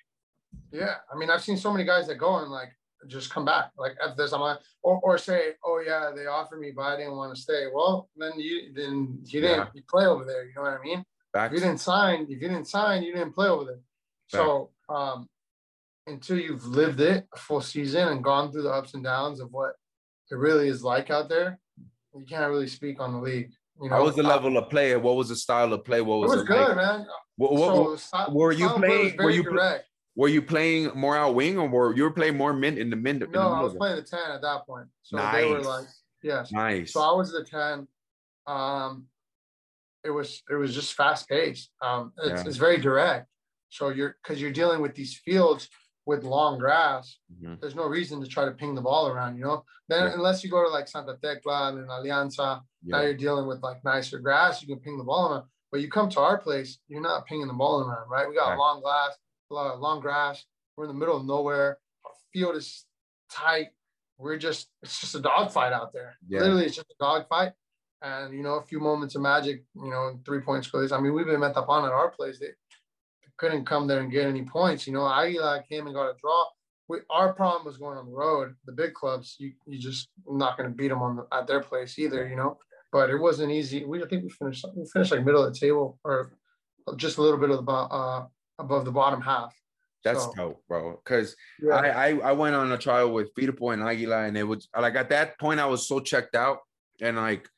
Yeah, 0.72 0.94
I 1.12 1.18
mean, 1.18 1.28
I've 1.30 1.42
seen 1.42 1.58
so 1.58 1.70
many 1.70 1.84
guys 1.84 2.06
that 2.08 2.16
go 2.16 2.38
and 2.38 2.50
like 2.50 2.70
just 3.06 3.30
come 3.30 3.44
back, 3.44 3.70
like 3.76 3.96
if 4.02 4.16
there's 4.16 4.32
I'm 4.32 4.40
like, 4.40 4.58
or 4.82 4.98
or 5.02 5.18
say, 5.18 5.50
oh 5.64 5.82
yeah, 5.86 6.10
they 6.16 6.26
offered 6.26 6.60
me, 6.60 6.72
but 6.74 6.82
I 6.82 6.96
didn't 6.96 7.16
want 7.16 7.34
to 7.34 7.40
stay. 7.40 7.66
Well, 7.72 8.08
then 8.16 8.32
you 8.36 8.72
then 8.74 9.18
you 9.24 9.40
didn't 9.42 9.58
Yeah. 9.58 9.66
you 9.74 9.82
play 9.88 10.06
over 10.06 10.24
there. 10.24 10.46
You 10.46 10.54
know 10.56 10.62
what 10.62 10.80
I 10.80 10.82
mean? 10.82 11.04
If 11.34 11.52
you 11.52 11.58
didn't 11.60 11.78
sign, 11.78 12.22
if 12.22 12.30
you 12.30 12.38
didn't 12.48 12.64
sign, 12.64 13.02
you 13.02 13.12
didn't 13.12 13.34
play 13.34 13.48
over 13.48 13.64
there. 13.64 13.80
So 14.28 14.70
um, 14.88 15.28
until 16.08 16.38
you've 16.38 16.64
lived 16.66 17.00
it 17.00 17.26
a 17.34 17.38
full 17.38 17.60
season 17.60 18.08
and 18.08 18.24
gone 18.24 18.50
through 18.50 18.62
the 18.62 18.70
ups 18.70 18.94
and 18.94 19.04
downs 19.04 19.40
of 19.40 19.50
what 19.52 19.72
it 20.30 20.36
really 20.36 20.68
is 20.68 20.82
like 20.82 21.10
out 21.10 21.28
there, 21.28 21.58
you 22.14 22.24
can't 22.28 22.50
really 22.50 22.66
speak 22.66 23.00
on 23.00 23.12
the 23.12 23.18
league. 23.18 23.50
You 23.80 23.88
know, 23.88 23.96
How 23.96 24.04
was 24.04 24.16
the 24.16 24.24
Uh, 24.24 24.28
level 24.28 24.56
of 24.56 24.68
play? 24.70 24.96
What 24.96 25.16
was 25.16 25.28
the 25.28 25.36
style 25.36 25.72
of 25.72 25.84
play? 25.84 26.00
What 26.00 26.16
It 26.16 26.20
was, 26.20 26.30
was 26.32 26.40
it 26.42 26.46
good, 26.46 26.68
like? 26.68 26.76
man. 26.76 27.06
What, 27.36 27.52
what, 27.52 27.98
so 28.00 28.30
were 28.32 28.52
you 28.52 28.66
style 28.66 28.74
of 28.76 28.82
play 28.82 29.04
was 29.04 29.12
playing- 29.12 29.16
were 29.24 29.30
you 29.30 29.42
direct. 29.44 29.84
were 30.16 30.28
you 30.28 30.42
playing 30.42 30.90
more 30.96 31.16
out 31.16 31.34
wing 31.34 31.56
or 31.58 31.68
were 31.68 31.94
you 31.94 32.02
were 32.02 32.10
playing 32.10 32.36
more 32.36 32.52
mid 32.52 32.76
in 32.78 32.90
the 32.90 32.96
mid? 32.96 33.16
in 33.16 33.20
the 33.20 33.26
No, 33.38 33.48
I 33.52 33.60
was 33.62 33.74
playing 33.76 33.96
the 33.96 34.02
10 34.02 34.18
at 34.32 34.42
that 34.42 34.66
point. 34.66 34.88
So 35.02 35.16
they 35.16 35.44
were 35.48 35.58
Nice. 35.58 35.66
like, 35.66 35.86
yes. 36.22 36.50
Nice. 36.52 36.92
So 36.92 37.00
I 37.00 37.12
was 37.12 37.30
the 37.30 37.44
10. 37.44 37.86
Um, 38.46 39.06
it 40.04 40.10
was 40.10 40.42
it 40.50 40.54
was 40.54 40.74
just 40.74 40.94
fast 40.94 41.28
paced. 41.28 41.70
Um, 41.80 42.12
it's, 42.18 42.42
Yeah. 42.42 42.48
it's 42.48 42.56
very 42.56 42.78
direct. 42.78 43.28
So 43.68 43.90
you're 43.90 44.16
because 44.22 44.40
you're 44.40 44.50
dealing 44.62 44.80
with 44.80 44.94
these 44.94 45.14
fields 45.24 45.68
with 46.08 46.24
long 46.24 46.58
grass. 46.58 47.18
Mhm. 47.30 47.60
There's 47.60 47.74
no 47.74 47.84
reason 47.86 48.18
to 48.22 48.26
try 48.26 48.46
to 48.46 48.52
ping 48.52 48.74
the 48.74 48.80
ball 48.80 49.08
around, 49.08 49.36
you 49.36 49.44
know. 49.44 49.62
Then 49.88 50.04
Yeah. 50.06 50.14
unless 50.14 50.42
you 50.42 50.48
go 50.50 50.62
to 50.64 50.70
like 50.70 50.88
Santa 50.88 51.18
Tecla 51.18 51.68
and 51.68 51.86
Alianza, 51.86 52.62
now 52.82 53.02
you're 53.02 53.12
dealing 53.26 53.46
with 53.46 53.62
like 53.62 53.84
nicer 53.84 54.18
grass. 54.18 54.62
You 54.62 54.68
can 54.68 54.80
ping 54.82 54.96
the 54.96 55.04
ball 55.04 55.30
around. 55.30 55.44
But 55.70 55.80
you 55.82 55.90
come 55.90 56.08
to 56.08 56.20
our 56.20 56.38
place, 56.38 56.78
you're 56.88 57.02
not 57.02 57.26
pinging 57.26 57.46
the 57.46 57.52
ball 57.52 57.82
around, 57.82 58.08
right? 58.08 58.26
We 58.26 58.34
got 58.34 58.48
Right. 58.48 58.56
long 58.58 58.80
glass, 58.80 59.18
a 59.50 59.54
lot 59.54 59.70
of 59.74 59.80
long 59.80 60.00
grass. 60.00 60.46
We're 60.76 60.84
in 60.84 60.88
the 60.88 61.00
middle 61.02 61.18
of 61.18 61.26
nowhere. 61.26 61.78
Our 62.06 62.12
field 62.32 62.56
is 62.56 62.86
tight. 63.30 63.68
We're 64.16 64.38
just 64.38 64.70
it's 64.82 64.98
just 65.02 65.14
a 65.14 65.20
dogfight 65.20 65.74
out 65.74 65.92
there. 65.92 66.16
Yeah. 66.26 66.40
Literally, 66.40 66.64
it's 66.64 66.76
just 66.76 66.90
a 66.90 66.94
dogfight. 66.98 67.52
And 68.00 68.32
you 68.32 68.42
know, 68.42 68.54
a 68.54 68.62
few 68.62 68.80
moments 68.80 69.14
of 69.14 69.20
magic, 69.20 69.62
you 69.74 69.90
know, 69.90 70.18
three 70.24 70.40
point 70.40 70.64
scores. 70.64 70.90
I 70.90 71.00
mean, 71.00 71.12
we've 71.12 71.26
been 71.26 71.40
Metapan 71.40 71.84
at 71.84 71.92
our 71.92 72.10
place. 72.10 72.38
They 72.40 72.52
couldn't 73.38 73.66
come 73.66 73.86
there 73.86 74.00
and 74.00 74.12
get 74.12 74.26
any 74.26 74.42
points. 74.42 74.86
You 74.86 74.92
know, 74.92 75.06
Aguila 75.06 75.64
came 75.68 75.86
and 75.86 75.94
got 75.94 76.10
a 76.10 76.14
draw. 76.20 76.44
We, 76.88 76.98
our 77.10 77.32
problem 77.34 77.66
was 77.66 77.76
going 77.76 77.98
on 77.98 78.06
the 78.06 78.12
road. 78.12 78.54
The 78.64 78.72
big 78.72 78.94
clubs, 78.94 79.36
you 79.38 79.52
you 79.66 79.78
just 79.78 80.08
not 80.26 80.56
going 80.56 80.70
to 80.70 80.74
beat 80.74 80.88
them 80.88 81.02
on 81.02 81.16
the, 81.16 81.26
at 81.32 81.46
their 81.46 81.60
place 81.60 81.98
either. 81.98 82.26
You 82.28 82.36
know, 82.36 82.58
but 82.92 83.10
it 83.10 83.18
wasn't 83.18 83.52
easy. 83.52 83.84
We 83.84 84.02
I 84.02 84.06
think 84.06 84.24
we 84.24 84.30
finished 84.30 84.64
we 84.74 84.86
finished 84.92 85.12
like 85.12 85.24
middle 85.24 85.44
of 85.44 85.52
the 85.52 85.58
table 85.58 85.98
or 86.04 86.32
just 86.96 87.18
a 87.18 87.22
little 87.22 87.38
bit 87.38 87.50
of 87.50 87.64
the 87.64 87.72
uh, 87.72 88.26
above 88.58 88.84
the 88.84 88.92
bottom 88.92 89.20
half. 89.20 89.54
That's 90.04 90.24
so, 90.24 90.32
dope, 90.36 90.62
bro. 90.68 91.00
Because 91.04 91.36
yeah. 91.60 91.74
I, 91.74 91.88
I 91.88 92.18
I 92.18 92.32
went 92.32 92.54
on 92.54 92.72
a 92.72 92.78
trial 92.78 93.12
with 93.12 93.34
Firpo 93.34 93.72
and 93.72 93.82
Aguila, 93.82 94.24
and 94.24 94.38
it 94.38 94.44
was 94.44 94.68
like 94.78 94.94
at 94.94 95.10
that 95.10 95.38
point 95.38 95.60
I 95.60 95.66
was 95.66 95.86
so 95.86 96.00
checked 96.00 96.34
out, 96.34 96.58
and 97.00 97.16
like 97.16 97.48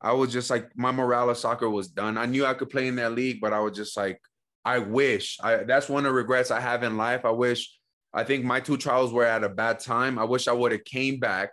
I 0.00 0.12
was 0.12 0.32
just 0.32 0.48
like 0.48 0.70
my 0.76 0.92
morale 0.92 1.30
of 1.30 1.38
soccer 1.38 1.68
was 1.68 1.88
done. 1.88 2.16
I 2.16 2.26
knew 2.26 2.46
I 2.46 2.54
could 2.54 2.70
play 2.70 2.86
in 2.86 2.96
that 2.96 3.12
league, 3.12 3.40
but 3.40 3.52
I 3.52 3.58
was 3.58 3.76
just 3.76 3.96
like, 3.96 4.20
I 4.64 4.78
wish. 4.78 5.38
I 5.42 5.58
that's 5.58 5.88
one 5.88 6.04
of 6.04 6.10
the 6.10 6.16
regrets 6.16 6.50
I 6.50 6.60
have 6.60 6.82
in 6.82 6.96
life. 6.96 7.24
I 7.24 7.30
wish. 7.30 7.74
I 8.12 8.24
think 8.24 8.44
my 8.44 8.60
two 8.60 8.76
trials 8.76 9.12
were 9.12 9.26
at 9.26 9.44
a 9.44 9.48
bad 9.48 9.80
time. 9.80 10.18
I 10.18 10.24
wish 10.24 10.48
I 10.48 10.52
would 10.52 10.72
have 10.72 10.84
came 10.84 11.18
back 11.18 11.50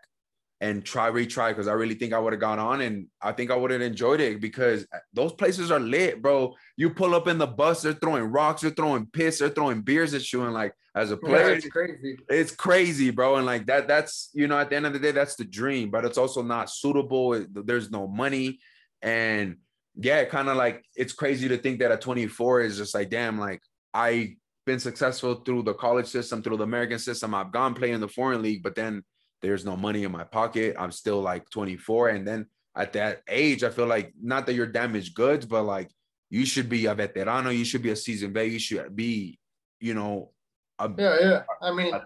and 0.62 0.86
try 0.86 1.12
retry 1.12 1.49
because 1.49 1.68
I 1.68 1.74
really 1.74 1.95
think 1.95 2.14
I 2.14 2.20
would 2.20 2.32
have 2.34 2.39
gone 2.39 2.60
on 2.60 2.82
and 2.82 3.08
I 3.22 3.34
think 3.34 3.51
I 3.51 3.56
would 3.56 3.72
have 3.72 3.82
enjoyed 3.82 4.22
it 4.22 4.39
because 4.39 4.88
those 5.14 5.34
places 5.34 5.70
are 5.70 5.80
lit, 5.80 6.22
bro. 6.22 6.56
You 6.78 6.91
pull 6.91 7.14
up 7.14 7.28
in 7.28 7.38
the 7.38 7.47
bus, 7.47 7.82
they're 7.82 7.93
throwing 7.93 8.24
rocks, 8.24 8.62
they're 8.62 8.72
throwing 8.72 9.06
piss, 9.06 9.39
they're 9.39 9.49
throwing 9.49 9.82
beers 9.82 10.14
at 10.14 10.32
you, 10.32 10.43
and 10.43 10.53
like 10.53 10.74
as 10.95 11.12
a 11.12 11.18
player, 11.18 11.49
yeah, 11.49 11.56
it's 11.56 11.68
crazy. 11.68 12.18
It's 12.30 12.56
crazy, 12.56 13.12
bro. 13.12 13.36
And 13.36 13.45
like 13.45 13.66
that, 13.66 13.88
that's 13.88 14.30
you 14.34 14.47
know, 14.47 14.58
at 14.58 14.70
the 14.70 14.78
end 14.78 14.86
of 14.86 14.93
the 14.93 14.99
day, 14.99 15.12
that's 15.12 15.36
the 15.36 15.43
dream, 15.43 15.91
but 15.91 16.06
it's 16.06 16.18
also 16.18 16.41
not 16.41 16.70
suitable. 16.70 17.45
There's 17.51 17.91
no 17.91 18.08
money, 18.08 18.60
and 19.01 19.58
yeah, 19.98 20.24
kind 20.26 20.50
of 20.50 20.58
like 20.58 20.84
it's 20.96 21.14
crazy 21.14 21.48
to 21.48 21.58
think 21.58 21.80
that 21.80 21.91
at 21.91 22.02
24 22.02 22.62
is 22.62 22.78
just 22.78 22.93
like, 22.93 23.10
damn, 23.10 23.39
like 23.39 23.62
I 23.93 24.36
been 24.66 24.80
successful 24.80 25.36
through 25.36 25.64
the 25.64 25.74
college 25.74 26.08
system, 26.08 26.41
through 26.41 26.58
the 26.58 26.64
American 26.64 27.00
system. 27.00 27.34
I've 27.34 27.52
gone 27.52 27.74
play 27.74 27.91
in 27.91 28.02
the 28.02 28.08
foreign 28.08 28.41
league, 28.41 28.64
but 28.64 28.76
then 28.76 29.04
there's 29.41 29.64
no 29.64 29.78
money 29.78 30.04
in 30.04 30.12
my 30.12 30.24
pocket. 30.24 30.76
I'm 30.78 30.91
still 30.91 31.22
like 31.22 31.50
24. 31.52 32.10
And 32.10 32.28
then 32.28 32.48
at 32.76 32.93
that 32.93 33.22
age, 33.30 33.64
I 33.64 33.70
feel 33.70 33.86
like 33.86 34.14
not 34.22 34.46
that 34.48 34.54
you're 34.54 34.66
damaged 34.66 35.16
goods, 35.16 35.46
but 35.46 35.64
like 35.64 35.91
you 36.30 36.46
should 36.46 36.68
be 36.68 36.88
a 36.88 36.96
veterano, 36.96 37.56
you 37.56 37.64
should 37.64 37.84
be 37.84 37.91
a 37.91 37.96
seasoned 37.96 38.34
vet, 38.34 38.50
you 38.50 38.60
should 38.60 38.96
be, 38.96 39.39
you 39.80 39.93
know. 39.93 40.32
A, 40.80 40.91
yeah, 40.98 41.18
yeah. 41.22 41.43
I 41.62 41.72
mean, 41.72 41.93
a, 41.93 42.02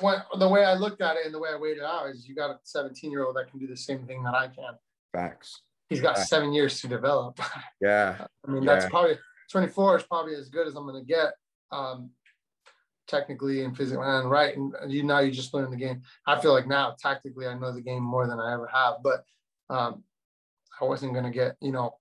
when, 0.00 0.22
the 0.38 0.48
way 0.48 0.64
I 0.64 0.74
looked 0.74 1.02
at 1.02 1.16
it 1.16 1.26
and 1.26 1.34
the 1.34 1.38
way 1.38 1.50
I 1.52 1.58
weighed 1.58 1.78
it 1.78 1.82
out 1.82 2.08
is 2.08 2.26
you 2.26 2.34
got 2.34 2.50
a 2.50 2.58
17 2.62 3.10
year 3.10 3.24
old 3.24 3.36
that 3.36 3.50
can 3.50 3.58
do 3.58 3.66
the 3.66 3.76
same 3.76 4.06
thing 4.06 4.22
that 4.22 4.34
I 4.34 4.46
can. 4.46 4.74
Facts. 5.12 5.62
He's 5.88 6.00
got 6.00 6.16
Facts. 6.16 6.28
seven 6.28 6.52
years 6.52 6.80
to 6.80 6.88
develop. 6.88 7.40
Yeah. 7.80 8.26
I 8.46 8.50
mean, 8.50 8.62
yeah. 8.62 8.74
that's 8.74 8.90
probably 8.90 9.18
24 9.50 9.98
is 9.98 10.02
probably 10.04 10.34
as 10.34 10.48
good 10.48 10.66
as 10.66 10.74
I'm 10.74 10.86
going 10.86 11.04
to 11.04 11.06
get. 11.06 11.34
Um, 11.70 12.10
technically 13.06 13.62
and 13.62 13.76
physically 13.76 14.04
and 14.04 14.30
right 14.30 14.56
and 14.56 14.74
you 14.88 15.02
now 15.02 15.20
you 15.20 15.30
just 15.30 15.54
learn 15.54 15.70
the 15.70 15.76
game 15.76 16.02
i 16.26 16.38
feel 16.40 16.52
like 16.52 16.66
now 16.66 16.94
tactically 16.98 17.46
i 17.46 17.54
know 17.54 17.72
the 17.72 17.80
game 17.80 18.02
more 18.02 18.26
than 18.26 18.40
i 18.40 18.52
ever 18.52 18.66
have 18.66 18.94
but 19.02 19.24
um 19.70 20.02
i 20.80 20.84
wasn't 20.84 21.12
going 21.12 21.24
to 21.24 21.30
get 21.30 21.56
you 21.60 21.72
know 21.72 21.94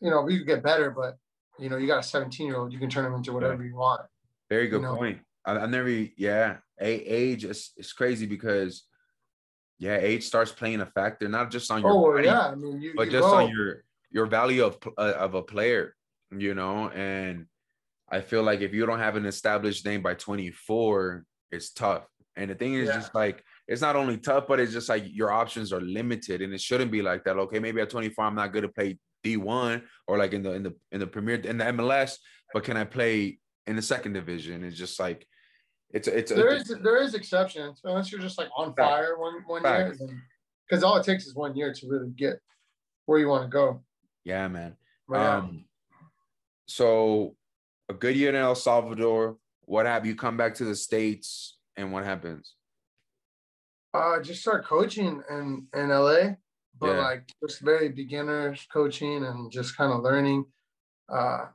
you 0.00 0.10
know 0.10 0.22
we 0.22 0.38
could 0.38 0.46
get 0.46 0.62
better 0.62 0.90
but 0.90 1.16
you 1.58 1.68
know 1.68 1.76
you 1.76 1.86
got 1.86 2.00
a 2.00 2.02
17 2.02 2.46
year 2.46 2.56
old 2.56 2.72
you 2.72 2.78
can 2.78 2.90
turn 2.90 3.06
him 3.06 3.14
into 3.14 3.32
whatever 3.32 3.62
yeah. 3.62 3.70
you 3.70 3.76
want 3.76 4.02
very 4.50 4.68
good 4.68 4.82
you 4.82 4.88
know? 4.88 4.96
point 4.96 5.18
I, 5.46 5.52
I 5.52 5.66
never 5.66 5.88
yeah 5.88 6.56
age 6.80 7.44
is 7.44 7.70
it's 7.76 7.92
crazy 7.92 8.26
because 8.26 8.84
yeah 9.78 9.96
age 9.96 10.24
starts 10.24 10.52
playing 10.52 10.80
a 10.80 10.86
factor 10.86 11.28
not 11.28 11.50
just 11.50 11.70
on 11.70 11.82
your 11.82 11.90
oh 11.90 12.12
body, 12.12 12.26
yeah 12.26 12.48
i 12.48 12.54
mean 12.54 12.80
you, 12.80 12.92
but 12.96 13.06
you 13.06 13.12
just 13.12 13.28
go. 13.28 13.34
on 13.34 13.48
your 13.48 13.84
your 14.10 14.26
value 14.26 14.64
of 14.64 14.78
uh, 14.96 15.14
of 15.16 15.34
a 15.34 15.42
player 15.42 15.94
you 16.30 16.54
know 16.54 16.88
and 16.90 17.46
I 18.14 18.20
feel 18.20 18.42
like 18.42 18.60
if 18.60 18.72
you 18.74 18.86
don't 18.86 18.98
have 18.98 19.16
an 19.16 19.26
established 19.26 19.84
name 19.84 20.02
by 20.02 20.14
24, 20.14 21.24
it's 21.50 21.70
tough. 21.70 22.06
And 22.36 22.50
the 22.50 22.54
thing 22.54 22.74
is 22.74 22.88
yeah. 22.88 22.96
just 22.96 23.14
like 23.14 23.42
it's 23.66 23.80
not 23.80 23.96
only 23.96 24.18
tough, 24.18 24.44
but 24.46 24.60
it's 24.60 24.72
just 24.72 24.88
like 24.88 25.04
your 25.06 25.32
options 25.32 25.72
are 25.72 25.80
limited, 25.80 26.42
and 26.42 26.52
it 26.52 26.60
shouldn't 26.60 26.90
be 26.90 27.02
like 27.02 27.24
that. 27.24 27.36
Okay, 27.36 27.58
maybe 27.58 27.80
at 27.80 27.90
24 27.90 28.24
I'm 28.24 28.34
not 28.34 28.52
good 28.52 28.62
to 28.62 28.68
play 28.68 28.98
D1 29.24 29.82
or 30.06 30.18
like 30.18 30.32
in 30.32 30.42
the 30.42 30.52
in 30.52 30.62
the 30.64 30.74
in 30.92 31.00
the 31.00 31.06
premier 31.06 31.36
in 31.36 31.58
the 31.58 31.64
MLS, 31.64 32.16
but 32.52 32.64
can 32.64 32.76
I 32.76 32.84
play 32.84 33.38
in 33.66 33.76
the 33.76 33.82
second 33.82 34.12
division? 34.12 34.64
It's 34.64 34.76
just 34.76 34.98
like 35.00 35.26
it's 35.94 36.08
it's 36.08 36.32
there 36.32 36.48
a, 36.48 36.56
is 36.56 36.74
there 36.82 37.00
is 37.00 37.14
exceptions 37.14 37.80
unless 37.84 38.10
you're 38.10 38.20
just 38.20 38.36
like 38.36 38.48
on 38.56 38.74
fire 38.74 39.16
one 39.16 39.44
one 39.46 39.62
year, 39.62 39.96
because 40.68 40.82
all 40.82 40.96
it 40.96 41.04
takes 41.04 41.24
is 41.24 41.36
one 41.36 41.56
year 41.56 41.72
to 41.72 41.88
really 41.88 42.10
get 42.10 42.40
where 43.06 43.20
you 43.20 43.28
want 43.28 43.44
to 43.44 43.48
go. 43.48 43.80
Yeah, 44.24 44.48
man. 44.48 44.76
um, 45.14 45.66
so 46.66 47.36
a 47.88 47.94
good 47.94 48.16
year 48.16 48.30
in 48.30 48.34
El 48.34 48.56
Salvador. 48.56 49.36
What 49.66 49.86
have 49.86 50.04
you 50.04 50.16
come 50.16 50.36
back 50.36 50.54
to 50.56 50.64
the 50.64 50.74
States 50.74 51.58
and 51.76 51.92
what 51.92 52.04
happens? 52.04 52.54
Uh 53.94 54.20
just 54.20 54.40
start 54.40 54.64
coaching 54.64 55.22
in, 55.30 55.66
in 55.74 55.88
LA, 55.90 56.34
but 56.80 56.96
yeah. 56.96 57.02
like 57.02 57.28
just 57.40 57.60
very 57.60 57.88
beginners 57.88 58.66
coaching 58.72 59.24
and 59.24 59.52
just 59.52 59.76
kind 59.76 59.92
of 59.92 60.02
learning 60.02 60.44
uh 61.08 61.46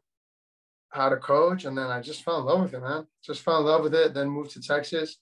how 0.91 1.09
to 1.09 1.17
coach. 1.17 1.65
And 1.65 1.77
then 1.77 1.87
I 1.87 2.01
just 2.01 2.23
fell 2.23 2.39
in 2.39 2.45
love 2.45 2.61
with 2.61 2.73
it, 2.73 2.81
man. 2.81 3.05
Just 3.23 3.41
fell 3.41 3.59
in 3.59 3.65
love 3.65 3.83
with 3.83 3.95
it, 3.95 4.13
then 4.13 4.29
moved 4.29 4.51
to 4.51 4.61
Texas. 4.61 5.17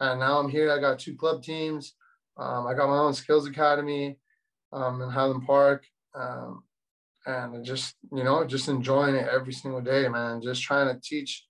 And 0.00 0.20
now 0.20 0.38
I'm 0.38 0.48
here. 0.48 0.72
I 0.72 0.80
got 0.80 0.98
two 0.98 1.14
club 1.14 1.42
teams. 1.42 1.94
Um, 2.36 2.66
I 2.66 2.74
got 2.74 2.88
my 2.88 2.98
own 2.98 3.14
skills 3.14 3.46
academy 3.46 4.18
um, 4.72 5.00
in 5.02 5.10
Highland 5.10 5.46
Park. 5.46 5.84
Um, 6.14 6.64
and 7.26 7.64
just 7.64 7.94
you 8.12 8.24
know 8.24 8.44
just 8.44 8.68
enjoying 8.68 9.14
it 9.14 9.28
every 9.28 9.52
single 9.52 9.80
day 9.80 10.08
man 10.08 10.42
just 10.42 10.62
trying 10.62 10.92
to 10.92 11.00
teach 11.00 11.46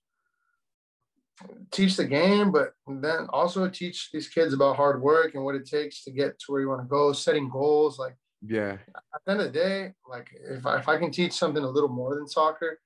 teach 1.71 1.95
the 1.97 2.05
game 2.05 2.51
but 2.51 2.73
then 3.01 3.27
also 3.33 3.67
teach 3.67 4.09
these 4.13 4.27
kids 4.27 4.53
about 4.53 4.75
hard 4.75 5.01
work 5.01 5.33
and 5.33 5.43
what 5.43 5.55
it 5.55 5.65
takes 5.65 6.03
to 6.03 6.11
get 6.11 6.37
to 6.39 6.51
where 6.51 6.61
you 6.61 6.69
want 6.69 6.81
to 6.81 6.87
go 6.87 7.11
setting 7.11 7.49
goals 7.49 7.97
like 7.97 8.15
yeah 8.45 8.77
at 8.95 9.21
the 9.25 9.31
end 9.31 9.41
of 9.41 9.51
the 9.51 9.59
day 9.59 9.91
like 10.07 10.29
if 10.47 10.65
I, 10.65 10.77
if 10.77 10.87
I 10.87 10.97
can 10.97 11.11
teach 11.11 11.33
something 11.33 11.63
a 11.63 11.69
little 11.69 11.89
more 11.89 12.15
than 12.15 12.27
soccer 12.27 12.79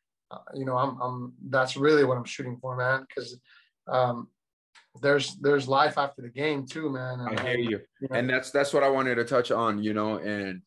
you 0.53 0.65
know 0.65 0.77
I'm, 0.77 1.01
I'm 1.01 1.33
that's 1.49 1.77
really 1.77 2.03
what 2.03 2.17
i'm 2.17 2.25
shooting 2.25 2.57
for 2.61 2.75
man 2.75 3.05
because 3.07 3.39
um 3.87 4.27
there's 5.01 5.35
there's 5.37 5.67
life 5.67 5.97
after 5.97 6.21
the 6.21 6.29
game 6.29 6.65
too 6.65 6.89
man 6.89 7.19
and, 7.19 7.39
i 7.39 7.43
hear 7.43 7.57
you, 7.57 7.79
you 8.01 8.07
know, 8.09 8.17
and 8.17 8.29
that's 8.29 8.51
that's 8.51 8.73
what 8.73 8.83
i 8.83 8.89
wanted 8.89 9.15
to 9.15 9.25
touch 9.25 9.51
on 9.51 9.81
you 9.81 9.93
know 9.93 10.17
and 10.17 10.61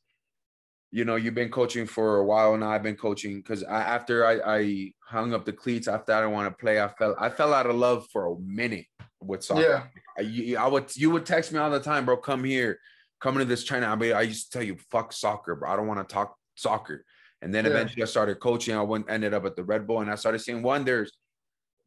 you 0.92 1.04
know, 1.04 1.16
you've 1.16 1.34
been 1.34 1.50
coaching 1.50 1.86
for 1.86 2.16
a 2.16 2.24
while 2.24 2.56
now. 2.56 2.70
I've 2.70 2.82
been 2.82 2.96
coaching 2.96 3.36
because 3.36 3.62
after 3.62 4.26
I, 4.26 4.56
I, 4.58 4.92
hung 5.06 5.34
up 5.34 5.44
the 5.44 5.52
cleats, 5.52 5.88
after 5.88 6.12
I 6.12 6.20
didn't 6.20 6.34
want 6.34 6.52
to 6.52 6.60
play, 6.60 6.80
I 6.80 6.88
felt 6.88 7.16
I 7.18 7.30
fell 7.30 7.54
out 7.54 7.66
of 7.66 7.76
love 7.76 8.06
for 8.12 8.26
a 8.26 8.38
minute 8.40 8.86
with 9.20 9.42
soccer. 9.44 9.62
Yeah, 9.62 9.82
I, 10.18 10.20
you, 10.22 10.56
I 10.56 10.66
would 10.66 10.94
you 10.96 11.10
would 11.10 11.26
text 11.26 11.52
me 11.52 11.58
all 11.58 11.70
the 11.70 11.80
time, 11.80 12.04
bro. 12.04 12.16
Come 12.16 12.44
here, 12.44 12.78
come 13.20 13.34
into 13.34 13.44
this 13.44 13.64
training. 13.64 13.88
I 13.88 13.94
mean, 13.96 14.12
I 14.12 14.22
used 14.22 14.50
to 14.50 14.58
tell 14.58 14.66
you, 14.66 14.76
fuck 14.90 15.12
soccer, 15.12 15.54
bro. 15.54 15.70
I 15.70 15.76
don't 15.76 15.86
want 15.86 16.06
to 16.06 16.12
talk 16.12 16.36
soccer. 16.56 17.04
And 17.42 17.54
then 17.54 17.64
yeah. 17.64 17.70
eventually 17.70 18.02
I 18.02 18.06
started 18.06 18.40
coaching. 18.40 18.74
I 18.74 18.82
went 18.82 19.10
ended 19.10 19.34
up 19.34 19.44
at 19.44 19.56
the 19.56 19.64
Red 19.64 19.86
Bull, 19.86 20.00
and 20.00 20.10
I 20.10 20.14
started 20.14 20.40
seeing 20.40 20.62
wonders 20.62 21.12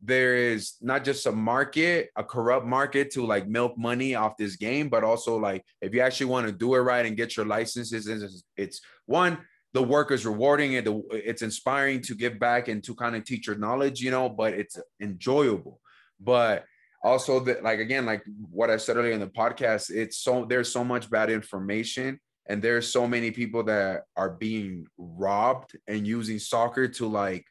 there 0.05 0.35
is 0.35 0.73
not 0.81 1.05
just 1.05 1.25
a 1.27 1.31
market, 1.31 2.09
a 2.17 2.23
corrupt 2.23 2.65
market 2.65 3.09
to 3.11 3.25
like 3.25 3.47
milk 3.47 3.77
money 3.77 4.15
off 4.15 4.35
this 4.35 4.57
game, 4.57 4.89
but 4.89 5.03
also 5.03 5.37
like 5.37 5.63
if 5.81 5.93
you 5.93 6.01
actually 6.01 6.25
want 6.25 6.45
to 6.45 6.51
do 6.51 6.75
it 6.75 6.79
right 6.79 7.05
and 7.05 7.15
get 7.15 7.37
your 7.37 7.45
licenses, 7.45 8.07
it's, 8.07 8.43
it's 8.57 8.81
one 9.05 9.37
the 9.71 9.81
work 9.81 10.11
is 10.11 10.25
rewarding 10.25 10.75
and 10.75 11.03
it's 11.11 11.41
inspiring 11.41 12.01
to 12.01 12.13
give 12.13 12.37
back 12.37 12.67
and 12.67 12.83
to 12.83 12.93
kind 12.93 13.15
of 13.15 13.23
teach 13.23 13.47
your 13.47 13.55
knowledge, 13.55 14.01
you 14.01 14.11
know, 14.11 14.29
but 14.29 14.53
it's 14.53 14.77
enjoyable. 15.01 15.79
But 16.19 16.65
also 17.03 17.39
that 17.39 17.63
like 17.63 17.79
again, 17.79 18.05
like 18.05 18.23
what 18.51 18.69
I 18.69 18.77
said 18.77 18.97
earlier 18.97 19.13
in 19.13 19.21
the 19.21 19.27
podcast, 19.27 19.89
it's 19.89 20.17
so 20.17 20.45
there's 20.45 20.71
so 20.71 20.83
much 20.83 21.09
bad 21.09 21.31
information 21.31 22.19
and 22.47 22.61
there's 22.61 22.91
so 22.91 23.07
many 23.07 23.31
people 23.31 23.63
that 23.63 24.03
are 24.15 24.29
being 24.29 24.85
robbed 24.97 25.77
and 25.87 26.05
using 26.05 26.39
soccer 26.39 26.87
to 26.87 27.07
like 27.07 27.45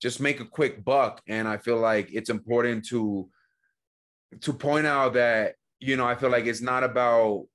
just 0.00 0.20
make 0.20 0.40
a 0.40 0.44
quick 0.44 0.84
buck. 0.84 1.20
And 1.28 1.46
I 1.46 1.56
feel 1.56 1.78
like 1.78 2.12
it's 2.12 2.30
important 2.30 2.86
to 2.88 3.28
to 4.42 4.52
point 4.52 4.86
out 4.86 5.14
that 5.14 5.54
you 5.80 5.96
know 5.96 6.06
I 6.06 6.14
feel 6.14 6.30
like 6.30 6.46
it's 6.46 6.60
not 6.60 6.84
about 6.84 7.46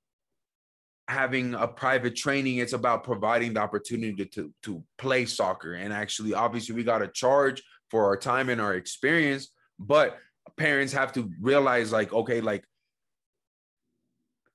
having 1.06 1.54
a 1.54 1.68
private 1.68 2.16
training 2.16 2.56
it's 2.56 2.72
about 2.72 3.04
providing 3.04 3.52
the 3.52 3.60
opportunity 3.60 4.24
to 4.24 4.50
to 4.62 4.82
play 4.96 5.26
soccer 5.26 5.74
and 5.74 5.92
actually 5.92 6.32
obviously 6.32 6.74
we 6.74 6.82
got 6.82 6.98
to 6.98 7.08
charge 7.08 7.62
for 7.90 8.06
our 8.06 8.16
time 8.16 8.48
and 8.48 8.58
our 8.58 8.74
experience 8.74 9.48
but 9.78 10.16
parents 10.56 10.94
have 10.94 11.12
to 11.12 11.30
realize 11.42 11.92
like 11.92 12.10
okay 12.14 12.40
like 12.40 12.64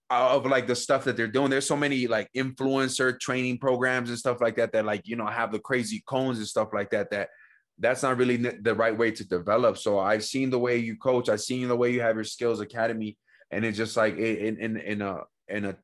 of 0.09 0.45
like 0.45 0.67
the 0.67 0.75
stuff 0.75 1.03
that 1.03 1.15
they're 1.15 1.27
doing. 1.27 1.49
There's 1.49 1.67
so 1.67 1.75
many 1.75 2.07
like 2.07 2.29
influencer 2.35 3.19
training 3.19 3.59
programs 3.59 4.09
and 4.09 4.17
stuff 4.17 4.41
like 4.41 4.55
that 4.55 4.71
that 4.73 4.85
like 4.85 5.03
you 5.05 5.15
know 5.15 5.27
have 5.27 5.51
the 5.51 5.59
crazy 5.59 6.03
cones 6.07 6.39
and 6.39 6.47
stuff 6.47 6.69
like 6.73 6.89
that 6.91 7.11
that 7.11 7.29
that's 7.77 8.03
not 8.03 8.17
really 8.17 8.37
the 8.37 8.75
right 8.75 8.97
way 8.97 9.11
to 9.11 9.23
develop. 9.27 9.77
So 9.77 9.99
I've 9.99 10.23
seen 10.23 10.49
the 10.49 10.59
way 10.59 10.77
you 10.77 10.97
coach, 10.97 11.29
I've 11.29 11.41
seen 11.41 11.67
the 11.67 11.75
way 11.75 11.91
you 11.91 12.01
have 12.01 12.15
your 12.15 12.23
skills 12.25 12.59
academy, 12.59 13.17
and 13.51 13.63
it's 13.63 13.77
just 13.77 13.95
like 13.95 14.17
in 14.17 14.57
in 14.57 14.77
in 14.77 15.01
a 15.01 15.21
in 15.47 15.65
a 15.65 15.77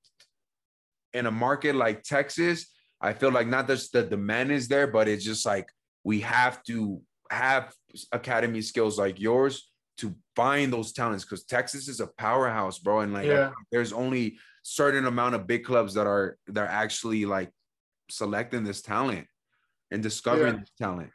in 1.14 1.26
a 1.26 1.32
market 1.32 1.76
like 1.76 2.04
Texas, 2.04 2.68
I 3.00 3.14
feel 3.14 3.32
like 3.32 3.48
not 3.48 3.68
just 3.68 3.94
the 3.94 4.04
demand 4.04 4.52
is 4.52 4.68
there, 4.68 4.88
but 4.88 5.08
it's 5.08 5.24
just 5.24 5.46
like 5.46 5.68
we 6.04 6.20
have 6.22 6.64
to 6.64 7.02
have 7.32 7.74
academy 8.12 8.62
skills 8.62 9.00
like 9.00 9.20
yours 9.20 9.70
to 9.98 10.14
find 10.36 10.72
those 10.72 10.92
talents 10.92 11.24
because 11.24 11.46
Texas 11.46 11.88
is 11.88 12.00
a 12.00 12.08
powerhouse, 12.08 12.80
bro. 12.80 13.02
And 13.02 13.14
like 13.14 13.28
yeah. 13.28 13.52
there's 13.72 13.94
only 13.94 14.38
certain 14.64 15.06
amount 15.06 15.36
of 15.36 15.48
big 15.48 15.64
clubs 15.64 15.94
that 15.94 16.08
are 16.08 16.38
that 16.48 16.62
are 16.62 16.68
actually 16.68 17.26
like 17.26 17.52
selecting 18.10 18.64
this 18.64 18.82
talent 18.82 19.28
and 19.92 20.04
discovering 20.04 20.56
yeah. 20.56 20.60
this 20.60 20.72
talent. 20.78 21.12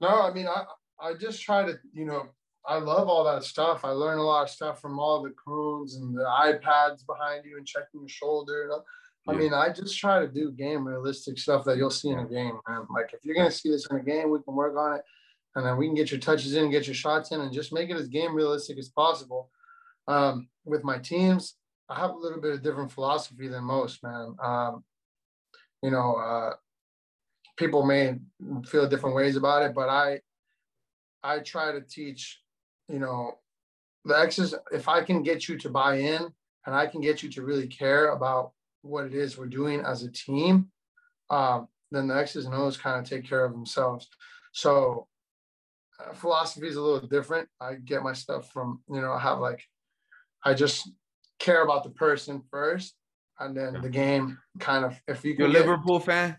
No, 0.00 0.22
I 0.22 0.32
mean 0.32 0.46
I 0.46 0.64
I 1.00 1.14
just 1.14 1.42
try 1.42 1.64
to, 1.64 1.78
you 1.92 2.04
know, 2.04 2.28
I 2.64 2.78
love 2.78 3.08
all 3.08 3.24
that 3.24 3.42
stuff. 3.42 3.84
I 3.84 3.90
learn 3.90 4.18
a 4.18 4.22
lot 4.22 4.44
of 4.44 4.50
stuff 4.50 4.80
from 4.80 5.00
all 5.00 5.20
the 5.20 5.30
coons 5.30 5.96
and 5.96 6.16
the 6.16 6.22
iPads 6.22 7.04
behind 7.06 7.44
you 7.44 7.56
and 7.56 7.66
checking 7.66 8.00
your 8.00 8.08
shoulder. 8.08 8.70
I 9.28 9.32
yeah. 9.32 9.38
mean, 9.38 9.52
I 9.52 9.72
just 9.72 9.98
try 9.98 10.20
to 10.20 10.28
do 10.28 10.52
game 10.52 10.86
realistic 10.86 11.38
stuff 11.38 11.64
that 11.64 11.76
you'll 11.76 11.90
see 11.90 12.10
in 12.10 12.20
a 12.20 12.26
game, 12.26 12.58
man. 12.68 12.86
Like 12.94 13.12
if 13.12 13.24
you're 13.24 13.34
gonna 13.34 13.50
see 13.50 13.70
this 13.70 13.86
in 13.90 13.96
a 13.96 14.02
game, 14.02 14.30
we 14.30 14.38
can 14.42 14.54
work 14.54 14.76
on 14.76 14.98
it, 14.98 15.02
and 15.54 15.66
then 15.66 15.76
we 15.76 15.86
can 15.86 15.94
get 15.94 16.10
your 16.10 16.20
touches 16.20 16.54
in, 16.54 16.70
get 16.70 16.86
your 16.86 16.94
shots 16.94 17.32
in, 17.32 17.40
and 17.40 17.52
just 17.52 17.72
make 17.72 17.90
it 17.90 17.96
as 17.96 18.08
game 18.08 18.34
realistic 18.34 18.78
as 18.78 18.88
possible. 18.88 19.50
Um, 20.08 20.48
with 20.64 20.84
my 20.84 20.98
teams, 20.98 21.56
I 21.88 22.00
have 22.00 22.10
a 22.10 22.18
little 22.18 22.40
bit 22.40 22.52
of 22.52 22.62
different 22.62 22.90
philosophy 22.90 23.48
than 23.48 23.64
most, 23.64 24.02
man. 24.02 24.34
Um, 24.42 24.84
you 25.82 25.90
know, 25.90 26.14
uh, 26.14 26.54
people 27.56 27.84
may 27.84 28.18
feel 28.66 28.88
different 28.88 29.16
ways 29.16 29.36
about 29.36 29.62
it, 29.62 29.74
but 29.74 29.88
I, 29.88 30.20
I 31.22 31.40
try 31.40 31.72
to 31.72 31.80
teach, 31.82 32.40
you 32.88 32.98
know, 32.98 33.38
the 34.04 34.18
X's. 34.18 34.54
If 34.72 34.88
I 34.88 35.02
can 35.02 35.22
get 35.22 35.48
you 35.48 35.58
to 35.58 35.68
buy 35.68 35.96
in, 35.96 36.32
and 36.66 36.74
I 36.74 36.86
can 36.86 37.00
get 37.00 37.22
you 37.22 37.28
to 37.30 37.42
really 37.42 37.66
care 37.66 38.12
about 38.12 38.52
what 38.82 39.04
it 39.04 39.14
is 39.14 39.36
we're 39.36 39.46
doing 39.46 39.80
as 39.80 40.02
a 40.02 40.10
team, 40.10 40.70
um, 41.30 41.68
then 41.90 42.08
the 42.08 42.16
X's 42.16 42.46
and 42.46 42.54
O's 42.54 42.76
kind 42.76 42.98
of 42.98 43.08
take 43.08 43.28
care 43.28 43.44
of 43.44 43.52
themselves. 43.52 44.08
So 44.52 45.06
philosophy 46.14 46.68
is 46.68 46.76
a 46.76 46.82
little 46.82 47.06
different. 47.08 47.48
I 47.60 47.74
get 47.74 48.02
my 48.02 48.12
stuff 48.12 48.50
from, 48.52 48.82
you 48.88 49.00
know, 49.00 49.12
I 49.12 49.18
have 49.18 49.38
like, 49.38 49.62
I 50.44 50.54
just 50.54 50.90
care 51.38 51.62
about 51.62 51.84
the 51.84 51.90
person 51.90 52.42
first, 52.50 52.94
and 53.38 53.56
then 53.56 53.80
the 53.80 53.88
game 53.88 54.38
kind 54.58 54.84
of. 54.84 55.00
If 55.08 55.24
you 55.24 55.34
can, 55.34 55.40
you're 55.40 55.50
a 55.50 55.60
Liverpool 55.60 56.00
fan. 56.00 56.36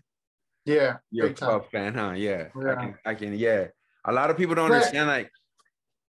Yeah, 0.64 0.96
you're 1.10 1.26
a 1.26 1.34
club 1.34 1.70
fan, 1.70 1.94
huh? 1.94 2.12
Yeah, 2.16 2.48
yeah. 2.58 2.72
I 2.72 2.74
can, 2.74 2.94
I 3.04 3.14
can. 3.14 3.38
Yeah, 3.38 3.66
a 4.04 4.12
lot 4.12 4.30
of 4.30 4.36
people 4.36 4.54
don't 4.54 4.72
understand. 4.72 5.08
Like, 5.08 5.30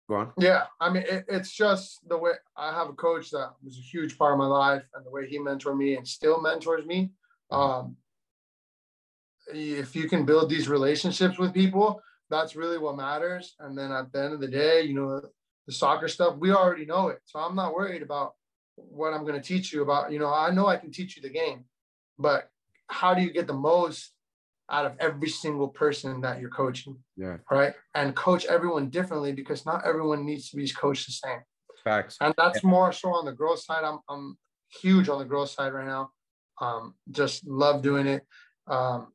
go 0.09 0.17
on. 0.17 0.33
Yeah, 0.39 0.65
I 0.81 0.91
mean, 0.91 1.05
it, 1.07 1.27
it's 1.29 1.53
just 1.53 2.01
the 2.09 2.17
way 2.17 2.33
I 2.57 2.73
have 2.73 2.89
a 2.89 2.95
coach 2.95 3.31
that 3.31 3.51
was 3.63 3.77
a 3.77 3.83
huge 3.83 4.17
part 4.17 4.33
of 4.33 4.39
my 4.39 4.47
life, 4.47 4.85
and 4.95 5.05
the 5.05 5.11
way 5.11 5.27
he 5.27 5.39
mentored 5.39 5.77
me 5.77 5.97
and 5.97 6.07
still 6.07 6.41
mentors 6.41 6.87
me. 6.87 7.11
Mm-hmm. 7.53 7.57
Um, 7.57 7.97
if 9.53 9.97
you 9.97 10.09
can 10.09 10.25
build 10.25 10.51
these 10.51 10.69
relationships 10.69 11.39
with 11.39 11.55
people, 11.55 12.03
that's 12.31 12.57
really 12.57 12.79
what 12.79 12.97
matters. 12.97 13.55
And 13.61 13.77
then 13.77 13.93
at 13.93 14.13
the 14.13 14.23
end 14.23 14.35
of 14.35 14.41
the 14.41 14.49
day, 14.49 14.83
you 14.83 14.95
know, 14.95 15.21
the 15.67 15.73
soccer 15.73 16.09
stuff, 16.09 16.37
we 16.39 16.53
already 16.53 16.87
know 16.87 17.09
it. 17.09 17.19
So 17.27 17.39
I'm 17.39 17.55
not 17.55 17.75
worried 17.75 18.03
about 18.03 18.33
what 18.77 19.13
I'm 19.13 19.23
going 19.23 19.41
to 19.41 19.47
teach 19.47 19.73
you 19.73 19.83
about. 19.83 20.13
You 20.13 20.19
know, 20.19 20.33
I 20.33 20.51
know 20.51 20.67
I 20.67 20.77
can 20.77 20.91
teach 20.91 21.17
you 21.17 21.23
the 21.23 21.31
game, 21.31 21.65
but 22.19 22.49
how 22.89 23.15
do 23.15 23.23
you 23.23 23.33
get 23.33 23.47
the 23.47 23.53
most 23.53 24.13
out 24.71 24.87
of 24.87 24.93
every 25.01 25.29
single 25.29 25.69
person 25.69 26.21
that 26.23 26.41
you're 26.41 26.51
coaching? 26.51 26.97
Yeah. 27.17 27.39
Right. 27.51 27.75
And 27.95 28.15
coach 28.15 28.45
everyone 28.47 28.91
differently 28.91 29.33
because 29.33 29.67
not 29.67 29.87
everyone 29.87 30.25
needs 30.25 30.51
to 30.51 30.57
be 30.57 30.69
coached 30.69 31.07
the 31.07 31.13
same. 31.13 31.41
Facts. 31.85 32.17
And 32.21 32.35
that's 32.37 32.65
more 32.65 32.93
so 32.93 33.11
on 33.11 33.25
the 33.25 33.33
growth 33.33 33.61
side. 33.61 33.85
I'm, 33.85 33.99
I'm 34.09 34.37
huge 34.81 35.09
on 35.09 35.19
the 35.19 35.25
growth 35.25 35.51
side 35.51 35.73
right 35.73 35.87
now. 35.87 36.11
Um, 36.61 36.95
just 37.11 37.47
love 37.47 37.83
doing 37.83 38.07
it. 38.07 38.27
Um, 38.67 39.09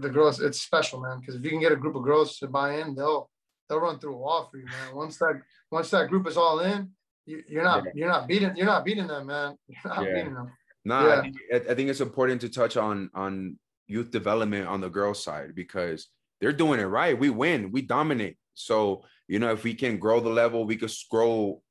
the 0.00 0.10
girls, 0.10 0.40
it's 0.40 0.60
special, 0.60 1.00
man. 1.00 1.20
Because 1.20 1.34
if 1.34 1.44
you 1.44 1.50
can 1.50 1.60
get 1.60 1.72
a 1.72 1.76
group 1.76 1.96
of 1.96 2.02
girls 2.02 2.38
to 2.38 2.48
buy 2.48 2.80
in, 2.80 2.94
they'll 2.94 3.30
they'll 3.68 3.80
run 3.80 3.98
through 3.98 4.14
a 4.14 4.18
wall 4.18 4.48
for 4.50 4.58
you, 4.58 4.66
man. 4.66 4.94
Once 4.94 5.16
that 5.18 5.40
once 5.70 5.90
that 5.90 6.08
group 6.08 6.26
is 6.26 6.36
all 6.36 6.60
in, 6.60 6.90
you, 7.26 7.42
are 7.58 7.64
not 7.64 7.84
yeah. 7.84 7.92
you're 7.94 8.08
not 8.08 8.28
beating 8.28 8.54
you're 8.56 8.66
not 8.66 8.84
beating 8.84 9.06
them, 9.06 9.26
man. 9.26 9.56
You're 9.68 9.94
not 9.94 10.04
yeah. 10.04 10.14
beating 10.14 10.34
them. 10.34 10.52
No, 10.84 11.06
yeah. 11.06 11.14
I, 11.14 11.20
think, 11.22 11.36
I 11.70 11.74
think 11.74 11.88
it's 11.88 12.00
important 12.00 12.40
to 12.42 12.48
touch 12.48 12.76
on 12.76 13.10
on 13.14 13.58
youth 13.86 14.10
development 14.10 14.66
on 14.66 14.80
the 14.80 14.90
girls 14.90 15.22
side 15.22 15.54
because 15.54 16.08
they're 16.40 16.52
doing 16.52 16.80
it 16.80 16.84
right. 16.84 17.18
We 17.18 17.30
win, 17.30 17.72
we 17.72 17.82
dominate. 17.82 18.36
So 18.54 19.04
you 19.28 19.38
know, 19.38 19.52
if 19.52 19.64
we 19.64 19.74
can 19.74 19.98
grow 19.98 20.20
the 20.20 20.28
level, 20.28 20.66
we 20.66 20.76
could 20.76 20.92
grow, 21.10 21.62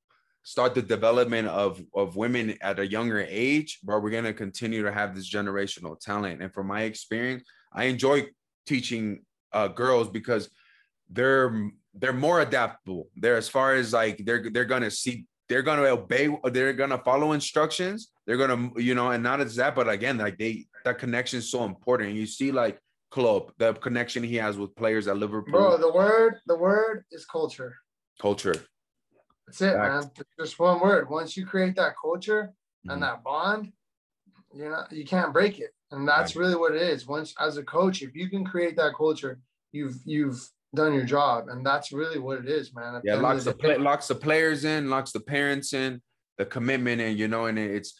start 0.43 0.75
the 0.75 0.81
development 0.81 1.47
of 1.47 1.81
of 1.95 2.15
women 2.15 2.57
at 2.61 2.79
a 2.79 2.85
younger 2.85 3.25
age, 3.27 3.79
but 3.83 4.01
we're 4.01 4.11
gonna 4.11 4.33
continue 4.33 4.83
to 4.83 4.91
have 4.91 5.15
this 5.15 5.29
generational 5.29 5.99
talent. 5.99 6.41
And 6.41 6.53
from 6.53 6.67
my 6.67 6.83
experience, 6.83 7.43
I 7.71 7.85
enjoy 7.85 8.27
teaching 8.65 9.23
uh, 9.53 9.69
girls 9.69 10.09
because 10.09 10.49
they're 11.09 11.71
they're 11.95 12.13
more 12.13 12.41
adaptable. 12.41 13.09
They're 13.15 13.37
as 13.37 13.49
far 13.49 13.75
as 13.75 13.93
like 13.93 14.17
they're 14.25 14.49
they're 14.49 14.65
gonna 14.65 14.91
see 14.91 15.25
they're 15.47 15.61
gonna 15.61 15.83
obey 15.83 16.29
they're 16.51 16.73
gonna 16.73 16.99
follow 16.99 17.31
instructions. 17.31 18.11
They're 18.25 18.37
gonna 18.37 18.71
you 18.77 18.95
know 18.95 19.11
and 19.11 19.23
not 19.23 19.39
as 19.39 19.55
that, 19.55 19.75
but 19.75 19.87
again 19.89 20.17
like 20.17 20.37
they 20.37 20.65
that 20.83 20.99
connection 20.99 21.39
is 21.39 21.49
so 21.49 21.63
important. 21.63 22.09
And 22.09 22.17
you 22.17 22.25
see 22.25 22.51
like 22.51 22.79
Klopp, 23.11 23.53
the 23.59 23.73
connection 23.73 24.23
he 24.23 24.35
has 24.37 24.57
with 24.57 24.75
players 24.75 25.07
at 25.07 25.17
Liverpool. 25.17 25.53
Bro, 25.53 25.77
the 25.77 25.93
word 25.93 26.39
the 26.47 26.57
word 26.57 27.05
is 27.11 27.25
culture. 27.25 27.75
Culture. 28.19 28.55
That's 29.47 29.61
it, 29.61 29.77
man. 29.77 30.09
Just 30.39 30.59
one 30.59 30.79
word. 30.79 31.09
Once 31.09 31.35
you 31.35 31.45
create 31.45 31.75
that 31.75 31.93
culture 32.01 32.43
mm-hmm. 32.43 32.91
and 32.91 33.03
that 33.03 33.23
bond, 33.23 33.71
you 34.53 34.69
know 34.69 34.83
you 34.91 35.05
can't 35.05 35.33
break 35.33 35.59
it. 35.59 35.71
And 35.91 36.07
that's 36.07 36.35
really 36.35 36.55
what 36.55 36.75
it 36.75 36.81
is. 36.81 37.07
Once 37.07 37.35
as 37.39 37.57
a 37.57 37.63
coach, 37.63 38.01
if 38.01 38.15
you 38.15 38.29
can 38.29 38.43
create 38.43 38.75
that 38.77 38.95
culture, 38.95 39.39
you've 39.71 39.97
you've 40.05 40.49
done 40.73 40.93
your 40.93 41.05
job, 41.05 41.49
and 41.49 41.65
that's 41.65 41.91
really 41.91 42.19
what 42.19 42.39
it 42.39 42.49
is, 42.49 42.73
man. 42.73 42.99
yeah, 43.03 43.15
locks 43.15 43.43
the, 43.43 43.53
play, 43.53 43.77
locks 43.77 44.07
the 44.07 44.15
players 44.15 44.65
in, 44.65 44.89
locks 44.89 45.11
the 45.11 45.19
parents 45.19 45.73
in, 45.73 46.01
the 46.37 46.45
commitment 46.45 46.99
in, 46.99 47.17
you 47.17 47.27
know, 47.27 47.45
and 47.45 47.59
it's. 47.59 47.93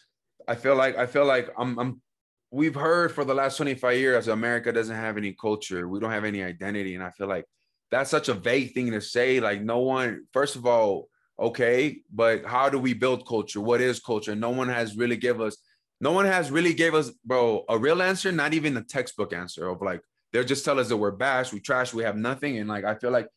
I 0.46 0.56
feel 0.56 0.74
like 0.74 0.96
I 0.96 1.06
feel 1.06 1.24
like 1.24 1.50
I'm 1.56 1.78
I'm. 1.78 2.02
We've 2.50 2.74
heard 2.74 3.10
for 3.10 3.24
the 3.24 3.34
last 3.34 3.56
25 3.56 3.98
years 3.98 4.28
America 4.28 4.72
doesn't 4.72 4.94
have 4.94 5.16
any 5.16 5.32
culture. 5.32 5.88
We 5.88 5.98
don't 5.98 6.10
have 6.10 6.24
any 6.24 6.42
identity, 6.42 6.94
and 6.94 7.02
I 7.02 7.10
feel 7.10 7.26
like 7.26 7.44
that's 7.90 8.10
such 8.10 8.28
a 8.28 8.34
vague 8.34 8.74
thing 8.74 8.90
to 8.90 9.00
say. 9.00 9.40
Like 9.40 9.62
no 9.62 9.78
one, 9.78 10.26
first 10.32 10.56
of 10.56 10.66
all, 10.66 11.08
okay, 11.38 12.00
but 12.12 12.44
how 12.44 12.68
do 12.68 12.78
we 12.78 12.94
build 12.94 13.26
culture? 13.26 13.60
What 13.60 13.80
is 13.80 14.00
culture? 14.00 14.34
No 14.34 14.50
one 14.50 14.68
has 14.68 14.96
really 14.96 15.16
give 15.16 15.40
us 15.40 15.56
no 16.00 16.12
one 16.12 16.26
has 16.26 16.50
really 16.50 16.74
gave 16.74 16.94
us, 16.94 17.10
bro, 17.24 17.64
a 17.68 17.78
real 17.78 18.02
answer, 18.02 18.30
not 18.32 18.52
even 18.52 18.76
a 18.76 18.82
textbook 18.82 19.32
answer 19.32 19.68
of 19.68 19.80
like, 19.80 20.02
they'll 20.32 20.44
just 20.44 20.64
tell 20.64 20.78
us 20.78 20.88
that 20.88 20.96
we're 20.96 21.10
bash, 21.10 21.52
we 21.52 21.60
trash, 21.60 21.94
we 21.94 22.02
have 22.02 22.16
nothing. 22.16 22.58
And 22.58 22.68
like, 22.68 22.84
I 22.84 22.94
feel 22.94 23.10
like 23.10 23.28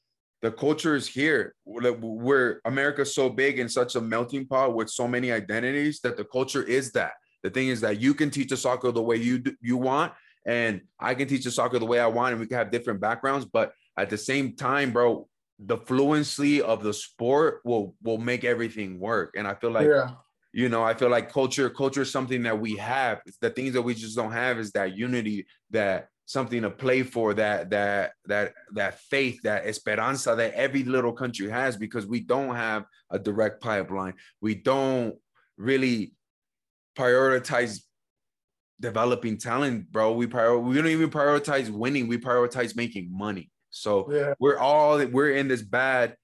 the 0.41 0.51
culture 0.51 0.95
is 0.95 1.07
here. 1.07 1.55
We're, 1.65 1.93
we're 1.93 2.61
America's 2.65 3.15
so 3.15 3.29
big 3.29 3.59
and 3.59 3.71
such 3.71 3.95
a 3.95 4.01
melting 4.01 4.47
pot 4.47 4.75
with 4.75 4.89
so 4.89 5.07
many 5.07 5.31
identities 5.31 5.99
that 6.01 6.17
the 6.17 6.25
culture 6.25 6.63
is 6.63 6.91
that. 6.91 7.13
The 7.43 7.49
thing 7.49 7.69
is 7.69 7.81
that 7.81 8.01
you 8.01 8.13
can 8.13 8.29
teach 8.31 8.51
a 8.51 8.57
soccer 8.57 8.91
the 8.91 9.01
way 9.01 9.15
you 9.15 9.43
you 9.61 9.77
want, 9.77 10.11
and 10.45 10.81
I 10.99 11.13
can 11.13 11.27
teach 11.27 11.45
a 11.45 11.51
soccer 11.51 11.79
the 11.79 11.85
way 11.85 11.99
I 11.99 12.07
want, 12.07 12.33
and 12.33 12.41
we 12.41 12.47
can 12.47 12.57
have 12.57 12.71
different 12.71 12.99
backgrounds. 12.99 13.45
But 13.45 13.73
at 13.97 14.09
the 14.09 14.17
same 14.17 14.55
time, 14.55 14.91
bro, 14.91 15.29
the 15.59 15.77
fluency 15.77 16.61
of 16.61 16.83
the 16.83 16.93
sport 16.93 17.61
will 17.63 17.95
will 18.01 18.17
make 18.17 18.43
everything 18.43 18.99
work. 18.99 19.33
And 19.35 19.47
I 19.47 19.55
feel 19.55 19.71
like 19.71 19.87
yeah. 19.87 20.11
you 20.53 20.69
know 20.69 20.83
i 20.83 20.93
feel 20.93 21.09
like 21.09 21.31
culture 21.31 21.69
culture 21.69 22.03
is 22.03 22.11
something 22.11 22.43
that 22.43 22.59
we 22.59 22.75
have. 22.77 23.21
The 23.41 23.49
things 23.49 23.73
that 23.73 23.81
we 23.81 23.93
just 23.95 24.15
don't 24.15 24.31
have 24.31 24.59
is 24.59 24.71
that 24.71 24.97
unity 24.97 25.47
that 25.71 26.09
something 26.25 26.61
to 26.61 26.69
play 26.69 27.03
for 27.03 27.33
that 27.33 27.69
that 27.71 28.11
that 28.25 28.53
that 28.73 28.99
faith 28.99 29.39
that 29.43 29.65
esperanza 29.65 30.35
that 30.35 30.53
every 30.53 30.83
little 30.83 31.13
country 31.13 31.49
has 31.49 31.75
because 31.75 32.05
we 32.05 32.19
don't 32.19 32.55
have 32.55 32.85
a 33.09 33.17
direct 33.17 33.61
pipeline. 33.61 34.13
We 34.41 34.55
don't 34.55 35.15
really 35.57 36.13
prioritize 36.95 37.81
developing 38.79 39.37
talent 39.39 39.91
bro. 39.91 40.13
We 40.13 40.27
prior 40.27 40.59
we 40.59 40.75
don't 40.75 40.87
even 40.87 41.09
prioritize 41.09 41.71
winning. 41.71 42.07
We 42.07 42.19
prioritize 42.19 42.75
making 42.75 43.07
money 43.11 43.49
so 43.81 44.11
yeah. 44.11 44.33
we're 44.39 44.57
all 44.57 45.05
we're 45.07 45.31
in 45.31 45.47
this 45.47 45.61
bad 45.61 46.15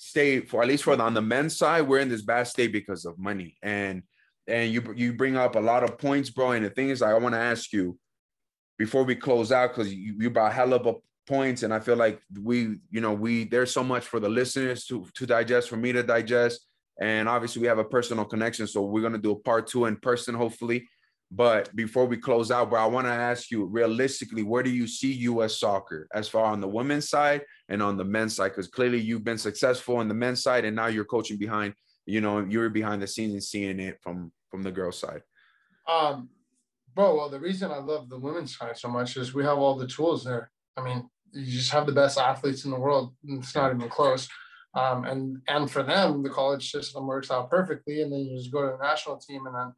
state 0.00 0.48
for 0.48 0.62
at 0.62 0.68
least 0.68 0.84
for 0.84 0.96
the, 0.96 1.02
on 1.02 1.14
the 1.14 1.20
men's 1.20 1.56
side, 1.56 1.82
we're 1.82 1.98
in 1.98 2.08
this 2.08 2.22
bad 2.22 2.44
state 2.44 2.72
because 2.72 3.04
of 3.04 3.18
money. 3.18 3.56
And 3.62 4.02
and 4.46 4.72
you 4.72 4.82
you 4.96 5.12
bring 5.12 5.36
up 5.36 5.54
a 5.56 5.60
lot 5.60 5.84
of 5.84 5.98
points, 5.98 6.30
bro. 6.30 6.52
And 6.52 6.64
the 6.64 6.70
thing 6.70 6.88
is, 6.88 7.02
I 7.02 7.14
want 7.14 7.34
to 7.34 7.40
ask 7.40 7.72
you 7.72 7.98
before 8.78 9.04
we 9.04 9.14
close 9.14 9.52
out 9.52 9.74
because 9.74 9.92
you, 9.92 10.14
you 10.18 10.30
brought 10.30 10.52
hell 10.52 10.72
of 10.72 10.86
a 10.86 10.94
points, 11.26 11.62
and 11.62 11.72
I 11.72 11.80
feel 11.80 11.96
like 11.96 12.20
we, 12.42 12.76
you 12.90 13.00
know, 13.00 13.12
we 13.12 13.44
there's 13.44 13.70
so 13.70 13.84
much 13.84 14.04
for 14.06 14.18
the 14.18 14.28
listeners 14.28 14.86
to 14.86 15.06
to 15.14 15.26
digest, 15.26 15.68
for 15.68 15.76
me 15.76 15.92
to 15.92 16.02
digest, 16.02 16.66
and 17.00 17.28
obviously 17.28 17.60
we 17.60 17.68
have 17.68 17.78
a 17.78 17.84
personal 17.84 18.24
connection, 18.24 18.66
so 18.66 18.82
we're 18.82 19.02
gonna 19.02 19.18
do 19.18 19.32
a 19.32 19.38
part 19.38 19.66
two 19.66 19.84
in 19.84 19.96
person, 19.96 20.34
hopefully. 20.34 20.88
But 21.32 21.74
before 21.76 22.06
we 22.06 22.16
close 22.16 22.50
out, 22.50 22.70
bro, 22.70 22.80
I 22.80 22.86
want 22.86 23.06
to 23.06 23.12
ask 23.12 23.52
you 23.52 23.64
realistically, 23.64 24.42
where 24.42 24.64
do 24.64 24.70
you 24.70 24.88
see 24.88 25.12
U.S. 25.12 25.60
soccer 25.60 26.08
as 26.12 26.28
far 26.28 26.46
on 26.46 26.60
the 26.60 26.68
women's 26.68 27.08
side 27.08 27.42
and 27.68 27.80
on 27.80 27.96
the 27.96 28.04
men's 28.04 28.34
side? 28.34 28.48
Because 28.48 28.66
clearly 28.66 28.98
you've 28.98 29.22
been 29.22 29.38
successful 29.38 29.98
on 29.98 30.08
the 30.08 30.14
men's 30.14 30.42
side, 30.42 30.64
and 30.64 30.74
now 30.74 30.88
you're 30.88 31.04
coaching 31.04 31.38
behind. 31.38 31.74
You 32.04 32.20
know, 32.20 32.40
you're 32.40 32.68
behind 32.68 33.00
the 33.00 33.06
scenes 33.06 33.34
and 33.34 33.42
seeing 33.42 33.78
it 33.78 33.98
from 34.02 34.32
from 34.50 34.62
the 34.62 34.72
girls' 34.72 34.98
side. 34.98 35.22
Um, 35.86 36.30
bro, 36.94 37.16
well, 37.16 37.28
the 37.28 37.38
reason 37.38 37.70
I 37.70 37.78
love 37.78 38.08
the 38.08 38.18
women's 38.18 38.56
side 38.56 38.76
so 38.76 38.88
much 38.88 39.16
is 39.16 39.32
we 39.32 39.44
have 39.44 39.58
all 39.58 39.76
the 39.76 39.86
tools 39.86 40.24
there. 40.24 40.50
I 40.76 40.82
mean, 40.82 41.08
you 41.32 41.44
just 41.44 41.70
have 41.70 41.86
the 41.86 41.92
best 41.92 42.18
athletes 42.18 42.64
in 42.64 42.72
the 42.72 42.80
world. 42.80 43.14
It's 43.24 43.54
not 43.54 43.72
even 43.72 43.88
close. 43.88 44.28
Um, 44.74 45.04
and 45.04 45.38
and 45.46 45.70
for 45.70 45.84
them, 45.84 46.24
the 46.24 46.30
college 46.30 46.72
system 46.72 47.06
works 47.06 47.30
out 47.30 47.50
perfectly, 47.50 48.02
and 48.02 48.12
then 48.12 48.20
you 48.20 48.36
just 48.36 48.50
go 48.50 48.62
to 48.62 48.76
the 48.76 48.84
national 48.84 49.18
team, 49.18 49.46
and 49.46 49.54
then 49.54 49.72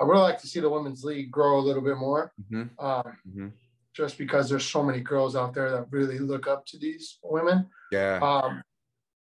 I 0.00 0.04
would 0.04 0.16
like 0.18 0.38
to 0.40 0.46
see 0.46 0.60
the 0.60 0.68
women's 0.68 1.04
league 1.04 1.30
grow 1.30 1.58
a 1.58 1.60
little 1.62 1.82
bit 1.82 1.96
more. 1.96 2.32
Mhm. 2.50 2.70
Um, 2.78 3.16
Mhm. 3.28 3.52
just 3.94 4.18
because 4.18 4.48
there's 4.50 4.66
so 4.66 4.82
many 4.82 5.00
girls 5.00 5.34
out 5.34 5.54
there 5.54 5.70
that 5.70 5.86
really 5.90 6.18
look 6.18 6.46
up 6.46 6.66
to 6.66 6.78
these 6.78 7.18
women. 7.22 7.70
Yeah, 7.90 8.18
Um, 8.22 8.62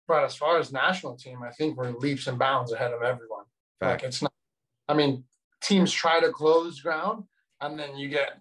but 0.07 0.23
as 0.25 0.37
far 0.37 0.59
as 0.59 0.73
national 0.73 1.17
team, 1.17 1.43
I 1.43 1.51
think 1.51 1.77
we're 1.77 1.91
leaps 1.91 2.27
and 2.29 2.39
bounds 2.39 2.71
ahead 2.73 2.93
of 2.93 3.03
everyone. 3.03 3.45
fact. 3.81 4.03
Like 4.03 4.09
it's 4.09 4.23
not. 4.23 4.33
I 4.89 4.95
mean, 4.95 5.25
teams 5.61 5.93
try 5.93 6.21
to 6.21 6.31
close 6.31 6.81
ground, 6.81 7.25
and 7.61 7.77
then 7.79 7.97
you 7.97 8.09
get, 8.09 8.41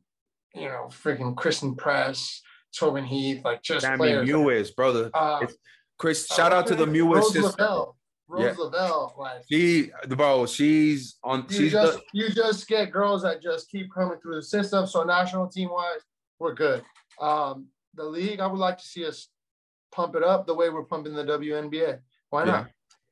you 0.54 0.68
know, 0.68 0.86
freaking 0.90 1.36
Christen 1.36 1.76
Press, 1.76 2.42
Tobin 2.78 3.06
Heath, 3.06 3.44
like 3.44 3.64
just 3.64 3.84
Sammy 3.86 3.98
players. 3.98 4.30
Mewis, 4.30 4.76
brother. 4.76 5.10
Uh, 5.14 5.48
Chris, 5.98 6.28
shout 6.28 6.54
out 6.54 6.68
to 6.68 6.76
the 6.76 6.86
Mewis 6.86 7.24
sister. 7.32 7.42
Lavelle. 7.42 7.98
Rose 8.32 8.44
Yeah. 8.58 8.64
Lavelle, 8.64 9.14
like 9.18 9.44
She, 9.52 9.92
bro, 10.08 10.46
she's 10.46 11.18
on. 11.24 11.46
you 11.50 11.58
She's 11.58 11.72
just 11.74 11.98
the, 11.98 12.04
you 12.14 12.30
just 12.30 12.66
get 12.68 12.90
girls 12.92 13.24
that 13.24 13.42
just 13.42 13.70
keep 13.70 13.94
coming 13.94 14.18
through 14.22 14.36
the 14.36 14.44
system. 14.44 14.88
So 14.88 15.04
national 15.04 15.50
team 15.50 15.70
wise, 15.70 16.00
we're 16.40 16.54
good. 16.54 16.82
Um, 17.20 17.68
the 17.96 18.06
league, 18.06 18.40
I 18.40 18.48
would 18.48 18.58
like 18.60 18.78
to 18.78 18.86
see 18.86 19.06
us 19.06 19.28
pump 19.92 20.16
it 20.16 20.24
up 20.24 20.48
the 20.48 20.56
way 20.56 20.70
we're 20.70 20.86
pumping 20.86 21.14
the 21.14 21.26
WNBA. 21.26 22.00
Why 22.30 22.46
not? 22.46 22.68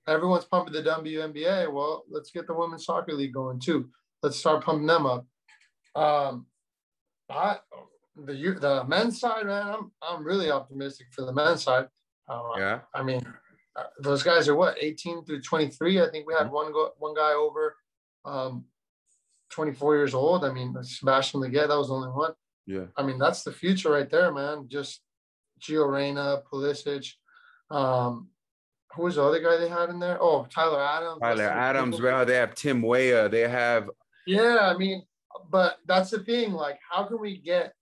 Everyone's 0.07 0.45
pumping 0.45 0.73
the 0.73 0.81
WNBA. 0.83 1.71
Well, 1.71 2.05
let's 2.09 2.31
get 2.31 2.47
the 2.47 2.53
women's 2.53 2.85
soccer 2.85 3.13
league 3.13 3.33
going 3.33 3.59
too. 3.59 3.89
Let's 4.23 4.37
start 4.37 4.63
pumping 4.63 4.87
them 4.87 5.05
up. 5.05 5.25
Um, 5.95 6.45
I 7.29 7.57
the 8.15 8.33
you- 8.33 8.59
the 8.59 8.85
men's 8.85 9.19
side, 9.19 9.45
man, 9.45 9.67
I'm 9.67 9.91
I'm 10.01 10.23
really 10.23 10.49
optimistic 10.49 11.07
for 11.11 11.25
the 11.25 11.33
men's 11.33 11.63
side. 11.63 11.87
Uh, 12.29 12.41
yeah, 12.57 12.79
I 12.95 13.03
mean, 13.03 13.21
those 13.99 14.23
guys 14.23 14.47
are 14.47 14.55
what 14.55 14.77
18 14.81 15.25
through 15.25 15.41
23. 15.41 16.01
I 16.01 16.09
think 16.09 16.27
we 16.27 16.33
Mm-hmm. 16.33 16.43
had 16.43 16.51
one 16.51 16.71
go 16.71 16.91
one 16.97 17.13
guy 17.15 17.33
over 17.33 17.75
um 18.25 18.65
24 19.51 19.95
years 19.95 20.13
old. 20.13 20.45
I 20.45 20.51
mean, 20.53 20.75
Sebastian 20.83 21.41
Lletget, 21.41 21.67
that 21.69 21.77
was 21.77 21.87
the 21.87 21.95
only 21.95 22.09
one. 22.09 22.33
yeah. 22.67 22.85
I 22.95 23.03
mean, 23.03 23.17
that's 23.17 23.43
the 23.43 23.51
future 23.51 23.91
right 23.91 24.09
there, 24.09 24.31
man. 24.31 24.67
Just 24.67 25.01
Gio 25.61 25.91
Reyna, 25.91 26.41
Pulisic. 26.51 27.11
Um, 27.71 28.29
who 28.95 29.03
was 29.03 29.15
the 29.15 29.23
other 29.23 29.39
guy 29.41 29.57
they 29.57 29.69
had 29.69 29.89
in 29.89 29.99
there? 29.99 30.17
Oh, 30.21 30.45
Tyler 30.53 30.81
Adams. 30.81 31.19
Tyler 31.21 31.43
Adams, 31.49 31.99
bro. 31.99 32.25
They 32.25 32.35
have 32.35 32.55
Tim 32.55 32.81
Weah. 32.81 33.27
They 33.29 33.47
have 33.47 33.89
Yeah, 34.25 34.59
I 34.61 34.77
mean, 34.77 35.03
but 35.51 35.77
that's 35.85 36.09
the 36.11 36.19
thing. 36.19 36.53
Like, 36.53 36.79
how 36.89 37.03
can 37.05 37.19
we 37.19 37.37
get 37.37 37.73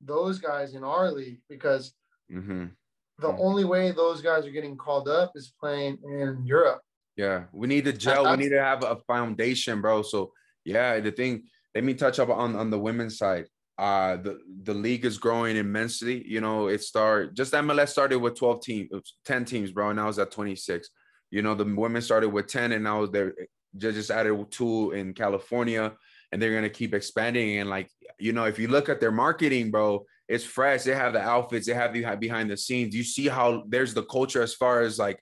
those 0.00 0.38
guys 0.38 0.74
in 0.74 0.82
our 0.84 1.10
league? 1.10 1.40
Because 1.48 1.94
mhm. 2.32 2.70
The 3.18 3.28
Mhm. 3.32 3.38
only 3.40 3.64
way 3.64 3.90
those 3.92 4.20
guys 4.20 4.46
are 4.46 4.50
getting 4.50 4.76
called 4.76 5.08
up 5.08 5.32
is 5.34 5.52
playing 5.58 5.98
in 6.04 6.44
Europe. 6.44 6.82
Yeah, 7.16 7.44
we 7.52 7.66
need 7.66 7.84
to 7.86 7.92
gel. 7.92 8.30
We 8.30 8.36
need 8.36 8.50
to 8.50 8.62
have 8.62 8.84
a 8.84 8.96
foundation, 9.06 9.80
bro. 9.80 10.02
So 10.02 10.32
yeah, 10.64 11.00
the 11.00 11.12
thing. 11.12 11.44
Let 11.74 11.84
me 11.84 11.94
touch 11.94 12.18
up 12.18 12.28
on 12.30 12.56
on 12.56 12.70
the 12.70 12.78
women's 12.78 13.18
side. 13.18 13.48
Uh, 13.78 14.16
the 14.16 14.38
the 14.62 14.74
league 14.74 15.04
is 15.04 15.18
growing 15.18 15.56
immensely. 15.56 16.26
You 16.26 16.40
know, 16.40 16.68
it 16.68 16.82
started 16.82 17.34
just 17.34 17.52
MLS 17.54 17.92
started 17.92 18.18
with 18.18 18.34
twelve 18.34 18.62
teams, 18.62 18.88
ten 19.24 19.44
teams, 19.44 19.72
bro, 19.72 19.90
and 19.90 19.96
now 19.96 20.08
it's 20.08 20.18
at 20.18 20.30
twenty 20.30 20.56
six. 20.56 20.90
You 21.30 21.42
know, 21.42 21.54
the 21.54 21.64
women 21.64 22.00
started 22.02 22.30
with 22.30 22.46
ten, 22.46 22.72
and 22.72 22.84
now 22.84 23.06
they're 23.06 23.34
just 23.76 24.10
added 24.10 24.50
two 24.50 24.92
in 24.92 25.12
California, 25.12 25.94
and 26.32 26.40
they're 26.40 26.54
gonna 26.54 26.68
keep 26.70 26.94
expanding. 26.94 27.58
And 27.58 27.70
like, 27.70 27.90
you 28.18 28.32
know, 28.32 28.44
if 28.44 28.58
you 28.58 28.68
look 28.68 28.88
at 28.88 29.00
their 29.00 29.12
marketing, 29.12 29.70
bro, 29.70 30.04
it's 30.28 30.44
fresh. 30.44 30.82
They 30.84 30.94
have 30.94 31.12
the 31.12 31.20
outfits, 31.20 31.66
they 31.66 31.74
have 31.74 31.92
the 31.92 32.04
behind 32.16 32.50
the 32.50 32.56
scenes. 32.56 32.94
You 32.94 33.04
see 33.04 33.28
how 33.28 33.64
there's 33.68 33.94
the 33.94 34.04
culture 34.04 34.42
as 34.42 34.54
far 34.54 34.82
as 34.82 34.98
like 34.98 35.20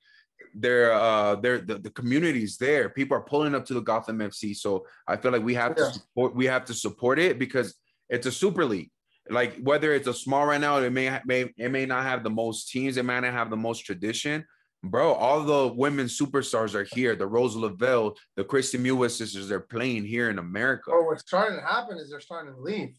they're 0.56 0.93
uh 0.93 1.35
they're 1.36 1.59
the, 1.59 1.78
the 1.78 1.90
community's 1.90 2.56
there 2.59 2.89
people 2.89 3.16
are 3.16 3.22
pulling 3.22 3.55
up 3.56 3.64
to 3.64 3.74
the 3.74 3.81
gotham 3.81 4.18
fc 4.18 4.55
so 4.56 4.86
i 5.09 5.16
feel 5.16 5.32
like 5.32 5.43
we 5.43 5.55
have 5.55 5.74
Yeah. 5.76 5.86
to 5.86 5.93
support 5.93 6.36
we 6.36 6.47
have 6.47 6.64
to 6.66 6.74
support 6.74 7.18
it 7.18 7.39
because 7.40 7.74
it's 8.09 8.26
a 8.26 8.32
super 8.32 8.64
league 8.64 8.90
like 9.31 9.56
whether 9.62 9.93
it's 9.93 10.06
a 10.06 10.14
small 10.14 10.47
right 10.47 10.60
now 10.60 10.78
it 10.78 10.90
may 10.93 11.18
may 11.24 11.52
it 11.56 11.70
may 11.70 11.86
not 11.86 12.05
have 12.05 12.22
the 12.22 12.31
most 12.31 12.68
teams 12.70 12.97
it 12.97 13.05
may 13.05 13.18
not 13.20 13.32
have 13.32 13.51
the 13.51 13.56
most 13.56 13.81
tradition 13.81 14.44
bro 14.90 15.12
all 15.12 15.43
the 15.43 15.73
women 15.74 16.06
superstars 16.06 16.74
are 16.74 16.86
here 16.94 17.16
the 17.16 17.27
rose 17.27 17.56
lavelle 17.56 18.16
the 18.36 18.44
Kristie 18.44 18.81
Mewis 18.81 19.12
sisters 19.12 19.48
they're 19.48 19.61
playing 19.61 20.05
here 20.05 20.31
in 20.31 20.39
america 20.39 20.90
Or 20.90 21.06
what's 21.06 21.23
starting 21.23 21.59
to 21.59 21.65
happen 21.65 21.97
is 21.98 22.11
they're 22.11 22.20
starting 22.20 22.55
to 22.55 22.61
leave. 22.61 22.94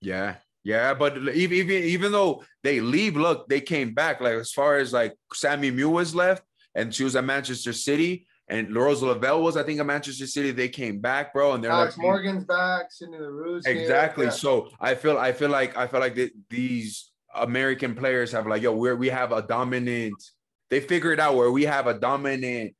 yeah, 0.00 0.36
yeah, 0.64 0.94
but 0.94 1.16
even 1.16 1.56
even 1.58 1.84
even 1.84 2.10
though 2.12 2.42
they 2.64 2.80
leave, 2.80 3.16
look, 3.16 3.48
they 3.48 3.60
came 3.60 3.94
back. 3.94 4.20
Like 4.20 4.34
as 4.34 4.50
far 4.50 4.78
as 4.78 4.92
like 4.92 5.14
Sammy 5.32 5.70
was 5.84 6.12
left, 6.12 6.42
and 6.74 6.92
she 6.92 7.04
was 7.04 7.14
at 7.14 7.22
Manchester 7.22 7.72
City, 7.72 8.26
and 8.48 8.74
Rose 8.74 9.00
Lavelle 9.00 9.42
was, 9.42 9.56
I 9.56 9.62
think, 9.62 9.78
at 9.78 9.86
Manchester 9.86 10.26
City. 10.26 10.50
They 10.50 10.68
came 10.68 10.98
back, 10.98 11.32
bro, 11.32 11.52
and 11.52 11.62
they're 11.62 11.70
Alex 11.70 11.96
like 11.96 12.02
Morgan's 12.04 12.44
back, 12.44 12.86
Sydney 12.90 13.18
Leroux's 13.18 13.66
exactly. 13.66 14.24
Yeah. 14.26 14.30
So 14.32 14.68
I 14.80 14.96
feel 14.96 15.16
I 15.18 15.30
feel 15.32 15.50
like 15.50 15.76
I 15.76 15.86
feel 15.86 16.00
like 16.00 16.16
that 16.16 16.32
these 16.50 17.12
American 17.32 17.94
players 17.94 18.32
have 18.32 18.48
like, 18.48 18.62
yo, 18.62 18.72
we're 18.74 18.96
we 18.96 19.08
have 19.08 19.30
a 19.30 19.42
dominant. 19.42 20.20
They 20.70 20.80
figure 20.80 21.12
it 21.12 21.20
out 21.20 21.36
where 21.36 21.50
we 21.50 21.64
have 21.64 21.86
a 21.86 21.94
dominant 21.94 22.74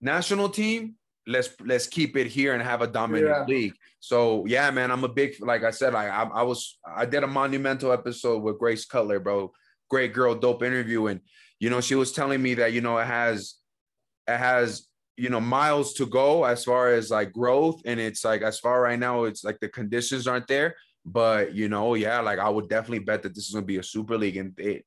national 0.00 0.48
team. 0.48 0.94
Let's 1.26 1.50
let's 1.64 1.86
keep 1.86 2.16
it 2.16 2.26
here 2.26 2.52
and 2.52 2.62
have 2.62 2.82
a 2.82 2.86
dominant 2.86 3.26
Yeah. 3.26 3.44
league. 3.46 3.74
So 4.00 4.44
yeah, 4.46 4.70
man, 4.70 4.90
I'm 4.90 5.04
a 5.04 5.08
big 5.08 5.36
like 5.40 5.64
I 5.64 5.70
said, 5.70 5.94
like 5.94 6.10
I, 6.10 6.24
I 6.24 6.42
was 6.42 6.78
I 6.84 7.06
did 7.06 7.22
a 7.22 7.26
monumental 7.26 7.92
episode 7.92 8.42
with 8.42 8.58
Grace 8.58 8.84
Cutler, 8.84 9.20
bro. 9.20 9.52
Great 9.88 10.12
girl, 10.12 10.34
dope 10.34 10.62
interview, 10.62 11.06
and 11.06 11.20
you 11.60 11.70
know 11.70 11.80
she 11.80 11.94
was 11.94 12.12
telling 12.12 12.42
me 12.42 12.54
that 12.54 12.72
you 12.72 12.80
know 12.82 12.98
it 12.98 13.06
has 13.06 13.54
it 14.28 14.36
has 14.36 14.86
you 15.16 15.30
know 15.30 15.40
miles 15.40 15.94
to 15.94 16.04
go 16.06 16.44
as 16.44 16.64
far 16.64 16.88
as 16.88 17.10
like 17.10 17.32
growth, 17.32 17.80
and 17.86 17.98
it's 17.98 18.24
like 18.24 18.42
as 18.42 18.58
far 18.58 18.82
right 18.82 18.98
now 18.98 19.24
it's 19.24 19.44
like 19.44 19.60
the 19.60 19.68
conditions 19.68 20.26
aren't 20.26 20.48
there, 20.48 20.74
but 21.06 21.54
you 21.54 21.68
know 21.70 21.94
yeah, 21.94 22.20
like 22.20 22.38
I 22.38 22.48
would 22.50 22.68
definitely 22.68 23.04
bet 23.04 23.22
that 23.22 23.34
this 23.34 23.46
is 23.48 23.54
gonna 23.54 23.64
be 23.64 23.78
a 23.78 23.82
super 23.82 24.18
league, 24.18 24.36
and 24.36 24.52
it 24.58 24.84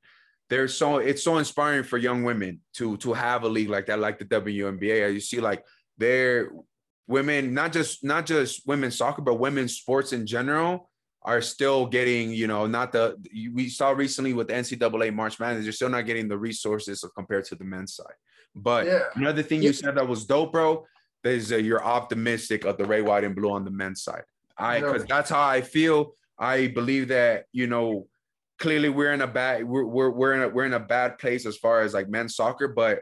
there's 0.49 0.73
so 0.73 0.97
it's 0.97 1.23
so 1.23 1.37
inspiring 1.37 1.83
for 1.83 1.97
young 1.97 2.23
women 2.23 2.61
to 2.75 2.97
to 2.97 3.13
have 3.13 3.43
a 3.43 3.49
league 3.49 3.69
like 3.69 3.87
that, 3.87 3.99
like 3.99 4.19
the 4.19 4.25
WNBA. 4.25 5.13
You 5.13 5.19
see, 5.19 5.39
like 5.39 5.63
they're 5.97 6.51
women, 7.07 7.53
not 7.53 7.73
just 7.73 8.03
not 8.03 8.25
just 8.25 8.65
women's 8.67 8.97
soccer, 8.97 9.21
but 9.21 9.35
women's 9.35 9.75
sports 9.75 10.13
in 10.13 10.25
general 10.25 10.89
are 11.23 11.41
still 11.41 11.85
getting, 11.85 12.31
you 12.31 12.47
know, 12.47 12.67
not 12.67 12.91
the 12.91 13.17
we 13.53 13.67
saw 13.67 13.89
recently 13.89 14.33
with 14.33 14.47
the 14.47 14.53
NCAA 14.53 15.13
March 15.13 15.39
Madness, 15.39 15.65
they're 15.65 15.73
still 15.73 15.89
not 15.89 16.05
getting 16.05 16.27
the 16.27 16.37
resources 16.37 17.03
compared 17.15 17.43
to 17.45 17.55
the 17.55 17.65
men's 17.65 17.95
side. 17.95 18.13
But 18.55 18.85
Yeah. 18.85 19.03
another 19.15 19.43
thing 19.43 19.61
you 19.61 19.73
said 19.73 19.95
that 19.95 20.07
was 20.07 20.25
dope, 20.25 20.53
bro, 20.53 20.85
is 21.23 21.49
that 21.49 21.63
you're 21.63 21.83
optimistic 21.83 22.63
of 22.63 22.77
the 22.77 22.85
red, 22.85 23.03
white, 23.03 23.25
and 23.25 23.35
blue 23.35 23.51
on 23.51 23.65
the 23.65 23.71
men's 23.71 24.03
side. 24.03 24.23
I 24.57 24.79
because 24.79 25.05
that's 25.05 25.29
how 25.29 25.45
I 25.45 25.61
feel. 25.61 26.13
I 26.39 26.67
believe 26.67 27.09
that 27.09 27.45
you 27.51 27.67
know 27.67 28.07
clearly 28.57 28.89
we're 28.89 29.13
in 29.13 29.21
a 29.21 29.27
bad 29.27 29.63
we're 29.63 29.85
we're 29.85 30.09
we're 30.09 30.33
in 30.33 30.41
a, 30.43 30.49
we're 30.49 30.65
in 30.65 30.73
a 30.73 30.79
bad 30.79 31.17
place 31.17 31.45
as 31.45 31.57
far 31.57 31.81
as 31.81 31.93
like 31.93 32.09
men's 32.09 32.35
soccer, 32.35 32.67
but 32.67 32.99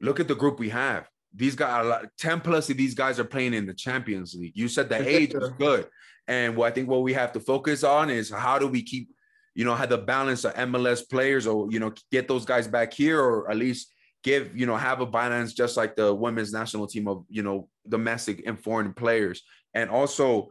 look 0.00 0.20
at 0.20 0.28
the 0.28 0.34
group 0.34 0.58
we 0.58 0.68
have. 0.70 1.08
These 1.34 1.54
guys, 1.54 1.84
a 1.84 1.88
lot, 1.88 2.06
ten 2.18 2.40
plus 2.40 2.70
of 2.70 2.76
these 2.76 2.94
guys 2.94 3.20
are 3.20 3.24
playing 3.24 3.54
in 3.54 3.66
the 3.66 3.74
Champions 3.74 4.34
League. 4.34 4.56
You 4.56 4.68
said 4.68 4.88
the 4.88 5.06
age 5.06 5.34
is 5.34 5.50
good, 5.58 5.86
and 6.26 6.56
what 6.56 6.72
I 6.72 6.74
think 6.74 6.88
what 6.88 7.02
we 7.02 7.12
have 7.12 7.32
to 7.32 7.40
focus 7.40 7.84
on 7.84 8.10
is 8.10 8.30
how 8.30 8.58
do 8.58 8.66
we 8.66 8.82
keep, 8.82 9.10
you 9.54 9.64
know, 9.64 9.74
have 9.74 9.90
the 9.90 9.98
balance 9.98 10.44
of 10.44 10.54
MLS 10.54 11.08
players, 11.08 11.46
or 11.46 11.70
you 11.70 11.78
know, 11.78 11.92
get 12.10 12.26
those 12.26 12.44
guys 12.44 12.66
back 12.66 12.92
here, 12.92 13.20
or 13.20 13.50
at 13.50 13.56
least 13.56 13.92
give 14.22 14.56
you 14.56 14.66
know 14.66 14.76
have 14.76 15.00
a 15.00 15.06
balance 15.06 15.54
just 15.54 15.76
like 15.76 15.94
the 15.96 16.12
women's 16.12 16.52
national 16.52 16.86
team 16.86 17.06
of 17.06 17.24
you 17.28 17.42
know 17.42 17.68
domestic 17.88 18.42
and 18.46 18.60
foreign 18.60 18.92
players, 18.92 19.42
and 19.72 19.88
also, 19.88 20.48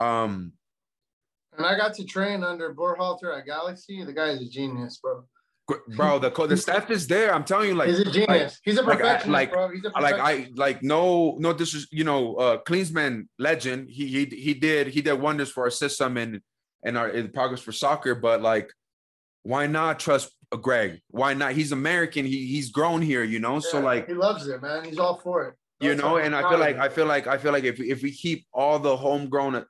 um, 0.00 0.52
And 1.56 1.66
I 1.66 1.76
got 1.76 1.94
to 1.94 2.04
train 2.04 2.42
under 2.44 2.74
Berhalter 2.74 3.36
at 3.38 3.44
Galaxy. 3.46 4.02
The 4.04 4.12
guy 4.12 4.28
is 4.30 4.40
a 4.40 4.48
genius, 4.48 4.98
bro. 5.02 5.24
bro, 5.96 6.18
the 6.18 6.30
co- 6.30 6.46
the 6.46 6.56
staff 6.56 6.90
is 6.90 7.06
there. 7.06 7.34
I'm 7.34 7.44
telling 7.44 7.68
you, 7.68 7.74
like 7.74 7.88
He's 7.88 8.00
a 8.00 8.10
genius. 8.10 8.58
He's 8.64 8.78
a 8.78 8.82
like, 8.82 8.98
I- 8.98 9.00
perfectionist, 9.00 9.28
like- 9.32 9.52
bro. 9.52 9.68
He's 9.70 9.84
a 9.84 10.00
like. 10.00 10.14
I 10.16 10.48
like 10.56 10.82
no 10.82 11.36
no 11.38 11.52
this 11.52 11.74
is 11.74 11.88
you 11.90 12.04
know 12.04 12.34
uh 12.36 12.58
Klinsmann 12.62 13.26
legend 13.38 13.88
he 13.90 14.06
he 14.06 14.24
he 14.24 14.54
did 14.54 14.88
he 14.88 15.02
did 15.02 15.14
wonders 15.14 15.50
for 15.50 15.64
our 15.64 15.70
system 15.70 16.16
and 16.16 16.40
and 16.84 16.96
our 16.98 17.08
in 17.10 17.30
progress 17.30 17.60
for 17.60 17.72
soccer 17.72 18.14
but 18.14 18.42
like 18.42 18.70
why 19.44 19.66
not 19.66 20.00
trust 20.00 20.30
Greg 20.60 21.00
why 21.08 21.32
not 21.34 21.52
he's 21.52 21.70
American 21.72 22.24
he 22.26 22.46
he's 22.46 22.70
grown 22.70 23.00
here 23.02 23.22
you 23.22 23.38
know 23.38 23.60
so 23.60 23.80
like 23.80 24.06
he 24.08 24.14
loves 24.14 24.46
it, 24.48 24.60
man. 24.62 24.84
He's 24.84 24.98
all 24.98 25.18
for 25.18 25.46
it. 25.48 25.54
you 25.80 25.94
know 25.94 26.16
and 26.16 26.34
I 26.34 26.48
feel 26.48 26.58
like. 26.58 26.76
I 26.76 26.88
feel 26.88 27.06
like 27.06 27.26
I 27.26 27.36
feel 27.38 27.52
like 27.52 27.64
if 27.64 27.78
if 27.80 28.02
we 28.02 28.10
keep 28.10 28.46
all 28.52 28.78
the 28.78 28.96
homegrown 28.96 29.64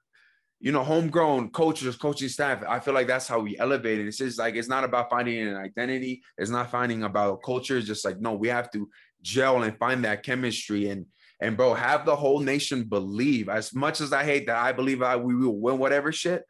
you 0.63 0.71
know 0.71 0.85
homegrown 0.85 1.51
coaches 1.51 1.97
coaching 1.97 2.29
staff 2.29 2.63
I 2.67 2.79
feel 2.79 2.95
like 2.95 3.09
that's 3.09 3.27
how 3.27 3.41
we 3.41 3.59
elevate 3.59 3.99
it. 3.99 4.07
It's 4.07 4.19
just 4.19 4.39
like 4.39 4.55
it's 4.55 4.69
not 4.69 4.85
about 4.85 5.11
finding 5.11 5.49
an 5.49 5.57
identity. 5.57 6.23
It's 6.39 6.53
not 6.53 6.71
finding 6.71 7.03
about 7.03 7.43
culture. 7.43 7.77
It's 7.77 7.87
just 7.87 8.05
like 8.05 8.21
no 8.21 8.35
we 8.35 8.47
have 8.47 8.71
to 8.71 8.89
gel 9.23 9.65
and 9.65 9.77
find 9.77 10.05
that 10.05 10.23
chemistry. 10.23 10.89
And 10.89 11.07
and 11.41 11.57
bro 11.57 11.75
have 11.75 12.07
the 12.07 12.15
whole 12.15 12.39
nation 12.39 12.85
believe. 12.85 13.49
As 13.49 13.75
much 13.75 14.01
as 14.01 14.13
I 14.13 14.23
hate 14.23 14.47
that 14.47 14.57
I 14.57 14.71
believe 14.71 15.03
I 15.03 15.17
we 15.17 15.35
will 15.35 15.59
win 15.59 15.79
whatever 15.79 16.13
shit 16.13 16.45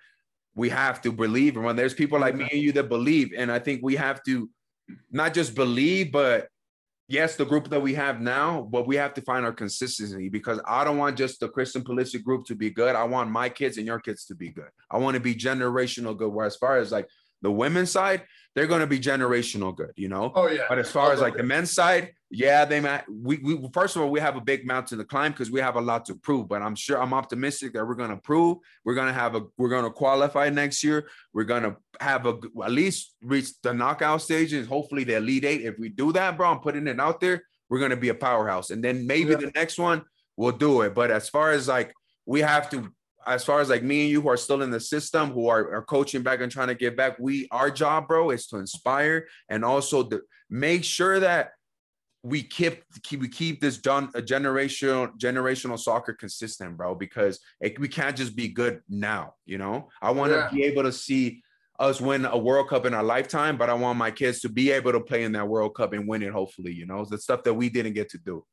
we 0.54 0.68
have 0.68 1.00
to 1.02 1.10
believe. 1.10 1.56
And 1.56 1.64
when 1.64 1.76
there's 1.76 1.94
people 1.94 2.20
like 2.20 2.36
me 2.36 2.46
and 2.52 2.60
you 2.60 2.72
that 2.72 2.90
believe 2.90 3.32
and 3.34 3.50
I 3.50 3.60
think 3.60 3.80
we 3.82 3.96
have 3.96 4.22
to 4.24 4.50
not 5.10 5.32
just 5.32 5.54
believe 5.54 6.12
but 6.12 6.48
yes, 7.12 7.36
the 7.36 7.44
group 7.44 7.68
that 7.68 7.80
we 7.80 7.92
have 7.94 8.20
now, 8.20 8.66
but 8.70 8.86
we 8.86 8.96
have 8.96 9.12
to 9.14 9.20
find 9.22 9.44
our 9.44 9.52
consistency 9.52 10.30
because 10.30 10.58
I 10.66 10.82
don't 10.82 10.96
want 10.96 11.18
just 11.18 11.40
the 11.40 11.48
Christian 11.48 11.82
Pulisic 11.82 12.24
group 12.24 12.46
to 12.46 12.54
be 12.54 12.70
good. 12.70 12.96
I 12.96 13.04
want 13.04 13.30
my 13.30 13.50
kids 13.50 13.76
and 13.76 13.86
your 13.86 14.00
kids 14.00 14.24
to 14.26 14.34
be 14.34 14.48
good. 14.48 14.70
I 14.90 14.96
want 14.96 15.14
to 15.14 15.20
be 15.20 15.34
generational 15.34 16.16
good. 16.16 16.32
Where 16.32 16.46
as 16.46 16.56
far 16.56 16.78
as 16.78 16.90
like 16.90 17.08
the 17.42 17.50
women's 17.50 17.90
side, 17.90 18.22
they're 18.54 18.66
going 18.66 18.80
to 18.80 18.86
be 18.86 18.98
generational 18.98 19.76
good, 19.76 19.92
you 19.94 20.08
know. 20.08 20.32
Oh 20.34 20.48
yeah. 20.48 20.62
But 20.68 20.78
as 20.78 20.90
far 20.90 21.12
as 21.12 21.20
like 21.20 21.36
the 21.36 21.42
men's 21.42 21.72
side, 21.72 22.12
yeah, 22.34 22.64
they 22.64 22.80
might. 22.80 23.04
We, 23.10 23.36
we 23.36 23.68
first 23.74 23.94
of 23.94 24.02
all, 24.02 24.10
we 24.10 24.18
have 24.18 24.36
a 24.36 24.40
big 24.40 24.66
mountain 24.66 24.96
to 24.98 25.04
climb 25.04 25.32
because 25.32 25.50
we 25.50 25.60
have 25.60 25.76
a 25.76 25.80
lot 25.80 26.06
to 26.06 26.14
prove. 26.14 26.48
But 26.48 26.62
I'm 26.62 26.74
sure 26.74 27.00
I'm 27.00 27.12
optimistic 27.12 27.74
that 27.74 27.86
we're 27.86 27.94
going 27.94 28.10
to 28.10 28.16
prove. 28.16 28.56
We're 28.84 28.94
going 28.94 29.08
to 29.08 29.12
have 29.12 29.34
a. 29.34 29.42
We're 29.58 29.68
going 29.68 29.84
to 29.84 29.90
qualify 29.90 30.48
next 30.48 30.82
year. 30.82 31.08
We're 31.34 31.44
going 31.44 31.62
to 31.64 31.76
have 32.00 32.26
a 32.26 32.38
at 32.64 32.70
least 32.72 33.14
reach 33.22 33.60
the 33.62 33.74
knockout 33.74 34.22
stages. 34.22 34.66
Hopefully, 34.66 35.04
the 35.04 35.16
elite 35.16 35.44
eight. 35.44 35.60
If 35.60 35.78
we 35.78 35.90
do 35.90 36.10
that, 36.12 36.38
bro, 36.38 36.50
I'm 36.50 36.60
putting 36.60 36.86
it 36.86 36.98
out 36.98 37.20
there. 37.20 37.44
We're 37.68 37.78
going 37.78 37.90
to 37.90 37.96
be 37.96 38.08
a 38.08 38.14
powerhouse, 38.14 38.70
and 38.70 38.82
then 38.82 39.06
maybe 39.06 39.32
yeah. 39.32 39.36
the 39.36 39.52
next 39.54 39.78
one 39.78 40.02
we'll 40.36 40.52
do 40.52 40.80
it. 40.82 40.94
But 40.94 41.10
as 41.10 41.28
far 41.28 41.50
as 41.52 41.68
like 41.68 41.92
we 42.26 42.40
have 42.40 42.70
to 42.70 42.90
as 43.26 43.44
far 43.44 43.60
as 43.60 43.68
like 43.68 43.82
me 43.82 44.02
and 44.02 44.10
you 44.10 44.20
who 44.20 44.28
are 44.28 44.36
still 44.36 44.62
in 44.62 44.70
the 44.70 44.80
system 44.80 45.30
who 45.30 45.46
are, 45.48 45.74
are 45.74 45.82
coaching 45.82 46.22
back 46.22 46.40
and 46.40 46.50
trying 46.50 46.68
to 46.68 46.74
get 46.74 46.96
back 46.96 47.16
we 47.20 47.46
our 47.52 47.70
job 47.70 48.08
bro 48.08 48.30
is 48.30 48.48
to 48.48 48.56
inspire 48.56 49.28
and 49.48 49.64
also 49.64 50.02
to 50.02 50.20
make 50.50 50.82
sure 50.82 51.20
that 51.20 51.52
we 52.22 52.42
keep, 52.42 52.84
keep 53.02 53.20
we 53.20 53.28
keep 53.28 53.60
this 53.60 53.78
done 53.78 54.08
a 54.14 54.22
generational 54.22 55.10
generational 55.18 55.78
soccer 55.78 56.12
consistent 56.12 56.76
bro 56.76 56.94
because 56.94 57.40
it, 57.60 57.78
we 57.78 57.88
can't 57.88 58.16
just 58.16 58.36
be 58.36 58.48
good 58.48 58.80
now 58.88 59.34
you 59.44 59.58
know 59.58 59.88
i 60.00 60.10
want 60.10 60.30
to 60.30 60.38
yeah. 60.38 60.50
be 60.52 60.62
able 60.62 60.82
to 60.84 60.92
see 60.92 61.42
us 61.80 62.00
win 62.00 62.24
a 62.24 62.38
world 62.38 62.68
cup 62.68 62.86
in 62.86 62.94
our 62.94 63.02
lifetime 63.02 63.56
but 63.56 63.68
i 63.68 63.74
want 63.74 63.98
my 63.98 64.10
kids 64.10 64.40
to 64.40 64.48
be 64.48 64.70
able 64.70 64.92
to 64.92 65.00
play 65.00 65.24
in 65.24 65.32
that 65.32 65.48
world 65.48 65.74
cup 65.74 65.92
and 65.92 66.06
win 66.06 66.22
it 66.22 66.32
hopefully 66.32 66.72
you 66.72 66.86
know 66.86 67.04
the 67.04 67.18
stuff 67.18 67.42
that 67.42 67.54
we 67.54 67.68
didn't 67.68 67.92
get 67.92 68.08
to 68.08 68.18
do 68.18 68.44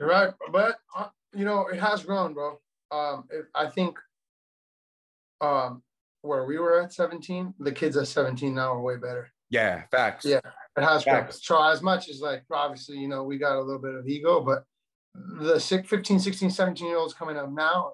you're 0.00 0.08
right 0.08 0.32
but 0.50 0.76
uh, 0.96 1.08
you 1.34 1.44
know 1.44 1.66
it 1.66 1.78
has 1.78 2.02
grown 2.02 2.32
bro 2.32 2.58
um, 2.92 3.24
I 3.54 3.66
think 3.68 3.98
um, 5.40 5.82
where 6.20 6.44
we 6.44 6.58
were 6.58 6.82
at 6.82 6.92
17, 6.92 7.54
the 7.58 7.72
kids 7.72 7.96
at 7.96 8.06
17 8.06 8.54
now 8.54 8.74
are 8.74 8.80
way 8.80 8.96
better. 8.96 9.32
Yeah, 9.52 9.82
facts. 9.90 10.24
Yeah, 10.24 10.40
it 10.76 10.82
has 10.82 11.04
facts. 11.04 11.46
So 11.46 11.62
as 11.62 11.82
much 11.82 12.08
as 12.08 12.20
like 12.20 12.42
obviously, 12.50 12.98
you 12.98 13.06
know, 13.06 13.22
we 13.22 13.38
got 13.38 13.56
a 13.56 13.62
little 13.62 13.80
bit 13.80 13.94
of 13.94 14.08
ego, 14.08 14.40
but 14.40 14.64
the 15.14 15.60
15, 15.60 16.18
16, 16.18 16.50
17 16.50 16.86
year 16.86 16.96
olds 16.96 17.14
coming 17.14 17.36
up 17.36 17.52
now 17.52 17.92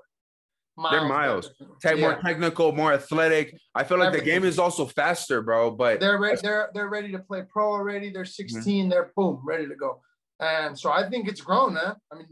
Miles 0.79 0.93
they're 0.93 1.09
miles. 1.09 1.51
yeah. 1.85 1.95
more 1.95 2.21
technical, 2.23 2.71
more 2.71 2.93
athletic. 2.93 3.53
I 3.75 3.83
feel 3.83 3.99
like 3.99 4.09
Everything. 4.09 4.27
the 4.27 4.33
game 4.33 4.45
is 4.45 4.61
also 4.61 4.87
faster, 4.87 5.43
bro. 5.43 5.73
But 5.73 5.99
they're 5.99 6.21
ready. 6.21 6.39
They're 6.41 6.71
they're 6.73 6.89
ready 6.89 7.11
to 7.11 7.19
play 7.19 7.43
pro 7.43 7.73
already. 7.73 8.11
They're 8.11 8.23
mm-hmm. 8.23 8.55
16. 8.55 8.83
Mm-hmm. 8.83 8.91
They're 8.91 9.11
boom, 9.17 9.41
ready 9.45 9.67
to 9.67 9.75
go. 9.75 10.01
And 10.39 10.79
so 10.79 10.93
I 10.93 11.11
think 11.11 11.27
it's 11.27 11.41
grown, 11.41 11.75
man. 11.75 11.97
I 12.13 12.17
mean, 12.17 12.27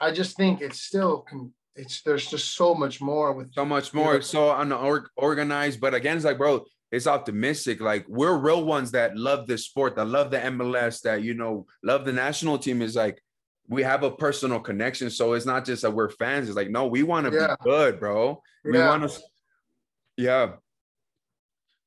I 0.00 0.10
just 0.10 0.36
think 0.36 0.62
it's 0.62 0.80
still 0.80 1.20
can 1.20 1.52
it's 1.76 2.02
there's 2.02 2.26
just 2.26 2.56
so 2.56 2.74
much 2.74 3.00
more 3.00 3.32
with 3.32 3.54
so 3.54 3.64
much 3.64 3.94
more. 3.94 4.14
You 4.14 4.18
know, 4.18 4.22
so 4.22 4.56
unorganized, 4.56 5.80
but 5.80 5.94
again, 5.94 6.16
it's 6.16 6.24
like, 6.26 6.38
bro, 6.38 6.64
it's 6.92 7.06
optimistic. 7.06 7.80
Like 7.80 8.06
we're 8.08 8.36
real 8.36 8.64
ones 8.64 8.92
that 8.92 9.16
love 9.16 9.46
this 9.46 9.64
sport, 9.64 9.96
that 9.96 10.06
love 10.06 10.30
the 10.30 10.38
MLS, 10.38 11.02
that 11.02 11.22
you 11.22 11.34
know, 11.34 11.66
love 11.82 12.04
the 12.04 12.12
national 12.12 12.58
team. 12.58 12.82
Is 12.82 12.96
like 12.96 13.20
we 13.68 13.82
have 13.82 14.02
a 14.02 14.10
personal 14.10 14.60
connection. 14.60 15.10
So 15.10 15.32
it's 15.32 15.46
not 15.46 15.64
just 15.64 15.82
that 15.82 15.90
we're 15.90 16.10
fans. 16.10 16.48
It's 16.48 16.56
like, 16.56 16.70
no, 16.70 16.86
we 16.86 17.02
want 17.02 17.30
to 17.30 17.36
yeah. 17.36 17.48
be 17.48 17.64
good, 17.64 17.98
bro. 17.98 18.40
We 18.64 18.78
yeah. 18.78 18.88
want 18.88 19.10
to, 19.10 19.20
yeah. 20.16 20.52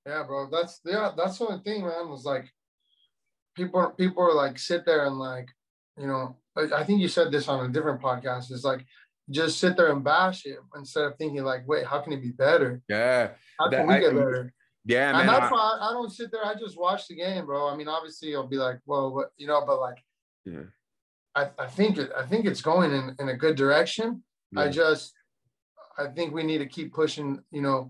Yeah, 0.06 0.24
bro. 0.24 0.50
That's 0.50 0.82
yeah, 0.86 1.12
that's 1.16 1.38
the 1.38 1.48
only 1.48 1.64
thing, 1.64 1.84
man, 1.84 2.10
was 2.10 2.26
like 2.26 2.50
people 3.56 3.94
people 3.98 4.24
are 4.24 4.34
like 4.34 4.58
sit 4.58 4.86
there 4.86 5.06
and 5.06 5.18
like, 5.18 5.48
you 5.98 6.08
know, 6.08 6.36
I 6.58 6.84
think 6.84 7.00
you 7.00 7.08
said 7.08 7.32
this 7.32 7.48
on 7.48 7.66
a 7.66 7.70
different 7.70 8.02
podcast. 8.02 8.52
It's 8.52 8.64
like 8.64 8.86
just 9.30 9.60
sit 9.60 9.78
there 9.78 9.92
and 9.92 10.04
bash 10.04 10.46
it 10.46 10.58
instead 10.76 11.06
of 11.06 11.16
thinking 11.18 11.44
like, 11.44 11.68
wait, 11.68 11.86
how 11.86 12.00
can 12.00 12.14
it 12.14 12.22
be 12.22 12.32
better? 12.32 12.82
Yeah. 12.90 13.32
How 13.60 13.70
can 13.70 13.88
that, 13.88 13.88
we 13.88 14.00
get 14.00 14.16
better? 14.16 14.54
Yeah, 14.86 15.12
man. 15.12 15.22
And 15.22 15.30
that's 15.30 15.52
I, 15.52 15.52
why 15.52 15.78
I, 15.82 15.94
don't 15.94 16.12
sit 16.12 16.32
there. 16.32 16.46
I 16.46 16.56
just 16.56 16.80
watch 16.80 17.08
the 17.08 17.16
game, 17.16 17.46
bro. 17.46 17.68
I 17.68 17.76
mean, 17.76 17.88
obviously, 17.88 18.36
I'll 18.36 18.48
be 18.48 18.58
like, 18.58 18.80
well, 18.86 19.14
what, 19.14 19.32
you 19.38 19.48
know, 19.48 19.64
but 19.66 19.80
like, 19.80 19.98
yeah, 20.46 20.64
I, 21.36 21.50
I 21.60 21.68
think 21.68 21.98
it, 21.98 22.12
I 22.18 22.26
think 22.26 22.46
it's 22.46 22.62
going 22.62 22.92
in, 22.92 23.16
in 23.20 23.30
a 23.30 23.36
good 23.36 23.56
direction. 23.56 24.24
Yeah. 24.52 24.62
I 24.62 24.70
just, 24.70 25.14
I 25.98 26.08
think 26.08 26.34
we 26.34 26.44
need 26.44 26.60
to 26.60 26.66
keep 26.66 26.94
pushing, 26.94 27.40
you 27.52 27.62
know, 27.62 27.90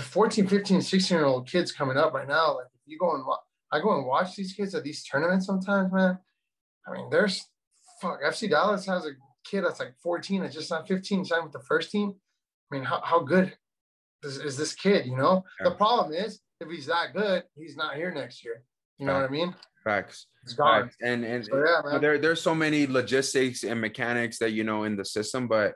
14, 0.00 0.46
15, 0.46 0.80
16 0.80 1.16
year 1.16 1.26
old 1.26 1.48
kids 1.48 1.72
coming 1.72 1.96
up 1.96 2.12
right 2.12 2.28
now. 2.28 2.56
Like, 2.56 2.66
if 2.74 2.80
you 2.86 2.98
go 2.98 3.14
and 3.14 3.24
I 3.70 3.80
go 3.80 3.96
and 3.96 4.06
watch 4.06 4.34
these 4.34 4.52
kids 4.52 4.74
at 4.74 4.82
these 4.82 5.04
tournaments 5.04 5.46
sometimes, 5.46 5.92
man. 5.92 6.18
I 6.86 6.92
mean, 6.92 7.10
there's 7.10 7.46
fuck 8.00 8.22
FC 8.22 8.48
Dallas 8.48 8.86
has 8.86 9.04
a 9.04 9.10
kid 9.44 9.62
that's 9.64 9.80
like 9.80 9.94
14 10.02 10.42
that's 10.42 10.54
just 10.54 10.70
not 10.70 10.88
15 10.88 11.24
signed 11.24 11.44
with 11.44 11.52
the 11.52 11.60
first 11.60 11.90
team. 11.90 12.14
I 12.70 12.74
mean, 12.74 12.84
how, 12.84 13.00
how 13.02 13.20
good 13.20 13.56
is, 14.22 14.38
is 14.38 14.56
this 14.56 14.74
kid? 14.74 15.06
You 15.06 15.16
know, 15.16 15.44
the 15.62 15.72
problem 15.72 16.12
is 16.12 16.40
if 16.60 16.68
he's 16.68 16.86
that 16.86 17.14
good, 17.14 17.44
he's 17.56 17.76
not 17.76 17.96
here 17.96 18.12
next 18.12 18.44
year. 18.44 18.62
You 18.98 19.06
know 19.06 19.14
what 19.14 19.24
I 19.24 19.28
mean? 19.28 19.54
Facts. 19.84 20.26
He's 20.44 20.54
gone. 20.54 20.84
Facts. 20.84 20.96
And 21.02 21.24
and 21.24 21.44
so, 21.44 21.64
yeah, 21.64 21.98
there 21.98 22.18
there's 22.18 22.40
so 22.40 22.54
many 22.54 22.86
logistics 22.86 23.62
and 23.62 23.80
mechanics 23.80 24.38
that 24.38 24.50
you 24.50 24.64
know 24.64 24.84
in 24.84 24.96
the 24.96 25.04
system, 25.04 25.46
but 25.46 25.74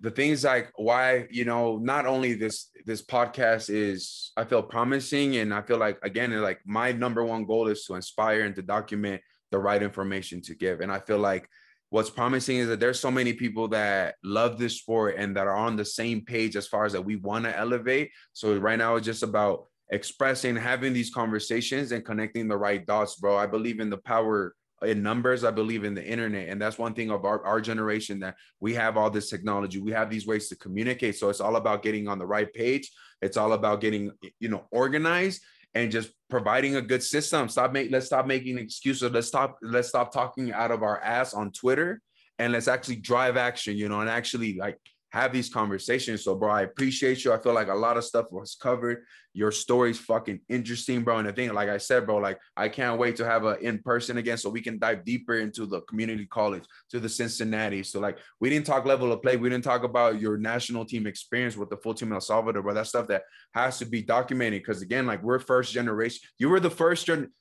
the 0.00 0.10
things 0.10 0.44
like 0.44 0.70
why 0.76 1.26
you 1.30 1.44
know 1.44 1.78
not 1.78 2.06
only 2.06 2.34
this 2.34 2.70
this 2.84 3.02
podcast 3.02 3.70
is 3.70 4.32
I 4.36 4.44
feel 4.44 4.62
promising, 4.62 5.36
and 5.36 5.54
I 5.54 5.62
feel 5.62 5.78
like 5.78 5.98
again 6.02 6.30
like 6.42 6.60
my 6.66 6.92
number 6.92 7.24
one 7.24 7.46
goal 7.46 7.68
is 7.68 7.84
to 7.86 7.94
inspire 7.94 8.42
and 8.42 8.54
to 8.56 8.62
document 8.62 9.22
the 9.50 9.58
right 9.58 9.82
information 9.82 10.40
to 10.42 10.54
give, 10.54 10.80
and 10.80 10.92
I 10.92 11.00
feel 11.00 11.18
like 11.18 11.48
what's 11.92 12.08
promising 12.08 12.56
is 12.56 12.68
that 12.68 12.80
there's 12.80 12.98
so 12.98 13.10
many 13.10 13.34
people 13.34 13.68
that 13.68 14.14
love 14.24 14.58
this 14.58 14.78
sport 14.78 15.14
and 15.18 15.36
that 15.36 15.46
are 15.46 15.54
on 15.54 15.76
the 15.76 15.84
same 15.84 16.24
page 16.24 16.56
as 16.56 16.66
far 16.66 16.86
as 16.86 16.92
that 16.92 17.04
we 17.04 17.16
want 17.16 17.44
to 17.44 17.54
elevate. 17.54 18.10
So 18.32 18.56
right 18.56 18.78
now 18.78 18.96
it's 18.96 19.04
just 19.04 19.22
about 19.22 19.66
expressing, 19.90 20.56
having 20.56 20.94
these 20.94 21.12
conversations 21.12 21.92
and 21.92 22.02
connecting 22.02 22.48
the 22.48 22.56
right 22.56 22.86
dots, 22.86 23.16
bro. 23.16 23.36
I 23.36 23.46
believe 23.46 23.78
in 23.78 23.90
the 23.90 23.98
power 23.98 24.54
in 24.82 25.02
numbers. 25.02 25.44
I 25.44 25.50
believe 25.50 25.84
in 25.84 25.94
the 25.94 26.02
internet. 26.02 26.48
And 26.48 26.58
that's 26.58 26.78
one 26.78 26.94
thing 26.94 27.10
of 27.10 27.26
our, 27.26 27.44
our 27.44 27.60
generation 27.60 28.20
that 28.20 28.36
we 28.58 28.72
have 28.72 28.96
all 28.96 29.10
this 29.10 29.28
technology. 29.28 29.78
We 29.78 29.92
have 29.92 30.08
these 30.08 30.26
ways 30.26 30.48
to 30.48 30.56
communicate. 30.56 31.18
So 31.18 31.28
it's 31.28 31.42
all 31.42 31.56
about 31.56 31.82
getting 31.82 32.08
on 32.08 32.18
the 32.18 32.26
right 32.26 32.50
page. 32.54 32.90
It's 33.20 33.36
all 33.36 33.52
about 33.52 33.82
getting, 33.82 34.12
you 34.40 34.48
know, 34.48 34.64
organized 34.70 35.42
and 35.74 35.92
just 35.92 36.10
providing 36.32 36.76
a 36.76 36.80
good 36.80 37.02
system. 37.02 37.46
Stop 37.46 37.72
make 37.72 37.90
let's 37.90 38.06
stop 38.06 38.26
making 38.26 38.56
excuses. 38.56 39.12
Let's 39.12 39.26
stop 39.26 39.58
let's 39.60 39.88
stop 39.88 40.10
talking 40.10 40.50
out 40.50 40.70
of 40.70 40.82
our 40.82 40.98
ass 40.98 41.34
on 41.34 41.52
Twitter 41.52 42.00
and 42.38 42.54
let's 42.54 42.68
actually 42.68 42.96
drive 42.96 43.36
action, 43.36 43.76
you 43.76 43.90
know, 43.90 44.00
and 44.00 44.08
actually 44.08 44.56
like 44.56 44.78
have 45.12 45.30
these 45.30 45.50
conversations. 45.50 46.24
So, 46.24 46.34
bro, 46.34 46.50
I 46.50 46.62
appreciate 46.62 47.22
you. 47.22 47.32
I 47.32 47.38
feel 47.38 47.52
like 47.52 47.68
a 47.68 47.74
lot 47.74 47.98
of 47.98 48.04
stuff 48.04 48.26
was 48.30 48.54
covered. 48.54 49.04
Your 49.34 49.52
story's 49.52 49.98
fucking 49.98 50.40
interesting, 50.48 51.04
bro. 51.04 51.18
And 51.18 51.28
the 51.28 51.32
thing, 51.34 51.52
like 51.52 51.68
I 51.68 51.76
said, 51.76 52.06
bro, 52.06 52.16
like 52.16 52.38
I 52.56 52.70
can't 52.70 52.98
wait 52.98 53.16
to 53.16 53.26
have 53.26 53.44
a 53.44 53.58
in 53.58 53.78
person 53.80 54.16
again 54.16 54.38
so 54.38 54.48
we 54.48 54.62
can 54.62 54.78
dive 54.78 55.04
deeper 55.04 55.34
into 55.34 55.66
the 55.66 55.82
community 55.82 56.24
college, 56.24 56.64
to 56.90 57.00
the 57.00 57.10
Cincinnati. 57.10 57.82
So, 57.82 58.00
like, 58.00 58.18
we 58.40 58.48
didn't 58.48 58.66
talk 58.66 58.86
level 58.86 59.12
of 59.12 59.20
play. 59.20 59.36
We 59.36 59.50
didn't 59.50 59.64
talk 59.64 59.84
about 59.84 60.18
your 60.18 60.38
national 60.38 60.86
team 60.86 61.06
experience 61.06 61.58
with 61.58 61.68
the 61.68 61.76
full 61.76 61.94
team 61.94 62.12
El 62.12 62.20
Salvador, 62.20 62.62
bro. 62.62 62.72
That 62.72 62.86
stuff 62.86 63.06
that 63.08 63.24
has 63.52 63.78
to 63.80 63.84
be 63.84 64.02
documented. 64.02 64.64
Cause 64.64 64.80
again, 64.80 65.06
like 65.06 65.22
we're 65.22 65.38
first 65.38 65.74
generation. 65.74 66.26
You 66.38 66.48
were 66.48 66.60
the 66.60 66.70
first 66.70 67.06
gen, 67.06 67.32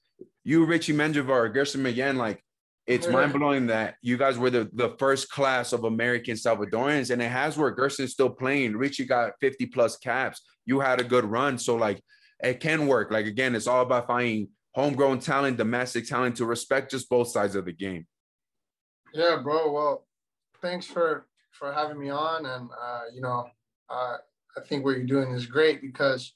you, 0.43 0.65
Richie 0.65 0.93
Menjivar, 0.93 1.53
Gerson 1.53 1.83
McGann, 1.83 2.17
like 2.17 2.43
it's 2.87 3.05
yeah. 3.05 3.13
mind 3.13 3.33
blowing 3.33 3.67
that 3.67 3.95
you 4.01 4.17
guys 4.17 4.37
were 4.37 4.49
the, 4.49 4.69
the 4.73 4.95
first 4.97 5.29
class 5.29 5.71
of 5.71 5.83
American 5.83 6.35
Salvadorians, 6.35 7.11
and 7.11 7.21
it 7.21 7.29
has 7.29 7.57
worked. 7.57 7.77
Gerson's 7.77 8.11
still 8.11 8.29
playing. 8.29 8.75
Richie 8.75 9.05
got 9.05 9.33
50 9.39 9.67
plus 9.67 9.97
caps. 9.97 10.41
You 10.65 10.79
had 10.79 10.99
a 10.99 11.03
good 11.03 11.25
run. 11.25 11.57
So, 11.57 11.75
like, 11.75 12.01
it 12.43 12.59
can 12.59 12.87
work. 12.87 13.11
Like, 13.11 13.27
again, 13.27 13.55
it's 13.55 13.67
all 13.67 13.83
about 13.83 14.07
finding 14.07 14.49
homegrown 14.73 15.19
talent, 15.19 15.57
domestic 15.57 16.07
talent 16.07 16.37
to 16.37 16.45
respect 16.45 16.91
just 16.91 17.09
both 17.09 17.27
sides 17.27 17.55
of 17.55 17.65
the 17.65 17.73
game. 17.73 18.07
Yeah, 19.13 19.39
bro. 19.43 19.71
Well, 19.71 20.07
thanks 20.61 20.85
for 20.85 21.27
for 21.51 21.71
having 21.71 21.99
me 21.99 22.09
on. 22.09 22.45
And, 22.45 22.69
uh, 22.71 23.01
you 23.13 23.21
know, 23.21 23.45
uh, 23.89 24.17
I 24.57 24.61
think 24.67 24.83
what 24.83 24.97
you're 24.97 25.05
doing 25.05 25.31
is 25.33 25.45
great 25.45 25.81
because, 25.81 26.33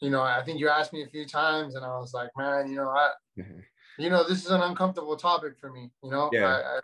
you 0.00 0.08
know, 0.08 0.22
I 0.22 0.42
think 0.44 0.60
you 0.60 0.68
asked 0.68 0.92
me 0.92 1.02
a 1.02 1.08
few 1.08 1.26
times, 1.26 1.74
and 1.74 1.84
I 1.84 1.98
was 1.98 2.14
like, 2.14 2.30
man, 2.36 2.68
you 2.68 2.76
know, 2.76 2.88
I. 2.88 3.10
you 4.02 4.10
know, 4.10 4.26
this 4.28 4.44
is 4.44 4.50
an 4.50 4.60
uncomfortable 4.60 5.16
topic 5.16 5.54
for 5.60 5.70
me. 5.70 5.90
You 6.02 6.10
know, 6.10 6.30
yeah. 6.32 6.46
I, 6.46 6.76
I, 6.76 6.80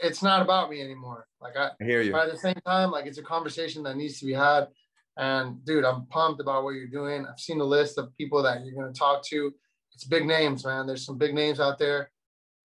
it's 0.00 0.22
not 0.22 0.42
about 0.42 0.70
me 0.70 0.80
anymore. 0.80 1.26
Like 1.40 1.56
I, 1.56 1.70
I 1.80 1.84
hear 1.84 2.02
you. 2.02 2.12
But 2.12 2.28
at 2.28 2.32
the 2.32 2.38
same 2.38 2.60
time, 2.66 2.90
like 2.90 3.06
it's 3.06 3.18
a 3.18 3.22
conversation 3.22 3.82
that 3.84 3.96
needs 3.96 4.18
to 4.20 4.26
be 4.26 4.32
had. 4.32 4.68
And 5.16 5.64
dude, 5.64 5.84
I'm 5.84 6.06
pumped 6.06 6.40
about 6.40 6.62
what 6.62 6.74
you're 6.74 6.86
doing. 6.86 7.26
I've 7.26 7.40
seen 7.40 7.58
the 7.58 7.64
list 7.64 7.98
of 7.98 8.16
people 8.16 8.42
that 8.44 8.64
you're 8.64 8.74
going 8.74 8.92
to 8.92 8.98
talk 8.98 9.24
to. 9.26 9.52
It's 9.92 10.04
big 10.04 10.26
names, 10.26 10.64
man. 10.64 10.86
There's 10.86 11.04
some 11.04 11.18
big 11.18 11.34
names 11.34 11.58
out 11.58 11.78
there. 11.78 12.12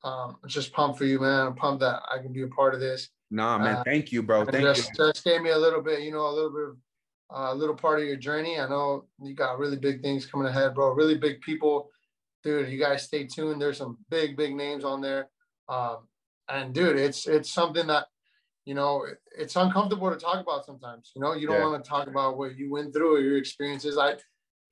Um, 0.03 0.37
I'm 0.43 0.49
just 0.49 0.71
pumped 0.73 0.99
for 0.99 1.05
you, 1.05 1.19
man. 1.19 1.47
I'm 1.47 1.55
pumped 1.55 1.79
that 1.79 2.01
I 2.13 2.21
can 2.21 2.31
be 2.31 2.43
a 2.43 2.47
part 2.47 2.75
of 2.75 2.79
this. 2.79 3.09
Nah, 3.31 3.57
man. 3.57 3.77
Uh, 3.77 3.83
thank 3.83 4.11
you, 4.11 4.21
bro. 4.21 4.45
Thank 4.45 4.63
just, 4.63 4.91
you. 4.99 5.05
Just 5.07 5.23
gave 5.23 5.41
me 5.41 5.49
a 5.49 5.57
little 5.57 5.81
bit, 5.81 6.01
you 6.01 6.11
know, 6.11 6.27
a 6.27 6.33
little 6.33 6.51
bit 6.51 6.63
of 6.63 6.77
uh, 7.35 7.53
a 7.53 7.55
little 7.55 7.73
part 7.73 7.99
of 7.99 8.05
your 8.05 8.17
journey. 8.17 8.59
I 8.59 8.69
know 8.69 9.05
you 9.19 9.33
got 9.33 9.57
really 9.57 9.77
big 9.77 10.03
things 10.03 10.27
coming 10.27 10.47
ahead, 10.47 10.75
bro. 10.75 10.91
Really 10.91 11.17
big 11.17 11.41
people 11.41 11.89
dude, 12.43 12.69
you 12.69 12.79
guys 12.79 13.03
stay 13.03 13.25
tuned. 13.25 13.61
There's 13.61 13.77
some 13.77 13.97
big, 14.09 14.35
big 14.37 14.55
names 14.55 14.83
on 14.83 15.01
there. 15.01 15.29
Um, 15.69 16.07
and 16.49 16.73
dude, 16.73 16.97
it's 16.97 17.27
it's 17.27 17.51
something 17.51 17.87
that 17.87 18.07
you 18.65 18.75
know 18.75 19.05
it's 19.37 19.55
uncomfortable 19.55 20.09
to 20.11 20.17
talk 20.17 20.41
about 20.41 20.65
sometimes. 20.65 21.11
You 21.15 21.21
know, 21.21 21.33
you 21.33 21.47
don't 21.47 21.57
yeah. 21.57 21.67
want 21.67 21.83
to 21.83 21.89
talk 21.89 22.07
about 22.07 22.37
what 22.37 22.57
you 22.57 22.71
went 22.71 22.93
through 22.93 23.15
or 23.15 23.19
your 23.19 23.37
experiences. 23.37 23.97
I 23.97 24.15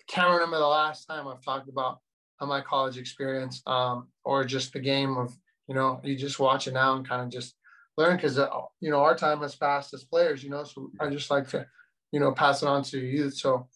can't 0.08 0.32
remember 0.32 0.58
the 0.58 0.68
last 0.68 1.06
time 1.06 1.28
I've 1.28 1.44
talked 1.44 1.70
about 1.70 2.00
my 2.42 2.62
college 2.62 2.98
experience 2.98 3.62
um, 3.68 4.08
or 4.24 4.44
just 4.44 4.74
the 4.74 4.80
game 4.80 5.16
of 5.18 5.32
you 5.68 5.76
know 5.76 6.02
you 6.04 6.16
just 6.16 6.40
watch 6.40 6.68
it 6.68 6.74
now 6.74 6.96
and 6.96 7.08
kind 7.08 7.22
of 7.22 7.30
just 7.30 7.56
learn 7.98 8.16
because 8.16 8.40
uh, 8.40 8.50
you 8.80 8.90
know 8.90 9.02
our 9.02 9.16
time 9.16 9.42
has 9.42 9.56
passed 9.56 9.94
as 9.94 10.04
players. 10.04 10.44
You 10.44 10.50
know, 10.50 10.64
so 10.64 10.92
I 11.00 11.10
just 11.10 11.30
like 11.30 11.48
to 11.50 11.66
you 12.12 12.20
know 12.20 12.32
pass 12.32 12.62
it 12.64 12.68
on 12.68 12.84
to 12.84 13.00
youth. 13.00 13.36
So 13.36 13.68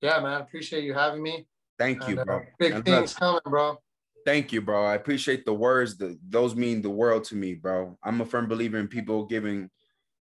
yeah, 0.00 0.20
man, 0.20 0.40
appreciate 0.40 0.84
you 0.84 0.94
having 0.94 1.22
me. 1.22 1.46
Thank 1.80 2.06
you, 2.06 2.16
bro. 2.16 2.42
Big 2.58 2.72
and 2.74 2.84
things 2.84 3.14
coming, 3.14 3.40
bro. 3.46 3.78
Thank 4.26 4.52
you, 4.52 4.60
bro. 4.60 4.84
I 4.84 4.96
appreciate 4.96 5.46
the 5.46 5.54
words. 5.54 5.96
The, 5.96 6.18
those 6.28 6.54
mean 6.54 6.82
the 6.82 6.90
world 6.90 7.24
to 7.24 7.36
me, 7.36 7.54
bro. 7.54 7.96
I'm 8.04 8.20
a 8.20 8.26
firm 8.26 8.48
believer 8.48 8.76
in 8.76 8.86
people 8.86 9.24
giving, 9.24 9.70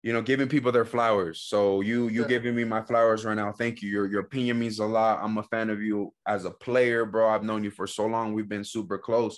you 0.02 0.14
know, 0.14 0.22
giving 0.22 0.48
people 0.48 0.72
their 0.72 0.86
flowers. 0.86 1.42
So 1.42 1.82
you 1.82 2.08
you 2.08 2.22
yeah. 2.22 2.28
giving 2.28 2.56
me 2.56 2.64
my 2.64 2.82
flowers 2.82 3.26
right 3.26 3.36
now. 3.36 3.52
Thank 3.52 3.82
you. 3.82 3.90
Your 3.90 4.08
your 4.08 4.22
opinion 4.22 4.58
means 4.58 4.80
a 4.80 4.86
lot. 4.86 5.20
I'm 5.22 5.38
a 5.38 5.44
fan 5.44 5.70
of 5.70 5.82
you 5.82 6.14
as 6.26 6.46
a 6.46 6.52
player, 6.52 7.04
bro. 7.04 7.28
I've 7.28 7.44
known 7.44 7.66
you 7.66 7.72
for 7.72 7.88
so 7.88 8.06
long. 8.06 8.34
We've 8.34 8.48
been 8.48 8.64
super 8.64 8.98
close, 8.98 9.38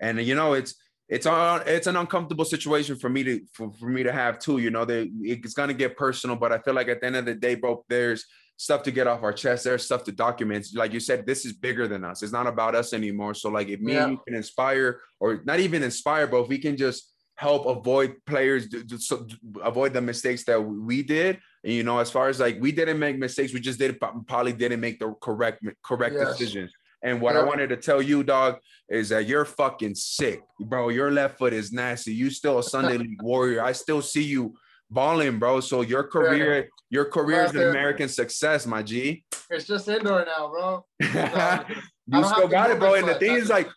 and 0.00 0.20
you 0.20 0.36
know 0.36 0.52
it's 0.52 0.76
it's 1.08 1.26
on 1.26 1.62
it's 1.66 1.88
an 1.88 1.96
uncomfortable 1.96 2.44
situation 2.44 2.96
for 2.96 3.08
me 3.08 3.24
to 3.24 3.40
for, 3.52 3.72
for 3.72 3.88
me 3.88 4.04
to 4.04 4.12
have 4.12 4.38
too. 4.38 4.58
You 4.58 4.70
know, 4.70 4.84
they 4.84 5.10
it's 5.22 5.54
gonna 5.54 5.74
get 5.74 5.96
personal, 5.96 6.36
but 6.36 6.52
I 6.52 6.58
feel 6.58 6.74
like 6.74 6.86
at 6.86 7.00
the 7.00 7.08
end 7.08 7.16
of 7.16 7.24
the 7.24 7.34
day, 7.34 7.56
bro, 7.56 7.84
there's 7.88 8.24
stuff 8.58 8.82
to 8.82 8.90
get 8.90 9.06
off 9.06 9.22
our 9.22 9.32
chest. 9.32 9.64
There's 9.64 9.84
stuff 9.84 10.04
to 10.04 10.12
document. 10.12 10.66
Like 10.74 10.92
you 10.92 11.00
said, 11.00 11.24
this 11.24 11.46
is 11.46 11.52
bigger 11.52 11.88
than 11.88 12.04
us. 12.04 12.22
It's 12.22 12.32
not 12.32 12.46
about 12.46 12.74
us 12.74 12.92
anymore. 12.92 13.32
So 13.32 13.48
like 13.48 13.68
if 13.68 13.80
me 13.80 13.94
yeah. 13.94 14.04
and 14.04 14.12
you 14.12 14.20
can 14.26 14.34
inspire 14.36 15.00
or 15.20 15.40
not 15.44 15.60
even 15.60 15.82
inspire, 15.82 16.26
but 16.26 16.42
if 16.42 16.48
we 16.48 16.58
can 16.58 16.76
just 16.76 17.14
help 17.36 17.66
avoid 17.66 18.16
players 18.26 18.66
so, 18.98 19.24
avoid 19.62 19.92
the 19.92 20.00
mistakes 20.00 20.42
that 20.44 20.60
we 20.60 21.04
did. 21.04 21.38
And, 21.62 21.72
you 21.72 21.84
know, 21.84 22.00
as 22.00 22.10
far 22.10 22.28
as 22.28 22.40
like 22.40 22.58
we 22.60 22.72
didn't 22.72 22.98
make 22.98 23.16
mistakes, 23.16 23.54
we 23.54 23.60
just 23.60 23.78
did 23.78 23.98
probably 24.26 24.52
didn't 24.52 24.80
make 24.80 24.98
the 24.98 25.14
correct 25.22 25.64
correct 25.84 26.16
yes. 26.18 26.36
decisions. 26.36 26.72
And 27.04 27.20
what 27.20 27.36
yeah. 27.36 27.42
I 27.42 27.44
wanted 27.44 27.68
to 27.68 27.76
tell 27.76 28.02
you, 28.02 28.24
dog, 28.24 28.58
is 28.88 29.10
that 29.10 29.26
you're 29.26 29.44
fucking 29.44 29.94
sick, 29.94 30.42
bro. 30.58 30.88
Your 30.88 31.12
left 31.12 31.38
foot 31.38 31.52
is 31.52 31.72
nasty. 31.72 32.12
You 32.12 32.28
still 32.28 32.58
a 32.58 32.62
Sunday 32.64 32.98
league 33.04 33.22
warrior. 33.22 33.62
I 33.62 33.70
still 33.70 34.02
see 34.02 34.24
you 34.24 34.56
balling, 34.90 35.38
bro. 35.38 35.60
So 35.60 35.82
your 35.82 36.04
career, 36.04 36.68
your 36.90 37.04
career 37.04 37.44
is 37.44 37.54
an 37.54 37.68
American 37.68 38.08
success, 38.08 38.66
my 38.66 38.82
G. 38.82 39.24
It's 39.50 39.66
just 39.66 39.88
indoor 39.88 40.24
now, 40.24 40.48
bro. 40.48 40.84
you 41.00 42.24
still 42.24 42.48
got 42.48 42.70
it, 42.70 42.78
bro. 42.78 42.94
And 42.94 43.08
the 43.08 43.14
thing 43.14 43.34
is 43.34 43.48
like, 43.48 43.68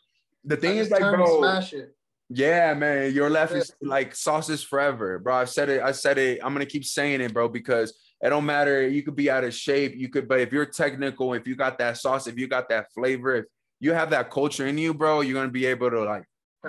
the 0.44 0.58
thing 0.58 0.78
is 0.78 0.90
like, 0.90 1.02
bro. 1.02 1.40
Smash 1.40 1.74
it. 1.74 1.96
Yeah, 2.34 2.74
man, 2.74 3.14
your 3.14 3.30
left 3.30 3.54
is 3.54 3.74
like 3.82 4.16
sauces 4.16 4.64
forever, 4.64 5.20
bro. 5.20 5.36
I've 5.36 5.50
said 5.50 5.68
it. 5.68 5.82
I 5.82 5.92
said 5.92 6.18
it. 6.18 6.40
I'm 6.42 6.54
gonna 6.54 6.66
keep 6.66 6.86
saying 6.86 7.20
it, 7.20 7.34
bro, 7.34 7.50
because 7.50 7.94
it 8.22 8.30
don't 8.30 8.46
matter. 8.46 8.88
You 8.88 9.04
could 9.04 9.18
be 9.18 9.30
out 9.30 9.44
of 9.44 9.54
shape. 9.54 9.96
You 9.98 10.08
could, 10.08 10.30
but 10.30 10.40
if 10.40 10.54
you're 10.54 10.66
technical, 10.66 11.34
if 11.34 11.46
you 11.46 11.58
got 11.58 11.78
that 11.80 11.98
sauce, 11.98 12.28
if 12.28 12.38
you 12.38 12.48
got 12.48 12.70
that 12.70 12.88
flavor, 12.94 13.36
if 13.36 13.46
you 13.82 13.92
have 13.92 14.12
that 14.12 14.32
culture 14.32 14.66
in 14.68 14.78
you, 14.78 14.94
bro, 14.94 15.20
you're 15.22 15.34
gonna 15.34 15.52
be 15.52 15.66
able 15.66 15.90
to 15.90 16.06
like 16.06 16.24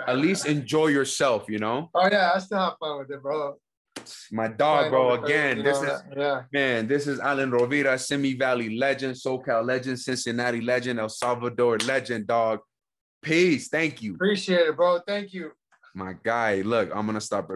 at 0.08 0.18
least 0.18 0.46
enjoy 0.56 0.88
yourself, 0.88 1.44
you 1.48 1.58
know? 1.58 1.90
Oh 1.94 2.08
yeah, 2.10 2.32
I 2.34 2.38
still 2.40 2.58
have 2.58 2.74
fun 2.80 2.98
with 2.98 3.10
it, 3.10 3.22
bro. 3.22 3.56
My 4.30 4.48
dog, 4.48 4.90
bro. 4.90 5.22
Again, 5.22 5.62
this 5.62 5.80
is 5.80 6.02
yeah. 6.16 6.42
man. 6.52 6.86
This 6.86 7.06
is 7.06 7.20
Alan 7.20 7.50
Rovira, 7.50 7.98
Simi 8.00 8.34
Valley 8.34 8.76
legend, 8.76 9.14
SoCal 9.14 9.64
legend, 9.64 9.98
Cincinnati 9.98 10.60
legend, 10.60 10.98
El 10.98 11.08
Salvador 11.08 11.78
legend, 11.78 12.26
dog. 12.26 12.60
Peace. 13.22 13.68
Thank 13.68 14.02
you. 14.02 14.14
Appreciate 14.14 14.66
it, 14.66 14.76
bro. 14.76 15.00
Thank 15.06 15.32
you. 15.32 15.52
My 15.94 16.14
guy. 16.22 16.62
Look, 16.62 16.90
I'm 16.94 17.06
gonna 17.06 17.20
stop 17.20 17.50